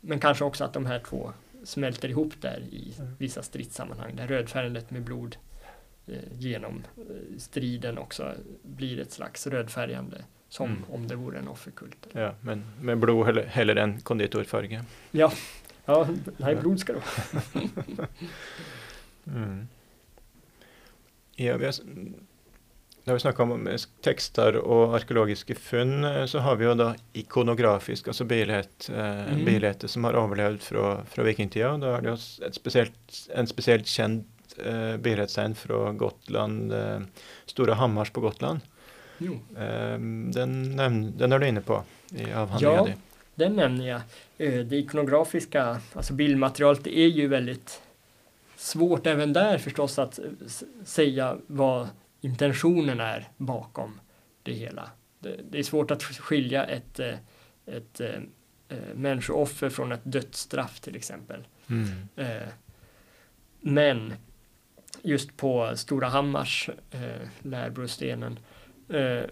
Men 0.00 0.20
kanske 0.20 0.44
också 0.44 0.64
att 0.64 0.72
de 0.72 0.86
här 0.86 0.98
två 0.98 1.32
smälter 1.64 2.08
ihop 2.08 2.32
där 2.40 2.60
i 2.60 2.94
mm. 2.98 3.14
vissa 3.18 3.42
stridssammanhang 3.42 4.16
där 4.16 4.26
rödfärgandet 4.26 4.90
med 4.90 5.02
blod 5.02 5.36
genom 6.38 6.84
eh, 6.96 7.38
striden 7.38 7.98
också 7.98 8.34
blir 8.62 9.00
ett 9.00 9.12
slags 9.12 9.46
rödfärgande 9.46 10.24
som 10.48 10.70
mm. 10.70 10.84
om 10.90 11.08
det 11.08 11.16
vore 11.16 11.38
en 11.38 11.48
offerkult. 11.48 12.06
Ja, 12.12 12.34
men 12.40 12.64
med 12.80 12.98
blod 12.98 13.38
hellre 13.38 13.82
än 13.82 14.00
konditorfärg. 14.00 14.80
Ja, 15.10 15.32
ja, 15.84 16.08
nej, 16.36 16.56
blod 16.56 16.80
ska 16.80 16.92
det 16.92 16.98
vara. 16.98 18.08
mm. 19.36 19.68
Ja, 21.34 21.56
vi 21.56 21.64
har 21.64 21.74
när 23.04 23.14
vi 23.14 23.20
snakker 23.20 23.42
om 23.42 23.66
eh, 23.66 23.76
texter 24.00 24.56
och 24.56 24.94
arkeologiska 24.94 25.54
funn, 25.54 26.04
eh, 26.04 26.26
så 26.26 26.38
har 26.38 26.56
vi 26.56 26.64
ju 26.64 26.74
då 26.74 26.94
ikonografisk, 27.12 28.08
altså 28.08 28.24
billighet, 28.24 28.90
eh, 28.94 29.32
mm. 29.32 29.74
som 29.78 30.04
har 30.04 30.14
överlevt 30.14 30.64
från 30.64 31.06
fra 31.06 31.22
vikingtida. 31.22 31.76
Da 31.78 31.96
er 31.96 32.02
det 32.02 32.10
jo 32.10 32.52
spesielt, 32.52 33.28
en 33.34 33.46
speciellt 33.46 33.86
känd 33.86 34.24
eh, 34.58 34.96
billighetsstein 34.96 35.54
fra 35.54 35.92
Gotland, 35.92 36.72
eh, 36.72 37.00
Stora 37.46 37.74
Hammars 37.74 38.10
på 38.10 38.20
Gotland. 38.20 38.60
Eh, 39.56 39.98
den, 40.32 40.76
den 41.16 41.32
är 41.32 41.38
du 41.38 41.48
inne 41.48 41.60
på 41.60 41.82
i 42.10 42.32
avhandlingen 42.32 42.86
Ja, 42.86 42.94
den 43.34 43.56
nämner 43.56 43.88
jag. 43.88 44.00
Eh, 44.38 44.64
det 44.64 44.76
ikonografiska, 44.76 45.80
alltså 45.92 46.12
bildmaterialet, 46.14 46.84
det 46.84 46.98
är 46.98 47.08
ju 47.08 47.28
väldigt 47.28 47.82
svårt 48.56 49.06
även 49.06 49.32
där 49.32 49.58
förstås 49.58 49.98
att 49.98 50.18
säga 50.84 51.36
vad 51.46 51.88
intentionen 52.20 53.00
är 53.00 53.28
bakom 53.36 54.00
det 54.42 54.52
hela. 54.52 54.90
Det, 55.50 55.58
är 55.58 55.62
svårt 55.62 55.90
att 55.90 56.02
skilja 56.02 56.64
ett, 56.64 57.00
eh, 57.00 57.14
ett 57.66 58.00
eh, 58.00 58.78
människooffer 58.94 59.68
från 59.68 59.92
ett 59.92 60.00
dödsstraff 60.02 60.80
till 60.80 60.96
exempel. 60.96 61.46
Mm. 61.66 61.88
Men 63.60 64.12
just 65.02 65.36
på 65.36 65.72
Stora 65.76 66.08
Hammars 66.08 66.70
eh, 66.90 67.28
lärbrostenen 67.42 68.38
eh, 68.88 69.22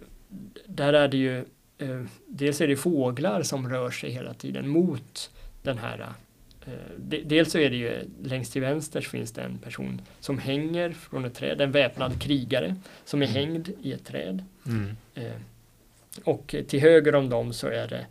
där 0.66 0.92
är 0.92 1.08
det 1.08 1.16
ju 1.16 1.38
eh, 1.78 2.02
dels 2.26 2.60
är 2.60 2.68
det 2.68 2.76
fåglar 2.76 3.42
som 3.42 3.68
rör 3.68 3.90
sig 3.90 4.10
hela 4.10 4.34
tiden 4.34 4.68
mot 4.68 5.30
den 5.62 5.78
här 5.78 5.98
eh, 6.66 6.72
de, 6.96 7.22
dels 7.24 7.52
så 7.52 7.58
är 7.58 7.70
det 7.70 7.76
ju 7.76 7.92
längst 8.24 8.52
till 8.52 8.62
vänster 8.62 9.00
finns 9.00 9.32
det 9.32 9.42
en 9.42 9.58
person 9.58 10.00
som 10.20 10.38
hänger 10.38 10.90
från 10.92 11.24
ett 11.24 11.34
träd, 11.34 11.60
en 11.60 11.72
väpnad 11.72 12.22
krigare 12.22 12.76
som 13.04 13.22
är 13.22 13.26
Mm. 13.26 13.34
hängd 13.36 13.68
i 13.82 13.92
ett 13.92 14.04
träd. 14.04 14.44
Mm. 14.66 14.96
Eh, 15.14 15.32
och 16.24 16.54
till 16.68 16.80
höger 16.80 17.14
om 17.14 17.28
dem 17.28 17.52
så 17.52 17.66
är 17.66 17.88
det, 17.88 18.06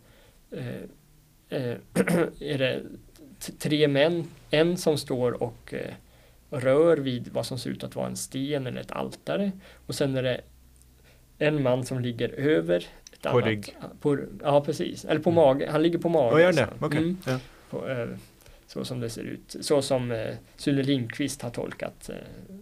eh, 1.50 1.76
är 2.40 2.58
det 2.58 2.82
tre 3.60 3.88
män, 3.88 4.28
en 4.50 4.78
som 4.78 4.98
står 4.98 5.44
och 5.44 5.74
rör 6.50 6.98
vid 6.98 7.28
vad 7.28 7.46
som 7.46 7.60
ser 7.60 7.70
ut 7.70 7.84
att 7.84 7.96
vara 7.96 8.08
en 8.08 8.16
sten 8.16 8.68
eller 8.68 8.82
ett 8.82 8.92
altare 8.92 9.52
och 9.86 9.96
sen 9.96 10.16
är 10.18 10.24
det 10.24 10.42
en 11.38 11.64
man 11.64 11.86
som 11.86 12.00
ligger 12.00 12.30
över 12.30 12.88
ett 13.14 13.22
På 13.22 13.30
annat, 13.30 13.46
rygg. 13.46 13.78
På, 14.02 14.18
ja, 14.44 14.62
precis. 14.66 15.06
Eller 15.06 15.20
på 15.22 15.30
Mm. 15.30 15.36
mage. 15.44 15.68
Han 15.72 15.84
ligger 15.84 16.00
på 16.00 16.10
mage. 16.10 16.34
Och 16.34 16.42
gör 16.42 16.54
det? 16.54 16.68
så. 16.80 16.86
Okej. 16.86 17.00
Mm, 17.00 17.18
Ja. 17.28 17.40
på, 17.70 17.90
eh, 17.90 18.08
så 18.68 18.86
som 18.86 19.00
det 19.00 19.10
ser 19.10 19.22
ut. 19.24 19.56
Så 19.62 19.82
som 19.82 20.12
eh, 20.12 20.36
Sune 20.58 20.84
Lindqvist 20.84 21.42
har 21.42 21.50
tolkat 21.50 22.10
eh, 22.10 22.16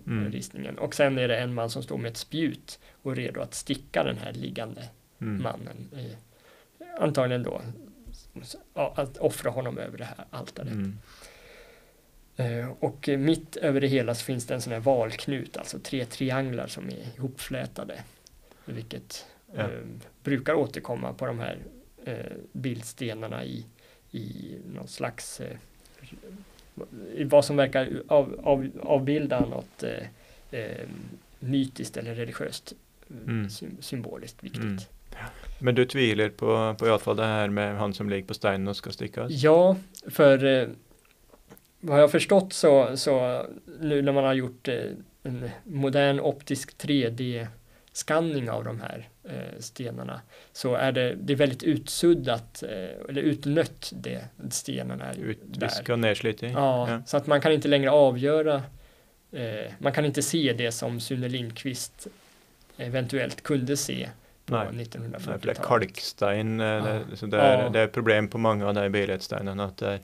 Mm. 0.07 0.31
ristningen. 0.31 0.77
Och 0.77 0.95
sen 0.95 1.17
är 1.17 1.27
det 1.27 1.37
en 1.37 1.53
man 1.53 1.69
som 1.69 1.83
står 1.83 1.97
med 1.97 2.11
ett 2.11 2.17
spjut 2.17 2.79
och 3.01 3.11
är 3.11 3.15
redo 3.15 3.41
att 3.41 3.53
sticka 3.53 4.03
den 4.03 4.17
här 4.17 4.33
liggande 4.33 4.83
Mm. 5.21 5.43
mannen. 5.43 5.89
Eh, 5.93 7.01
antagligen 7.03 7.43
då 7.43 7.61
att 8.73 9.17
offra 9.17 9.51
honom 9.51 9.77
över 9.77 9.97
det 9.97 10.05
här 10.05 10.25
altaret. 10.29 10.73
Eh, 12.37 12.69
och 12.79 13.09
mitt 13.17 13.55
över 13.55 13.81
det 13.81 13.87
hela 13.87 14.15
så 14.15 14.25
finns 14.25 14.45
det 14.45 14.53
en 14.53 14.61
sån 14.61 14.73
här 14.73 14.79
valknut, 14.79 15.57
alltså 15.57 15.79
tre 15.79 16.05
trianglar 16.05 16.67
som 16.67 16.87
är 16.87 17.15
ihopflätade. 17.17 18.03
Vilket 18.65 19.25
Ja. 19.55 19.61
eh, 19.61 19.67
brukar 20.23 20.53
återkomma 20.53 21.13
på 21.13 21.25
de 21.25 21.39
här 21.39 21.57
eh, 22.05 22.15
bildstenarna 22.51 23.45
i, 23.45 23.65
i 24.11 24.55
någon 24.73 24.87
slags 24.87 25.39
eh, 25.39 25.57
i 27.15 27.23
vad 27.23 27.45
som 27.45 27.55
verkar 27.55 28.01
av, 28.07 28.39
av, 28.43 28.69
avbilda 28.83 29.39
något 29.45 29.83
eh, 29.83 30.59
eh, 30.59 30.87
mytiskt 31.39 31.97
eller 31.97 32.15
religiöst 32.15 32.73
Mm. 33.27 33.49
sym, 33.49 33.77
symboliskt 33.81 34.43
viktigt. 34.43 34.63
Mm. 34.63 34.77
Men 35.59 35.75
du 35.75 35.85
tviler 35.85 36.29
på, 36.29 36.75
på 36.79 36.85
i 36.87 36.89
alla 36.89 36.99
fall 36.99 37.15
det 37.15 37.25
här 37.25 37.49
med 37.49 37.77
han 37.77 37.93
som 37.93 38.09
ligger 38.09 38.27
på 38.27 38.33
steinen 38.33 38.67
och 38.67 38.75
ska 38.77 38.91
stickas? 38.91 39.31
Ja, 39.31 39.77
för 40.07 40.69
vad 41.79 41.97
jag 41.97 42.03
har 42.03 42.07
förstått 42.07 42.53
så, 42.53 42.97
så 42.97 43.45
nu 43.79 44.01
när 44.01 44.11
man 44.11 44.23
har 44.23 44.33
gjort 44.33 44.67
eh, 44.67 44.75
en 45.23 45.49
modern 45.63 46.19
optisk 46.19 46.77
3D-skanning 46.83 48.49
av 48.49 48.63
de 48.63 48.81
här 48.81 49.09
eh, 49.23 49.59
stenarna 49.59 50.21
så 50.51 50.75
är 50.75 50.91
det, 50.91 51.15
det 51.15 51.33
är 51.33 51.37
väldigt 51.37 51.63
utsuddat 51.63 52.63
eh, 52.63 53.09
eller 53.09 53.21
utnött 53.21 53.91
det 53.95 54.21
stenarna 54.49 55.05
är. 55.05 55.17
Utviska 55.19 55.93
och 55.93 55.99
nedslitet? 55.99 56.51
Ja, 56.51 56.89
Ja. 56.91 57.01
så 57.05 57.17
att 57.17 57.27
man 57.27 57.41
kan 57.41 57.51
inte 57.51 57.67
längre 57.67 57.91
avgöra 57.91 58.63
man 59.79 59.93
kan 59.93 60.05
inte 60.05 60.21
se 60.21 60.53
det 60.57 60.71
som 60.71 60.99
Sune 60.99 61.27
Lindqvist 61.29 62.07
eventuellt 62.77 63.43
kunde 63.43 63.77
se 63.77 64.09
på 64.45 64.55
Nej. 64.55 64.67
Nej, 64.73 64.85
för 64.85 64.99
det 64.99 65.05
är 65.05 65.19
1940-talet. 65.19 65.61
kalkstein, 65.61 66.59
Ja. 66.59 66.65
det, 67.09 67.17
så 67.17 67.25
det, 67.25 67.37
är, 67.41 67.63
Ja. 67.63 67.69
det 67.69 67.79
är 67.79 67.87
problem 67.87 68.27
på 68.27 68.37
mange 68.37 68.65
av 68.65 68.73
de 68.73 68.89
billedsteinene. 68.89 69.63
At 69.63 69.77
det 69.77 69.87
er 69.93 69.99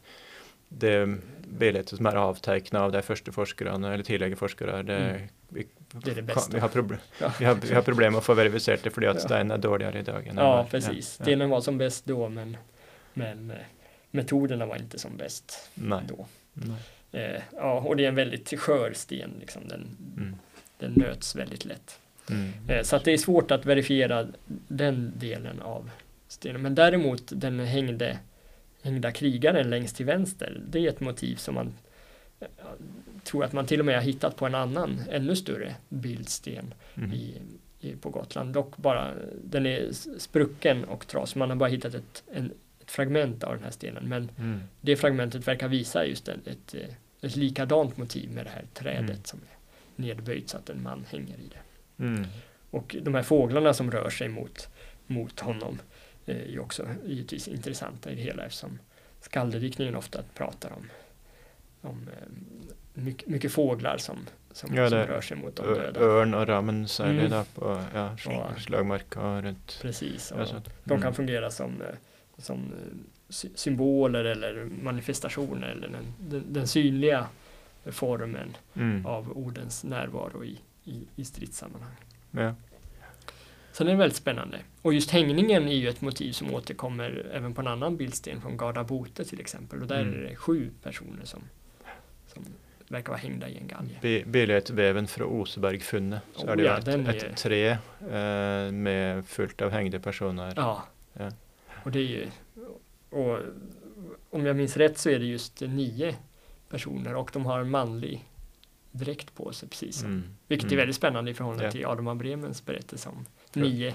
det 0.70 1.18
bildet 1.60 1.90
som 1.90 2.06
er 2.06 2.16
avtegna 2.20 2.82
av 2.84 2.92
de 2.92 3.02
første 3.02 3.32
forskerne, 3.32 3.94
eller 3.94 4.04
tidligere 4.04 4.36
forskere, 4.40 4.82
det, 4.84 4.98
Mm. 4.98 5.28
vi, 5.50 5.66
Det 5.94 6.12
är 6.12 6.16
det 6.16 6.16
kan, 6.16 6.26
bästa. 6.26 6.54
vi, 6.54 6.60
har 6.60 6.70
proble 6.70 6.98
Ja. 7.22 7.32
vi, 7.40 7.46
har, 7.46 7.56
vi 7.56 7.74
har 7.74 7.82
problem 7.82 8.14
med 8.14 8.20
å 8.20 8.24
få 8.24 8.34
verifisert 8.34 8.84
det 8.84 8.90
fordi 8.94 9.08
at 9.08 9.16
Ja. 9.16 9.28
steinen 9.28 9.52
er 9.52 9.58
dårligere 9.62 10.00
i 10.00 10.04
dag. 10.04 10.26
den 10.26 10.38
Ja, 10.38 10.68
precis. 10.72 10.90
Ja, 10.90 10.98
ja. 11.20 11.26
Stenen 11.26 11.50
var 11.50 11.62
som 11.62 11.78
bäst 11.78 12.06
då, 12.06 12.30
men, 12.30 12.58
men 13.14 13.52
eh, 13.52 13.58
metoderna 14.12 14.66
var 14.66 14.76
inte 14.76 15.00
som 15.00 15.18
bäst 15.18 15.70
Nej. 15.76 16.02
då. 16.08 16.26
Nej. 16.54 16.78
Eh, 17.12 17.42
ja, 17.52 17.80
och 17.80 17.96
det 17.98 18.04
är 18.06 18.08
en 18.10 18.16
väldigt 18.16 18.60
skör 18.60 18.92
sten, 18.94 19.32
liksom. 19.40 19.62
den, 19.68 19.98
Mm. 20.18 20.36
den 20.80 20.92
nöts 20.92 21.36
väldigt 21.36 21.66
lätt. 21.66 22.00
Mm. 22.30 22.52
Eh, 22.68 22.84
så 22.84 22.96
att 22.96 23.04
det 23.06 23.12
är 23.12 23.18
svårt 23.18 23.52
att 23.52 23.66
verifiera 23.66 24.28
den 24.68 25.12
delen 25.16 25.62
av 25.62 25.90
stenen. 26.28 26.62
Men 26.62 26.76
däremot 26.76 27.24
den 27.36 27.60
hängde, 27.60 28.18
hängda 28.84 29.12
krigaren 29.12 29.70
längst 29.70 29.96
till 29.96 30.06
vänster, 30.06 30.62
det 30.70 30.80
är 30.80 30.90
ett 30.90 31.00
motiv 31.00 31.36
som 31.36 31.56
man 31.56 31.74
tror 33.24 33.44
att 33.44 33.54
man 33.54 33.66
till 33.66 33.80
och 33.80 33.86
med 33.86 33.96
har 33.96 34.02
hittat 34.02 34.36
på 34.36 34.46
en 34.46 34.56
annan, 34.56 35.02
ännu 35.10 35.36
större 35.36 35.76
bildsten 35.90 36.74
Mm. 36.96 37.14
i, 37.14 37.34
i, 37.80 37.96
på 37.96 38.10
Gotland. 38.10 38.54
Dock 38.54 38.78
bara, 38.78 39.12
den 39.44 39.66
är 39.66 39.90
sprucken 40.20 40.84
och 40.84 41.08
trasig. 41.08 41.38
Man 41.40 41.50
har 41.50 41.58
bara 41.58 41.70
hittat 41.70 41.94
ett, 41.94 42.24
en, 42.34 42.52
ett 42.82 42.92
fragment 42.92 43.44
av 43.44 43.54
den 43.54 43.64
här 43.64 43.72
stenen. 43.72 44.10
Men 44.10 44.32
Mm. 44.38 44.62
det 44.82 44.96
fragmentet 44.96 45.48
verkar 45.48 45.68
visa 45.68 46.06
just 46.06 46.28
en, 46.28 46.42
ett, 46.46 46.76
eh, 46.76 46.96
ett 47.22 47.36
likadant 47.36 47.98
motiv 47.98 48.32
med 48.32 48.46
det 48.46 48.50
här 48.50 48.66
trädet 48.74 49.10
Mm. 49.10 49.24
som 49.24 49.40
är 49.40 50.02
nedböjt 50.02 50.50
så 50.50 50.58
att 50.58 50.70
en 50.70 50.84
man 50.84 51.06
hänger 51.10 51.36
i 51.38 51.50
det. 51.50 52.04
Mm. 52.04 52.26
Och 52.70 52.96
de 53.02 53.14
här 53.16 53.24
fåglarna 53.24 53.74
som 53.74 53.92
rör 53.92 54.10
sig 54.10 54.28
mot, 54.30 54.68
mot 55.08 55.40
honom 55.40 55.80
är 56.26 56.46
ju 56.46 56.60
också 56.60 56.86
givetvis 57.06 57.48
intressanta 57.48 58.12
i 58.12 58.16
det 58.16 58.22
hela 58.22 58.44
eftersom 58.46 58.80
skaldediktningen 59.22 59.96
ofta 59.96 60.20
pratar 60.36 60.72
om, 60.72 60.90
om 61.90 62.08
eh, 62.08 62.28
mycket, 62.94 63.30
mycket 63.30 63.52
fåglar 63.52 63.98
som, 63.98 64.18
som, 64.52 64.76
Ja, 64.76 64.90
som 64.90 64.98
det- 64.98 65.06
rör 65.08 65.22
sig 65.22 65.38
mot 65.38 65.56
de 65.56 65.62
döda. 65.74 66.06
Og 66.06 66.50
rammen 66.50 66.88
særlig 66.88 67.20
Mm. 67.20 67.32
da 67.32 67.44
på 67.56 67.84
ja, 67.94 68.18
sl 68.18 68.30
Ja. 68.32 68.56
slagmarka 68.60 69.42
rundt. 69.42 69.80
Precis. 69.82 70.32
Och 70.32 70.42
att- 70.42 70.66
De 70.84 70.90
kan 70.90 71.02
mm. 71.02 71.14
fungera 71.14 71.52
som, 71.52 71.82
eh, 71.82 71.96
som 72.38 72.60
eh, 72.60 72.98
sy- 73.30 73.50
symboler 73.56 74.26
eller 74.26 74.64
manifestationer 74.84 75.68
eller 75.68 75.88
den, 75.88 76.06
den, 76.30 76.54
den 76.54 76.68
synliga 76.68 77.28
formen 77.86 78.58
Mm. 78.76 79.06
av 79.06 79.32
ordens 79.38 79.84
närvaro 79.84 80.44
i, 80.44 80.60
i, 80.84 81.08
i 81.16 81.26
stridssammanhang. 81.26 81.96
Ja. 82.32 82.56
Sen 83.74 83.88
är 83.88 83.92
det 83.92 83.98
väldigt 83.98 84.16
spännande. 84.18 84.60
Och 84.82 84.94
just 84.94 85.12
hängningen 85.12 85.68
är 85.68 85.74
ju 85.76 85.90
ett 85.90 86.02
motiv 86.02 86.32
som 86.32 86.54
återkommer 86.54 87.26
även 87.34 87.54
på 87.54 87.62
en 87.62 87.68
annan 87.68 87.98
bildsten 87.98 88.42
från 88.42 88.58
Garda 88.58 88.84
Bote 88.84 89.26
till 89.26 89.40
exempel. 89.40 89.82
Och 89.82 89.88
där 89.88 90.02
Mm. 90.02 90.14
är 90.14 90.18
det 90.30 90.36
sju 90.36 90.70
personer 90.84 91.26
som, 91.26 91.40
som 92.28 92.44
verkar 92.88 93.10
vara 93.10 93.20
hängda 93.20 93.50
i 93.50 93.58
en 93.58 93.68
galge. 93.68 93.98
Bi- 94.02 94.24
Billedveven 94.26 95.08
fra 95.08 95.26
Osebergfunnet. 95.26 96.22
Så 96.36 96.46
Oh, 96.46 96.52
er 96.52 96.56
det 96.56 96.64
ja, 96.64 96.78
et, 96.78 96.86
den 96.86 97.08
et 97.08 97.24
är- 97.24 97.34
tre 97.34 97.70
eh, 97.70 98.72
med 98.72 99.26
fullt 99.26 99.62
av 99.62 99.70
hengde 99.72 100.00
personer. 100.00 100.54
Ja. 100.56 100.84
Ja. 101.14 101.32
Och 101.84 101.92
det 101.92 102.00
är 102.00 102.04
ju, 102.04 102.28
och 103.10 103.40
om 104.30 104.46
jag 104.46 104.56
minns 104.56 104.78
rätt 104.78 104.98
så 104.98 105.10
är 105.10 105.20
det 105.20 105.26
just 105.26 105.62
nio 105.62 106.16
personer 106.70 107.16
och 107.16 107.30
de 107.34 107.46
har 107.46 107.64
manlig 107.64 108.30
dräkt 108.92 109.36
på 109.36 109.52
sig 109.54 109.70
precis. 109.70 110.04
Mm. 110.04 110.24
Vilket 110.48 110.66
är 110.66 110.70
Mm. 110.74 110.78
väldigt 110.82 110.96
spännande 110.96 111.32
i 111.32 111.34
förhållande 111.34 111.66
Ja. 111.66 111.72
till 111.72 111.86
Adam 111.86 112.08
av 112.08 112.16
Bremens 112.16 112.66
berättelse 112.66 113.10
om. 113.10 113.26
Nio 113.56 113.94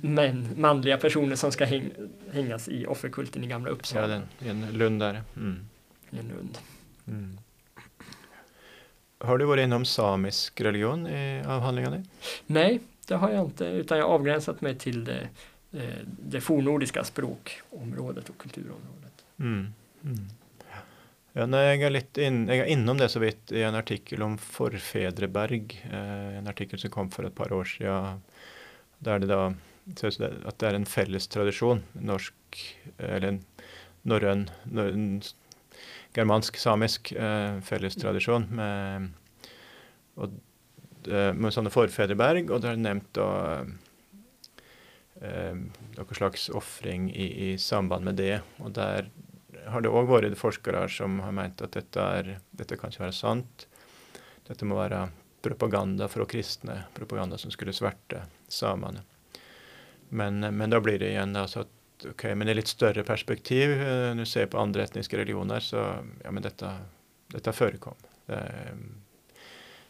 män, 0.00 0.48
manliga 0.56 0.96
personer 0.96 1.36
som 1.36 1.52
ska 1.52 1.64
häng, 1.64 1.90
hängas 2.32 2.68
i 2.68 2.86
offerkulten 2.86 3.44
i 3.44 3.46
Gamla 3.46 3.70
Ja, 3.70 3.74
Uppsala 3.74 4.06
den, 4.06 4.22
i 4.38 4.48
en 4.48 4.66
lund 4.72 5.00
der. 5.00 5.22
Mm. 5.36 5.60
en 6.10 6.28
lund. 6.28 6.58
Mm. 7.06 7.38
Har 9.22 9.38
du 9.38 9.46
vært 9.46 9.62
innom 9.62 9.84
samisk 9.86 10.60
religion 10.60 11.06
i 11.06 11.42
avhandlinga 11.46 11.90
di? 11.90 12.00
Nej, 12.46 12.80
det 13.06 13.14
har 13.14 13.30
jag 13.30 13.44
inte, 13.44 13.64
utan 13.64 13.98
jag 13.98 14.04
har 14.04 14.14
avgränsat 14.14 14.60
mig 14.60 14.78
till 14.78 15.04
det, 15.04 15.28
eh, 15.72 16.02
det 16.06 16.40
fornnordiska 16.40 17.04
språkområdet 17.04 18.28
och 18.28 18.38
kulturområdet. 18.38 19.24
Mm. 19.38 19.72
Mm. 20.04 20.28
Ja, 21.32 21.46
nei, 21.48 21.62
jeg, 21.64 21.80
er 21.86 21.92
litt 21.94 22.18
inn, 22.20 22.42
jeg 22.50 22.60
er 22.60 22.68
innom 22.74 22.98
det 23.00 23.08
så 23.08 23.22
vidt 23.22 23.54
i 23.56 23.62
en 23.64 23.76
artikkel 23.78 24.20
om 24.20 24.34
Forfedreberg. 24.36 25.78
Eh, 25.88 26.38
en 26.38 26.50
artikkel 26.50 26.82
som 26.82 26.92
kom 26.92 27.08
for 27.10 27.24
et 27.24 27.34
par 27.34 27.52
år 27.56 27.64
siden. 29.02 29.04
Der 29.04 29.18
det 29.18 29.28
da 29.28 29.54
ser 29.98 30.08
ut 30.08 30.14
som 30.14 30.24
at 30.46 30.58
det 30.58 30.68
er 30.68 30.74
en 30.74 30.86
felles 30.86 31.26
tradisjon. 31.28 31.82
Norsk, 31.94 32.34
eller 32.98 33.28
en 33.28 33.44
norrøn, 34.04 34.48
nor- 34.70 34.92
en 34.92 35.22
germansk, 36.14 36.56
samisk 36.56 37.12
eh, 37.12 37.60
felles 37.60 37.96
tradisjon 37.96 38.46
med, 38.50 39.10
og, 40.16 40.32
eh, 41.08 41.32
med 41.32 41.52
sånne 41.52 41.70
forfedreberg. 41.72 42.50
Og 42.50 42.60
det 42.62 42.70
er 42.70 42.76
nevnt 42.76 43.12
da 43.14 43.64
eh, 45.20 45.54
noe 45.96 46.14
slags 46.14 46.48
ofring 46.50 47.10
i, 47.10 47.52
i 47.52 47.58
samband 47.58 48.04
med 48.04 48.16
det. 48.16 48.40
Og 48.60 48.72
der 48.72 49.10
har 49.68 49.80
det 49.82 49.90
òg 49.90 50.08
vært 50.10 50.38
forskere 50.38 50.88
som 50.90 51.20
har 51.22 51.32
ment 51.32 51.62
at 51.62 51.72
dette, 51.72 52.00
er, 52.00 52.38
dette 52.52 52.76
kan 52.76 52.90
ikke 52.90 53.06
være 53.06 53.16
sant. 53.18 53.66
Dette 54.46 54.66
må 54.66 54.76
være 54.76 55.08
propaganda 55.42 56.08
fra 56.08 56.26
kristne, 56.28 56.82
propaganda 56.94 57.38
som 57.38 57.50
skulle 57.50 57.74
sverte 57.76 58.24
samene. 58.48 59.02
Men, 60.12 60.40
men 60.40 60.70
da 60.70 60.80
blir 60.80 60.98
det 61.00 61.14
igjen 61.14 61.36
altså 61.36 61.64
at 61.64 61.70
att 62.02 62.10
okej, 62.10 62.28
okay, 62.28 62.34
men 62.34 62.48
i 62.48 62.54
lite 62.54 62.68
större 62.68 63.04
perspektiv, 63.04 63.82
eh, 63.82 64.14
nu 64.14 64.26
ser 64.26 64.40
jag 64.40 64.50
på 64.50 64.58
andra 64.58 64.82
etniska 64.82 65.16
religioner, 65.16 65.60
så 65.60 65.96
ja, 66.24 66.30
men 66.30 66.42
detta, 66.42 66.78
detta 67.26 67.52
förekom. 67.52 67.94
Ehm, 68.26 68.94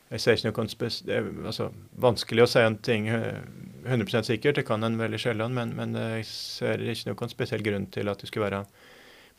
det, 0.08 0.18
jeg 0.18 0.20
ser 0.20 0.36
ikke 0.36 0.50
noe 0.52 0.66
det 1.06 1.14
er 1.16 1.28
altså, 1.46 1.70
vanskelig 1.96 2.44
å 2.44 2.50
si 2.50 2.60
en 2.60 2.76
ting 2.76 3.08
100 3.08 4.18
eh, 4.18 4.22
sikkert, 4.22 4.56
det 4.56 4.66
kan 4.68 4.84
en 4.84 4.98
veldig 4.98 5.20
sjelden, 5.20 5.54
men, 5.54 5.72
men 5.76 5.96
eh, 5.96 6.18
jeg 6.20 6.26
ser 6.28 6.84
ikke 6.84 7.14
noen 7.14 7.32
spesiell 7.32 7.64
grunn 7.64 7.86
til 7.86 8.12
at 8.12 8.20
det 8.20 8.28
skulle 8.28 8.50
være 8.50 8.64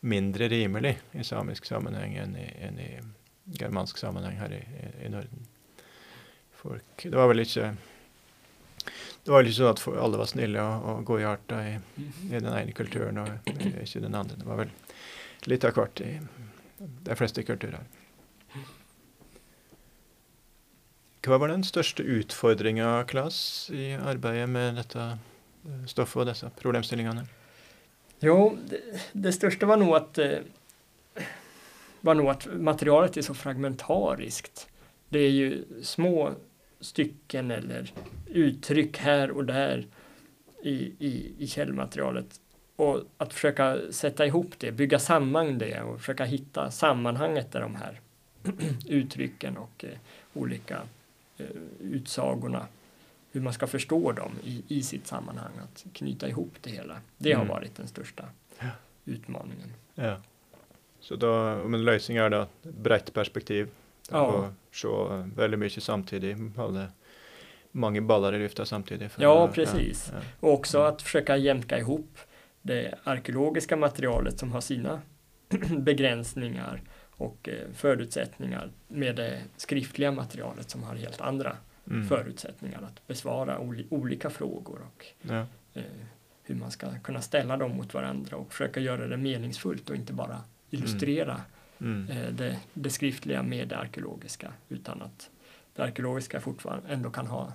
mindre 0.01 0.49
rimelig 0.49 0.97
i 1.13 1.23
samisk 1.23 1.69
sammenheng 1.69 2.17
enn 2.17 2.33
i, 2.35 2.47
enn 2.65 2.79
i 2.81 2.91
germansk 3.59 4.01
sammenheng 4.01 4.39
her 4.41 4.51
i, 4.51 4.63
i, 4.63 4.89
i 5.05 5.13
Norden. 5.13 5.45
Folk, 6.63 7.03
det 7.03 7.15
var 7.15 7.27
vel 7.27 7.43
ikke 7.43 7.73
det 9.23 9.31
var 9.31 9.47
ikke 9.47 9.55
sånn 9.55 9.71
at 9.71 9.81
alle 10.03 10.19
var 10.19 10.27
snille 10.27 10.63
og, 10.63 10.87
og 10.91 11.03
godhjerta 11.07 11.59
i, 11.63 11.75
i 12.27 12.31
den 12.33 12.49
ene 12.51 12.75
kulturen 12.75 13.21
og 13.21 13.51
ikke 13.79 14.01
den 14.03 14.15
andre. 14.19 14.35
Det 14.39 14.47
var 14.47 14.59
vel 14.59 14.73
litt 15.47 15.67
av 15.67 15.77
hvert 15.77 16.01
i 16.03 16.17
de 16.79 17.15
fleste 17.15 17.45
kulturer. 17.47 17.85
Hva 21.23 21.39
var 21.39 21.53
den 21.53 21.63
største 21.63 22.03
utfordringa, 22.03 23.05
Klas, 23.07 23.37
i 23.71 23.93
arbeidet 23.95 24.49
med 24.51 24.75
dette 24.81 25.05
eh, 25.13 25.85
stoff 25.87 26.11
stoffet 26.11 26.19
og 26.19 26.29
disse 26.33 26.49
problemstillingene? 26.59 27.23
Jo, 28.23 28.57
det, 28.67 28.81
det 29.13 29.31
största 29.31 29.65
var 29.65 29.77
nog 29.77 29.95
att 29.95 30.17
eh, 30.17 30.43
var 32.01 32.15
nog 32.15 32.29
att 32.29 32.47
materialet 32.51 33.17
är 33.17 33.21
så 33.21 33.33
fragmentariskt. 33.33 34.67
Det 35.09 35.19
är 35.19 35.29
ju 35.29 35.63
små 35.83 36.33
stycken 36.83 37.51
eller 37.51 37.93
uttryck 38.25 38.97
här 38.97 39.31
och 39.31 39.45
där 39.45 39.87
i, 40.63 40.93
i, 40.99 41.33
i 41.37 41.47
källmaterialet. 41.47 42.39
Och 42.75 43.03
att 43.17 43.33
försöka 43.33 43.77
sätta 43.91 44.25
ihop 44.25 44.59
det, 44.59 44.71
bygga 44.71 44.99
samman 44.99 45.57
det 45.57 45.81
och 45.81 45.99
försöka 45.99 46.25
hitta 46.25 46.71
sammanhanget 46.71 47.51
där 47.51 47.61
de 47.61 47.75
här 47.75 47.99
uttrycken 48.87 49.57
och 49.57 49.85
eh, 49.85 49.97
olika 50.33 50.81
eh, 51.37 51.45
utsagorna, 51.79 52.67
hur 53.31 53.41
man 53.41 53.53
ska 53.53 53.67
förstå 53.67 54.11
dem 54.11 54.31
i, 54.43 54.63
i 54.67 54.83
sitt 54.83 55.07
sammanhang, 55.07 55.51
att 55.63 55.85
knyta 55.93 56.27
ihop 56.29 56.53
det 56.61 56.69
hela. 56.69 56.97
Det 57.17 57.31
mm. 57.31 57.47
har 57.47 57.55
varit 57.55 57.75
den 57.75 57.87
största 57.87 58.25
ja. 58.59 58.67
utmaningen. 59.05 59.73
Ja. 59.95 60.17
Så 60.99 61.15
då, 61.15 61.63
men 61.65 61.83
lösningen 61.85 62.23
är 62.23 62.29
då 62.29 62.47
brett 62.61 63.13
perspektiv 63.13 63.69
ja. 64.13 64.25
och 64.25 64.45
se 64.75 64.87
väldigt 65.35 65.59
mycket 65.59 65.83
samtidigt, 65.83 66.37
alla, 66.57 66.87
många 67.71 68.01
ballar 68.01 68.33
i 68.33 68.39
luften 68.39 68.65
samtidigt. 68.65 69.11
ja, 69.17 69.47
precis. 69.47 70.11
Ja, 70.13 70.19
och 70.39 70.53
också 70.53 70.77
mm. 70.77 70.89
att 70.89 71.01
försöka 71.01 71.37
jämka 71.37 71.79
ihop 71.79 72.17
det 72.61 72.93
arkeologiska 73.03 73.77
materialet 73.77 74.39
som 74.39 74.51
har 74.51 74.61
sina 74.61 75.01
begränsningar 75.77 76.81
och 77.17 77.49
eh, 77.49 77.73
förutsättningar 77.73 78.69
med 78.87 79.15
det 79.15 79.41
skriftliga 79.57 80.11
materialet 80.11 80.69
som 80.69 80.83
har 80.83 80.95
helt 80.95 81.21
andra 81.21 81.57
mm. 81.87 82.07
förutsättningar 82.07 82.81
att 82.81 83.07
besvara 83.07 83.59
olika 83.89 84.29
frågor 84.29 84.79
och 84.95 85.05
ja. 85.21 85.45
eh, 85.73 85.83
hur 86.43 86.55
man 86.55 86.71
ska 86.71 86.87
kunna 87.03 87.21
ställa 87.21 87.57
dem 87.57 87.71
mot 87.71 87.93
varandra 87.93 88.37
och 88.37 88.51
försöka 88.51 88.79
göra 88.79 89.07
det 89.07 89.17
meningsfullt 89.17 89.89
och 89.89 89.95
inte 89.95 90.13
bara 90.13 90.41
illustrera 90.69 91.33
mm. 91.33 91.45
Mm. 91.83 92.09
Eh, 92.09 92.29
det, 92.29 92.59
det, 92.73 92.89
skriftliga 92.89 93.43
med 93.43 93.67
det 93.67 93.77
arkeologiska 93.77 94.53
utan 94.69 95.01
att 95.01 95.29
det 95.75 95.83
arkeologiska 95.83 96.41
fortfarande 96.41 96.93
ändå 96.93 97.09
kan 97.09 97.27
ha 97.27 97.53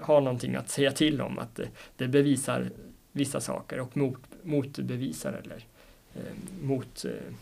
ha 0.00 0.20
någonting 0.20 0.54
att 0.56 0.68
säga 0.68 0.92
till 0.92 1.20
om, 1.20 1.38
att 1.38 1.54
det, 1.54 1.68
det 1.96 2.08
bevisar 2.08 2.70
vissa 3.12 3.40
saker 3.40 3.80
och 3.80 3.96
mot, 3.96 4.20
motbevisar 4.42 5.32
eller 5.32 5.66
eh, 6.14 6.62
mot, 6.62 7.04
eh, 7.04 7.34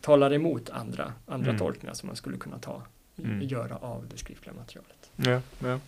talar 0.00 0.32
emot 0.32 0.70
andra, 0.70 1.12
andra 1.26 1.50
mm. 1.50 1.58
tolkningar 1.58 1.94
som 1.94 2.06
man 2.06 2.16
skulle 2.16 2.36
kunna 2.36 2.58
ta, 2.58 2.82
mm. 3.16 3.42
göra 3.42 3.76
av 3.76 4.06
det 4.10 4.16
skriftliga 4.16 4.54
materialet. 4.54 5.10
Ja, 5.16 5.40
ja. 5.68 5.80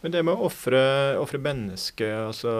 Men 0.00 0.14
det 0.14 0.22
med 0.24 0.32
å 0.32 0.48
ofre 0.48 1.38
mennesket 1.44 2.14
altså, 2.24 2.50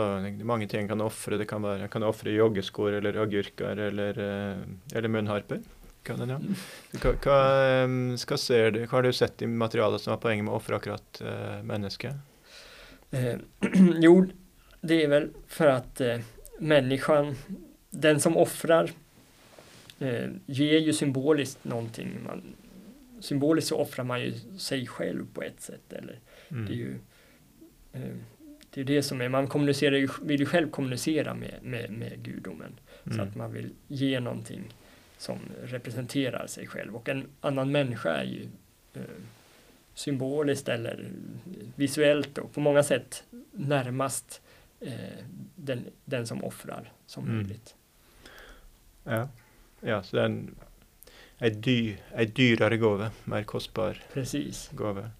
Mange 0.44 0.68
ting 0.68 0.88
kan 0.90 1.00
ofre. 1.00 1.38
Det 1.40 1.48
kan 1.48 1.64
være 1.64 1.88
kan 1.92 2.04
ofre 2.04 2.34
joggesko 2.34 2.90
eller 2.92 3.16
agurker 3.22 3.80
eller, 3.88 4.18
eh, 4.20 4.64
eller 4.92 5.08
munnharper. 5.08 5.62
Kan 6.02 6.20
den, 6.20 6.32
ja. 6.32 6.36
Mm. 6.40 6.56
Hva, 7.00 7.12
hva, 7.24 7.38
hva, 8.24 8.36
ser 8.40 8.70
du, 8.76 8.82
hva 8.86 8.98
har 8.98 9.04
du 9.04 9.12
sett 9.12 9.42
i 9.44 9.48
materialet 9.48 10.00
som 10.00 10.14
har 10.14 10.20
poenget 10.22 10.46
med 10.46 10.54
å 10.54 10.60
ofre 10.60 10.78
akkurat 10.78 11.20
uh, 11.20 11.58
mennesket? 11.66 12.16
Eh, 13.10 13.36
jo, 14.00 14.26
det 14.80 15.04
är 15.04 15.08
väl 15.08 15.30
för 15.46 15.66
att 15.66 16.00
eh, 16.00 16.18
människan, 16.58 17.36
den 17.90 18.20
som 18.20 18.36
offrar, 18.36 18.90
eh, 19.98 20.28
ger 20.46 20.78
ju 20.78 20.92
symboliskt 20.92 21.64
någonting. 21.64 22.18
Man, 22.26 22.42
symboliskt 23.20 23.68
så 23.68 23.76
offrar 23.76 24.04
man 24.04 24.20
ju 24.20 24.34
sig 24.58 24.86
själv 24.86 25.26
på 25.34 25.42
ett 25.42 25.60
sätt. 25.60 25.92
Eller, 25.92 26.18
mm. 26.48 26.66
Det 26.66 26.72
är 26.72 26.76
ju 26.76 26.94
eh, 26.94 27.00
det 28.70 28.80
är 28.80 28.84
det 28.84 29.02
som 29.02 29.20
är, 29.20 29.28
man 29.28 29.46
kommunicerar 29.46 29.96
ju, 29.96 30.08
vill 30.22 30.40
ju 30.40 30.46
själv 30.46 30.70
kommunicera 30.70 31.34
med, 31.34 31.54
med, 31.62 31.90
med 31.90 32.22
gudomen. 32.22 32.72
Mm. 33.04 33.16
Så 33.16 33.22
att 33.22 33.36
man 33.36 33.52
vill 33.52 33.72
ge 33.88 34.20
någonting 34.20 34.74
som 35.18 35.38
representerar 35.62 36.46
sig 36.46 36.66
själv. 36.66 36.96
Och 36.96 37.08
en 37.08 37.26
annan 37.40 37.72
människa 37.72 38.10
är 38.10 38.24
ju 38.24 38.48
eh, 38.94 39.02
symboliskt 39.94 40.68
eller 40.68 41.10
visuellt 41.76 42.38
och 42.38 42.52
på 42.52 42.60
många 42.60 42.82
sätt 42.82 43.24
närmast 43.52 44.42
eh, 44.80 45.24
den, 45.54 45.84
den 46.04 46.26
som 46.26 46.44
offrar 46.44 46.92
som 47.06 47.24
mm. 47.24 47.36
möjligt. 47.36 47.74
Ja. 49.04 49.28
ja, 49.80 50.02
så 50.02 50.16
det 50.16 50.22
är 50.22 50.26
en, 50.26 50.54
en, 51.38 51.60
dy, 51.60 51.96
en 52.10 52.30
dyrare 52.30 52.76
gåva, 52.76 53.10
mer 53.24 53.42
kostbar 53.42 54.02
Precis. 54.12 54.70
gåva. 54.72 55.10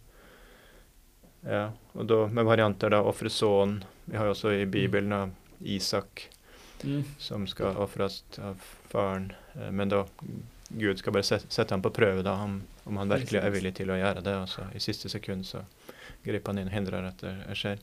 Ja, 1.40 1.72
och 1.92 2.06
då 2.06 2.28
med 2.28 2.44
varianter 2.44 2.90
då, 2.90 2.98
offre 2.98 3.30
son. 3.30 3.84
Vi 4.04 4.16
har 4.16 4.24
ju 4.24 4.30
också 4.30 4.52
i 4.52 4.66
Bibeln 4.66 5.12
mm. 5.12 5.30
Isak 5.58 6.30
mm. 6.84 7.04
som 7.18 7.46
ska 7.46 7.70
offras 7.70 8.24
av 8.38 8.60
faren. 8.88 9.32
Eh, 9.54 9.70
men 9.70 9.88
då 9.88 10.06
Gud 10.68 10.98
ska 10.98 11.10
bara 11.10 11.22
sätta 11.22 11.74
honom 11.74 11.82
på 11.82 11.90
pröv 11.90 12.24
då, 12.24 12.30
om, 12.30 12.62
om 12.84 12.96
han 12.96 13.08
verkligen 13.08 13.44
är 13.44 13.50
villig 13.50 13.74
till 13.74 13.90
att 13.90 13.98
göra 13.98 14.20
det. 14.20 14.36
Och 14.36 14.48
så 14.48 14.62
i 14.74 14.80
sista 14.80 15.08
sekund 15.08 15.46
så 15.46 15.58
griper 16.22 16.46
han 16.46 16.58
in 16.58 16.66
och 16.66 16.72
hindrar 16.72 17.02
att 17.02 17.18
det 17.18 17.54
sker. 17.54 17.78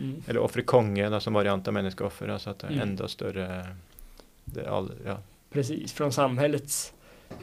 Mm. 0.00 0.22
Eller 0.26 0.40
offre 0.40 0.62
konge 0.62 1.08
då, 1.08 1.20
som 1.20 1.32
variant 1.32 1.68
av 1.68 1.74
människooffer, 1.74 2.28
alltså 2.28 2.50
att 2.50 2.58
det 2.58 2.66
är 2.66 2.70
mm. 2.70 2.88
ändå 2.88 3.08
större. 3.08 3.76
Det 4.44 4.68
all, 4.68 4.92
ja. 5.04 5.18
Precis, 5.50 5.92
från 5.92 6.12
samhällets 6.12 6.92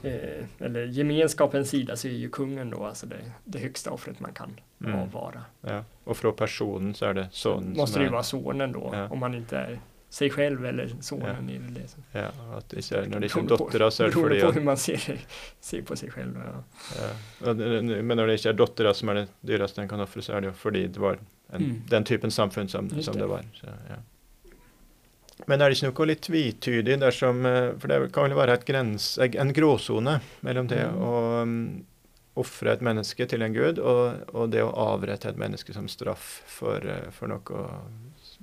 eh, 0.03 0.45
eller 0.59 0.85
gemenskapens 0.85 1.69
sida 1.69 1.95
så 1.95 2.07
är 2.07 2.11
ju 2.11 2.29
kungen 2.29 2.69
då 2.69 2.85
alltså 2.85 3.05
det, 3.05 3.31
det 3.43 3.59
högsta 3.59 3.91
offret 3.91 4.19
man 4.19 4.33
kan 4.33 4.59
mm. 4.85 4.99
avvara. 4.99 5.41
Ja. 5.61 5.83
Och 6.03 6.17
från 6.17 6.35
personen 6.35 6.93
så 6.93 7.05
är 7.05 7.13
det 7.13 7.27
son. 7.31 7.73
Måste 7.77 7.99
det 7.99 8.05
ju 8.05 8.11
vara 8.11 8.23
sonen 8.23 8.71
då, 8.71 8.89
ja. 8.93 9.07
om 9.07 9.19
man 9.19 9.35
inte 9.35 9.57
är 9.57 9.79
sig 10.09 10.29
själv 10.29 10.65
eller 10.65 10.95
sonen. 11.01 11.49
Ja, 11.49 11.81
det, 11.81 11.87
så. 11.87 11.97
ja 12.11 12.57
att 12.57 12.69
det 12.69 12.91
är, 12.91 13.05
när 13.07 13.19
det 13.19 13.35
är 13.35 13.41
dotter 13.41 13.89
så 13.89 14.03
är 14.03 14.07
det 14.07 14.13
för 14.13 14.41
på 14.41 14.51
hur 14.51 14.61
man 14.61 14.77
ser, 14.77 15.19
ser 15.59 15.81
på 15.81 15.95
sig 15.95 16.11
själv. 16.11 16.41
Ja. 16.45 16.63
Ja. 17.39 17.53
Men 17.53 18.17
när 18.17 18.27
det 18.27 18.45
är 18.45 18.53
dotter 18.53 18.93
som 18.93 19.09
är 19.09 19.13
det 19.13 19.27
dyraste 19.41 19.81
en 19.81 19.89
kan 19.89 19.99
offra 19.99 20.21
så 20.21 20.33
är 20.33 20.41
det 20.41 20.53
för 20.53 20.71
det 20.71 20.97
var 20.97 21.17
en, 21.49 21.63
mm. 21.63 21.81
den 21.89 22.03
typen 22.03 22.31
samfund 22.31 22.69
som, 22.69 22.89
som 22.89 23.13
det. 23.13 23.19
det 23.19 23.25
var. 23.25 23.41
Så, 23.53 23.65
ja. 23.89 23.95
Men 25.45 25.61
är 25.61 25.69
det 25.69 25.83
inte 25.83 25.85
något 25.85 26.07
lite 26.07 26.21
tvetydig 26.21 26.99
dersom 26.99 27.45
eh, 27.45 27.77
For 27.79 27.87
det 27.87 28.13
kan 28.13 28.23
väl 28.23 28.33
vara 28.33 28.53
ett 28.53 28.65
gräns, 28.65 29.17
en 29.17 29.53
gråzon 29.53 30.09
mellan 30.39 30.67
det 30.67 30.81
mm. 30.81 30.95
och 30.95 31.41
um, 31.41 31.85
offra 32.33 32.73
ett 32.73 32.81
människa 32.81 33.25
till 33.25 33.41
en 33.41 33.53
gud 33.53 33.79
och, 33.79 34.13
och 34.29 34.49
det 34.49 34.61
att 34.61 34.73
avrätta 34.73 35.29
ett 35.29 35.37
människa 35.37 35.73
som 35.73 35.87
straff 35.87 36.43
för, 36.45 36.87
eh, 36.87 37.11
för 37.11 37.27
något, 37.27 37.71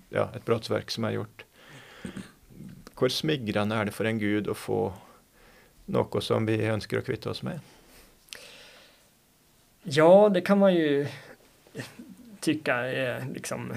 ja, 0.09 0.31
ett 0.37 0.45
brottsverk 0.45 0.91
som 0.91 1.05
är 1.05 1.11
gjort. 1.11 1.45
Hur 3.01 3.09
smigrande 3.09 3.75
är 3.75 3.85
det 3.85 3.91
för 3.91 4.05
en 4.05 4.19
gud 4.19 4.49
att 4.49 4.57
få 4.57 4.93
något 5.87 6.25
som 6.25 6.47
vi 6.47 6.67
önskar 6.67 6.99
att 6.99 7.07
kvitta 7.07 7.31
oss 7.31 7.43
med? 7.43 7.61
Ja, 9.83 10.29
det 10.29 10.41
kan 10.41 10.59
man 10.59 10.75
ju 10.75 11.07
tycka 12.41 12.75
är 12.75 13.27
liksom 13.35 13.73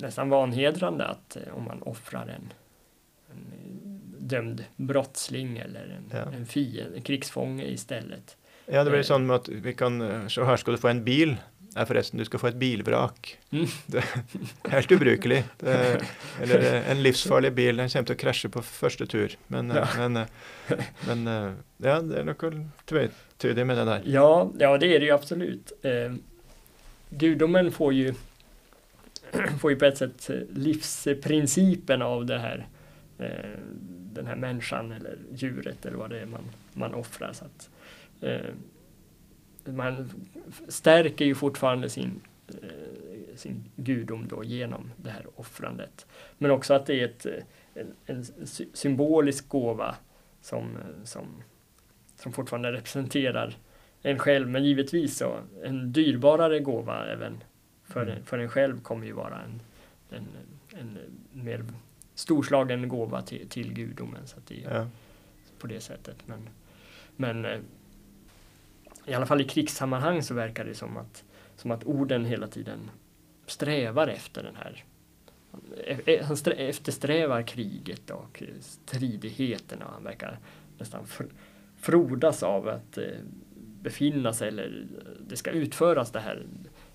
nästan 0.00 0.28
vanhedrande 0.28 1.06
att 1.06 1.36
eh, 1.36 1.56
om 1.56 1.64
man 1.64 1.82
offrar 1.82 2.22
en, 2.22 2.52
en 3.30 4.00
dömd 4.18 4.64
brottsling 4.76 5.58
eller 5.58 5.80
en, 5.80 6.18
ja. 6.18 6.32
en 6.36 6.46
fiende, 6.46 6.96
en 6.96 7.02
krigsfånge 7.02 7.64
istället. 7.64 8.36
Ja, 8.66 8.84
det 8.84 8.90
blir 8.90 9.00
eh. 9.00 9.04
sånn 9.04 9.30
att 9.30 9.48
vi 9.48 9.74
kan, 9.74 10.00
eh, 10.00 10.26
så 10.26 10.44
här 10.44 10.56
ska 10.56 10.70
du 10.70 10.78
få 10.78 10.88
en 10.88 11.04
bil. 11.04 11.36
Ja, 11.74 11.86
förresten, 11.86 12.18
du 12.18 12.24
ska 12.24 12.38
få 12.38 12.46
ett 12.46 12.54
bilvrak. 12.54 13.38
Mm. 13.50 13.66
Helt 14.68 14.92
ubrukelig. 14.92 15.44
eller 16.40 16.82
en 16.90 17.02
livsfarlig 17.02 17.52
bil, 17.52 17.76
den 17.76 17.88
kommer 17.88 18.12
å 18.12 18.14
krasje 18.14 18.48
på 18.48 18.62
första 18.62 19.06
tur. 19.06 19.36
Men, 19.46 19.70
ja. 19.70 19.88
men, 19.96 20.12
men 21.06 21.26
ja, 21.76 22.00
det 22.00 22.20
är 22.20 22.24
något 22.24 22.54
tvetydig 22.84 23.66
med 23.66 23.76
det 23.76 23.84
där. 23.84 24.02
Ja, 24.04 24.50
ja, 24.58 24.78
det 24.78 24.96
är 24.96 25.00
det 25.00 25.06
ju 25.06 25.12
absolut. 25.12 25.72
Eh, 25.82 26.12
gudomen 27.10 27.72
får 27.72 27.92
ju 27.92 28.14
får 29.60 29.70
ju 29.70 29.76
på 29.76 29.84
ett 29.84 29.98
sätt 29.98 30.30
eh, 30.30 30.36
livsprincipen 30.54 32.02
av 32.02 32.26
det 32.26 32.38
här 32.38 32.68
eh, 33.18 33.58
den 34.12 34.26
här 34.26 34.36
människan 34.36 34.92
eller 34.92 35.18
djuret 35.34 35.86
eller 35.86 35.96
vad 35.96 36.10
det 36.10 36.20
är 36.20 36.26
man, 36.26 36.44
man 36.72 36.94
offrar. 36.94 37.32
Så 37.32 37.44
att, 37.44 37.70
eh, 38.20 38.54
man 39.64 40.10
stärker 40.68 41.24
ju 41.24 41.34
fortfarande 41.34 41.88
sin, 41.88 42.20
sin 43.36 43.64
gudom 43.76 44.28
då 44.28 44.44
genom 44.44 44.90
det 44.96 45.10
här 45.10 45.26
offrandet. 45.36 46.06
Men 46.38 46.50
också 46.50 46.74
att 46.74 46.86
det 46.86 47.00
är 47.00 47.04
ett, 47.04 47.26
en, 47.74 47.94
en 48.06 48.24
symbolisk 48.72 49.48
gåva 49.48 49.96
som, 50.40 50.78
som, 51.04 51.26
som 52.16 52.32
fortfarande 52.32 52.72
representerar 52.72 53.56
en 54.02 54.18
själv, 54.18 54.48
men 54.48 54.64
givetvis 54.64 55.16
så 55.16 55.38
en 55.64 55.92
dyrbarare 55.92 56.60
gåva 56.60 57.06
även 57.06 57.42
för, 57.92 58.06
mm. 58.06 58.24
för 58.24 58.38
en 58.38 58.48
själv 58.48 58.80
kommer 58.82 59.06
ju 59.06 59.12
vara 59.12 59.42
en, 59.42 59.60
en, 60.10 60.26
en 60.80 60.98
mer 61.32 61.64
storslagen 62.14 62.88
gåva 62.88 63.22
till, 63.22 63.48
till 63.48 63.74
gudomen. 63.74 64.26
Så 64.26 64.36
att 64.36 64.46
det 64.46 64.54
ja. 64.54 64.86
på 65.58 65.66
det 65.66 65.80
sättet. 65.80 66.16
Men, 66.26 66.48
men 67.16 67.44
eh, 67.44 67.60
i 69.06 69.14
alla 69.14 69.26
fall 69.26 69.40
i 69.40 69.44
krigssammanhang 69.44 70.22
så 70.22 70.34
verkar 70.34 70.64
det 70.64 70.74
som 70.74 70.96
att, 70.96 71.24
som 71.56 71.70
att 71.70 71.84
orden 71.84 72.24
hela 72.24 72.46
tiden 72.46 72.90
strävar 73.46 74.08
efter 74.08 74.42
den 74.42 74.56
här 74.56 74.84
eh, 75.86 75.98
eh, 76.06 76.24
han 76.24 76.36
eftersträvar 76.56 77.42
kriget 77.42 78.10
och 78.10 78.42
stridigheterna. 78.60 79.84
Han 79.92 80.04
verkar 80.04 80.38
nästan 80.78 81.06
frodas 81.76 82.42
av 82.42 82.68
att 82.68 82.98
befinna 83.82 84.32
sig 84.32 84.48
eller 84.48 84.86
det 85.28 85.36
ska 85.36 85.50
utföras 85.50 86.10
det 86.12 86.20
här 86.20 86.46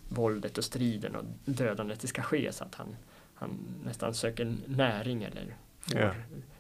våldet 0.10 0.58
och 0.58 0.64
striden 0.64 1.16
och 1.16 1.24
dödandet 1.46 2.00
det 2.00 2.08
ska 2.08 2.22
ske 2.22 2.52
så 2.52 2.64
att 2.64 2.76
han, 2.76 2.96
han 3.36 3.58
nästan 3.86 4.14
söker 4.14 4.56
näring 4.66 5.24
eller 5.24 5.56
får 5.80 6.02
ja. 6.02 6.12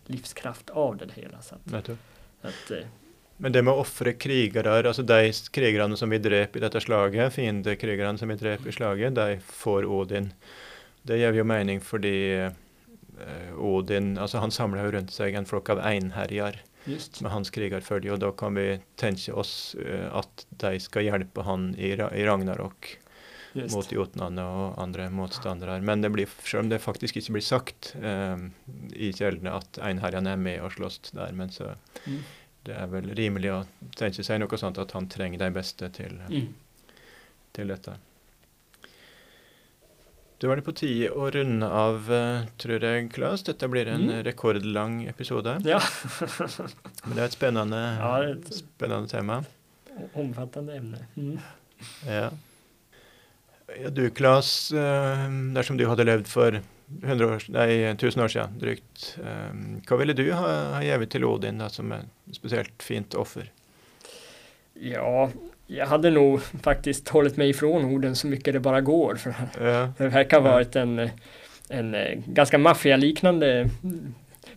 livskraft 0.05 0.69
av 0.69 0.97
det 0.97 1.11
hela. 1.13 1.41
Så 1.41 1.55
att, 1.55 1.89
att, 2.41 2.71
eh, 2.71 2.87
men 3.37 3.51
det 3.51 3.61
med 3.61 3.73
att 3.73 3.79
offra 3.79 4.13
krigare, 4.13 4.87
alltså 4.87 5.03
de 5.03 5.33
krigarna 5.51 5.95
som 5.95 6.09
vi 6.09 6.17
drep 6.17 6.55
i 6.55 6.59
detta 6.59 6.79
slaget, 6.79 7.33
fiendekrigarna 7.33 8.17
som 8.17 8.29
vi 8.29 8.35
drep 8.35 8.67
i 8.67 8.71
slaget, 8.71 9.15
de 9.15 9.39
får 9.39 9.85
Odin. 9.85 10.33
Det 11.01 11.17
ger 11.17 11.33
ju 11.33 11.43
mening 11.43 11.81
för 11.81 12.05
uh, 12.05 12.51
Odin, 13.57 14.17
alltså 14.17 14.37
han 14.37 14.51
samlar 14.51 14.85
ju 14.85 14.91
runt 14.91 15.13
sig 15.13 15.35
en 15.35 15.45
flock 15.45 15.69
av 15.69 15.79
einherjar 15.79 16.61
med 17.21 17.31
hans 17.31 17.49
krigarfölje 17.49 18.11
och 18.11 18.19
då 18.19 18.31
kan 18.31 18.55
vi 18.55 18.79
tänka 18.95 19.35
oss 19.35 19.75
uh, 19.79 20.15
att 20.15 20.45
de 20.49 20.79
ska 20.79 21.01
hjälpa 21.01 21.41
han 21.41 21.75
i, 21.75 21.87
i 22.15 22.25
Ragnarok 22.25 22.99
Just. 23.57 23.75
mot 23.75 23.91
Jotnane 23.91 24.43
och 24.43 24.81
andra 24.81 25.09
motståndare. 25.09 25.81
Men 25.81 26.01
det 26.01 26.09
blir, 26.09 26.27
selv 26.43 26.63
om 26.63 26.69
det 26.69 26.79
faktiskt 26.79 27.15
inte 27.15 27.31
blir 27.31 27.41
sagt 27.41 27.95
eh, 28.01 28.37
i 28.93 29.13
källorna 29.13 29.53
att 29.53 29.77
einherjarna 29.77 30.31
är 30.31 30.37
med 30.37 30.61
och 30.61 30.71
slåss 30.71 31.11
där, 31.11 31.31
men 31.31 31.51
så 31.51 31.63
mm. 31.63 32.23
det 32.63 32.73
är 32.73 32.87
väl 32.87 33.15
rimligt 33.15 33.51
att 33.51 33.67
tänka 33.95 34.23
sig 34.23 34.39
något 34.39 34.59
sånt 34.59 34.77
att 34.77 34.91
han 34.91 35.09
tränger 35.09 35.39
de 35.39 35.51
bästa 35.51 35.89
till, 35.89 36.21
mm. 36.29 36.47
till 37.51 37.67
detta. 37.67 37.93
Då 40.37 40.47
var 40.47 40.55
det 40.55 40.61
på 40.61 40.71
tio 40.71 41.27
att 41.27 41.33
runda 41.33 41.69
av, 41.69 42.11
uh, 42.11 42.45
tror 42.57 42.83
jag, 42.83 43.11
Klas. 43.11 43.43
Detta 43.43 43.67
blir 43.67 43.87
en 43.87 44.09
mm. 44.09 44.23
rekordlång 44.23 45.05
episode. 45.05 45.61
Ja. 45.65 45.81
Men 47.03 47.15
det 47.15 47.21
är 47.21 47.25
ett 47.25 47.31
spännande, 47.31 47.97
ja, 47.99 48.19
det 48.19 48.29
är 48.29 48.35
ett 48.35 48.53
spännande 48.53 49.09
tema. 49.09 49.43
Omfattande 50.13 50.75
ämne. 50.75 51.05
Mm. 51.15 51.39
Ja. 52.07 52.31
Du 53.89 54.09
Klas, 54.09 54.71
eh, 54.71 55.29
dersom 55.53 55.77
du 55.77 55.87
hade 55.87 56.03
levt 56.03 56.29
för 56.29 56.61
100 57.03 57.27
år, 57.27 57.43
nej, 57.47 57.83
1000 57.83 58.23
år 58.23 58.27
sedan 58.27 58.59
drygt, 58.59 59.17
eh, 59.25 59.57
vad 59.89 59.99
ville 59.99 60.13
du 60.13 60.31
ha, 60.31 60.73
ha 60.73 60.83
givit 60.83 61.09
till 61.09 61.25
Odin 61.25 61.69
som 61.69 61.91
ett 61.91 62.05
speciellt 62.31 62.83
fint 62.83 63.13
offer? 63.13 63.51
Ja, 64.73 65.29
jag 65.67 65.87
hade 65.87 66.09
nog 66.09 66.41
faktiskt 66.41 67.09
hållit 67.09 67.37
mig 67.37 67.49
ifrån 67.49 67.85
orden 67.85 68.15
så 68.15 68.27
mycket 68.27 68.53
det 68.53 68.59
bara 68.59 68.81
går. 68.81 69.15
För 69.15 69.33
ja. 69.59 69.93
Det 69.97 70.07
verkar 70.07 70.41
ha 70.41 70.51
varit 70.51 70.75
en, 70.75 71.09
en 71.69 71.95
eh, 71.95 72.19
ganska 72.25 72.57
maffialiknande 72.57 73.69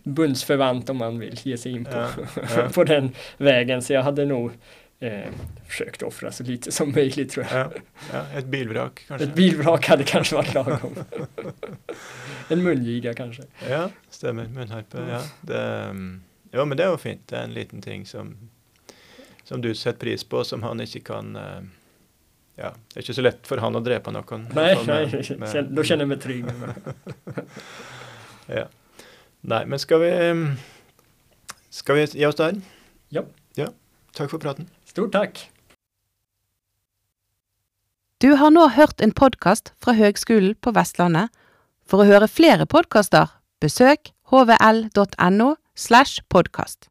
bundsförvant 0.03 0.89
om 0.89 0.97
man 0.97 1.19
vill 1.19 1.39
ge 1.43 1.57
sig 1.57 1.71
in 1.71 1.85
på, 1.85 1.91
ja. 1.91 2.07
Ja. 2.55 2.69
på 2.73 2.83
den 2.83 3.11
vägen. 3.37 3.81
Så 3.81 3.93
jag 3.93 4.03
hade 4.03 4.25
nog 4.25 4.51
eh, 5.01 5.29
försökt 5.67 6.03
offra 6.03 6.31
så 6.31 6.43
lite 6.43 6.71
som 6.71 6.91
möjligt 6.91 7.31
tror 7.31 7.45
jag. 7.51 7.59
Ja, 7.59 7.71
ja, 8.13 8.39
ett 8.39 8.45
bilvrak 8.45 9.05
kanske? 9.07 9.27
Ett 9.27 9.35
bilvrak 9.35 9.87
hade 9.87 10.03
kanske 10.03 10.35
varit 10.35 10.53
lagom. 10.53 10.95
en 12.47 12.63
mungiga 12.63 13.13
kanske. 13.13 13.43
Ja, 13.69 13.89
stämmer. 14.09 14.47
Munharpe, 14.47 14.97
ja. 15.09 15.21
Det, 15.41 15.63
mm, 15.63 16.23
ja, 16.51 16.65
men 16.65 16.77
det 16.77 16.87
var 16.87 16.97
fint. 16.97 17.27
Det 17.27 17.37
är 17.37 17.43
en 17.43 17.53
liten 17.53 17.81
ting 17.81 18.05
som, 18.05 18.49
som 19.43 19.61
du 19.61 19.75
sätter 19.75 19.99
pris 19.99 20.23
på 20.23 20.43
som 20.43 20.63
han 20.63 20.81
inte 20.81 20.99
kan 20.99 21.35
eh, 21.35 21.61
Ja, 22.55 22.73
det 22.93 22.99
är 22.99 23.01
inte 23.01 23.13
så 23.13 23.21
lätt 23.21 23.47
för 23.47 23.57
han 23.57 23.75
att 23.75 23.85
dräpa 23.85 24.11
någon. 24.11 24.47
Nej, 24.53 24.77
nej 24.87 25.25
med, 25.37 25.67
då 25.69 25.83
känner 25.83 26.01
jag 26.01 26.09
mig 26.09 26.19
trygg. 26.19 26.45
ja. 28.45 28.67
Nej, 29.41 29.65
men 29.65 29.79
ska 29.79 29.97
vi 29.97 30.11
mm, 30.11 30.53
Ska 31.69 31.93
vi 31.93 32.05
ge 32.05 32.25
oss 32.25 32.35
där? 32.35 32.61
Ja. 33.09 33.23
Ja, 33.55 33.67
tack 34.13 34.31
för 34.31 34.37
praten. 34.37 34.67
Stort 34.91 35.11
tack! 35.11 35.51
Du 38.21 38.33
har 38.35 38.51
nå 38.51 38.65
hørt 38.75 38.99
en 39.01 39.13
podkast 39.15 39.71
fra 39.79 39.93
Høgskolen 39.95 40.57
på 40.59 40.73
Vestlandet. 40.75 41.31
For 41.87 42.03
å 42.03 42.07
høre 42.09 42.27
flere 42.27 42.67
podkaster, 42.67 43.31
besøk 43.63 44.11
hvl.no 44.27 45.47
slash 45.79 46.25
podkast. 46.27 46.89